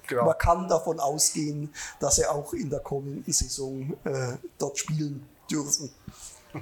genau. 0.06 0.26
man 0.26 0.38
kann 0.38 0.68
davon 0.68 1.00
ausgehen, 1.00 1.72
dass 1.98 2.16
sie 2.16 2.26
auch 2.26 2.52
in 2.52 2.70
der 2.70 2.80
kommenden 2.80 3.32
Saison 3.32 3.94
äh, 4.04 4.36
dort 4.58 4.78
spielen 4.78 5.26
dürfen. 5.50 5.90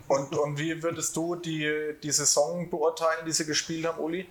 Und, 0.08 0.36
und 0.36 0.58
wie 0.58 0.82
würdest 0.82 1.16
du 1.16 1.34
die, 1.34 1.94
die 2.02 2.10
Saison 2.10 2.68
beurteilen, 2.68 3.24
die 3.26 3.32
sie 3.32 3.44
gespielt 3.44 3.86
haben, 3.86 3.98
Uli? 3.98 4.28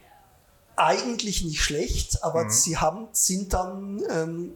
Eigentlich 0.76 1.44
nicht 1.44 1.62
schlecht, 1.62 2.24
aber 2.24 2.46
mhm. 2.46 2.50
sie 2.52 2.78
haben, 2.78 3.08
sind 3.12 3.54
dann 3.54 4.04
ähm, 4.10 4.54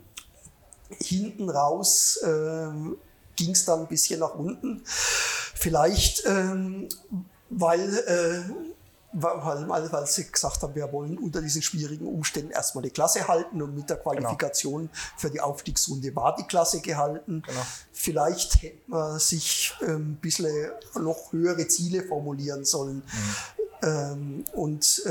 hinten 1.00 1.50
raus, 1.50 2.20
ähm, 2.24 2.98
ging 3.36 3.52
es 3.52 3.66
dann 3.66 3.82
ein 3.82 3.88
bisschen 3.88 4.20
nach 4.20 4.36
unten. 4.36 4.84
Vielleicht, 4.86 6.24
ähm, 6.26 6.90
weil 7.50 7.98
äh, 7.98 8.71
weil, 9.14 9.92
weil 9.92 10.08
sie 10.08 10.32
gesagt 10.32 10.62
haben, 10.62 10.74
wir 10.76 10.92
wollen 10.92 11.18
unter 11.18 11.42
diesen 11.42 11.62
schwierigen 11.62 12.08
Umständen 12.08 12.52
erstmal 12.52 12.84
die 12.84 12.92
Klasse 12.92 13.28
halten 13.28 13.62
und 13.62 13.76
mit 13.76 13.90
der 13.90 13.98
genau. 13.98 14.12
Qualifikation 14.12 14.84
genau. 14.84 14.94
für 15.18 15.30
die 15.30 15.42
Aufstiegsrunde 15.42 16.16
war 16.16 16.36
die 16.36 16.44
Klasse 16.44 16.82
gehalten. 16.82 17.44
Genau. 17.46 17.62
Vielleicht 17.92 18.62
hätte 18.62 18.82
man 18.88 19.20
sich 19.20 19.74
ein 19.82 19.90
ähm, 19.90 20.16
bisschen 20.16 20.72
noch 21.00 21.32
höhere 21.32 21.68
Ziele 21.68 22.04
formulieren 22.04 22.64
sollen. 22.66 22.98
Mhm. 22.98 23.84
Ähm, 23.84 24.46
und 24.54 25.02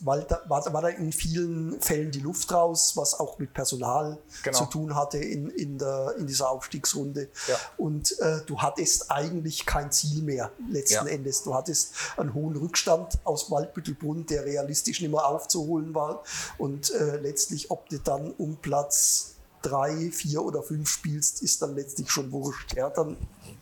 weil 0.00 0.24
da 0.24 0.42
war, 0.48 0.72
war 0.72 0.82
da 0.82 0.88
in 0.88 1.12
vielen 1.12 1.80
Fällen 1.80 2.10
die 2.10 2.20
Luft 2.20 2.52
raus, 2.52 2.96
was 2.96 3.18
auch 3.18 3.38
mit 3.38 3.52
Personal 3.52 4.18
genau. 4.42 4.58
zu 4.58 4.64
tun 4.66 4.94
hatte 4.94 5.18
in, 5.18 5.50
in, 5.50 5.78
der, 5.78 6.14
in 6.18 6.26
dieser 6.26 6.50
Aufstiegsrunde. 6.50 7.28
Ja. 7.48 7.56
Und 7.76 8.18
äh, 8.20 8.40
du 8.46 8.58
hattest 8.58 9.10
eigentlich 9.10 9.66
kein 9.66 9.92
Ziel 9.92 10.22
mehr 10.22 10.50
letzten 10.70 11.06
ja. 11.06 11.12
Endes. 11.12 11.42
Du 11.42 11.54
hattest 11.54 11.94
einen 12.16 12.34
hohen 12.34 12.56
Rückstand 12.56 13.18
aus 13.24 13.50
Waldbüttelbrunn, 13.50 14.26
der 14.26 14.44
realistisch 14.44 15.00
nicht 15.00 15.10
mehr 15.10 15.26
aufzuholen 15.26 15.94
war. 15.94 16.22
Und 16.58 16.90
äh, 16.92 17.16
letztlich, 17.16 17.70
ob 17.70 17.88
du 17.88 17.98
dann 17.98 18.32
um 18.32 18.56
Platz 18.56 19.36
drei, 19.62 20.10
vier 20.10 20.42
oder 20.42 20.62
fünf 20.62 20.88
spielst, 20.88 21.42
ist 21.42 21.62
dann 21.62 21.74
letztlich 21.74 22.10
schon 22.10 22.30
wurscht. 22.32 22.74
Ja, 22.76 22.90
dann 22.90 23.16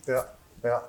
ja, 0.07 0.26
ja. 0.62 0.89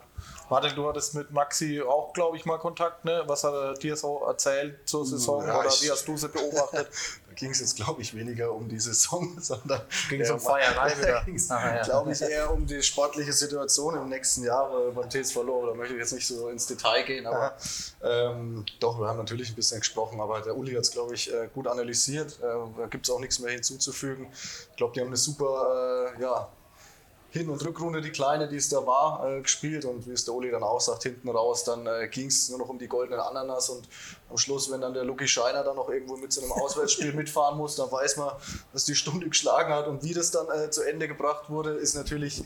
Martin, 0.50 0.76
du 0.76 0.88
hattest 0.88 1.16
mit 1.16 1.32
Maxi 1.32 1.82
auch, 1.82 2.14
glaube 2.14 2.38
ich, 2.38 2.46
mal 2.46 2.58
Kontakt. 2.58 3.04
Ne? 3.04 3.24
Was 3.26 3.44
hat 3.44 3.54
er 3.54 3.74
dir 3.74 3.96
so 3.96 4.24
erzählt 4.28 4.88
zur 4.88 5.06
Saison 5.06 5.46
ja, 5.46 5.60
oder 5.60 5.70
wie 5.70 5.92
hast 5.92 6.08
du 6.08 6.16
sie 6.16 6.30
beobachtet? 6.30 6.88
da 7.28 7.34
ging 7.34 7.50
es 7.50 7.60
jetzt, 7.60 7.76
glaube 7.76 8.04
ich, 8.04 8.16
weniger 8.16 8.52
um 8.52 8.70
die 8.70 8.80
Saison, 8.80 9.38
sondern 9.42 9.82
ging 10.10 10.22
es 10.22 10.30
um 10.30 10.40
Feierei 10.40 10.96
wieder. 10.98 11.26
ja. 11.28 11.84
glaube 11.84 12.12
ich, 12.12 12.22
eher 12.22 12.52
um 12.52 12.68
die 12.68 12.84
sportliche 12.84 13.34
Situation 13.34 13.96
im 13.96 14.08
nächsten 14.08 14.44
Jahr 14.44 14.70
beim 14.92 15.10
TSV 15.10 15.36
Lohr. 15.38 15.68
Da 15.68 15.74
möchte 15.74 15.96
ich 15.96 16.00
jetzt 16.00 16.14
nicht 16.14 16.28
so 16.28 16.50
ins 16.50 16.68
Detail 16.68 17.04
gehen, 17.04 17.26
aber 17.26 17.56
ähm, 18.04 18.66
doch, 18.80 19.00
wir 19.00 19.08
haben 19.08 19.18
natürlich 19.18 19.50
ein 19.50 19.56
bisschen 19.56 19.80
gesprochen, 19.80 20.22
aber 20.22 20.42
der 20.42 20.56
Uli 20.56 20.74
hat 20.74 20.82
es, 20.82 20.92
glaube 20.92 21.16
ich, 21.16 21.34
äh, 21.34 21.50
gut 21.54 21.68
analysiert. 21.68 22.40
Äh, 22.42 22.46
da 22.78 22.86
gibt 22.86 23.08
es 23.08 23.14
auch 23.14 23.20
nichts 23.20 23.40
mehr 23.40 23.52
hinzuzufügen. 23.52 24.28
Ich 24.32 24.78
glaube, 24.78 24.94
die 24.94 25.00
haben 25.00 25.08
eine 25.08 25.18
super, 25.18 26.14
äh, 26.16 26.22
ja, 26.22 26.50
hin- 27.36 27.50
und 27.50 27.64
Rückrunde, 27.66 28.02
die 28.02 28.12
kleine, 28.12 28.48
die 28.48 28.56
es 28.56 28.70
da 28.70 28.86
war, 28.86 29.28
äh, 29.28 29.42
gespielt. 29.42 29.86
Und 29.86 30.08
wie 30.08 30.12
es 30.12 30.26
der 30.26 30.34
Oli 30.34 30.52
dann 30.52 30.64
auch 30.64 30.80
sagt, 30.80 31.04
hinten 31.04 31.30
raus, 31.30 31.64
dann 31.66 31.86
äh, 31.86 32.08
ging 32.08 32.28
es 32.28 32.50
nur 32.50 32.60
noch 32.60 32.70
um 32.70 32.80
die 32.80 32.88
goldenen 32.88 33.20
Ananas. 33.20 33.70
Und 33.70 33.88
am 34.30 34.38
Schluss, 34.38 34.72
wenn 34.72 34.82
dann 34.82 34.94
der 34.94 35.04
Lucky 35.04 35.28
Scheiner 35.28 35.64
dann 35.64 35.76
noch 35.76 35.90
irgendwo 35.90 36.18
mit 36.18 36.34
so 36.34 36.42
einem 36.42 36.52
Auswärtsspiel 36.52 37.14
mitfahren 37.16 37.58
muss, 37.58 37.76
dann 37.76 37.92
weiß 37.92 38.18
man, 38.18 38.32
dass 38.74 38.86
die 38.86 38.96
Stunde 38.96 39.30
geschlagen 39.30 39.74
hat. 39.74 39.88
Und 39.88 40.04
wie 40.04 40.14
das 40.14 40.32
dann 40.32 40.48
äh, 40.50 40.70
zu 40.72 40.82
Ende 40.82 41.08
gebracht 41.08 41.50
wurde, 41.50 41.72
ist 41.72 41.96
natürlich, 41.96 42.44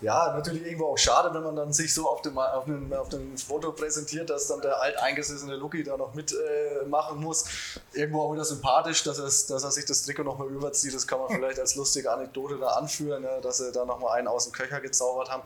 ja, 0.00 0.32
natürlich 0.34 0.64
irgendwo 0.64 0.86
auch 0.86 0.98
schade, 0.98 1.32
wenn 1.32 1.42
man 1.42 1.54
dann 1.54 1.72
sich 1.72 1.94
so 1.94 2.08
auf 2.08 2.22
dem, 2.22 2.36
auf 2.36 2.64
dem, 2.64 2.92
auf 2.92 3.08
dem 3.08 3.36
Foto 3.38 3.72
präsentiert, 3.72 4.28
dass 4.28 4.48
dann 4.48 4.60
der 4.60 4.80
alteingesessene 4.80 5.54
Lucky 5.56 5.84
da 5.84 5.96
noch 5.96 6.14
mitmachen 6.14 7.18
äh, 7.18 7.20
muss. 7.20 7.44
Irgendwo 7.92 8.22
auch 8.22 8.32
wieder 8.32 8.44
sympathisch, 8.44 9.04
dass, 9.04 9.46
dass 9.46 9.62
er 9.62 9.70
sich 9.70 9.84
das 9.84 10.02
Trikot 10.02 10.24
nochmal 10.24 10.48
überzieht. 10.48 10.94
Das 10.94 11.06
kann 11.06 11.20
man 11.20 11.28
vielleicht 11.30 11.60
als 11.60 11.76
lustige 11.76 12.10
Anekdote 12.10 12.58
da 12.58 12.68
anführen, 12.70 13.22
ja, 13.22 13.40
dass 13.40 13.60
er 13.60 13.70
da 13.70 13.84
nochmal 13.84 14.18
einen 14.18 14.26
aus 14.26 14.44
dem 14.44 14.52
Köcher 14.52 14.80
gezaubert 14.80 15.30
haben. 15.30 15.42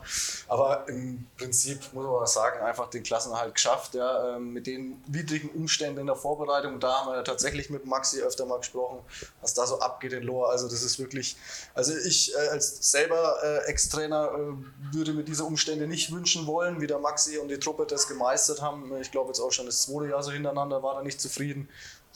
Aber 0.47 0.87
im 0.87 1.27
Prinzip 1.37 1.93
muss 1.93 2.05
man 2.05 2.25
sagen, 2.25 2.61
einfach 2.61 2.89
den 2.89 3.03
Klassenerhalt 3.03 3.53
geschafft, 3.53 3.93
ja, 3.93 4.35
ähm, 4.35 4.51
mit 4.51 4.65
den 4.65 5.03
widrigen 5.07 5.49
Umständen 5.51 5.74
in 5.81 6.05
der 6.05 6.15
Vorbereitung. 6.15 6.79
Da 6.79 6.99
haben 6.99 7.11
wir 7.11 7.17
ja 7.17 7.23
tatsächlich 7.23 7.69
mit 7.69 7.85
Maxi 7.85 8.21
öfter 8.21 8.45
mal 8.45 8.57
gesprochen, 8.57 8.99
was 9.41 9.53
da 9.53 9.65
so 9.65 9.79
abgeht 9.79 10.13
in 10.13 10.23
Lohr. 10.23 10.49
Also 10.49 10.67
das 10.67 10.83
ist 10.83 10.99
wirklich, 10.99 11.37
also 11.73 11.93
ich 11.95 12.33
äh, 12.35 12.49
als 12.49 12.91
selber 12.91 13.37
äh, 13.43 13.69
Ex-Trainer 13.69 14.31
äh, 14.33 14.95
würde 14.95 15.13
mir 15.13 15.23
diese 15.23 15.43
Umstände 15.43 15.87
nicht 15.87 16.11
wünschen 16.11 16.47
wollen, 16.47 16.81
wie 16.81 16.87
der 16.87 16.99
Maxi 16.99 17.37
und 17.37 17.49
die 17.49 17.59
Truppe 17.59 17.85
das 17.85 18.07
gemeistert 18.07 18.61
haben. 18.61 18.95
Ich 19.01 19.11
glaube 19.11 19.27
jetzt 19.29 19.39
auch 19.39 19.51
schon 19.51 19.65
das 19.65 19.83
zweite 19.83 20.09
Jahr 20.09 20.23
so 20.23 20.31
hintereinander 20.31 20.81
war 20.83 20.95
er 20.97 21.03
nicht 21.03 21.21
zufrieden 21.21 21.69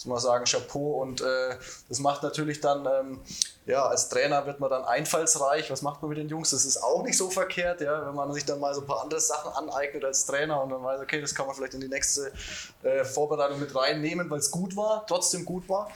muss 0.05 0.23
man 0.23 0.31
sagen, 0.31 0.45
Chapeau. 0.45 1.01
Und 1.01 1.21
äh, 1.21 1.57
das 1.87 1.99
macht 1.99 2.23
natürlich 2.23 2.61
dann, 2.61 2.85
ähm, 2.85 3.21
ja, 3.65 3.85
als 3.85 4.09
Trainer 4.09 4.45
wird 4.45 4.59
man 4.59 4.69
dann 4.69 4.83
einfallsreich. 4.83 5.69
Was 5.69 5.81
macht 5.81 6.01
man 6.01 6.09
mit 6.09 6.17
den 6.17 6.29
Jungs? 6.29 6.51
Das 6.51 6.65
ist 6.65 6.77
auch 6.77 7.03
nicht 7.03 7.17
so 7.17 7.29
verkehrt, 7.29 7.81
ja, 7.81 8.07
wenn 8.07 8.15
man 8.15 8.31
sich 8.33 8.45
dann 8.45 8.59
mal 8.59 8.73
so 8.73 8.81
ein 8.81 8.87
paar 8.87 9.01
andere 9.01 9.19
Sachen 9.19 9.51
aneignet 9.51 10.03
als 10.05 10.25
Trainer 10.25 10.61
und 10.63 10.69
dann 10.69 10.83
weiß, 10.83 11.01
okay, 11.01 11.21
das 11.21 11.35
kann 11.35 11.45
man 11.45 11.55
vielleicht 11.55 11.73
in 11.73 11.81
die 11.81 11.87
nächste 11.87 12.31
äh, 12.83 13.03
Vorbereitung 13.03 13.59
mit 13.59 13.75
reinnehmen, 13.75 14.29
weil 14.29 14.39
es 14.39 14.51
gut 14.51 14.75
war, 14.75 15.05
trotzdem 15.07 15.45
gut 15.45 15.67
war. 15.69 15.89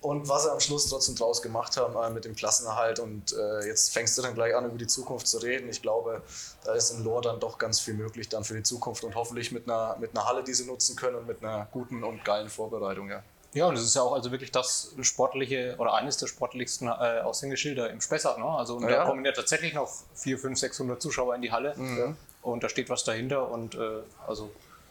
Und 0.00 0.28
was 0.28 0.44
sie 0.44 0.52
am 0.52 0.60
Schluss 0.60 0.88
trotzdem 0.88 1.14
draus 1.14 1.42
gemacht 1.42 1.76
haben 1.76 1.94
äh, 1.96 2.10
mit 2.10 2.24
dem 2.24 2.34
Klassenerhalt. 2.34 2.98
Und 2.98 3.32
äh, 3.32 3.66
jetzt 3.66 3.92
fängst 3.92 4.16
du 4.18 4.22
dann 4.22 4.34
gleich 4.34 4.54
an, 4.54 4.64
über 4.64 4.78
die 4.78 4.86
Zukunft 4.86 5.28
zu 5.28 5.38
reden. 5.38 5.68
Ich 5.68 5.82
glaube, 5.82 6.22
da 6.64 6.74
ist 6.74 6.90
in 6.90 7.04
Lohr 7.04 7.22
dann 7.22 7.40
doch 7.40 7.58
ganz 7.58 7.80
viel 7.80 7.94
möglich 7.94 8.28
dann 8.28 8.44
für 8.44 8.54
die 8.54 8.62
Zukunft 8.62 9.04
und 9.04 9.14
hoffentlich 9.14 9.52
mit 9.52 9.68
einer, 9.68 9.96
mit 9.98 10.16
einer 10.16 10.26
Halle, 10.26 10.42
die 10.42 10.54
sie 10.54 10.64
nutzen 10.64 10.96
können 10.96 11.16
und 11.16 11.26
mit 11.26 11.42
einer 11.42 11.68
guten 11.72 12.02
und 12.04 12.24
geilen 12.24 12.48
Vorbereitung, 12.48 13.10
ja. 13.10 13.22
Ja, 13.52 13.66
und 13.66 13.74
es 13.74 13.82
ist 13.82 13.96
ja 13.96 14.02
auch 14.02 14.12
also 14.12 14.30
wirklich 14.30 14.52
das 14.52 14.94
sportliche 15.02 15.74
oder 15.78 15.94
eines 15.94 16.16
der 16.18 16.28
sportlichsten 16.28 16.86
äh, 16.86 17.20
Aushängeschilder 17.20 17.90
im 17.90 18.00
Spessart. 18.00 18.38
Ne? 18.38 18.44
Also 18.44 18.76
und 18.76 18.84
ja. 18.84 18.90
da 18.90 19.04
kommen 19.04 19.24
ja 19.24 19.32
tatsächlich 19.32 19.74
noch 19.74 19.90
400, 20.14 20.40
500, 20.40 20.58
600 20.58 21.02
Zuschauer 21.02 21.34
in 21.34 21.42
die 21.42 21.50
Halle 21.50 21.74
mhm. 21.76 22.16
und 22.42 22.62
da 22.62 22.68
steht 22.68 22.88
was 22.90 23.02
dahinter 23.02 23.50
und 23.50 23.74
äh, 23.74 24.02
also 24.26 24.50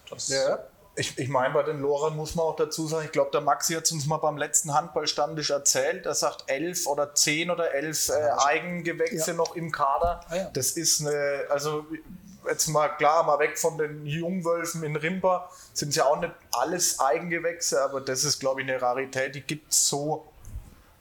das. 0.10 0.30
Ja. 0.30 0.60
Ich, 0.96 1.18
ich 1.18 1.30
meine, 1.30 1.54
bei 1.54 1.64
den 1.64 1.80
Lorern 1.80 2.18
muss 2.18 2.36
man 2.36 2.48
auch 2.48 2.58
dazu 2.58 2.86
sagen, 2.86 3.06
ich 3.06 3.14
glaube, 3.14 3.32
der 3.32 3.40
Maxi 3.40 3.74
hat 3.74 3.90
uns 3.90 4.06
mal 4.06 4.18
beim 4.18 4.36
letzten 4.36 4.74
Handballstandisch 4.74 5.50
erzählt, 5.50 6.06
er 6.06 6.16
sagt 6.16 6.44
elf 6.48 6.88
oder 6.88 7.16
zehn 7.16 7.52
oder 7.52 7.74
elf 7.74 8.10
äh, 8.10 8.32
Eigengewächse 8.46 9.32
ja. 9.32 9.38
noch 9.38 9.56
im 9.56 9.72
Kader. 9.72 10.20
Ah. 10.30 10.50
Das 10.52 10.72
ist 10.72 11.00
eine, 11.00 11.46
also 11.50 11.86
jetzt 12.50 12.68
mal 12.68 12.90
klar, 12.90 13.24
mal 13.24 13.40
weg 13.40 13.58
von 13.58 13.78
den 13.78 14.06
Jungwölfen 14.06 14.84
in 14.84 14.96
Rimper, 14.96 15.50
sind 15.74 15.90
es 15.90 15.96
ja 15.96 16.06
auch 16.06 16.20
nicht 16.20 16.34
alles 16.52 17.00
Eigengewächse, 17.00 17.82
aber 17.82 18.02
das 18.02 18.24
ist, 18.24 18.40
glaube 18.40 18.62
ich, 18.62 18.68
eine 18.68 18.82
Rarität, 18.82 19.36
die 19.36 19.42
gibt 19.42 19.72
es 19.72 19.88
so, 19.88 20.28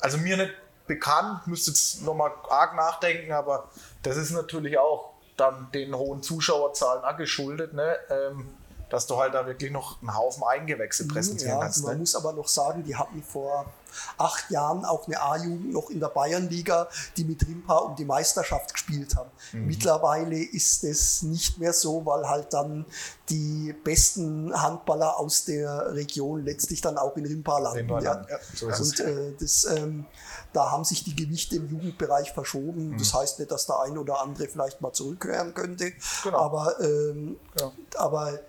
also 0.00 0.18
mir 0.18 0.36
nicht 0.36 0.52
bekannt, 0.86 1.46
müsste 1.46 1.70
jetzt 1.70 2.02
nochmal 2.02 2.32
arg 2.48 2.74
nachdenken, 2.74 3.32
aber 3.32 3.68
das 4.02 4.16
ist 4.16 4.30
natürlich 4.30 4.78
auch 4.78 5.14
dann 5.36 5.70
den 5.72 5.94
hohen 5.94 6.22
Zuschauerzahlen 6.22 7.04
angeschuldet. 7.04 7.72
Ne? 7.72 7.96
Ähm, 8.10 8.48
dass 8.90 9.06
du 9.06 9.18
halt 9.18 9.34
da 9.34 9.46
wirklich 9.46 9.70
noch 9.70 10.00
einen 10.00 10.16
Haufen 10.16 10.42
Eigengewächse 10.44 11.04
mhm, 11.04 11.08
präsentieren 11.08 11.54
ja, 11.54 11.60
kannst. 11.60 11.82
Man 11.84 11.94
ne? 11.94 11.98
muss 12.00 12.14
aber 12.14 12.32
noch 12.32 12.48
sagen, 12.48 12.84
die 12.84 12.96
hatten 12.96 13.22
vor 13.22 13.66
acht 14.16 14.50
Jahren 14.50 14.84
auch 14.84 15.06
eine 15.06 15.20
A-Jugend 15.20 15.72
noch 15.72 15.90
in 15.90 16.00
der 16.00 16.08
Bayernliga, 16.08 16.88
die 17.16 17.24
mit 17.24 17.46
Rimpa 17.46 17.78
um 17.78 17.96
die 17.96 18.04
Meisterschaft 18.04 18.72
gespielt 18.72 19.16
haben. 19.16 19.30
Mhm. 19.52 19.66
Mittlerweile 19.66 20.42
ist 20.42 20.84
es 20.84 21.22
nicht 21.22 21.58
mehr 21.58 21.72
so, 21.72 22.04
weil 22.04 22.28
halt 22.28 22.52
dann 22.52 22.84
die 23.28 23.74
besten 23.84 24.52
Handballer 24.54 25.18
aus 25.18 25.44
der 25.44 25.94
Region 25.94 26.44
letztlich 26.44 26.80
dann 26.80 26.98
auch 26.98 27.16
in 27.16 27.26
Rimpa 27.26 27.58
landen. 27.58 27.88
Ja. 27.88 28.26
Ja, 28.28 28.38
so 28.54 28.66
Und 28.66 29.00
äh, 29.00 29.32
das, 29.38 29.64
ähm, 29.64 30.06
da 30.52 30.70
haben 30.70 30.84
sich 30.84 31.04
die 31.04 31.14
Gewichte 31.14 31.56
im 31.56 31.68
Jugendbereich 31.68 32.32
verschoben. 32.32 32.90
Mhm. 32.90 32.98
Das 32.98 33.14
heißt 33.14 33.38
nicht, 33.38 33.50
dass 33.50 33.66
der 33.66 33.80
ein 33.80 33.98
oder 33.98 34.20
andere 34.20 34.48
vielleicht 34.48 34.80
mal 34.80 34.92
zurückhören 34.92 35.54
könnte, 35.54 35.92
genau. 36.22 36.38
aber, 36.38 36.80
ähm, 36.80 37.36
ja. 37.58 37.72
aber 37.96 38.40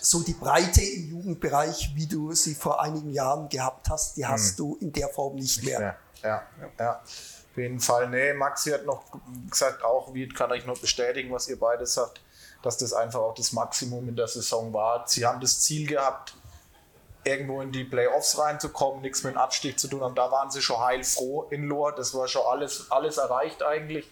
so 0.00 0.20
die 0.20 0.34
Breite 0.34 0.82
im 0.82 1.10
Jugendbereich, 1.10 1.92
wie 1.94 2.06
du 2.06 2.32
sie 2.32 2.54
vor 2.54 2.80
einigen 2.80 3.10
Jahren 3.10 3.48
gehabt 3.48 3.88
hast, 3.90 4.16
die 4.16 4.26
hast 4.26 4.50
hm. 4.50 4.56
du 4.56 4.78
in 4.80 4.92
der 4.92 5.08
Form 5.08 5.34
nicht 5.34 5.62
mehr. 5.64 5.96
Ja, 6.22 6.42
ja, 6.60 6.70
ja. 6.78 7.00
Auf 7.00 7.56
jeden 7.56 7.80
Fall. 7.80 8.08
Nee, 8.10 8.34
Maxi 8.34 8.70
hat 8.70 8.84
noch 8.84 9.04
gesagt, 9.50 9.82
auch, 9.82 10.12
wie 10.12 10.28
kann 10.28 10.52
ich 10.52 10.66
nur 10.66 10.78
bestätigen, 10.78 11.32
was 11.32 11.48
ihr 11.48 11.58
beide 11.58 11.86
sagt, 11.86 12.20
dass 12.62 12.76
das 12.76 12.92
einfach 12.92 13.20
auch 13.20 13.34
das 13.34 13.52
Maximum 13.52 14.08
in 14.08 14.16
der 14.16 14.28
Saison 14.28 14.72
war. 14.72 15.04
Sie 15.06 15.24
haben 15.24 15.40
das 15.40 15.60
Ziel 15.60 15.86
gehabt, 15.86 16.34
irgendwo 17.24 17.60
in 17.60 17.72
die 17.72 17.84
Playoffs 17.84 18.38
reinzukommen, 18.38 19.02
nichts 19.02 19.24
mit 19.24 19.34
dem 19.34 19.38
Abstieg 19.38 19.78
zu 19.78 19.88
tun 19.88 20.02
haben. 20.02 20.14
Da 20.14 20.30
waren 20.30 20.50
sie 20.50 20.62
schon 20.62 20.78
heilfroh 20.78 21.46
in 21.50 21.64
Lohr. 21.64 21.94
Das 21.94 22.14
war 22.14 22.28
schon 22.28 22.42
alles, 22.46 22.90
alles 22.90 23.16
erreicht 23.16 23.62
eigentlich. 23.62 24.06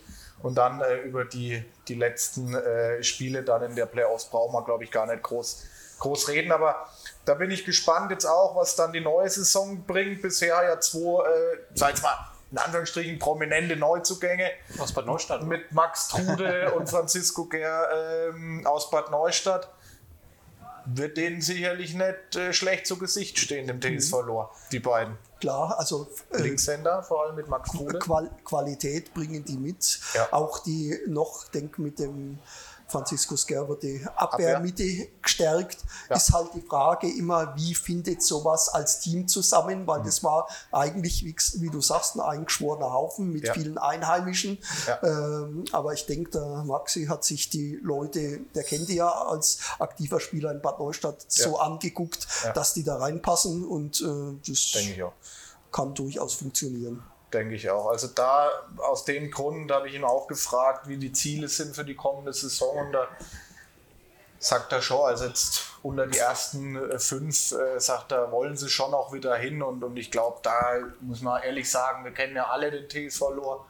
Und 0.44 0.56
dann 0.56 0.82
äh, 0.82 0.96
über 0.96 1.24
die, 1.24 1.64
die 1.88 1.94
letzten 1.94 2.54
äh, 2.54 3.02
Spiele 3.02 3.44
dann 3.44 3.62
in 3.62 3.74
der 3.76 3.86
Playoffs 3.86 4.26
brauchen 4.26 4.52
wir, 4.52 4.62
glaube 4.62 4.84
ich, 4.84 4.90
gar 4.90 5.06
nicht 5.06 5.22
groß, 5.22 5.64
groß 6.00 6.28
reden. 6.28 6.52
Aber 6.52 6.86
da 7.24 7.32
bin 7.32 7.50
ich 7.50 7.64
gespannt 7.64 8.10
jetzt 8.10 8.26
auch, 8.26 8.54
was 8.54 8.76
dann 8.76 8.92
die 8.92 9.00
neue 9.00 9.30
Saison 9.30 9.86
bringt. 9.86 10.20
Bisher 10.20 10.62
ja 10.62 10.78
zwei, 10.80 11.24
äh, 11.24 11.58
sag 11.72 11.94
ich 11.94 12.02
mal, 12.02 12.14
in 12.50 12.58
Anführungsstrichen 12.58 13.18
prominente 13.18 13.74
Neuzugänge. 13.74 14.50
Aus 14.78 14.92
Bad 14.92 15.06
Neustadt. 15.06 15.44
Mit 15.44 15.72
Max 15.72 16.08
Trude 16.08 16.72
und 16.72 16.90
Francisco 16.90 17.46
Ger 17.46 17.88
ähm, 18.28 18.66
aus 18.66 18.90
Bad 18.90 19.10
Neustadt. 19.10 19.70
Wird 20.86 21.16
denen 21.16 21.40
sicherlich 21.40 21.94
nicht 21.94 22.36
äh, 22.36 22.52
schlecht 22.52 22.86
zu 22.86 22.98
Gesicht 22.98 23.38
stehen, 23.38 23.66
dem 23.66 23.80
TSV 23.80 24.22
Lohr, 24.26 24.54
die 24.70 24.80
beiden. 24.80 25.16
Klar, 25.40 25.78
also 25.78 26.08
äh, 26.30 26.42
Linkshänder, 26.42 27.02
vor 27.02 27.24
allem 27.24 27.36
mit 27.36 27.48
Max. 27.48 27.70
Qual 28.00 28.30
Qualität 28.44 29.12
bringen 29.14 29.44
die 29.44 29.56
mit. 29.56 30.00
Ja. 30.14 30.28
Auch 30.32 30.60
die 30.60 30.98
noch, 31.06 31.48
denk 31.48 31.78
mit 31.78 31.98
dem 31.98 32.38
Franziskus 32.94 33.46
Gerber 33.46 33.76
die 33.76 34.06
Abwehrmitte 34.16 35.08
gestärkt. 35.20 35.78
Ja. 36.08 36.16
Ist 36.16 36.32
halt 36.32 36.48
die 36.54 36.60
Frage 36.62 37.08
immer, 37.10 37.54
wie 37.56 37.74
findet 37.74 38.22
sowas 38.22 38.68
als 38.68 39.00
Team 39.00 39.26
zusammen, 39.26 39.82
Mhm. 39.82 39.86
weil 39.86 40.02
das 40.04 40.22
war 40.22 40.48
eigentlich, 40.70 41.24
wie, 41.24 41.34
wie 41.60 41.70
du 41.70 41.80
sagst, 41.80 42.14
ein 42.14 42.20
eingeschworener 42.20 42.92
Haufen 42.92 43.30
mit 43.32 43.46
Ja. 43.48 43.52
vielen 43.54 43.78
Einheimischen. 43.78 44.58
Ja. 44.86 45.02
Ähm, 45.02 45.64
aber 45.72 45.92
ich 45.92 46.06
denke, 46.06 46.30
der 46.30 46.62
Maxi 46.64 47.06
hat 47.06 47.24
sich 47.24 47.50
die 47.50 47.78
Leute, 47.82 48.40
der 48.54 48.62
kennt 48.62 48.88
die 48.88 48.96
ja 48.96 49.08
als 49.10 49.58
aktiver 49.78 50.20
Spieler 50.20 50.52
in 50.52 50.62
Bad 50.62 50.78
Neustadt, 50.78 51.24
so 51.28 51.58
angeguckt, 51.58 52.26
dass 52.54 52.74
die 52.74 52.84
da 52.84 52.96
reinpassen 52.96 53.64
und 53.66 54.00
äh, 54.02 54.38
das 54.46 54.74
kann 55.72 55.94
durchaus 55.94 56.34
funktionieren. 56.34 57.02
Denke 57.34 57.56
ich 57.56 57.68
auch. 57.68 57.88
Also 57.88 58.06
da, 58.06 58.48
aus 58.78 59.04
dem 59.04 59.28
Grund 59.28 59.72
habe 59.72 59.88
ich 59.88 59.94
ihn 59.94 60.04
auch 60.04 60.28
gefragt, 60.28 60.86
wie 60.86 60.96
die 60.96 61.12
Ziele 61.12 61.48
sind 61.48 61.74
für 61.74 61.84
die 61.84 61.96
kommende 61.96 62.32
Saison. 62.32 62.86
Und 62.86 62.92
da 62.92 63.08
sagt 64.38 64.72
er 64.72 64.80
schon, 64.80 65.04
also 65.04 65.24
jetzt 65.24 65.64
unter 65.82 66.06
die 66.06 66.18
ersten 66.18 66.76
äh, 66.76 66.98
fünf, 67.00 67.50
äh, 67.50 67.80
sagt 67.80 68.12
er, 68.12 68.30
wollen 68.30 68.56
sie 68.56 68.68
schon 68.68 68.94
auch 68.94 69.12
wieder 69.12 69.34
hin. 69.34 69.62
Und, 69.62 69.82
und 69.82 69.96
ich 69.96 70.12
glaube, 70.12 70.38
da 70.42 70.78
muss 71.00 71.22
man 71.22 71.42
ehrlich 71.42 71.68
sagen, 71.68 72.04
wir 72.04 72.12
kennen 72.12 72.36
ja 72.36 72.46
alle 72.46 72.70
den 72.70 72.88
TSV 72.88 73.20
Lohr 73.34 73.66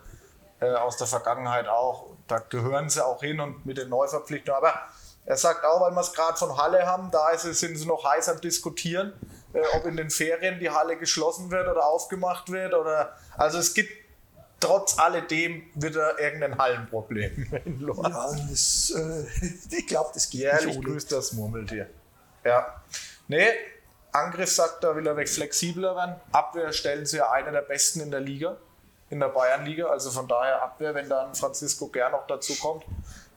äh, 0.60 0.70
aus 0.74 0.98
der 0.98 1.06
Vergangenheit 1.06 1.66
auch. 1.66 2.10
Da 2.28 2.40
gehören 2.40 2.90
sie 2.90 3.02
auch 3.02 3.20
hin 3.20 3.40
und 3.40 3.64
mit 3.64 3.78
den 3.78 3.88
Neuverpflichtungen. 3.88 4.58
Aber 4.58 4.74
er 5.24 5.38
sagt 5.38 5.64
auch, 5.64 5.80
weil 5.80 5.92
wir 5.92 6.00
es 6.02 6.12
gerade 6.12 6.36
von 6.36 6.58
Halle 6.58 6.84
haben, 6.86 7.10
da 7.10 7.30
ist, 7.30 7.44
sind 7.44 7.76
sie 7.76 7.86
noch 7.86 8.04
heiß 8.04 8.28
am 8.28 8.42
Diskutieren, 8.42 9.14
äh, 9.54 9.76
ob 9.76 9.86
in 9.86 9.96
den 9.96 10.10
Ferien 10.10 10.58
die 10.58 10.68
Halle 10.70 10.96
geschlossen 10.96 11.50
wird 11.50 11.68
oder 11.68 11.86
aufgemacht 11.86 12.50
wird. 12.50 12.74
Oder, 12.74 13.16
also 13.36 13.58
es 13.58 13.72
gibt 13.72 13.90
trotz 14.60 14.98
alledem 14.98 15.62
wieder 15.74 16.18
irgendein 16.18 16.58
Hallenproblem 16.58 17.46
in 17.64 17.80
Lohr. 17.80 18.08
Ja, 18.08 18.30
das, 18.50 18.92
äh, 18.96 19.46
ich 19.76 19.86
glaube, 19.86 20.10
das 20.14 20.28
geht 20.28 20.42
Jährlich 20.42 20.66
nicht 20.66 20.78
ohne. 20.78 20.88
grüßt 20.88 21.12
das 21.12 21.32
Murmeltier. 21.32 21.88
Ja. 22.44 22.82
Nee, 23.28 23.48
Angriff 24.12 24.50
sagt 24.50 24.84
er, 24.84 24.94
will 24.96 25.06
er 25.06 25.16
weg 25.16 25.28
flexibler 25.28 25.96
werden. 25.96 26.16
Abwehr 26.32 26.72
stellen 26.72 27.06
sie 27.06 27.18
ja 27.18 27.30
eine 27.30 27.50
der 27.52 27.62
besten 27.62 28.00
in 28.00 28.10
der 28.10 28.20
Liga, 28.20 28.56
in 29.10 29.20
der 29.20 29.28
Bayernliga. 29.28 29.86
Also 29.86 30.10
von 30.10 30.28
daher 30.28 30.62
Abwehr, 30.62 30.94
wenn 30.94 31.08
dann 31.08 31.34
Francisco 31.34 31.88
Gern 31.88 32.12
noch 32.12 32.26
dazu 32.26 32.54
kommt, 32.54 32.84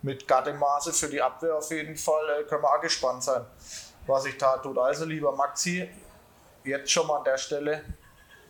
mit 0.02 0.27
Gatemaße 0.27 0.94
für 0.94 1.10
die 1.10 1.22
Abwehr 1.22 1.56
auf 1.56 1.72
jeden 1.72 1.95
Fall, 1.95 2.23
äh, 2.39 2.44
können 2.44 2.61
wir 2.64 2.69
auch 2.69 2.81
gespannt 2.81 3.23
sein, 3.23 3.44
was 4.06 4.23
sich 4.23 4.38
da 4.38 4.57
tut. 4.57 4.77
Also 4.77 5.06
lieber 5.06 5.31
Maxi, 5.35 5.89
jetzt 6.68 6.91
schon 6.91 7.07
mal 7.07 7.18
an 7.18 7.23
der 7.23 7.38
Stelle 7.38 7.84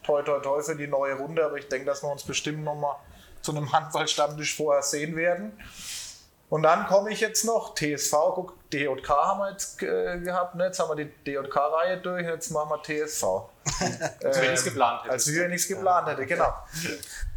toi 0.03 0.21
toi 0.21 0.39
toi 0.39 0.61
für 0.61 0.75
die 0.75 0.87
neue 0.87 1.15
Runde, 1.15 1.43
aber 1.45 1.57
ich 1.57 1.67
denke, 1.67 1.85
dass 1.85 2.01
wir 2.01 2.11
uns 2.11 2.23
bestimmt 2.23 2.63
noch 2.63 2.75
mal 2.75 2.95
zu 3.41 3.51
einem 3.51 3.71
Handballstammtisch 3.71 4.55
vorher 4.55 4.81
sehen 4.81 5.15
werden. 5.15 5.51
Und 6.49 6.63
dann 6.63 6.87
komme 6.87 7.11
ich 7.11 7.19
jetzt 7.19 7.43
noch, 7.43 7.75
TSV, 7.75 8.13
guck, 8.33 8.69
DJK 8.69 9.09
haben 9.09 9.39
wir 9.39 9.51
jetzt 9.51 9.83
äh, 9.83 10.17
gehabt, 10.19 10.55
ne? 10.55 10.65
jetzt 10.65 10.79
haben 10.79 10.97
wir 10.97 11.03
die 11.03 11.11
DJK-Reihe 11.25 11.97
durch, 11.97 12.25
jetzt 12.25 12.51
machen 12.51 12.69
wir 12.69 12.81
TSV. 12.81 13.23
Als 14.23 14.41
wenn 14.41 14.53
ich 14.53 14.59
es 14.59 14.63
geplant 14.63 15.03
hätte. 15.03 15.11
Als 15.11 15.35
wenn 15.35 15.51
ich 15.51 15.61
es 15.61 15.67
geplant 15.67 16.07
hätte, 16.07 16.25
genau. 16.25 16.53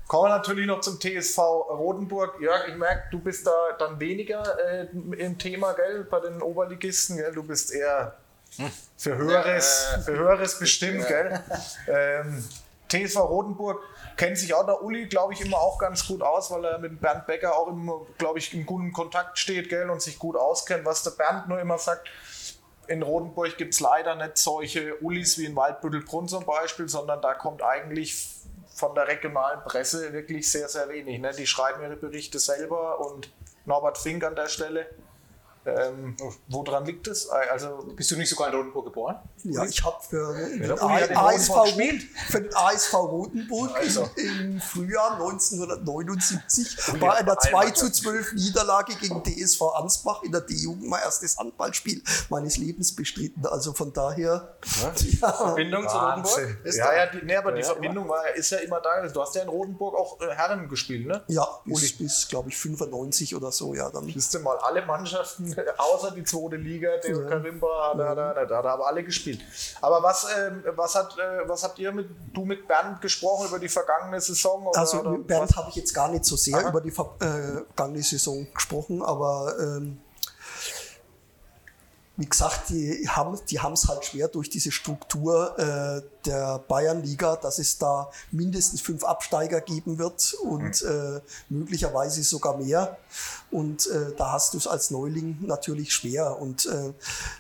Kommen 0.07 0.31
wir 0.31 0.36
natürlich 0.36 0.66
noch 0.66 0.81
zum 0.81 1.01
TSV 1.01 1.39
Rotenburg. 1.39 2.40
Jörg, 2.40 2.69
ich 2.69 2.77
merke, 2.77 3.09
du 3.11 3.19
bist 3.19 3.47
da 3.47 3.52
dann 3.78 3.98
weniger 3.98 4.44
äh, 4.61 4.86
im 4.93 5.39
Thema, 5.39 5.73
gell, 5.73 6.05
bei 6.05 6.20
den 6.20 6.40
Oberligisten, 6.40 7.16
gell? 7.16 7.32
Du 7.32 7.43
bist 7.43 7.73
eher 7.73 8.16
für 8.97 9.17
Höheres, 9.17 9.87
für 10.05 10.13
Höheres 10.13 10.59
bestimmt, 10.59 11.07
gell? 11.07 11.43
Ähm, 11.89 12.45
TSV 12.91 13.19
Rotenburg 13.21 13.83
kennt 14.17 14.37
sich 14.37 14.53
auch 14.53 14.67
der 14.67 14.83
Uli, 14.83 15.07
glaube 15.07 15.33
ich, 15.33 15.41
immer 15.41 15.59
auch 15.59 15.79
ganz 15.79 16.07
gut 16.07 16.23
aus, 16.23 16.51
weil 16.51 16.65
er 16.65 16.79
mit 16.79 17.01
Bernd 17.01 17.27
Becker 17.27 17.57
auch 17.57 17.69
immer, 17.69 18.01
glaube 18.19 18.39
ich, 18.39 18.53
in 18.53 18.67
gutem 18.67 18.93
Kontakt 18.93 19.39
steht, 19.39 19.69
gell, 19.69 19.89
und 19.89 20.03
sich 20.03 20.19
gut 20.19 20.37
auskennt. 20.37 20.85
Was 20.85 21.03
der 21.03 21.13
Bernd 21.13 21.49
nur 21.49 21.61
immer 21.61 21.79
sagt, 21.79 22.09
in 22.89 23.03
Rotenburg 23.03 23.57
gibt 23.57 23.75
es 23.75 23.81
leider 23.81 24.17
nicht 24.17 24.37
solche 24.37 25.01
Ulis 25.01 25.39
wie 25.39 25.47
in 25.47 25.55
Waldbüttelbrunn 25.55 26.27
zum 26.27 26.45
Beispiel, 26.45 26.89
sondern 26.89 27.23
da 27.23 27.35
kommt 27.35 27.63
eigentlich 27.63 28.29
von 28.75 28.95
der 28.95 29.07
regionalen 29.07 29.63
Presse 29.65 30.13
wirklich 30.13 30.51
sehr, 30.51 30.69
sehr 30.69 30.89
wenig. 30.89 31.21
Ne? 31.21 31.31
Die 31.33 31.47
schreiben 31.47 31.83
ihre 31.83 31.97
Berichte 31.97 32.39
selber 32.39 32.99
und 33.01 33.31
Norbert 33.65 33.99
Fink 33.99 34.25
an 34.25 34.35
der 34.35 34.49
Stelle. 34.49 34.87
Ähm, 35.66 36.16
woran 36.49 36.87
liegt 36.87 37.07
es? 37.07 37.28
Also, 37.28 37.85
Bist 37.95 38.11
du 38.11 38.16
nicht 38.16 38.31
sogar 38.31 38.49
in 38.49 38.55
Rotenburg 38.55 38.87
geboren? 38.87 39.16
Ja, 39.45 39.65
ich 39.65 39.85
habe 39.85 39.97
für, 40.03 40.35
gespielt. 40.35 42.03
für 42.28 42.41
den 42.41 42.55
ASV 42.55 42.95
Rotenburg 42.95 43.74
Also. 43.77 44.09
im, 44.16 44.41
im 44.55 44.61
Frühjahr 44.61 45.12
1979 45.15 46.89
Uli 46.89 46.99
bei 46.99 47.12
einer 47.12 47.35
bei 47.35 47.49
2 47.49 47.59
einem 47.59 47.74
zu 47.74 47.91
12 47.93 48.32
Niederlage 48.35 48.95
gegen 48.97 49.23
DSV 49.23 49.62
Ansbach 49.74 50.23
in 50.23 50.32
der 50.32 50.41
D-Jugend 50.43 50.89
mein 50.89 51.03
erstes 51.03 51.37
Handballspiel 51.39 52.03
meines 52.28 52.57
Lebens 52.57 52.95
bestritten. 52.95 53.47
Also 53.47 53.73
von 53.73 53.93
daher, 53.93 54.57
Verbindung 54.62 55.89
zu. 55.89 55.97
Rotenburg? 55.97 56.59
Ja, 56.74 56.95
ja, 56.95 57.07
die, 57.07 57.24
nee, 57.24 57.37
aber 57.37 57.53
die 57.53 57.61
Ja, 57.61 57.66
Verbindung 57.66 58.09
war, 58.09 58.28
ist 58.35 58.51
ja 58.51 58.59
immer 58.59 58.81
da. 58.81 59.07
Du 59.09 59.20
hast 59.20 59.35
ja 59.35 59.43
in 59.43 59.49
Rotenburg 59.49 59.95
auch 59.95 60.20
äh, 60.20 60.35
Herren 60.35 60.69
gespielt, 60.69 61.07
ne? 61.07 61.23
ja, 61.28 61.47
bis, 61.65 61.97
bis 61.97 62.28
glaube 62.28 62.49
ich 62.49 62.57
95 62.57 63.35
oder 63.37 63.53
so, 63.53 63.74
ja 63.74 63.91
dann. 63.91 64.07
Siehst 64.07 64.35
du 64.35 64.41
mal, 64.41 64.57
alle 64.59 64.85
Mannschaften, 64.87 65.50
außer 65.79 66.13
die 66.13 66.25
zweite 66.25 66.57
Liga, 66.57 66.91
der 67.03 67.11
Ja. 67.17 67.29
Karimba, 67.29 67.93
hat, 67.93 67.99
hat, 67.99 68.19
hat, 68.19 68.37
hat, 68.37 68.51
hat 68.51 68.65
aber 68.67 68.87
alle 68.87 69.05
gespielt. 69.05 69.41
Aber 69.81 70.03
was, 70.03 70.27
ähm, 70.37 70.65
was, 70.77 70.95
hat, 70.95 71.17
äh, 71.19 71.49
was 71.49 71.63
habt 71.65 71.79
ihr 71.79 71.93
mit, 71.93 72.09
du 72.33 72.45
mit 72.45 72.67
Bernd 72.67 73.01
gesprochen 73.01 73.49
über 73.49 73.59
die 73.59 73.69
vergangene 73.69 74.21
Saison? 74.21 74.67
Oder, 74.67 74.79
Also 74.79 75.03
mit 75.03 75.27
Bernd 75.27 75.57
habe 75.57 75.69
ich 75.71 75.77
jetzt 75.77 75.95
gar 75.95 76.09
nicht 76.09 76.25
so 76.25 76.37
sehr 76.37 76.59
Aha. 76.59 76.69
über 76.69 76.81
die 76.81 76.91
äh, 76.91 76.93
vergangene 76.93 78.03
Saison 78.03 78.47
gesprochen, 78.55 79.03
aber 79.03 79.55
ähm, 79.61 80.01
wie 82.21 82.27
gesagt, 82.27 82.69
die 82.69 83.09
haben 83.09 83.39
die 83.49 83.57
es 83.57 83.89
halt 83.89 84.05
schwer 84.05 84.29
durch 84.29 84.51
diese 84.51 84.71
Struktur 84.71 85.59
äh, 85.59 86.03
der 86.27 86.59
Bayernliga, 86.69 87.37
dass 87.37 87.59
es 87.59 87.79
da 87.79 88.11
mindestens 88.31 88.83
fünf 88.83 89.05
Absteiger 89.05 89.63
geben 89.63 89.99
wird 89.99 90.35
und 90.35 90.83
äh, 90.83 91.21
möglicherweise 91.49 92.23
sogar 92.23 92.59
mehr. 92.59 92.99
Und 93.51 93.87
äh, 93.87 94.13
da 94.19 94.33
hast 94.33 94.53
du 94.53 94.59
es 94.59 94.67
als 94.67 94.91
Neuling 94.91 95.39
natürlich 95.41 95.95
schwer. 95.95 96.39
Und 96.39 96.67
äh, 96.67 96.93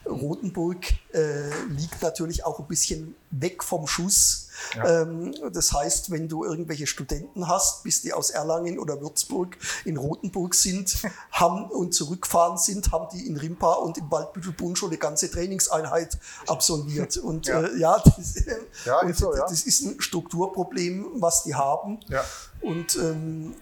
Rothenburg 0.08 0.78
äh, 1.12 1.50
liegt 1.68 2.00
natürlich 2.00 2.46
auch 2.46 2.58
ein 2.58 2.66
bisschen 2.66 3.14
weg 3.30 3.62
vom 3.62 3.86
Schuss. 3.86 4.48
Ähm, 4.84 5.34
das 5.52 5.72
heißt, 5.72 6.10
wenn 6.10 6.28
du 6.28 6.44
irgendwelche 6.44 6.86
Studenten 6.86 7.48
hast, 7.48 7.82
bis 7.82 8.02
die 8.02 8.12
aus 8.12 8.30
Erlangen 8.30 8.78
oder 8.78 9.00
Würzburg 9.00 9.56
in 9.84 9.96
Rothenburg 9.96 10.54
sind 10.54 10.98
haben 11.32 11.70
und 11.70 11.94
zurückfahren 11.94 12.58
sind, 12.58 12.92
haben 12.92 13.08
die 13.12 13.26
in 13.26 13.36
Rimpa 13.36 13.74
und 13.74 13.98
im 13.98 14.10
Waldbüttelbund 14.10 14.78
schon 14.78 14.90
eine 14.90 14.98
ganze 14.98 15.30
Trainingseinheit 15.30 16.18
absolviert. 16.46 17.16
Und 17.20 17.46
Ja. 17.46 17.60
ja, 17.60 17.66
äh, 17.66 17.78
ja, 17.78 18.02
das, 18.04 18.34
Ja, 18.84 19.00
und 19.00 19.10
ist 19.10 19.18
so, 19.18 19.34
ja. 19.34 19.42
das 19.42 19.62
ist 19.62 19.82
ein 19.82 20.00
Strukturproblem, 20.00 21.06
was 21.16 21.44
die 21.44 21.54
haben. 21.54 22.00
Ja. 22.08 22.24
Und 22.60 22.96
ähm, 22.96 23.54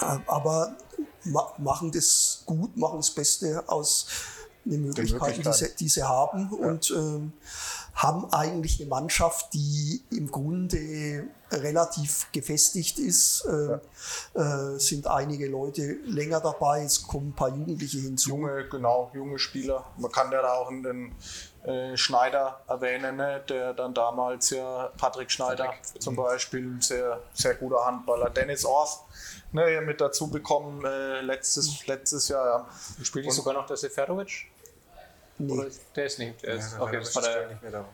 äh, 0.00 0.18
aber 0.26 0.76
ma 1.24 1.52
machen 1.58 1.92
das 1.92 2.42
gut, 2.46 2.76
machen 2.76 2.98
das 2.98 3.10
Beste 3.10 3.62
aus 3.66 4.06
den 4.64 4.82
Möglichkeiten, 4.86 5.42
die 5.42 5.52
sie, 5.52 5.68
die 5.78 5.88
sie 5.88 6.02
haben 6.02 6.50
und 6.52 6.90
ähm, 6.90 7.32
haben 7.94 8.32
eigentlich 8.32 8.80
eine 8.80 8.88
Mannschaft, 8.88 9.52
die 9.54 10.02
im 10.10 10.30
Grunde 10.30 11.28
relativ 11.50 12.28
gefestigt 12.32 12.98
ist. 12.98 13.44
Äh, 13.44 14.38
äh, 14.38 14.78
sind 14.78 15.06
einige 15.06 15.48
Leute 15.48 15.98
länger 16.06 16.40
dabei, 16.40 16.82
es 16.82 17.06
kommen 17.06 17.28
ein 17.28 17.34
paar 17.34 17.50
Jugendliche 17.50 17.98
hinzu. 17.98 18.30
Junge, 18.30 18.68
genau, 18.68 19.10
junge 19.14 19.38
Spieler. 19.38 19.84
Man 19.98 20.10
kann 20.10 20.32
ja 20.32 20.42
da 20.42 20.54
auch 20.54 20.70
den 20.70 21.14
äh, 21.64 21.96
Schneider 21.96 22.60
erwähnen, 22.66 23.16
ne? 23.16 23.42
der 23.48 23.74
dann 23.74 23.94
damals 23.94 24.50
ja, 24.50 24.90
Patrick 24.96 25.30
Schneider 25.30 25.74
zum 25.98 26.16
Beispiel, 26.16 26.64
ein 26.64 26.80
sehr, 26.80 27.20
sehr 27.34 27.54
guter 27.54 27.84
Handballer. 27.84 28.30
Dennis 28.30 28.64
Orth 28.64 29.00
ne, 29.52 29.68
hier 29.68 29.82
mit 29.82 30.00
dazu 30.00 30.28
bekommen 30.28 30.84
äh, 30.84 31.20
letztes, 31.20 31.86
letztes 31.86 32.28
Jahr. 32.28 32.66
Ja. 32.98 33.04
Spielt 33.04 33.32
sogar 33.32 33.54
noch 33.54 33.66
der 33.66 33.76
Seferovic? 33.76 34.46
Nee, 35.38 35.52
Oder 35.52 35.66
der 35.96 36.04
ist 36.06 36.18
nicht. 36.18 36.42
Der 36.42 36.54
ist, 36.54 36.72
Ja, 36.74 36.82
okay, 36.82 36.98
das 36.98 37.14
war 37.16 37.22
der, 37.22 37.48
nicht 37.48 37.62
mehr 37.62 37.70
da. 37.72 37.84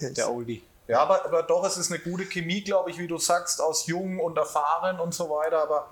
der 0.00 0.08
ist- 0.08 0.18
der 0.18 0.30
Oldie. 0.32 0.62
Ja, 0.88 1.00
aber, 1.00 1.24
aber 1.24 1.42
doch, 1.44 1.64
es 1.64 1.76
ist 1.76 1.90
eine 1.92 2.00
gute 2.00 2.26
Chemie, 2.26 2.60
glaube 2.62 2.90
ich, 2.90 2.98
wie 2.98 3.06
du 3.06 3.16
sagst, 3.16 3.60
aus 3.62 3.86
jung 3.86 4.18
und 4.18 4.36
erfahren 4.36 4.98
und 5.00 5.14
so 5.14 5.30
weiter. 5.30 5.62
Aber 5.62 5.90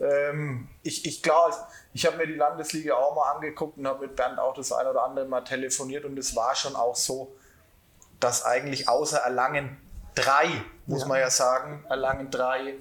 ähm, 0.00 0.66
ich, 0.82 1.04
ich 1.04 1.22
glaube, 1.22 1.54
ich 1.92 2.06
habe 2.06 2.16
mir 2.16 2.26
die 2.26 2.34
Landesliga 2.34 2.94
auch 2.94 3.14
mal 3.14 3.32
angeguckt 3.32 3.76
und 3.78 3.86
habe 3.86 4.06
mit 4.06 4.16
Bernd 4.16 4.38
auch 4.38 4.54
das 4.54 4.72
ein 4.72 4.86
oder 4.86 5.04
andere 5.04 5.26
Mal 5.26 5.42
telefoniert 5.42 6.04
und 6.06 6.18
es 6.18 6.34
war 6.34 6.54
schon 6.56 6.74
auch 6.74 6.96
so, 6.96 7.30
dass 8.18 8.44
eigentlich 8.44 8.88
außer 8.88 9.18
Erlangen 9.18 9.76
drei, 10.14 10.48
muss 10.86 11.02
Ja. 11.02 11.08
man 11.08 11.20
ja 11.20 11.30
sagen, 11.30 11.84
Erlangen 11.88 12.30
drei 12.30 12.74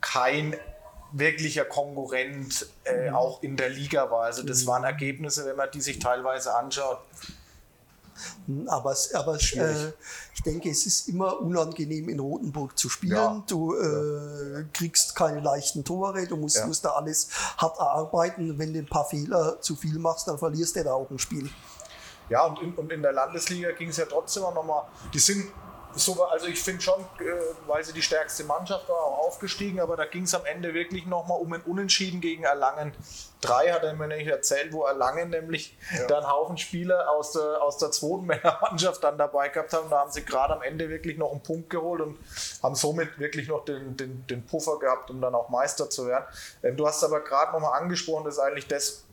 kein 0.00 0.54
wirklicher 1.16 1.64
Konkurrent 1.64 2.66
äh, 2.84 3.10
auch 3.10 3.42
in 3.42 3.56
der 3.56 3.68
Liga 3.70 4.10
war. 4.10 4.24
Also 4.24 4.42
das 4.42 4.66
waren 4.66 4.84
Ergebnisse, 4.84 5.46
wenn 5.46 5.56
man 5.56 5.70
die 5.72 5.80
sich 5.80 5.98
teilweise 5.98 6.54
anschaut. 6.54 6.98
Aber, 8.66 8.92
es- 8.92 9.12
aber 9.14 9.34
es, 9.36 9.52
äh, 9.54 9.92
ich 10.34 10.42
denke, 10.42 10.70
es 10.70 10.86
ist 10.86 11.08
immer 11.08 11.40
unangenehm, 11.40 12.08
in 12.08 12.20
Rothenburg 12.20 12.78
zu 12.78 12.88
spielen. 12.88 13.16
Ja. 13.16 13.42
Du 13.48 13.74
äh, 13.74 14.64
kriegst 14.72 15.16
keine 15.16 15.40
leichten 15.40 15.82
Tore, 15.84 16.26
du 16.26 16.36
musst, 16.36 16.56
Ja. 16.56 16.66
musst 16.66 16.84
da 16.84 16.90
alles 16.90 17.28
hart 17.58 17.76
erarbeiten. 17.78 18.56
Wenn 18.58 18.72
du 18.72 18.78
ein 18.80 18.86
paar 18.86 19.04
Fehler 19.08 19.60
zu 19.60 19.74
viel 19.74 19.98
machst, 19.98 20.28
dann 20.28 20.38
verlierst 20.38 20.76
du 20.76 20.84
da 20.84 20.92
auch 20.92 21.10
ein 21.10 21.18
Spiel. 21.18 21.48
Ja, 22.28 22.44
und 22.46 22.60
in, 22.62 22.74
und 22.74 22.92
in 22.92 23.02
der 23.02 23.12
Landesliga 23.12 23.72
ging 23.72 23.88
es 23.88 23.96
ja 23.96 24.04
trotzdem 24.06 24.44
auch 24.44 24.54
nochmal. 24.54 24.84
Die 25.12 25.18
sind 25.18 25.46
sogar, 25.96 26.32
also 26.32 26.46
ich 26.46 26.60
finde 26.60 26.82
schon, 26.82 27.00
äh, 27.20 27.32
weil 27.66 27.84
sie 27.84 27.92
die 27.92 28.02
stärkste 28.02 28.44
Mannschaft 28.44 28.88
war, 28.88 28.96
auch 28.96 29.26
aufgestiegen, 29.26 29.80
aber 29.80 29.96
da 29.96 30.04
ging 30.04 30.24
es 30.24 30.34
am 30.34 30.44
Ende 30.44 30.74
wirklich 30.74 31.06
nochmal 31.06 31.40
um 31.40 31.52
ein 31.52 31.62
Unentschieden 31.62 32.20
gegen 32.20 32.44
Erlangen. 32.44 32.92
Drei 33.40 33.72
hat 33.72 33.82
er 33.82 33.92
mir 33.92 34.08
nämlich 34.08 34.28
erzählt, 34.28 34.72
wo 34.72 34.84
Erlangen 34.84 35.28
nämlich 35.28 35.76
da 36.08 36.18
einen 36.18 36.30
Haufen 36.30 36.56
Spieler 36.56 37.10
aus 37.10 37.32
der, 37.32 37.62
aus 37.62 37.76
der 37.76 37.90
zweiten 37.90 38.24
Männermannschaft 38.26 39.04
dann 39.04 39.18
dabei 39.18 39.50
gehabt 39.50 39.72
haben. 39.74 39.90
Da 39.90 39.98
haben 39.98 40.10
sie 40.10 40.24
gerade 40.24 40.54
am 40.54 40.62
Ende 40.62 40.88
wirklich 40.88 41.18
noch 41.18 41.30
einen 41.30 41.42
Punkt 41.42 41.68
geholt 41.68 42.00
und 42.00 42.18
haben 42.62 42.74
somit 42.74 43.18
wirklich 43.18 43.48
noch 43.48 43.64
den, 43.66 43.96
den, 43.96 44.26
den 44.26 44.46
Puffer 44.46 44.78
gehabt, 44.78 45.10
um 45.10 45.20
dann 45.20 45.34
auch 45.34 45.50
Meister 45.50 45.90
zu 45.90 46.06
werden. 46.06 46.24
Ähm, 46.62 46.76
du 46.76 46.86
hast 46.86 47.04
aber 47.04 47.20
gerade 47.20 47.52
nochmal 47.52 47.80
angesprochen, 47.80 48.24
das 48.24 48.34
ist 48.34 48.40
eigentlich 48.40 48.66
das, 48.66 49.03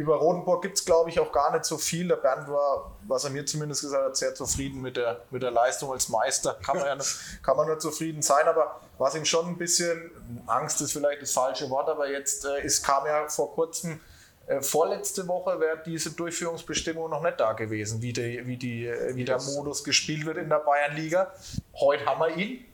über 0.00 0.16
Rodenburg 0.16 0.62
gibt 0.62 0.78
es, 0.78 0.84
glaube 0.86 1.10
ich, 1.10 1.20
auch 1.20 1.30
gar 1.30 1.52
nicht 1.52 1.66
so 1.66 1.76
viel. 1.76 2.08
Der 2.08 2.16
Bernd 2.16 2.48
war, 2.48 2.96
was 3.06 3.24
er 3.24 3.30
mir 3.30 3.44
zumindest 3.44 3.82
gesagt 3.82 4.02
hat, 4.02 4.16
sehr 4.16 4.34
zufrieden 4.34 4.80
mit 4.80 4.96
der, 4.96 5.20
mit 5.30 5.42
der 5.42 5.50
Leistung 5.50 5.92
als 5.92 6.08
Meister. 6.08 6.54
Kann 6.64 6.78
man, 6.78 6.86
ja 6.86 6.94
nur, 6.96 7.04
kann 7.42 7.56
man 7.56 7.66
nur 7.66 7.78
zufrieden 7.78 8.22
sein, 8.22 8.46
aber 8.46 8.80
was 8.96 9.14
ihm 9.14 9.26
schon 9.26 9.46
ein 9.46 9.58
bisschen, 9.58 10.10
Angst 10.46 10.80
ist 10.80 10.92
vielleicht 10.92 11.20
das 11.20 11.32
falsche 11.32 11.68
Wort, 11.68 11.90
aber 11.90 12.10
jetzt 12.10 12.46
äh, 12.46 12.64
ist, 12.64 12.82
kam 12.82 13.04
ja 13.04 13.28
vor 13.28 13.52
kurzem, 13.52 14.00
äh, 14.46 14.62
vorletzte 14.62 15.28
Woche 15.28 15.60
wäre 15.60 15.82
diese 15.84 16.12
Durchführungsbestimmung 16.12 17.10
noch 17.10 17.22
nicht 17.22 17.38
da 17.38 17.52
gewesen, 17.52 18.00
wie, 18.00 18.14
die, 18.14 18.46
wie, 18.46 18.56
die, 18.56 18.86
äh, 18.86 19.14
wie 19.14 19.26
der 19.26 19.38
Modus 19.38 19.84
gespielt 19.84 20.24
wird 20.24 20.38
in 20.38 20.48
der 20.48 20.60
Bayernliga. 20.60 21.30
Heute 21.74 22.06
haben 22.06 22.20
wir 22.20 22.36
ihn. 22.38 22.64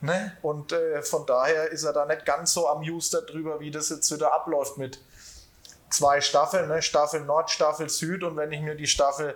Ne? 0.00 0.36
Und 0.42 0.72
äh, 0.72 1.00
von 1.02 1.26
daher 1.26 1.70
ist 1.70 1.84
er 1.84 1.92
da 1.92 2.06
nicht 2.06 2.26
ganz 2.26 2.52
so 2.52 2.66
amused 2.66 3.14
darüber, 3.14 3.60
wie 3.60 3.70
das 3.70 3.88
jetzt 3.88 4.12
wieder 4.12 4.34
abläuft 4.34 4.78
mit 4.78 4.98
zwei 5.92 6.20
Staffeln, 6.20 6.68
ne? 6.68 6.82
Staffel 6.82 7.20
Nord, 7.20 7.50
Staffel 7.50 7.88
Süd. 7.88 8.24
Und 8.24 8.36
wenn 8.36 8.52
ich 8.52 8.60
mir 8.60 8.74
die 8.74 8.86
Staffel 8.86 9.34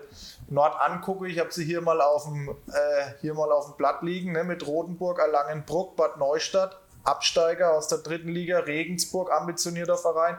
Nord 0.48 0.80
angucke, 0.80 1.28
ich 1.28 1.38
habe 1.38 1.52
sie 1.52 1.64
hier 1.64 1.80
mal 1.80 2.00
auf 2.00 2.24
dem, 2.24 2.48
äh, 2.48 3.12
hier 3.20 3.34
mal 3.34 3.50
auf 3.52 3.66
dem 3.66 3.76
Blatt 3.76 4.02
liegen, 4.02 4.32
ne? 4.32 4.44
mit 4.44 4.66
Rotenburg, 4.66 5.18
Erlangenbruck, 5.18 5.96
Bad 5.96 6.16
Neustadt, 6.18 6.78
Absteiger 7.04 7.72
aus 7.72 7.88
der 7.88 7.98
dritten 7.98 8.28
Liga, 8.28 8.58
Regensburg, 8.60 9.30
ambitionierter 9.30 9.96
Verein, 9.96 10.38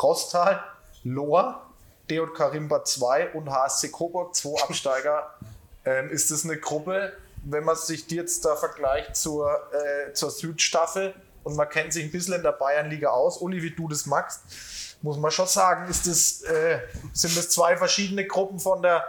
Rostal, 0.00 0.62
Lohr, 1.04 1.66
DJK 2.10 2.52
Rimba 2.52 2.84
2 2.84 3.32
und 3.32 3.50
HSC 3.50 3.88
Coburg, 3.88 4.34
zwei 4.34 4.60
Absteiger. 4.62 5.34
ähm, 5.84 6.10
ist 6.10 6.30
das 6.30 6.44
eine 6.44 6.58
Gruppe, 6.58 7.12
wenn 7.44 7.64
man 7.64 7.76
sich 7.76 8.06
die 8.06 8.16
jetzt 8.16 8.44
da 8.44 8.56
vergleicht 8.56 9.16
zur, 9.16 9.50
äh, 9.72 10.12
zur 10.12 10.30
Südstaffel 10.30 11.14
und 11.44 11.56
man 11.56 11.68
kennt 11.68 11.92
sich 11.92 12.04
ein 12.04 12.12
bisschen 12.12 12.34
in 12.34 12.42
der 12.42 12.52
Bayernliga 12.52 13.10
aus, 13.10 13.38
Uli, 13.38 13.62
wie 13.62 13.72
du 13.72 13.88
das 13.88 14.06
magst, 14.06 14.42
muss 15.02 15.18
man 15.18 15.30
schon 15.30 15.46
sagen, 15.46 15.88
ist 15.90 16.06
das, 16.06 16.42
äh, 16.42 16.80
sind 17.12 17.36
das 17.36 17.50
zwei 17.50 17.76
verschiedene 17.76 18.26
Gruppen 18.26 18.58
von 18.58 18.82
der, 18.82 19.04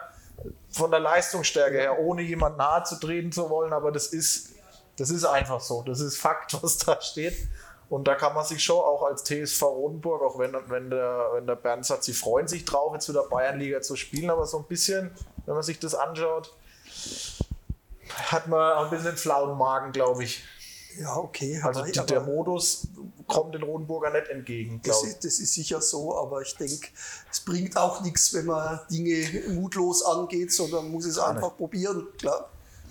von 0.71 0.91
der 0.91 0.99
Leistungsstärke 0.99 1.77
her, 1.77 1.99
ohne 1.99 2.21
jemand 2.23 2.57
nahe 2.57 2.83
zu 2.83 2.99
treten 2.99 3.31
zu 3.31 3.49
wollen, 3.49 3.73
aber 3.73 3.91
das 3.91 4.07
ist, 4.07 4.49
das 4.97 5.09
ist 5.09 5.25
einfach 5.25 5.61
so. 5.61 5.83
Das 5.83 5.99
ist 5.99 6.17
Fakt, 6.17 6.57
was 6.61 6.77
da 6.77 6.99
steht. 7.01 7.37
Und 7.89 8.07
da 8.07 8.15
kann 8.15 8.33
man 8.33 8.43
sich 8.43 8.63
schon 8.63 8.77
auch 8.77 9.03
als 9.03 9.23
TSV 9.23 9.61
Rodenburg, 9.61 10.23
auch 10.23 10.39
wenn, 10.39 10.55
wenn, 10.67 10.89
der, 10.89 11.29
wenn 11.33 11.45
der 11.45 11.55
Bernd 11.55 11.85
sagt, 11.85 12.03
sie 12.03 12.13
freuen 12.13 12.47
sich 12.47 12.65
drauf, 12.65 12.91
jetzt 12.93 13.07
wieder 13.07 13.23
Bayernliga 13.23 13.81
zu 13.81 13.95
spielen, 13.95 14.31
aber 14.31 14.47
so 14.47 14.57
ein 14.57 14.63
bisschen, 14.63 15.11
wenn 15.45 15.53
man 15.53 15.63
sich 15.63 15.77
das 15.79 15.93
anschaut, 15.93 16.55
hat 18.31 18.47
man 18.47 18.85
ein 18.85 18.89
bisschen 18.89 19.15
flauen 19.15 19.57
Magen, 19.57 19.91
glaube 19.91 20.23
ich. 20.23 20.43
Ja, 20.99 21.17
okay. 21.17 21.59
Also 21.63 21.81
aber- 21.81 21.91
die, 21.91 21.99
aber 21.99 22.07
der 22.07 22.21
Modus 22.21 22.87
kommt 23.27 23.55
den 23.55 23.63
Rodenburger 23.63 24.09
nicht 24.11 24.27
entgegen, 24.27 24.81
das, 24.83 25.03
ist, 25.03 25.23
das 25.23 25.39
ist 25.39 25.53
sicher 25.53 25.81
so, 25.81 26.17
aber 26.17 26.41
ich 26.41 26.55
denke, 26.55 26.87
es 27.31 27.39
bringt 27.39 27.75
auch 27.77 28.01
nichts, 28.01 28.33
wenn 28.33 28.45
man 28.45 28.79
Dinge 28.91 29.25
mutlos 29.49 30.03
angeht, 30.03 30.51
sondern 30.51 30.83
man 30.83 30.91
muss 30.91 31.05
es 31.05 31.15
Gar 31.15 31.29
einfach 31.29 31.47
nicht. 31.49 31.57
probieren. 31.57 32.07
Klar. 32.17 32.49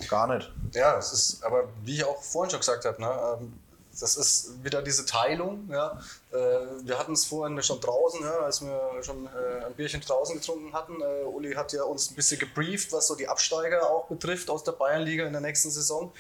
Gar 0.09 0.35
nicht. 0.35 0.51
Ja, 0.73 0.99
es 0.99 1.13
ist, 1.13 1.45
aber 1.45 1.69
wie 1.85 1.95
ich 1.97 2.05
auch 2.05 2.21
vorhin 2.23 2.51
schon 2.51 2.61
gesagt 2.61 2.85
habe, 2.87 3.01
ne, 3.01 3.37
ähm, 3.41 3.53
das 4.01 4.17
ist 4.17 4.65
wieder 4.65 4.83
diese 4.83 5.05
Teilung. 5.07 5.69
Ja. 5.71 6.01
Äh, 6.33 6.37
Wir 6.85 6.99
hatten 6.99 7.13
es 7.13 7.25
vorhin 7.25 7.63
schon 7.63 7.81
draußen, 7.81 8.21
ja, 8.23 8.39
als 8.41 8.63
wir 8.63 9.03
schon 9.03 9.27
äh, 9.27 9.65
ein 9.67 9.75
Bierchen 9.75 10.01
draußen 10.01 10.37
getrunken 10.37 10.73
hatten. 10.73 11.01
Äh, 11.01 11.25
Uli 11.25 11.53
hat 11.55 11.73
ja 11.73 11.85
uns 11.85 12.11
ein 12.11 12.15
bisschen 12.15 12.39
gebrieft, 12.39 12.93
was 12.93 13.07
so 13.07 13.15
die 13.15 13.29
Absteiger 13.29 13.91
auch 13.91 14.07
betrifft 14.07 14.51
aus 14.51 14.65
der 14.65 14.73
Bayernliga 14.73 15.27
in 15.27 15.33
der 15.33 15.43
nächsten 15.43 15.71
Saison. 15.71 16.13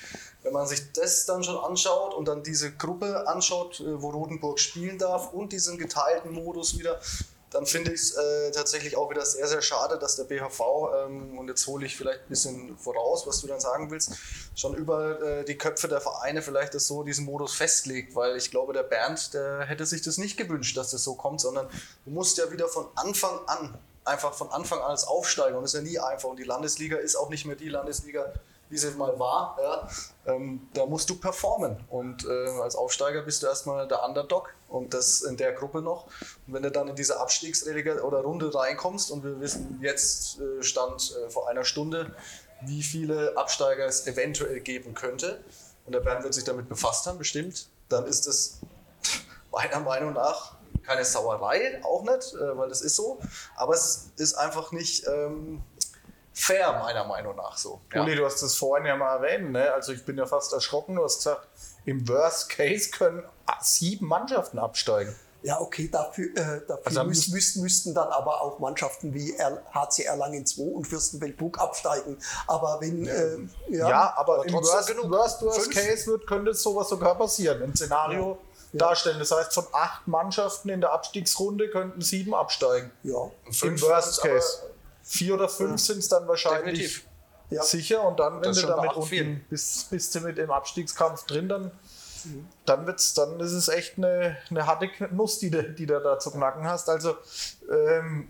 Wenn 0.42 0.52
man 0.52 0.66
sich 0.66 0.92
das 0.92 1.24
dann 1.26 1.42
schon 1.44 1.56
anschaut 1.56 2.14
und 2.14 2.26
dann 2.26 2.42
diese 2.42 2.72
Gruppe 2.72 3.26
anschaut, 3.26 3.82
wo 3.84 4.10
Rotenburg 4.10 4.58
spielen 4.58 4.98
darf 4.98 5.32
und 5.32 5.52
diesen 5.52 5.78
geteilten 5.78 6.32
Modus 6.32 6.78
wieder, 6.78 7.00
dann 7.52 7.66
finde 7.66 7.92
ich 7.92 8.00
es 8.00 8.16
äh, 8.16 8.50
tatsächlich 8.50 8.96
auch 8.96 9.10
wieder 9.10 9.24
sehr, 9.24 9.46
sehr 9.46 9.60
schade, 9.60 9.98
dass 9.98 10.16
der 10.16 10.24
BHV, 10.24 10.60
ähm, 11.04 11.38
und 11.38 11.48
jetzt 11.48 11.66
hole 11.66 11.84
ich 11.84 11.96
vielleicht 11.96 12.20
ein 12.20 12.28
bisschen 12.28 12.78
voraus, 12.78 13.26
was 13.26 13.40
du 13.40 13.46
dann 13.46 13.60
sagen 13.60 13.90
willst, 13.90 14.12
schon 14.54 14.74
über 14.74 15.20
äh, 15.20 15.44
die 15.44 15.58
Köpfe 15.58 15.86
der 15.86 16.00
Vereine 16.00 16.42
vielleicht 16.42 16.74
das 16.74 16.86
so 16.86 17.02
diesen 17.02 17.26
Modus 17.26 17.54
festlegt, 17.54 18.14
weil 18.14 18.36
ich 18.36 18.50
glaube, 18.50 18.72
der 18.72 18.82
Bernd, 18.82 19.34
der 19.34 19.66
hätte 19.66 19.84
sich 19.84 20.02
das 20.02 20.16
nicht 20.16 20.36
gewünscht, 20.36 20.76
dass 20.76 20.90
das 20.90 21.04
so 21.04 21.14
kommt, 21.14 21.40
sondern 21.40 21.68
du 22.04 22.10
musst 22.10 22.38
ja 22.38 22.50
wieder 22.50 22.68
von 22.68 22.86
Anfang 22.94 23.38
an, 23.46 23.78
einfach 24.04 24.32
von 24.32 24.50
Anfang 24.50 24.80
an 24.80 24.90
als 24.90 25.04
Aufsteiger, 25.04 25.56
und 25.56 25.62
das 25.62 25.74
ist 25.74 25.80
ja 25.80 25.84
nie 25.84 25.98
einfach, 25.98 26.30
und 26.30 26.38
die 26.38 26.44
Landesliga 26.44 26.96
ist 26.96 27.16
auch 27.16 27.28
nicht 27.28 27.44
mehr 27.44 27.56
die 27.56 27.68
Landesliga, 27.68 28.32
wie 28.72 28.78
sie 28.78 28.90
mal 28.92 29.18
war, 29.18 29.58
ja, 29.62 29.88
ähm, 30.32 30.66
da 30.72 30.86
musst 30.86 31.10
du 31.10 31.16
performen. 31.16 31.76
Und 31.90 32.24
äh, 32.24 32.48
als 32.62 32.74
Aufsteiger 32.74 33.20
bist 33.20 33.42
du 33.42 33.46
erstmal 33.46 33.86
der 33.86 34.02
Underdog 34.02 34.54
und 34.68 34.94
das 34.94 35.20
in 35.20 35.36
der 35.36 35.52
Gruppe 35.52 35.82
noch. 35.82 36.06
Und 36.46 36.54
wenn 36.54 36.62
du 36.62 36.70
dann 36.70 36.88
in 36.88 36.96
diese 36.96 37.20
Abstiegsrelega 37.20 38.00
oder 38.00 38.20
Runde 38.20 38.52
reinkommst 38.52 39.10
und 39.10 39.24
wir 39.24 39.38
wissen 39.40 39.78
jetzt 39.82 40.40
äh, 40.40 40.62
Stand 40.62 41.14
äh, 41.14 41.28
vor 41.28 41.50
einer 41.50 41.64
Stunde, 41.64 42.16
wie 42.62 42.82
viele 42.82 43.36
Absteiger 43.36 43.84
es 43.84 44.06
eventuell 44.06 44.60
geben 44.60 44.94
könnte, 44.94 45.44
und 45.84 45.92
der 45.92 46.00
Bernd 46.00 46.24
wird 46.24 46.32
sich 46.32 46.44
damit 46.44 46.68
befasst 46.70 47.06
haben, 47.06 47.18
bestimmt, 47.18 47.68
dann 47.90 48.06
ist 48.06 48.26
es 48.26 48.60
meiner 49.52 49.80
Meinung 49.80 50.14
nach 50.14 50.56
keine 50.82 51.04
Sauerei, 51.04 51.78
auch 51.84 52.02
nicht, 52.04 52.34
äh, 52.34 52.56
weil 52.56 52.70
das 52.70 52.80
ist 52.80 52.96
so, 52.96 53.20
aber 53.54 53.74
es 53.74 54.12
ist 54.16 54.34
einfach 54.34 54.72
nicht 54.72 55.06
ähm, 55.06 55.62
fair, 56.34 56.72
meiner 56.80 57.04
Meinung 57.04 57.36
nach 57.36 57.56
so. 57.56 57.80
Ja. 57.92 58.02
Uli, 58.02 58.14
du 58.16 58.24
hast 58.24 58.42
das 58.42 58.54
vorhin 58.54 58.86
ja 58.86 58.96
mal 58.96 59.16
erwähnt, 59.16 59.52
ne? 59.52 59.72
also 59.72 59.92
ich 59.92 60.04
bin 60.04 60.16
ja 60.18 60.26
fast 60.26 60.52
erschrocken, 60.52 60.96
du 60.96 61.04
hast 61.04 61.18
gesagt, 61.18 61.46
im 61.84 62.06
Worst 62.08 62.48
Case 62.48 62.90
können 62.90 63.22
sieben 63.60 64.06
Mannschaften 64.06 64.58
absteigen. 64.58 65.14
Ja, 65.44 65.60
okay, 65.60 65.88
dafür, 65.90 66.26
äh, 66.36 66.60
dafür 66.68 66.80
Also 66.86 67.02
müß, 67.04 67.28
müsst- 67.30 67.56
müssten, 67.56 67.94
dann 67.94 68.06
aber 68.08 68.40
auch 68.42 68.60
Mannschaften 68.60 69.12
wie 69.12 69.34
HC 69.74 70.04
Erlangen 70.04 70.46
2 70.46 70.62
und 70.62 70.84
Fürstenfeldbruck 70.86 71.58
absteigen. 71.58 72.16
Aber 72.46 72.78
wenn, 72.80 73.08
äh, 73.08 73.38
ja, 73.68 73.88
Ja, 73.88 74.14
aber, 74.16 74.34
aber 74.36 74.46
im 74.46 74.52
Worst, 74.54 74.86
genug. 74.86 75.10
Worst, 75.10 75.42
Worst 75.42 75.62
Fünf. 75.62 75.74
Case 75.74 76.06
wird, 76.06 76.28
könnte 76.28 76.54
sowas 76.54 76.88
sogar 76.88 77.16
passieren, 77.16 77.60
ein 77.60 77.74
Szenario 77.74 78.38
darstellen. 78.72 79.18
Das 79.18 79.32
heißt, 79.32 79.52
von 79.52 79.66
acht 79.72 80.06
Mannschaften 80.06 80.68
in 80.68 80.80
der 80.80 80.92
Abstiegsrunde 80.92 81.68
könnten 81.70 82.00
sieben 82.02 82.34
absteigen. 82.34 82.92
ja, 83.02 83.28
Im 83.62 83.80
Worst 83.82 84.20
aber- 84.20 84.34
Case. 84.34 84.58
Vier 85.12 85.34
oder 85.34 85.46
fünf 85.46 85.78
sind 85.78 85.98
es 85.98 86.08
dann 86.08 86.26
wahrscheinlich 86.26 86.78
Definitiv. 86.78 87.06
ja. 87.50 87.62
sicher 87.62 88.02
und 88.02 88.18
dann, 88.18 88.40
wenn 88.40 88.54
du 88.54 88.62
damit 88.62 88.94
unten 88.94 89.44
bist, 89.50 89.90
bist 89.90 90.14
du 90.14 90.20
mit 90.20 90.38
im 90.38 90.50
Abstiegskampf 90.50 91.26
drin, 91.26 91.50
dann, 91.50 91.70
dann, 92.64 92.86
wird's, 92.86 93.12
dann 93.12 93.38
ist 93.38 93.52
es 93.52 93.68
echt 93.68 93.98
eine, 93.98 94.38
eine 94.48 94.66
harte 94.66 94.88
Nuss, 95.10 95.38
die 95.38 95.50
du, 95.50 95.64
die 95.64 95.84
du 95.84 96.00
da 96.00 96.18
zu 96.18 96.30
knacken 96.30 96.66
hast. 96.66 96.88
Also 96.88 97.14
ähm, 97.70 98.28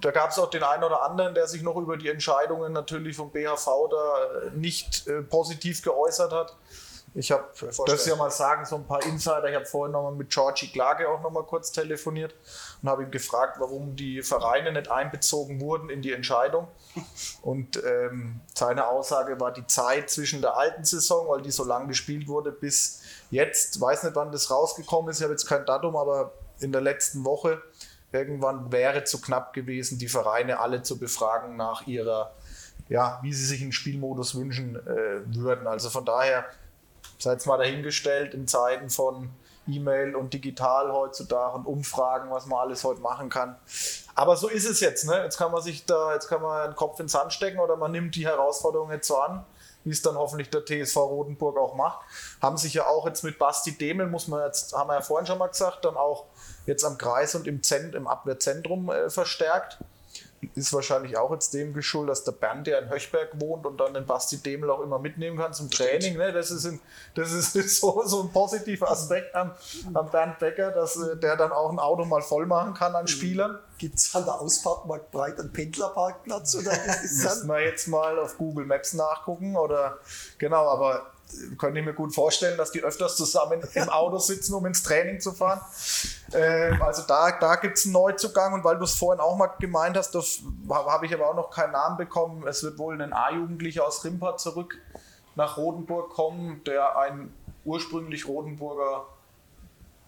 da 0.00 0.10
gab 0.10 0.30
es 0.30 0.38
auch 0.40 0.50
den 0.50 0.64
einen 0.64 0.82
oder 0.82 1.02
anderen, 1.02 1.36
der 1.36 1.46
sich 1.46 1.62
noch 1.62 1.76
über 1.76 1.96
die 1.96 2.08
Entscheidungen 2.08 2.72
natürlich 2.72 3.16
vom 3.16 3.30
BHV 3.30 3.68
da 3.92 4.24
äh, 4.24 4.50
nicht 4.56 5.06
äh, 5.06 5.22
positiv 5.22 5.82
geäußert 5.82 6.32
hat. 6.32 6.56
Ich 7.16 7.30
habe, 7.30 7.44
das 7.86 8.06
ja 8.06 8.16
mal 8.16 8.30
sagen, 8.30 8.64
so 8.64 8.74
ein 8.74 8.86
paar 8.86 9.04
Insider. 9.04 9.48
Ich 9.48 9.54
habe 9.54 9.66
vorhin 9.66 9.92
nochmal 9.92 10.14
mit 10.14 10.30
Georgie 10.30 10.66
Klage 10.66 11.08
auch 11.08 11.22
nochmal 11.22 11.44
kurz 11.44 11.70
telefoniert 11.70 12.34
und 12.82 12.88
habe 12.88 13.04
ihn 13.04 13.10
gefragt, 13.12 13.58
warum 13.60 13.94
die 13.94 14.20
Vereine 14.20 14.72
nicht 14.72 14.90
einbezogen 14.90 15.60
wurden 15.60 15.90
in 15.90 16.02
die 16.02 16.12
Entscheidung. 16.12 16.66
Und 17.42 17.80
ähm, 17.84 18.40
seine 18.52 18.88
Aussage 18.88 19.38
war 19.38 19.52
die 19.52 19.66
Zeit 19.66 20.10
zwischen 20.10 20.40
der 20.42 20.56
alten 20.56 20.84
Saison, 20.84 21.28
weil 21.28 21.42
die 21.42 21.52
so 21.52 21.64
lang 21.64 21.86
gespielt 21.86 22.26
wurde, 22.26 22.50
bis 22.50 23.02
jetzt. 23.30 23.80
Weiß 23.80 24.02
nicht, 24.02 24.16
wann 24.16 24.32
das 24.32 24.50
rausgekommen 24.50 25.10
ist. 25.10 25.18
Ich 25.18 25.22
habe 25.22 25.34
jetzt 25.34 25.46
kein 25.46 25.64
Datum, 25.64 25.96
aber 25.96 26.32
in 26.58 26.72
der 26.72 26.80
letzten 26.80 27.24
Woche 27.24 27.62
irgendwann 28.10 28.72
wäre 28.72 29.04
zu 29.04 29.20
knapp 29.20 29.52
gewesen, 29.52 29.98
die 29.98 30.08
Vereine 30.08 30.58
alle 30.58 30.82
zu 30.82 30.98
befragen 30.98 31.56
nach 31.56 31.86
ihrer, 31.86 32.32
ja, 32.88 33.20
wie 33.22 33.32
sie 33.32 33.44
sich 33.44 33.62
einen 33.62 33.72
Spielmodus 33.72 34.34
wünschen 34.34 34.76
äh, 34.76 35.20
würden. 35.26 35.66
Also 35.66 35.90
von 35.90 36.04
daher 36.04 36.44
sei 37.18 37.34
es 37.34 37.46
mal 37.46 37.58
dahingestellt 37.58 38.34
in 38.34 38.46
Zeiten 38.46 38.90
von 38.90 39.30
E-Mail 39.66 40.14
und 40.14 40.34
digital 40.34 40.92
heutzutage 40.92 41.56
und 41.56 41.66
Umfragen, 41.66 42.30
was 42.30 42.46
man 42.46 42.60
alles 42.60 42.84
heute 42.84 43.00
machen 43.00 43.30
kann. 43.30 43.56
Aber 44.14 44.36
so 44.36 44.48
ist 44.48 44.66
es 44.66 44.80
jetzt. 44.80 45.06
Ne? 45.06 45.22
Jetzt 45.22 45.38
kann 45.38 45.50
man 45.50 45.62
sich 45.62 45.86
da, 45.86 46.12
jetzt 46.12 46.28
kann 46.28 46.42
man 46.42 46.62
einen 46.62 46.76
Kopf 46.76 47.00
ins 47.00 47.12
Sand 47.12 47.32
stecken 47.32 47.58
oder 47.58 47.76
man 47.76 47.92
nimmt 47.92 48.14
die 48.14 48.26
Herausforderung 48.26 48.90
jetzt 48.90 49.08
so 49.08 49.16
an, 49.16 49.44
wie 49.84 49.90
es 49.90 50.02
dann 50.02 50.16
hoffentlich 50.16 50.50
der 50.50 50.64
TSV 50.64 50.96
Rotenburg 50.96 51.58
auch 51.58 51.74
macht. 51.74 52.00
Haben 52.40 52.56
sich 52.56 52.74
ja 52.74 52.86
auch 52.86 53.06
jetzt 53.06 53.24
mit 53.24 53.38
Basti 53.38 53.76
Demel, 53.76 54.06
muss 54.06 54.28
man 54.28 54.44
jetzt, 54.44 54.74
haben 54.74 54.88
wir 54.88 54.94
ja 54.94 55.00
vorhin 55.00 55.26
schon 55.26 55.38
mal 55.38 55.48
gesagt, 55.48 55.84
dann 55.84 55.96
auch 55.96 56.26
jetzt 56.66 56.84
am 56.84 56.98
Kreis 56.98 57.34
und 57.34 57.46
im, 57.46 57.62
Zent, 57.62 57.94
im 57.94 58.06
Abwehrzentrum 58.06 58.90
äh, 58.90 59.10
verstärkt 59.10 59.78
ist 60.54 60.72
wahrscheinlich 60.72 61.16
auch 61.16 61.32
jetzt 61.32 61.54
dem 61.54 61.74
geschuldet, 61.74 62.10
dass 62.10 62.24
der 62.24 62.32
Bernd, 62.32 62.66
der 62.66 62.80
in 62.80 62.90
Höchberg 62.90 63.40
wohnt 63.40 63.66
und 63.66 63.78
dann 63.78 63.94
den 63.94 64.06
Basti 64.06 64.38
Demel 64.38 64.70
auch 64.70 64.80
immer 64.80 64.98
mitnehmen 64.98 65.36
kann 65.36 65.52
zum 65.52 65.70
Training. 65.70 66.16
Ne? 66.16 66.32
Das, 66.32 66.50
ist 66.50 66.64
ein, 66.66 66.80
das 67.14 67.32
ist 67.32 67.52
so, 67.80 68.02
so 68.06 68.22
ein 68.22 68.30
positiver 68.30 68.90
Aspekt 68.90 69.34
am, 69.34 69.52
am 69.92 70.10
Bernd 70.10 70.38
Becker, 70.38 70.70
dass 70.70 70.96
äh, 70.96 71.16
der 71.16 71.36
dann 71.36 71.52
auch 71.52 71.70
ein 71.70 71.78
Auto 71.78 72.04
mal 72.04 72.22
voll 72.22 72.46
machen 72.46 72.74
kann 72.74 72.94
an 72.94 73.06
Spielern. 73.06 73.58
Gibt 73.78 73.96
es 73.96 74.14
an 74.14 74.24
der 74.24 74.40
Ausfahrt 74.40 74.86
mal 74.86 75.00
breit 75.10 75.38
einen 75.38 75.52
Pendlerparkplatz? 75.52 76.54
Oder 76.56 76.72
ist 77.04 77.24
das 77.24 77.36
Müssen 77.36 77.48
wir 77.48 77.60
jetzt 77.60 77.88
mal 77.88 78.18
auf 78.18 78.38
Google 78.38 78.66
Maps 78.66 78.94
nachgucken 78.94 79.56
oder 79.56 79.98
genau, 80.38 80.68
aber 80.68 81.13
könnte 81.58 81.80
ich 81.80 81.84
mir 81.84 81.94
gut 81.94 82.14
vorstellen, 82.14 82.56
dass 82.56 82.70
die 82.70 82.82
öfters 82.82 83.16
zusammen 83.16 83.62
im 83.74 83.88
Auto 83.88 84.18
sitzen, 84.18 84.54
um 84.54 84.66
ins 84.66 84.82
Training 84.82 85.20
zu 85.20 85.32
fahren. 85.32 85.60
Ähm, 86.32 86.80
also 86.82 87.02
da, 87.06 87.32
da 87.32 87.56
gibt 87.56 87.78
es 87.78 87.84
einen 87.84 87.94
Neuzugang 87.94 88.54
und 88.54 88.64
weil 88.64 88.78
du 88.78 88.84
es 88.84 88.94
vorhin 88.94 89.20
auch 89.20 89.36
mal 89.36 89.50
gemeint 89.58 89.96
hast, 89.96 90.14
habe 90.14 91.06
ich 91.06 91.14
aber 91.14 91.28
auch 91.28 91.34
noch 91.34 91.50
keinen 91.50 91.72
Namen 91.72 91.96
bekommen. 91.96 92.46
Es 92.46 92.62
wird 92.62 92.78
wohl 92.78 93.00
ein 93.00 93.12
A-Jugendlicher 93.12 93.86
aus 93.86 94.04
Rimpa 94.04 94.36
zurück 94.36 94.78
nach 95.34 95.56
Rodenburg 95.56 96.10
kommen, 96.10 96.62
der 96.64 96.98
ein 96.98 97.32
ursprünglich 97.64 98.28
Rodenburger 98.28 99.06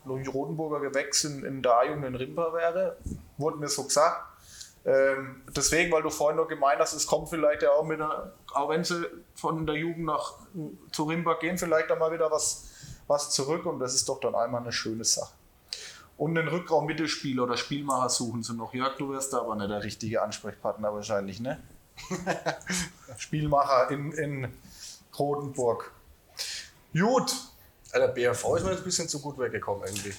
Rodenburger 0.08 0.78
Gewächs 0.78 1.24
in, 1.24 1.44
in 1.44 1.62
der 1.62 1.78
A-Jugend 1.78 2.04
in 2.04 2.14
Rimpa 2.14 2.52
wäre. 2.52 2.96
Wurde 3.38 3.56
mir 3.56 3.68
so 3.68 3.82
gesagt. 3.84 4.35
Ähm, 4.86 5.42
deswegen, 5.54 5.90
weil 5.90 6.02
du 6.02 6.10
vorhin 6.10 6.36
noch 6.36 6.46
gemeint 6.46 6.78
hast, 6.78 6.92
es 6.92 7.08
kommt 7.08 7.28
vielleicht 7.28 7.62
ja 7.62 7.72
auch 7.72 7.84
mit 7.84 8.00
einer, 8.00 8.32
auch 8.54 8.68
wenn 8.68 8.84
sie 8.84 9.04
von 9.34 9.66
der 9.66 9.74
Jugend 9.74 10.04
nach 10.04 10.34
zu 10.92 11.04
Rimba 11.04 11.34
gehen, 11.34 11.58
vielleicht 11.58 11.90
auch 11.90 11.98
mal 11.98 12.12
wieder 12.12 12.30
was, 12.30 12.68
was 13.08 13.30
zurück 13.30 13.66
und 13.66 13.80
das 13.80 13.94
ist 13.94 14.08
doch 14.08 14.20
dann 14.20 14.36
einmal 14.36 14.62
eine 14.62 14.70
schöne 14.70 15.04
Sache. 15.04 15.32
Und 16.16 16.36
den 16.36 16.46
Rückraum 16.46 16.86
Mittelspiel 16.86 17.40
oder 17.40 17.56
Spielmacher 17.56 18.08
suchen 18.08 18.44
sie 18.44 18.54
noch. 18.54 18.72
Jörg, 18.72 18.96
du 18.96 19.10
wirst 19.10 19.32
da 19.32 19.40
aber 19.40 19.56
nicht 19.56 19.70
der 19.70 19.82
richtige 19.82 20.22
Ansprechpartner 20.22 20.94
wahrscheinlich, 20.94 21.40
ne? 21.40 21.60
Spielmacher 23.18 23.90
in, 23.90 24.12
in 24.12 24.54
Rotenburg. 25.18 25.90
Gut. 26.92 27.34
Der 27.92 28.08
BRV 28.08 28.56
ist 28.56 28.64
mir 28.64 28.70
jetzt 28.70 28.80
ein 28.80 28.84
bisschen 28.84 29.08
zu 29.08 29.20
gut 29.20 29.38
weggekommen 29.38 29.84
irgendwie. 29.86 30.14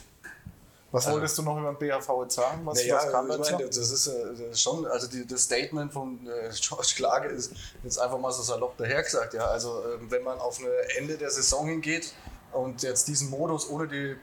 Was 0.97 1.11
wolltest 1.11 1.37
du 1.37 1.43
noch 1.43 1.57
über 1.57 1.73
den 1.73 1.77
BHV 1.77 2.09
jetzt 2.23 2.35
sagen? 2.35 2.65
Was, 2.65 2.79
naja, 2.79 2.95
was 2.95 3.11
kam 3.11 3.31
ich 3.31 3.37
meine, 3.37 3.65
das 3.65 3.77
ist 3.77 4.07
äh, 4.07 4.55
schon, 4.55 4.85
also 4.85 5.07
die, 5.07 5.25
das 5.25 5.43
Statement 5.43 5.93
von 5.93 6.25
äh, 6.27 6.49
George 6.61 6.93
Klage 6.95 7.29
ist 7.29 7.51
jetzt 7.83 7.99
einfach 7.99 8.19
mal 8.19 8.31
so 8.31 8.41
salopp 8.41 8.77
dahergesagt. 8.77 9.33
Ja, 9.33 9.47
also 9.47 9.81
äh, 9.81 10.11
wenn 10.11 10.23
man 10.23 10.39
auf 10.39 10.59
ein 10.59 10.67
Ende 10.97 11.17
der 11.17 11.29
Saison 11.29 11.67
hingeht 11.67 12.13
und 12.51 12.83
jetzt 12.83 13.07
diesen 13.07 13.29
Modus 13.29 13.69
ohne 13.69 13.87
die 13.87 14.15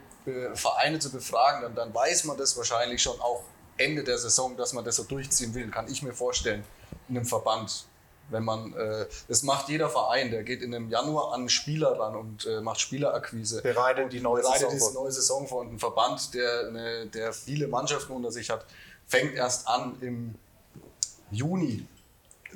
Vereine 0.55 0.97
zu 0.97 1.11
befragen, 1.11 1.61
dann, 1.61 1.75
dann 1.75 1.93
weiß 1.93 2.23
man 2.23 2.35
das 2.35 2.57
wahrscheinlich 2.57 2.99
schon 2.99 3.19
auch 3.21 3.43
Ende 3.77 4.03
der 4.03 4.17
Saison, 4.17 4.57
dass 4.57 4.73
man 4.73 4.83
das 4.83 4.95
so 4.95 5.03
durchziehen 5.03 5.53
will, 5.53 5.69
kann 5.69 5.87
ich 5.87 6.01
mir 6.01 6.13
vorstellen, 6.13 6.63
in 7.07 7.17
einem 7.17 7.25
Verband. 7.27 7.85
Wenn 8.29 8.43
man, 8.43 8.73
äh, 8.73 9.05
das 9.27 9.43
macht 9.43 9.69
jeder 9.69 9.89
Verein, 9.89 10.31
der 10.31 10.43
geht 10.43 10.61
in 10.61 10.73
einem 10.73 10.89
Januar 10.89 11.33
an 11.33 11.47
Spieler 11.47 11.99
ran 11.99 12.15
und 12.15 12.45
äh, 12.45 12.61
macht 12.61 12.79
Spielerakquise. 12.81 13.61
Bereitet 13.61 14.13
die 14.13 14.19
neue 14.19 14.41
bereitet 14.41 14.71
Saison, 14.71 14.89
die 14.89 14.95
neue 14.95 15.11
Saison 15.11 15.47
vor. 15.47 15.61
Und 15.61 15.73
ein 15.73 15.79
Verband, 15.79 16.33
der, 16.33 16.67
eine, 16.67 17.05
der 17.07 17.33
viele 17.33 17.67
Mannschaften 17.67 18.13
unter 18.13 18.31
sich 18.31 18.49
hat, 18.49 18.65
fängt 19.05 19.35
erst 19.35 19.67
an 19.67 19.95
im 20.01 20.35
Juni 21.31 21.85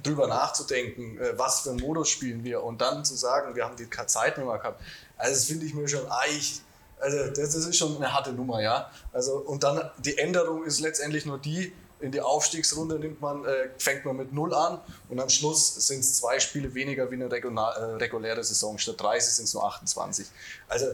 drüber 0.04 0.28
nachzudenken, 0.28 1.20
äh, 1.20 1.38
was 1.38 1.62
für 1.62 1.72
einen 1.72 1.80
Modus 1.80 2.10
spielen 2.10 2.44
wir 2.44 2.64
und 2.64 2.82
dann 2.82 3.06
zu 3.06 3.16
sagen, 3.16 3.56
wir 3.56 3.66
haben 3.66 3.76
die 3.76 3.90
Zeit 3.90 4.38
nicht 4.38 4.48
mehr 4.48 4.58
gehabt. 4.58 4.82
Also 5.18 5.34
das 5.34 5.46
finde 5.46 5.66
ich 5.66 5.74
mir 5.74 5.88
schon 5.88 6.10
eigentlich, 6.10 6.62
also 7.00 7.18
das, 7.28 7.54
das 7.54 7.66
ist 7.66 7.78
schon 7.78 7.96
eine 7.98 8.14
harte 8.14 8.32
Nummer, 8.34 8.62
ja. 8.62 8.90
Also 9.12 9.38
und 9.38 9.64
dann 9.64 9.90
die 9.98 10.18
Änderung 10.18 10.64
ist 10.64 10.80
letztendlich 10.80 11.26
nur 11.26 11.38
die, 11.38 11.74
in 12.00 12.12
die 12.12 12.22
Aufstiegsrunde 12.22 12.98
nimmt 12.98 13.22
man, 13.22 13.46
äh, 13.46 13.70
fängt 13.78 14.06
man 14.06 14.18
mit 14.18 14.34
0 14.34 14.54
an 14.54 14.80
und 15.10 15.20
am 15.20 15.30
Schluss 15.30 15.76
sind 15.88 16.00
es 16.00 16.16
zwei 16.16 16.40
Spiele 16.40 16.74
weniger 16.74 17.10
wie 17.12 17.16
eine 17.16 17.32
regional, 17.32 17.74
äh, 17.76 17.96
reguläre 17.96 18.44
Saison. 18.44 18.78
Statt 18.78 19.00
30 19.00 19.34
sind 19.34 19.46
es 19.46 19.54
nur 19.54 19.66
28. 19.66 20.28
Also 20.68 20.88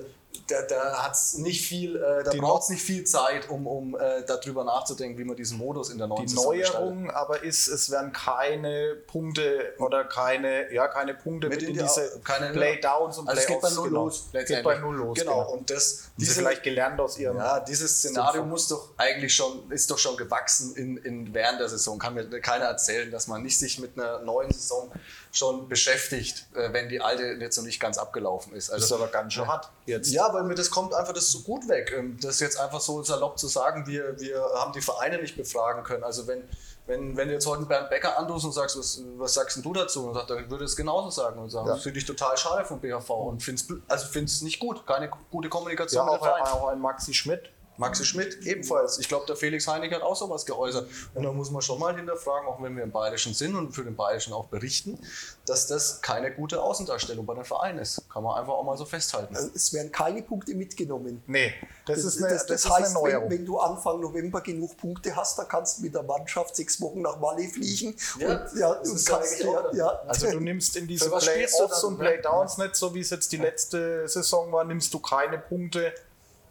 da, 0.48 0.62
da 0.64 1.04
hat 1.04 1.14
es 1.14 1.38
nicht 1.38 1.66
viel, 1.68 1.96
äh, 1.96 2.24
da 2.24 2.32
braucht 2.34 2.64
es 2.64 2.70
nicht 2.70 2.84
viel 2.84 3.04
Zeit, 3.04 3.50
um, 3.50 3.68
um 3.68 3.96
äh, 3.96 4.24
darüber 4.26 4.64
nachzudenken, 4.64 5.18
wie 5.18 5.24
man 5.24 5.36
diesen 5.36 5.58
Modus 5.58 5.90
in 5.90 5.98
der 5.98 6.08
neuen 6.08 6.28
Die 6.28 6.36
Neuerung 6.36 7.10
aber 7.12 7.44
ist, 7.44 7.68
es 7.68 7.90
werden 7.90 8.12
keine 8.14 8.96
Punkte 9.08 9.74
oder 9.80 10.04
keine, 10.04 10.72
ja, 10.74 10.88
keine 10.88 11.14
Punkte 11.14 11.50
mit, 11.50 11.62
mit 11.62 11.70
in 11.70 11.78
diese 11.78 12.20
keine, 12.24 12.52
Playdowns 12.52 13.18
und 13.18 13.28
also 13.28 13.42
Playoffs. 13.42 13.46
Es 13.46 13.48
geht 13.48 13.62
bei 13.62 13.70
null 13.70 13.88
genau. 13.90 14.04
los. 14.04 14.24
Geht 14.32 14.64
bei 14.64 14.78
null 14.78 14.96
los. 14.96 15.18
Genau. 15.18 15.32
genau. 15.40 15.52
Und 15.52 15.70
das, 15.70 16.04
diese, 16.18 16.36
vielleicht 16.36 16.64
gelernt 16.64 17.00
aus 17.00 17.18
ihrem. 17.18 17.38
Ja, 17.38 17.60
dieses 17.60 18.00
Szenario 18.00 18.44
muss 18.44 18.68
doch 18.68 18.90
eigentlich 18.98 19.34
schon, 19.34 19.72
ist 19.72 19.90
doch 19.92 19.98
schon 19.98 20.18
gewachsen 20.18 20.76
in, 20.76 20.98
in 20.98 21.34
während 21.34 21.60
der 21.60 21.70
Saison. 21.70 22.00
Kann 22.00 22.14
mir 22.14 22.28
keiner 22.42 22.66
erzählen, 22.66 23.12
dass 23.12 23.28
man 23.28 23.44
nicht 23.44 23.58
sich 23.58 23.80
mit 23.80 23.98
einer 23.98 24.20
neuen 24.20 24.52
Saison 24.52 24.92
schon 25.32 25.68
beschäftigt, 25.68 26.46
äh, 26.56 26.72
wenn 26.72 26.90
die 26.90 27.02
alte 27.02 27.24
jetzt 27.24 27.58
noch 27.58 27.66
nicht 27.66 27.80
ganz 27.80 27.98
abgelaufen 27.98 28.54
ist. 28.54 28.70
Also, 28.70 28.82
das 28.82 28.92
ist 28.92 28.92
aber 28.94 29.12
ganz 29.12 29.34
schön 29.34 29.48
hart 29.48 29.70
jetzt. 29.86 30.12
Ja, 30.12 30.25
weil 30.34 30.44
mir 30.44 30.56
das 30.56 30.70
kommt 30.70 30.94
einfach 30.94 31.14
das 31.14 31.32
so 31.32 31.40
gut 31.40 31.68
weg. 31.68 31.94
Ähm, 31.98 32.18
das 32.22 32.40
jetzt 32.40 32.60
einfach 32.60 32.82
so 32.82 33.02
salopp 33.04 33.38
zu 33.38 33.48
sagen, 33.48 33.88
wir, 33.88 34.20
wir 34.20 34.42
haben 34.56 34.74
die 34.74 34.82
Vereine 34.82 35.22
nicht 35.22 35.36
befragen 35.36 35.84
können. 35.84 36.04
Also 36.04 36.28
wenn, 36.28 36.44
wenn, 36.88 37.18
wenn 37.18 37.28
du 37.28 37.34
jetzt 37.34 37.48
heute 37.48 37.60
einen 37.60 37.68
Bernd 37.68 37.90
Becker 37.90 38.18
anrufst 38.18 38.46
und 38.46 38.52
sagst, 38.52 38.78
was, 38.78 39.02
was 39.18 39.34
sagst 39.34 39.64
du 39.64 39.74
dazu? 39.74 40.08
Und 40.08 40.14
sagt, 40.14 40.30
dann 40.30 40.50
würde 40.50 40.66
es 40.66 40.76
genauso 40.76 41.10
sagen 41.10 41.40
und 41.40 41.50
sagen, 41.50 41.68
ja. 41.68 41.74
das 41.74 41.84
finde 41.84 42.00
ich 42.00 42.06
total 42.06 42.38
schade 42.38 42.66
vom 42.66 42.80
BHV 42.80 43.10
und 43.10 43.44
finde 43.44 43.62
es 43.62 43.82
also 43.88 44.46
nicht 44.46 44.60
gut, 44.60 44.86
keine 44.86 45.10
gute 45.32 45.50
Kommunikation 45.50 46.08
ja, 46.08 46.14
auch, 46.14 46.54
auch 46.54 46.68
ein 46.68 46.80
Maxi 46.80 47.14
Schmidt 47.14 47.50
Maxi 47.78 48.06
Schmidt 48.06 48.46
ebenfalls. 48.46 49.00
Ich 49.00 49.08
glaube, 49.08 49.26
der 49.26 49.36
Felix 49.36 49.68
Heinig 49.68 49.94
hat 49.94 50.02
auch 50.02 50.16
sowas 50.16 50.46
geäußert. 50.46 50.88
Und 51.14 51.24
da 51.24 51.32
muss 51.32 51.52
man 51.52 51.62
schon 51.62 51.80
mal 51.80 51.96
hinterfragen, 51.96 52.48
auch 52.48 52.62
wenn 52.62 52.76
wir 52.76 52.84
im 52.84 52.92
Bayerischen 52.92 53.34
sind 53.34 53.56
und 53.56 53.74
für 53.74 53.84
den 53.84 53.96
Bayerischen 53.96 54.34
auch 54.34 54.46
berichten, 54.46 55.00
dass 55.46 55.68
das 55.68 56.02
keine 56.02 56.34
gute 56.34 56.62
Außendarstellung 56.62 57.26
bei 57.26 57.36
den 57.36 57.46
Vereinen 57.46 57.80
ist. 57.80 58.10
Kann 58.10 58.24
man 58.24 58.40
einfach 58.40 58.54
auch 58.54 58.64
mal 58.64 58.78
so 58.78 58.86
festhalten. 58.86 59.36
Also 59.36 59.50
es 59.54 59.74
werden 59.74 59.92
keine 59.92 60.22
Punkte 60.22 60.56
mitgenommen. 60.56 61.22
Nee, 61.28 61.54
das, 61.86 61.98
das 61.98 62.06
ist 62.06 62.24
eine, 62.24 62.34
das, 62.34 62.46
das, 62.46 62.64
das 62.64 62.72
heißt, 62.72 62.96
wenn, 62.96 63.30
wenn, 63.30 63.46
du 63.46 63.60
Anfang 63.60 64.00
November 64.00 64.42
genug 64.42 64.78
Punkte 64.78 65.16
hast, 65.16 65.38
dann 65.38 65.48
kannst 65.48 65.80
du 65.80 65.84
mit 65.84 65.94
der 65.94 66.04
Mannschaft 66.04 66.56
sechs 66.56 66.80
Wochen 66.82 67.02
nach 67.02 67.20
Malle 67.20 67.48
fliegen. 67.48 67.96
Ja, 68.20 68.42
und, 68.42 68.60
ja, 68.60 68.72
und 68.72 69.06
kannst, 69.06 69.44
ja, 69.44 69.74
ja. 69.74 69.88
Also 70.08 70.32
du 70.32 70.40
nimmst 70.40 70.76
in 70.78 70.88
diese 70.88 71.10
Play-Offs 71.10 71.84
und 71.84 71.98
Play-Downs 71.98 72.58
nicht, 72.58 72.76
so 72.76 72.94
wie 72.94 73.02
es 73.02 73.10
jetzt 73.10 73.32
die 73.32 73.38
letzte 73.38 74.08
Saison 74.08 74.52
war, 74.52 74.64
nimmst 74.64 74.94
du 74.94 75.00
keine 75.00 75.38
Punkte 75.38 75.94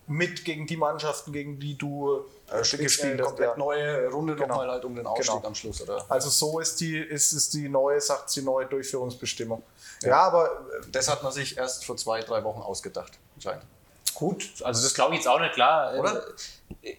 mit 0.07 0.45
gegen 0.45 0.67
die 0.67 0.77
Mannschaften, 0.77 1.33
gegen 1.33 1.59
die 1.59 1.79
du 1.79 2.25
äh, 2.51 2.59
gespielt 2.59 3.21
hast. 3.21 3.27
komplett 3.27 3.51
ja. 3.51 3.57
neue 3.57 4.09
Runde 4.09 4.35
genau. 4.35 4.49
nochmal 4.49 4.71
halt 4.71 4.85
um 4.85 4.95
den 4.95 5.07
Aufstieg 5.07 5.35
genau. 5.35 5.47
am 5.47 5.55
Schluss, 5.55 5.81
oder? 5.83 6.05
Also 6.09 6.29
so 6.29 6.61
ist 6.61 6.81
die, 6.81 6.99
ist, 6.99 7.33
ist 7.33 7.55
die 7.55 7.69
neue, 7.69 8.01
sagt 8.01 8.35
die 8.37 8.43
neue 8.43 8.67
Durchführungsbestimmung. 8.67 9.63
Ja, 10.03 10.09
ja 10.09 10.23
aber 10.23 10.67
das 10.91 11.09
hat 11.09 11.23
man 11.23 11.33
sich 11.33 11.57
erst 11.57 11.85
vor 11.85 11.97
zwei, 11.97 12.21
drei 12.21 12.45
Wochen 12.45 12.61
ausgedacht, 12.61 13.19
anscheinend. 13.35 13.65
Gut, 14.15 14.49
also 14.63 14.83
das 14.83 14.95
glaube 14.95 15.15
ich 15.15 15.21
jetzt 15.21 15.29
auch 15.29 15.41
nicht 15.41 15.55
klar. 15.55 15.99
Oder? 15.99 16.25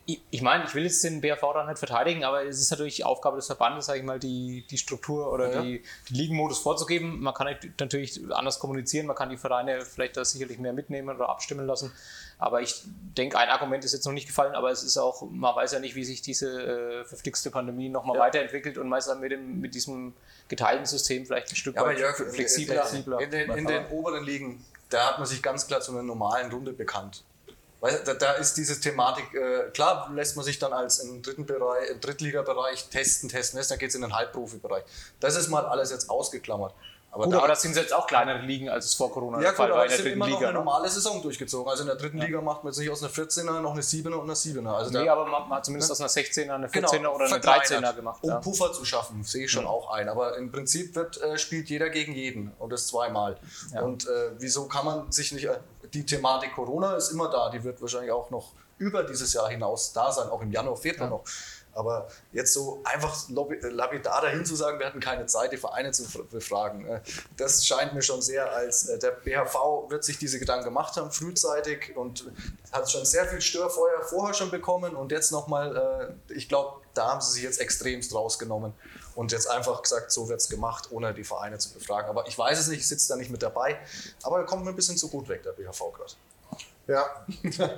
Ich, 0.06 0.22
ich 0.30 0.42
meine, 0.42 0.66
ich 0.66 0.76
will 0.76 0.84
jetzt 0.84 1.04
den 1.04 1.22
BRV 1.22 1.42
da 1.54 1.66
nicht 1.66 1.80
verteidigen, 1.80 2.24
aber 2.24 2.46
es 2.46 2.60
ist 2.60 2.72
natürlich 2.72 3.06
Aufgabe 3.06 3.38
des 3.38 3.46
Verbandes, 3.46 3.86
sage 3.86 4.00
ich 4.00 4.06
mal, 4.06 4.20
die, 4.20 4.66
die 4.70 4.78
Struktur 4.78 5.32
oder 5.32 5.52
ja. 5.52 5.62
die, 5.62 5.84
die 6.10 6.14
Ligenmodus 6.14 6.60
vorzugeben. 6.60 7.22
Man 7.22 7.34
kann 7.34 7.56
natürlich 7.80 8.20
anders 8.32 8.60
kommunizieren, 8.60 9.08
man 9.08 9.16
kann 9.16 9.30
die 9.30 9.38
Vereine 9.38 9.82
vielleicht 9.82 10.18
da 10.18 10.26
sicherlich 10.26 10.60
mehr 10.60 10.74
mitnehmen 10.74 11.16
oder 11.16 11.30
abstimmen 11.30 11.66
lassen. 11.66 11.92
Aber 12.38 12.62
ich 12.62 12.84
denke, 13.18 13.38
ein 13.38 13.50
Argument 13.50 13.86
ist 13.86 13.94
jetzt 13.94 14.06
noch 14.06 14.12
nicht 14.12 14.28
gefallen, 14.28 14.56
aber 14.56 14.70
es 14.70 14.84
ist 14.84 14.98
auch, 14.98 15.22
man 15.30 15.56
weiß 15.56 15.72
ja 15.72 15.80
nicht, 15.80 15.96
wie 15.96 16.04
sich 16.04 16.22
diese 16.22 17.02
äh, 17.02 17.06
verflixte 17.06 17.50
Pandemie 17.50 17.88
nochmal 17.88 18.18
ja. 18.18 18.24
weiterentwickelt 18.24 18.78
und 18.78 18.90
meistens 18.90 19.20
mit, 19.20 19.32
dem, 19.32 19.62
mit 19.62 19.74
diesem 19.74 20.14
geteilten 20.50 20.86
System 20.86 21.26
vielleicht 21.26 21.52
ein 21.52 21.56
Stück 21.56 21.76
ja, 21.76 21.84
weit 21.84 21.98
Jörg, 21.98 22.18
flexibler. 22.18 22.86
flexibler. 22.86 23.22
In 23.22 23.32
den, 23.32 23.52
in 23.52 23.68
den 23.68 23.88
oberen 23.88 24.24
Ligen 24.26 24.66
da 24.96 25.08
hat 25.08 25.20
man 25.20 25.28
sich 25.28 25.42
ganz 25.44 25.68
klar 25.68 25.82
zu 25.82 25.92
einer 25.92 26.04
normalen 26.04 26.50
Runde 26.50 26.72
bekannt. 26.72 27.26
Weil 27.82 28.02
da, 28.06 28.14
da 28.14 28.32
ist 28.34 28.56
diese 28.56 28.80
Thematik, 28.80 29.26
äh, 29.34 29.70
klar 29.72 30.10
lässt 30.14 30.38
man 30.38 30.46
sich 30.46 30.58
dann 30.58 30.72
als 30.72 31.00
im 31.00 31.22
dritten 31.22 31.46
Bereich, 31.46 31.90
im 31.90 32.00
Drittligabereich 32.00 32.88
testen, 32.90 33.28
testen, 33.28 33.58
testen, 33.58 33.74
dann 33.74 33.80
geht 33.80 33.90
es 33.90 33.96
in 33.96 34.02
den 34.02 34.16
Halbprofibereich. 34.16 34.86
Das 35.20 35.36
ist 35.36 35.50
mal 35.50 35.66
alles 35.66 35.92
jetzt 35.92 36.10
ausgeklammert. 36.10 36.74
Aber 37.16 37.24
Gut, 37.24 37.34
da, 37.34 37.38
aber 37.40 37.48
das 37.48 37.62
sind 37.62 37.78
jetzt 37.78 37.94
auch 37.94 38.08
kleinere 38.08 38.40
Ligen, 38.40 38.68
als 38.70 38.86
es 38.88 38.94
vor 38.94 39.10
Corona 39.10 39.38
ja, 39.38 39.44
der 39.44 39.50
gut, 39.52 39.58
Fall 39.58 39.70
war 39.70 39.76
aber 39.78 39.86
in 39.86 39.92
es 39.92 39.96
der 39.96 40.04
dritten 40.04 40.18
immer 40.18 40.28
noch 40.28 40.38
Liga. 40.38 40.50
eine 40.50 40.60
Ne? 40.60 40.66
normale 40.66 40.90
Saison 40.90 41.22
durchgezogen. 41.22 41.70
Also 41.72 41.84
in 41.84 41.88
der 41.88 41.96
dritten 41.96 42.18
Liga 42.18 42.42
macht 42.42 42.66
man 42.66 42.74
jetzt 42.74 42.80
nicht 42.80 42.90
aus 42.92 43.02
einer 43.02 43.12
14er 43.12 43.62
noch 43.62 43.72
eine 43.72 43.82
7er 43.82 44.16
und 44.16 44.24
eine 44.26 44.34
7er. 44.34 44.68
Also 44.76 44.92
da, 44.92 45.02
Nee, 45.02 45.08
aber 45.08 45.26
man 45.26 45.50
hat 45.50 45.64
zumindest 45.66 45.92
aus 45.94 46.02
einer 46.02 46.10
16er, 46.10 46.52
eine 46.56 46.68
14er 46.68 46.92
Genau, 46.98 47.16
oder 47.16 47.26
eine 47.26 47.30
verkleinert, 47.42 47.66
13er 47.86 47.94
gemacht. 47.96 48.18
Um 48.22 48.30
Ja. 48.32 48.40
Puffer 48.42 48.74
zu 48.74 48.84
schaffen, 48.84 49.24
sehe 49.24 49.46
ich 49.46 49.52
schon 49.52 49.64
Mhm. 49.64 49.70
auch 49.70 49.92
ein. 49.92 50.10
Aber 50.10 50.38
im 50.38 50.52
Prinzip 50.52 50.94
wird, 50.94 51.22
äh, 51.22 51.38
spielt 51.38 51.70
jeder 51.70 51.90
gegen 51.90 52.14
jeden 52.14 52.52
und 52.60 52.74
das 52.74 52.88
zweimal. 52.88 53.38
Ja. 53.74 53.82
Und 53.82 54.06
äh, 54.08 54.32
wieso 54.38 54.68
kann 54.68 54.84
man 54.86 55.10
sich 55.12 55.32
nicht. 55.32 55.46
Äh, 55.46 55.58
die 55.94 56.06
Thematik 56.06 56.54
Corona 56.54 56.96
ist 56.96 57.12
immer 57.12 57.30
da, 57.30 57.50
die 57.50 57.64
wird 57.64 57.82
wahrscheinlich 57.82 58.12
auch 58.12 58.30
noch 58.30 58.52
über 58.78 59.04
dieses 59.04 59.32
Jahr 59.32 59.48
hinaus 59.48 59.94
da 59.94 60.12
sein, 60.12 60.28
auch 60.28 60.42
im 60.42 60.52
Januar, 60.52 60.76
Februar 60.76 61.10
noch. 61.10 61.24
Aber 61.76 62.08
jetzt 62.32 62.54
so 62.54 62.82
einfach 62.86 63.16
äh, 63.30 63.68
lapidar 63.68 64.22
dahin 64.22 64.46
zu 64.46 64.56
sagen, 64.56 64.80
wir 64.80 64.86
hatten 64.88 65.02
keine 65.02 65.26
Zeit, 65.26 65.52
die 65.52 65.58
Vereine 65.58 65.92
zu 65.92 66.04
fr- 66.04 66.24
befragen, 66.24 66.88
äh, 66.88 67.02
das 67.36 67.68
scheint 67.68 67.94
mir 67.94 68.02
schon 68.02 68.22
sehr 68.22 68.50
als 68.52 68.88
äh, 68.88 68.98
der 68.98 69.12
BHV 69.12 69.90
wird 69.90 70.06
sich 70.06 70.18
diese 70.18 70.40
Gedanken 70.40 70.64
gemacht 70.64 70.96
haben, 70.96 71.12
frühzeitig 71.12 71.96
und 71.98 72.32
hat 72.72 72.90
schon 72.90 73.04
sehr 73.06 73.26
viel 73.26 73.42
Störfeuer 73.42 74.02
vorher 74.04 74.34
schon 74.34 74.50
bekommen 74.52 74.96
und 74.96 75.12
jetzt 75.12 75.32
nochmal, 75.34 76.16
äh, 76.30 76.34
ich 76.34 76.48
glaube, 76.48 76.80
da 76.94 77.08
haben 77.12 77.20
sie 77.22 77.34
sich 77.34 77.44
jetzt 77.44 77.60
extremst 77.60 78.16
rausgenommen 78.16 78.72
und 79.16 79.34
jetzt 79.34 79.50
einfach 79.50 79.82
gesagt, 79.82 80.14
so 80.14 80.30
wird 80.30 80.40
es 80.40 80.48
gemacht, 80.48 80.88
ohne 80.92 81.14
die 81.14 81.26
Vereine 81.26 81.58
zu 81.58 81.74
befragen. 81.74 82.10
Aber 82.10 82.26
ich 82.28 82.38
weiß 82.38 82.58
es 82.58 82.68
nicht, 82.68 82.80
ich 82.80 82.88
sitze 82.88 83.10
da 83.10 83.18
nicht 83.18 83.32
mit 83.32 83.44
dabei, 83.44 83.78
aber 84.24 84.40
er 84.40 84.46
kommt 84.46 84.64
mir 84.64 84.70
ein 84.70 84.76
bisschen 84.78 84.96
zu 84.96 85.10
gut 85.10 85.28
weg, 85.28 85.44
der 85.44 85.52
BHV 85.52 85.92
gerade. 85.94 86.14
Ja, 86.88 87.26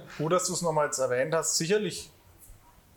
gut, 0.19 0.31
dass 0.31 0.45
du 0.45 0.53
es 0.53 0.61
nochmal 0.61 0.85
jetzt 0.85 0.99
erwähnt 0.99 1.33
hast. 1.33 1.57
Sicherlich 1.57 2.11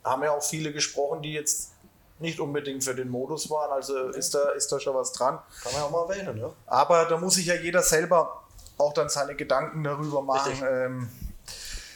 haben 0.03 0.23
ja 0.23 0.31
auch 0.31 0.43
viele 0.43 0.71
gesprochen, 0.73 1.21
die 1.21 1.33
jetzt 1.33 1.71
nicht 2.19 2.39
unbedingt 2.39 2.83
für 2.83 2.95
den 2.95 3.09
Modus 3.09 3.49
waren. 3.49 3.71
Also 3.71 4.09
ist 4.09 4.33
da, 4.33 4.51
ist 4.51 4.71
da 4.71 4.79
schon 4.79 4.95
was 4.95 5.11
dran. 5.11 5.39
Kann 5.63 5.73
man 5.73 5.81
ja 5.81 5.87
auch 5.87 5.91
mal 5.91 6.09
erwähnen, 6.09 6.37
ne? 6.37 6.53
Aber 6.67 7.05
da 7.05 7.17
muss 7.17 7.35
sich 7.35 7.47
ja 7.47 7.55
jeder 7.55 7.81
selber 7.81 8.43
auch 8.77 8.93
dann 8.93 9.09
seine 9.09 9.35
Gedanken 9.35 9.83
darüber 9.83 10.21
machen. 10.21 10.53
Ähm, 10.67 11.09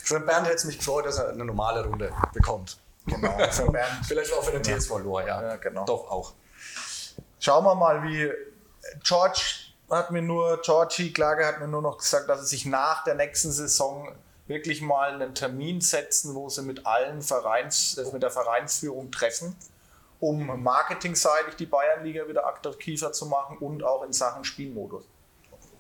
Für 0.03 0.19
den 0.19 0.25
Bernd 0.25 0.45
hätte 0.47 0.57
es 0.57 0.65
mich 0.65 0.77
gefreut, 0.77 1.05
dass 1.05 1.19
er 1.19 1.29
eine 1.29 1.45
normale 1.45 1.85
Runde 1.85 2.11
bekommt. 2.33 2.77
genau, 3.05 3.37
für 3.51 3.71
Bernd. 3.71 4.05
Vielleicht 4.07 4.33
auch 4.33 4.43
für 4.43 4.59
den 4.59 4.63
TSV 4.63 4.99
Lohr, 4.99 5.25
ja. 5.25 5.41
Ja, 5.41 5.55
genau. 5.57 5.85
Doch 5.85 6.09
auch. 6.09 6.33
Schauen 7.39 7.63
wir 7.63 7.75
mal, 7.75 8.03
wie 8.03 8.31
George 9.03 9.41
hat 9.89 10.11
mir 10.11 10.21
nur, 10.21 10.59
Georgie 10.61 11.13
Klage 11.13 11.45
hat 11.45 11.59
mir 11.59 11.67
nur 11.67 11.81
noch 11.81 11.97
gesagt, 11.97 12.27
dass 12.29 12.41
sie 12.41 12.47
sich 12.47 12.65
nach 12.65 13.03
der 13.03 13.15
nächsten 13.15 13.51
Saison 13.51 14.11
wirklich 14.47 14.81
mal 14.81 15.13
einen 15.13 15.33
Termin 15.33 15.81
setzen, 15.81 16.35
wo 16.35 16.49
sie 16.49 16.61
mit 16.61 16.85
allen 16.85 17.21
Vereins, 17.21 17.97
äh, 17.97 18.11
mit 18.11 18.23
der 18.23 18.31
Vereinsführung 18.31 19.11
treffen, 19.11 19.55
um 20.19 20.63
marketingseitig 20.63 21.55
die 21.55 21.65
Bayernliga 21.65 22.27
wieder 22.27 22.45
attraktiver 22.45 23.11
zu 23.11 23.25
machen 23.25 23.57
und 23.57 23.83
auch 23.83 24.03
in 24.03 24.13
Sachen 24.13 24.43
Spielmodus. 24.43 25.05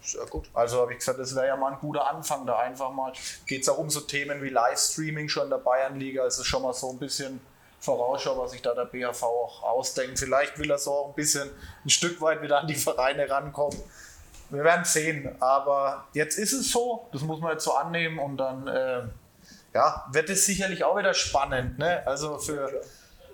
Sehr 0.01 0.25
gut. 0.27 0.49
Also 0.53 0.81
habe 0.81 0.93
ich 0.93 0.99
gesagt, 0.99 1.19
das 1.19 1.35
wäre 1.35 1.47
ja 1.47 1.55
mal 1.55 1.73
ein 1.73 1.79
guter 1.79 2.07
Anfang 2.07 2.45
da 2.45 2.59
einfach 2.59 2.91
mal. 2.91 3.11
Geht 3.47 3.63
es 3.63 3.69
auch 3.69 3.79
um 3.79 3.89
so 3.89 4.01
Themen 4.01 4.41
wie 4.43 4.49
Livestreaming 4.49 5.29
schon 5.29 5.45
in 5.45 5.49
der 5.49 5.57
Bayernliga, 5.57 6.23
also 6.23 6.43
schon 6.43 6.61
mal 6.61 6.73
so 6.73 6.91
ein 6.91 6.99
bisschen 6.99 7.41
Vorausschau, 7.79 8.37
was 8.37 8.51
sich 8.51 8.61
da 8.61 8.73
der 8.73 8.85
BHV 8.85 9.23
auch 9.23 9.63
ausdenkt. 9.63 10.19
Vielleicht 10.19 10.59
will 10.59 10.69
er 10.69 10.77
so 10.77 10.91
auch 10.91 11.07
ein 11.09 11.15
bisschen 11.15 11.49
ein 11.83 11.89
Stück 11.89 12.21
weit 12.21 12.41
wieder 12.41 12.59
an 12.59 12.67
die 12.67 12.75
Vereine 12.75 13.29
rankommen. 13.29 13.79
Wir 14.49 14.63
werden 14.63 14.85
sehen, 14.85 15.35
aber 15.39 16.05
jetzt 16.13 16.37
ist 16.37 16.53
es 16.53 16.71
so, 16.71 17.09
das 17.11 17.21
muss 17.21 17.39
man 17.39 17.53
jetzt 17.53 17.63
so 17.63 17.73
annehmen 17.73 18.19
und 18.19 18.37
dann 18.37 18.67
äh, 18.67 19.03
ja, 19.73 20.05
wird 20.11 20.29
es 20.29 20.45
sicherlich 20.45 20.83
auch 20.83 20.97
wieder 20.97 21.13
spannend. 21.13 21.79
Ne? 21.79 22.01
Also 22.05 22.37
für, 22.37 22.81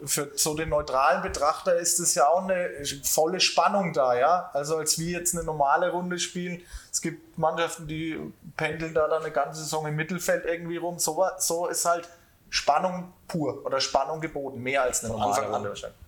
für 0.04 0.32
so 0.36 0.56
den 0.56 0.70
neutralen 0.70 1.22
Betrachter 1.22 1.76
ist 1.76 2.00
es 2.00 2.16
ja 2.16 2.28
auch 2.28 2.44
eine 2.44 2.70
volle 3.04 3.40
Spannung 3.40 3.94
da, 3.94 4.16
ja. 4.16 4.50
Also 4.54 4.78
als 4.78 4.98
wir 4.98 5.12
jetzt 5.20 5.36
eine 5.36 5.44
normale 5.44 5.92
Runde 5.92 6.18
spielen, 6.18 6.62
es 6.92 7.02
gibt 7.02 7.38
Mannschaften, 7.38 7.88
die 7.88 8.20
pendeln 8.58 8.94
da 8.94 9.08
dann 9.08 9.22
eine 9.22 9.32
ganze 9.32 9.62
Saison 9.62 9.86
im 9.88 9.96
Mittelfeld 9.96 10.46
irgendwie 10.46 10.78
rum. 10.78 10.98
So, 10.98 11.24
so 11.38 11.68
ist 11.68 11.86
halt 11.86 12.10
Spannung 12.50 13.14
pur 13.28 13.66
oder 13.66 13.80
Spannung 13.80 14.20
geboten, 14.20 14.60
mehr 14.62 14.82
als 14.82 15.04
eine 15.04 15.14
normale. 15.14 15.48
Runde 15.48 15.70
wahrscheinlich. 15.70 16.00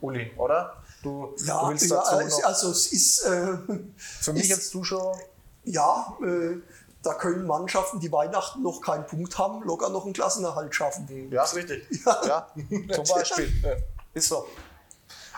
Uli, 0.00 0.32
oder? 0.36 0.76
Du, 1.04 1.34
Ja, 1.44 1.60
du 1.62 1.68
willst 1.68 1.88
ja 1.90 1.96
dazu 1.96 2.16
also, 2.16 2.38
noch, 2.40 2.44
also 2.48 2.70
es 2.70 2.92
ist, 2.92 3.22
äh, 3.24 3.56
für 3.96 4.32
mich 4.32 4.44
ist- 4.44 4.48
jetzt 4.48 4.74
du 4.74 4.82
schon. 4.82 5.16
ja, 5.64 6.16
äh, 6.22 6.56
da 7.02 7.14
können 7.14 7.46
Mannschaften, 7.46 8.00
die 8.00 8.10
Weihnachten 8.10 8.62
noch 8.62 8.80
keinen 8.80 9.06
Punkt 9.06 9.36
haben, 9.38 9.62
locker 9.62 9.90
noch 9.90 10.04
einen 10.04 10.14
Klassenerhalt 10.14 10.74
schaffen. 10.74 11.06
Ja, 11.30 11.42
Das 11.42 11.52
ist 11.52 11.58
richtig. 11.58 11.86
Ja, 12.04 12.48
zum 12.94 13.04
Beispiel. 13.14 13.52
Ja, 13.62 13.72
Ist 14.14 14.28
so. 14.28 14.46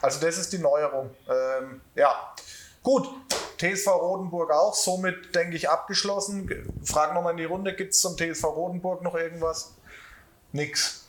Also 0.00 0.20
das 0.20 0.38
ist 0.38 0.52
die 0.52 0.58
Neuerung. 0.58 1.10
Ähm, 1.28 1.80
ja, 1.94 2.14
gut. 2.82 3.08
TSV 3.58 3.86
Rodenburg 3.88 4.50
auch, 4.52 4.74
somit 4.74 5.34
denke 5.34 5.56
ich 5.56 5.68
abgeschlossen. 5.70 6.46
Ge- 6.46 6.62
Frag 6.84 7.14
nochmal 7.14 7.32
in 7.32 7.38
die 7.38 7.44
Runde, 7.46 7.74
gibt 7.74 7.94
es 7.94 8.00
zum 8.00 8.14
TSV 8.16 8.44
Rodenburg 8.44 9.02
noch 9.02 9.14
irgendwas? 9.14 9.72
Nix. 10.52 11.05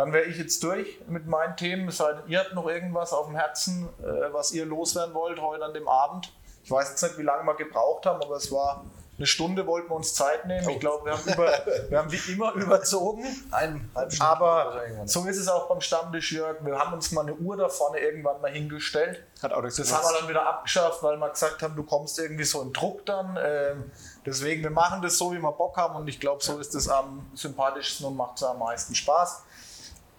Dann 0.00 0.14
wäre 0.14 0.24
ich 0.24 0.38
jetzt 0.38 0.62
durch 0.62 0.98
mit 1.08 1.26
meinen 1.26 1.58
Themen. 1.58 1.88
Es 1.88 1.98
sei 1.98 2.10
denn, 2.14 2.22
ihr 2.26 2.38
habt 2.38 2.54
noch 2.54 2.66
irgendwas 2.66 3.12
auf 3.12 3.26
dem 3.26 3.36
Herzen, 3.36 3.86
äh, 4.02 4.32
was 4.32 4.50
ihr 4.50 4.64
loswerden 4.64 5.12
wollt 5.12 5.38
heute 5.42 5.62
an 5.62 5.74
dem 5.74 5.86
Abend. 5.88 6.32
Ich 6.64 6.70
weiß 6.70 6.88
jetzt 6.88 7.02
nicht, 7.02 7.18
wie 7.18 7.22
lange 7.22 7.44
wir 7.44 7.54
gebraucht 7.54 8.06
haben, 8.06 8.22
aber 8.22 8.36
es 8.36 8.50
war 8.50 8.86
eine 9.18 9.26
Stunde, 9.26 9.66
wollten 9.66 9.90
wir 9.90 9.96
uns 9.96 10.14
Zeit 10.14 10.46
nehmen. 10.46 10.66
Ich 10.70 10.80
glaube, 10.80 11.04
wir, 11.04 11.12
haben 11.12 11.30
über, 11.30 11.52
wir 11.90 11.98
haben 11.98 12.10
wie 12.10 12.32
immer 12.32 12.52
überzogen. 12.54 13.22
Eineinhalb 13.50 14.10
Stunden 14.10 14.32
Aber 14.32 14.80
so 15.04 15.26
ist 15.26 15.36
es 15.36 15.48
auch 15.48 15.68
beim 15.68 15.82
Stammtisch, 15.82 16.32
Jörg. 16.32 16.64
Wir 16.64 16.78
haben 16.78 16.94
uns 16.94 17.12
mal 17.12 17.20
eine 17.20 17.34
Uhr 17.34 17.58
da 17.58 17.68
vorne 17.68 17.98
irgendwann 17.98 18.40
mal 18.40 18.50
hingestellt. 18.50 19.22
Hat 19.42 19.52
auch 19.52 19.60
Das 19.60 19.76
genutzt. 19.76 19.94
haben 19.94 20.14
wir 20.14 20.20
dann 20.20 20.28
wieder 20.30 20.46
abgeschafft, 20.46 21.02
weil 21.02 21.18
wir 21.18 21.28
gesagt 21.28 21.62
haben, 21.62 21.76
du 21.76 21.82
kommst 21.82 22.18
irgendwie 22.18 22.44
so 22.44 22.62
in 22.62 22.72
Druck 22.72 23.04
dann. 23.04 23.38
Ähm, 23.38 23.90
deswegen, 24.24 24.62
wir 24.62 24.70
machen 24.70 25.02
das 25.02 25.18
so, 25.18 25.30
wie 25.34 25.38
wir 25.38 25.52
Bock 25.52 25.76
haben. 25.76 25.96
Und 25.96 26.08
ich 26.08 26.18
glaube, 26.18 26.42
so 26.42 26.58
ist 26.58 26.74
es 26.74 26.88
am 26.88 27.30
sympathischsten 27.34 28.06
und 28.06 28.16
macht 28.16 28.38
es 28.38 28.42
am 28.44 28.58
meisten 28.58 28.94
Spaß. 28.94 29.42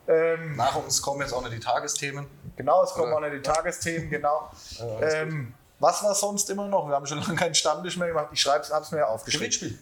Ähm, 0.08 0.56
Nach 0.56 0.76
uns 0.76 1.02
kommen 1.02 1.22
jetzt 1.22 1.34
auch 1.34 1.42
noch 1.42 1.50
die 1.50 1.60
Tagesthemen. 1.60 2.28
genau, 2.56 2.84
es 2.84 2.92
kommen 2.92 3.08
Oder? 3.14 3.18
auch 3.18 3.22
noch 3.22 3.30
die 3.30 3.42
Tagesthemen, 3.42 4.10
genau. 4.10 4.50
alles 4.80 5.14
Ähm, 5.14 5.54
was 5.80 6.04
war 6.04 6.14
sonst 6.14 6.50
immer 6.50 6.68
noch? 6.68 6.88
Wir 6.88 6.96
haben 6.96 7.06
schon 7.06 7.20
lange 7.22 7.36
keinen 7.36 7.56
Stammtisch 7.56 7.98
mehr 7.98 8.08
gemacht. 8.08 8.28
Ich 8.32 8.42
schreibe 8.42 8.64
es, 8.64 8.72
habe 8.72 8.86
es 8.86 8.92
mir 8.92 9.08
aufgeschrieben. 9.08 9.42
Gewinnspiel. 9.48 9.80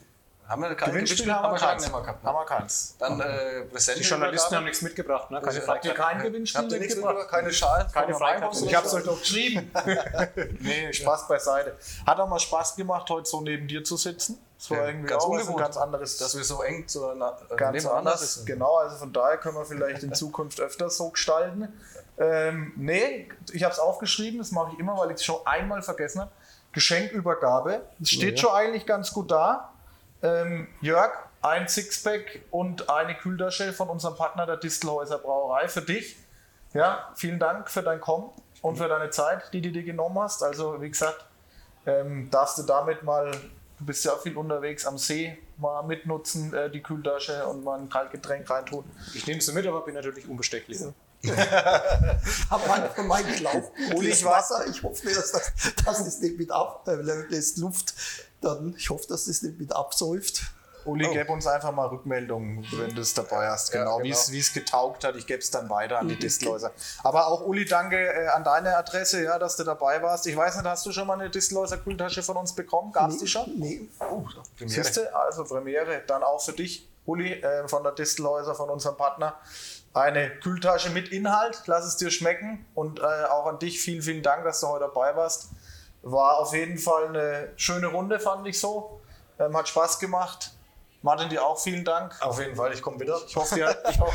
Haben 0.47 0.63
wir 0.63 0.73
kein 0.73 0.89
Gewinnspiel 0.91 1.31
haben 1.31 1.53
wir 1.53 1.59
keins. 1.59 1.85
gehabt. 1.85 2.23
Haben 2.23 2.35
wir 2.35 2.45
keins. 2.45 2.95
Dann 2.97 3.19
äh, 3.19 3.65
Die 3.95 4.01
Journalisten 4.01 4.55
haben 4.55 4.63
nichts 4.63 4.81
mitgebracht, 4.81 5.29
ne? 5.29 5.41
keine 5.41 5.67
Habt 5.67 5.85
ihr 5.85 5.93
kein 5.93 6.23
Gewinnspiel 6.23 6.61
Habt 6.61 6.71
ihr 6.71 6.79
nichts 6.79 6.95
mitgebracht? 6.95 7.29
Keine 7.29 7.53
Schalen? 7.53 7.91
Keine 7.91 8.15
Freikarte. 8.15 8.65
Ich 8.65 8.75
hab's 8.75 8.91
euch 8.95 9.03
doch 9.03 9.19
geschrieben. 9.19 9.71
nee, 10.59 10.91
Spaß 10.91 11.27
beiseite. 11.27 11.77
Hat 12.03 12.19
auch 12.19 12.27
mal 12.27 12.39
Spaß 12.39 12.75
gemacht, 12.75 13.07
heute 13.11 13.29
so 13.29 13.41
neben 13.41 13.67
dir 13.67 13.83
zu 13.83 13.95
sitzen. 13.95 14.39
Das 14.59 14.69
war 14.71 14.77
Ja, 14.79 14.87
irgendwie 14.87 15.07
ganz 15.07 15.23
auch 15.23 15.29
was 15.29 15.35
ein 15.35 15.39
ungewohnt. 15.41 15.59
ganz 15.63 15.77
anderes. 15.77 16.17
Dass 16.17 16.35
wir 16.37 16.43
so 16.43 16.61
eng 16.61 16.85
zueinander 16.87 17.37
äh, 17.49 17.55
ganz 17.55 17.85
anders. 17.85 18.19
sitzen. 18.33 18.45
Genau, 18.45 18.75
also 18.75 18.97
von 18.97 19.13
daher 19.13 19.37
können 19.37 19.55
wir 19.55 19.65
vielleicht 19.65 20.03
in 20.03 20.13
Zukunft 20.13 20.59
öfter 20.59 20.89
so 20.89 21.09
gestalten. 21.09 21.71
Ähm, 22.17 22.73
nee, 22.75 23.29
ich 23.53 23.63
habe 23.63 23.73
es 23.73 23.79
aufgeschrieben, 23.79 24.39
das 24.39 24.51
mache 24.51 24.73
ich 24.73 24.79
immer, 24.79 24.97
weil 24.97 25.11
ich 25.11 25.15
es 25.15 25.23
schon 25.23 25.37
einmal 25.45 25.81
vergessen 25.81 26.19
habe. 26.21 26.31
Geschenkübergabe. 26.73 27.81
Es 28.01 28.09
steht 28.09 28.39
schon 28.39 28.51
eigentlich 28.53 28.85
ganz 28.85 29.13
gut 29.13 29.31
da. 29.31 29.71
Ähm, 30.21 30.67
Jörg, 30.81 31.11
ein 31.41 31.67
Sixpack 31.69 32.41
und 32.51 32.89
eine 32.89 33.15
Kühltasche 33.15 33.71
von 33.71 33.87
unserem 33.89 34.15
Partner 34.15 34.45
der 34.45 34.57
Distelhäuser 34.57 35.17
Brauerei 35.19 35.69
für 35.69 35.81
dich. 35.81 36.17
Ja, 36.73 37.09
vielen 37.15 37.39
Dank 37.39 37.69
für 37.69 37.81
dein 37.81 38.01
Kommen 38.01 38.29
und 38.61 38.77
für 38.77 38.89
deine 38.89 39.09
Zeit, 39.09 39.53
die 39.53 39.61
du 39.61 39.71
dir 39.71 39.83
genommen 39.83 40.19
hast. 40.19 40.43
Also, 40.43 40.81
wie 40.81 40.89
gesagt, 40.89 41.25
ähm, 41.85 42.29
darfst 42.29 42.57
du 42.57 42.63
damit 42.63 43.03
mal, 43.03 43.31
du 43.79 43.85
bist 43.85 44.03
ja 44.05 44.15
viel 44.17 44.37
unterwegs 44.37 44.85
am 44.85 44.97
See, 44.97 45.37
mal 45.57 45.83
mitnutzen, 45.83 46.53
äh, 46.53 46.69
die 46.69 46.81
Kühltasche 46.81 47.45
und 47.47 47.63
mal 47.63 47.79
ein 47.79 47.89
Kaltgetränk 47.89 48.49
reintun. 48.49 48.83
Ich 49.13 49.25
nehme 49.25 49.41
sie 49.41 49.53
mit, 49.53 49.65
aber 49.65 49.81
bin 49.81 49.95
natürlich 49.95 50.27
unbestechlich. 50.27 50.79
Hab 52.49 52.67
mein, 52.67 52.89
von 52.91 53.07
meinem 53.07 53.35
Schlauch 53.35 53.71
das 53.91 54.01
ich 54.01 54.23
Wasser. 54.23 54.65
Ich 54.69 54.83
hoffe, 54.83 55.05
dass 55.05 55.31
das, 55.31 55.51
dass 55.85 56.03
das 56.03 56.21
nicht 56.21 56.37
mit 56.37 56.51
ab, 56.51 56.87
äh, 56.87 56.95
Luft. 57.57 57.93
Dann, 58.41 58.73
ich 58.77 58.89
hoffe, 58.89 59.05
dass 59.07 59.25
das 59.25 59.41
nicht 59.41 59.59
mit 59.59 59.73
absäuft. 59.73 60.43
Uli, 60.89 61.05
Oh. 61.07 61.13
gib 61.13 61.29
uns 61.29 61.45
einfach 61.47 61.71
mal 61.71 61.87
Rückmeldungen, 61.87 62.65
wenn 62.73 62.95
du 62.95 63.01
es 63.01 63.13
dabei 63.13 63.47
hast. 63.49 63.73
Ja, 63.73 63.81
Genau, 63.83 63.97
genau. 63.99 64.15
wie 64.31 64.39
es- 64.39 64.53
getaugt 64.53 65.03
hat. 65.03 65.15
Ich 65.15 65.27
gebe 65.27 65.39
es 65.39 65.51
dann 65.51 65.69
weiter 65.69 65.99
an 65.99 66.07
die 66.07 66.17
Distelhäuser. 66.17 66.71
Aber 67.03 67.27
auch 67.27 67.41
Uli, 67.45 67.65
danke 67.65 67.97
äh, 67.97 68.27
an 68.27 68.43
deine 68.43 68.75
Adresse, 68.75 69.23
ja, 69.23 69.37
dass 69.39 69.55
du 69.55 69.63
dabei 69.63 70.01
warst. 70.01 70.25
Ich 70.27 70.35
weiß 70.35 70.55
nicht, 70.57 70.65
hast 70.65 70.85
du 70.85 70.91
schon 70.91 71.07
mal 71.07 71.13
eine 71.19 71.29
Distelhäuser 71.29 71.77
Kühltasche 71.77 72.23
von 72.23 72.37
uns 72.37 72.53
bekommen? 72.53 72.91
Gab 72.91 73.09
es 73.09 73.17
die 73.19 73.27
schon? 73.27 73.57
Nee. 73.57 73.87
Oh, 73.99 74.23
Premiere. 74.57 74.83
Siehst 74.83 74.97
du, 74.97 75.15
also 75.15 75.43
Premiere, 75.43 76.01
dann 76.07 76.23
auch 76.23 76.41
für 76.41 76.53
dich, 76.53 76.87
Uli, 77.05 77.33
äh, 77.33 77.67
von 77.67 77.83
der 77.83 77.91
Distelhäuser, 77.93 78.55
von 78.55 78.69
unserem 78.69 78.97
Partner. 78.97 79.35
Eine 79.93 80.29
Kühltasche 80.39 80.91
mit 80.91 81.09
Inhalt, 81.09 81.63
lass 81.65 81.85
es 81.85 81.97
dir 81.97 82.11
schmecken. 82.11 82.65
Und 82.75 82.99
äh, 82.99 83.03
auch 83.29 83.45
an 83.47 83.57
dich 83.59 83.79
vielen, 83.81 84.01
vielen 84.01 84.21
Dank, 84.23 84.43
dass 84.43 84.61
du 84.61 84.67
heute 84.67 84.85
dabei 84.85 85.15
warst. 85.15 85.49
War 86.03 86.37
auf 86.39 86.53
jeden 86.53 86.77
Fall 86.77 87.07
eine 87.07 87.49
schöne 87.55 87.87
Runde, 87.87 88.19
fand 88.19 88.47
ich 88.47 88.59
so. 88.59 89.01
Ähm, 89.39 89.55
hat 89.57 89.67
Spaß 89.67 89.99
gemacht. 89.99 90.51
Martin, 91.01 91.29
dir 91.29 91.45
auch 91.45 91.57
vielen 91.57 91.85
Dank. 91.85 92.13
Auf 92.21 92.39
jeden 92.39 92.55
Fall, 92.57 92.73
ich 92.73 92.81
komme 92.81 92.99
wieder. 92.99 93.17
Ich 93.25 93.33
hoffe, 93.35 93.55
dir, 93.55 93.73
ich 93.89 93.99
hoffe, 93.99 94.13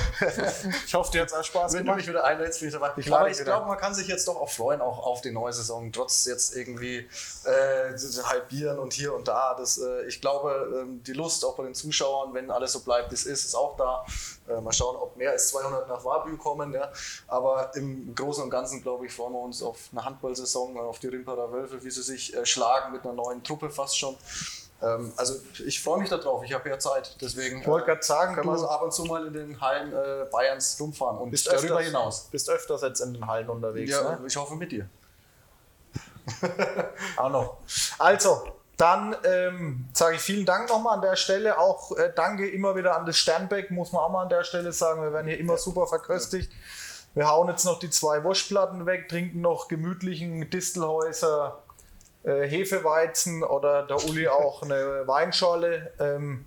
ich 0.86 0.94
hoffe, 0.94 1.12
dir 1.12 1.22
hat 1.22 1.28
es 1.28 1.34
auch 1.34 1.42
Spaß 1.42 1.72
Wenn 1.72 1.78
du 1.78 1.84
gemacht. 1.84 1.96
mich 1.98 2.08
wieder 2.08 2.24
einlädst, 2.24 2.60
bin 2.60 2.68
ich 2.68 2.74
dabei. 2.74 2.92
Ich 2.96 3.10
Aber 3.12 3.28
ich 3.28 3.36
wieder. 3.36 3.44
glaube, 3.44 3.68
man 3.68 3.78
kann 3.78 3.94
sich 3.94 4.06
jetzt 4.06 4.28
doch 4.28 4.36
auch 4.38 4.50
freuen, 4.50 4.82
auch 4.82 4.98
auf 4.98 5.22
die 5.22 5.30
neue 5.30 5.52
Saison, 5.54 5.90
trotz 5.90 6.26
jetzt 6.26 6.54
irgendwie 6.54 7.08
äh, 7.44 7.96
Halbieren 8.24 8.78
und 8.78 8.92
hier 8.92 9.14
und 9.14 9.26
da. 9.26 9.54
Das, 9.54 9.78
äh, 9.78 10.04
ich 10.06 10.20
glaube, 10.20 10.82
ähm, 10.82 11.02
die 11.02 11.14
Lust 11.14 11.42
auch 11.46 11.56
bei 11.56 11.64
den 11.64 11.74
Zuschauern, 11.74 12.34
wenn 12.34 12.50
alles 12.50 12.72
so 12.72 12.80
bleibt, 12.80 13.10
wie 13.10 13.14
es 13.14 13.24
ist, 13.24 13.46
ist 13.46 13.54
auch 13.54 13.76
da. 13.78 14.04
Äh, 14.46 14.60
mal 14.60 14.72
schauen, 14.72 14.96
ob 14.96 15.16
mehr 15.16 15.30
als 15.30 15.48
200 15.48 15.88
nach 15.88 16.04
Wabü 16.04 16.36
kommen. 16.36 16.74
Ja. 16.74 16.92
Aber 17.28 17.74
im 17.76 18.14
Großen 18.14 18.44
und 18.44 18.50
Ganzen, 18.50 18.82
glaube 18.82 19.06
ich, 19.06 19.12
freuen 19.12 19.32
wir 19.32 19.40
uns 19.40 19.62
auf 19.62 19.78
eine 19.92 20.04
Handballsaison, 20.04 20.76
äh, 20.76 20.80
auf 20.80 20.98
die 20.98 21.08
Rimperer 21.08 21.50
Wölfe, 21.50 21.82
wie 21.82 21.90
sie 21.90 22.02
sich 22.02 22.36
äh, 22.36 22.44
schlagen 22.44 22.92
mit 22.92 23.04
einer 23.04 23.14
neuen 23.14 23.42
Truppe 23.42 23.70
fast 23.70 23.98
schon. 23.98 24.16
Ähm, 24.82 25.12
also 25.16 25.34
ich 25.64 25.82
freue 25.82 26.00
mich 26.00 26.10
darauf, 26.10 26.44
ich 26.44 26.52
habe 26.52 26.68
ja 26.68 26.78
Zeit. 26.78 27.16
Deswegen 27.20 27.60
Ich 27.60 27.66
wollte 27.66 27.86
gerade 27.86 28.02
sagen, 28.02 28.34
können 28.34 28.48
wir 28.48 28.58
so 28.58 28.68
ab 28.68 28.82
und 28.82 28.92
zu 28.92 29.04
mal 29.04 29.26
in 29.26 29.32
den 29.32 29.60
Hallen 29.60 29.92
äh, 29.92 30.26
Bayerns 30.30 30.78
rumfahren 30.80 31.18
und 31.18 31.30
Bist 31.30 31.46
darüber 31.46 31.76
öfters, 31.76 31.86
hinaus. 31.86 32.28
Bist 32.30 32.50
öfters 32.50 32.82
jetzt 32.82 33.00
in 33.00 33.14
den 33.14 33.26
Hallen 33.26 33.48
unterwegs. 33.48 33.90
Ja, 33.90 34.16
ne? 34.16 34.26
ich 34.26 34.36
hoffe 34.36 34.56
mit 34.56 34.72
dir. 34.72 34.88
Auch 37.16 37.30
noch. 37.30 37.56
Also, 37.98 38.44
dann 38.76 39.14
ähm, 39.24 39.88
sage 39.92 40.16
ich 40.16 40.20
vielen 40.20 40.46
Dank 40.46 40.68
nochmal 40.68 40.96
an 40.96 41.02
der 41.02 41.16
Stelle. 41.16 41.58
Auch 41.58 41.92
äh, 41.96 42.12
danke 42.14 42.48
immer 42.48 42.74
wieder 42.74 42.96
an 42.96 43.06
das 43.06 43.16
Sternbeck, 43.16 43.70
muss 43.70 43.92
man 43.92 44.02
auch 44.02 44.10
mal 44.10 44.22
an 44.22 44.28
der 44.28 44.42
Stelle 44.42 44.72
sagen. 44.72 45.02
Wir 45.02 45.12
werden 45.12 45.28
hier 45.28 45.38
immer 45.38 45.56
super 45.58 45.86
verköstigt. 45.86 46.50
Wir 47.14 47.28
hauen 47.28 47.48
jetzt 47.48 47.64
noch 47.64 47.78
die 47.78 47.90
zwei 47.90 48.24
Wurstplatten 48.24 48.86
weg, 48.86 49.08
trinken 49.08 49.40
noch 49.40 49.68
gemütlichen 49.68 50.50
Distelhäuser 50.50 51.62
äh, 52.24 52.48
Hefeweizen 52.48 53.42
oder 53.44 53.82
der 53.82 54.02
Uli 54.04 54.28
auch 54.28 54.62
eine 54.62 55.06
Weinschorle. 55.06 55.92
Ähm, 56.00 56.46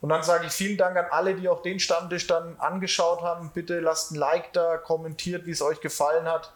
und 0.00 0.10
dann 0.10 0.22
sage 0.22 0.46
ich 0.46 0.52
vielen 0.52 0.76
Dank 0.76 0.96
an 0.96 1.06
alle, 1.10 1.34
die 1.34 1.48
auch 1.48 1.62
den 1.62 1.80
Stammtisch 1.80 2.26
dann 2.26 2.56
angeschaut 2.58 3.22
haben. 3.22 3.50
Bitte 3.52 3.80
lasst 3.80 4.12
ein 4.12 4.16
Like 4.16 4.52
da, 4.52 4.76
kommentiert, 4.76 5.46
wie 5.46 5.50
es 5.50 5.62
euch 5.62 5.80
gefallen 5.80 6.26
hat. 6.26 6.52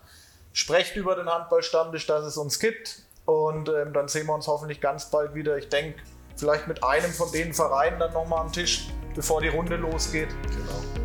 Sprecht 0.53 0.97
über 0.97 1.17
den 1.17 1.29
Handballstammtisch, 1.29 2.07
dass 2.07 2.25
es 2.25 2.37
uns 2.37 2.59
gibt. 2.59 3.03
Und 3.25 3.69
ähm, 3.69 3.93
dann 3.93 4.09
sehen 4.09 4.27
wir 4.27 4.35
uns 4.35 4.47
hoffentlich 4.47 4.81
ganz 4.81 5.11
bald 5.11 5.35
wieder. 5.35 5.57
Ich 5.57 5.69
denke, 5.69 6.01
vielleicht 6.37 6.69
mit 6.69 6.85
einem 6.85 7.13
von 7.13 7.31
den 7.33 7.53
Vereinen 7.53 7.99
dann 7.99 8.13
nochmal 8.13 8.41
am 8.41 8.53
Tisch, 8.53 8.89
bevor 9.15 9.41
die 9.41 9.49
Runde 9.49 9.77
losgeht. 9.77 10.31
Genau. 10.43 11.01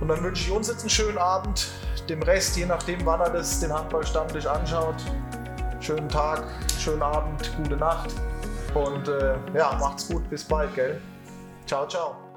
Und 0.00 0.08
dann 0.08 0.22
wünsche 0.22 0.44
ich 0.44 0.50
uns 0.50 0.68
jetzt 0.68 0.80
einen 0.80 0.90
schönen 0.90 1.18
Abend. 1.18 1.68
Dem 2.08 2.22
Rest, 2.22 2.56
je 2.56 2.66
nachdem, 2.66 3.04
wann 3.06 3.20
er 3.20 3.30
das, 3.30 3.60
den 3.60 3.72
Handballstammtisch 3.72 4.46
anschaut. 4.46 4.96
Schönen 5.82 6.08
Tag, 6.08 6.44
schönen 6.78 7.02
Abend, 7.02 7.50
gute 7.56 7.76
Nacht. 7.76 8.14
Und 8.72 9.08
äh, 9.08 9.34
ja, 9.52 9.76
macht's 9.80 10.08
gut, 10.08 10.30
bis 10.30 10.44
bald, 10.44 10.72
gell? 10.76 11.00
Ciao, 11.66 11.88
ciao. 11.88 12.31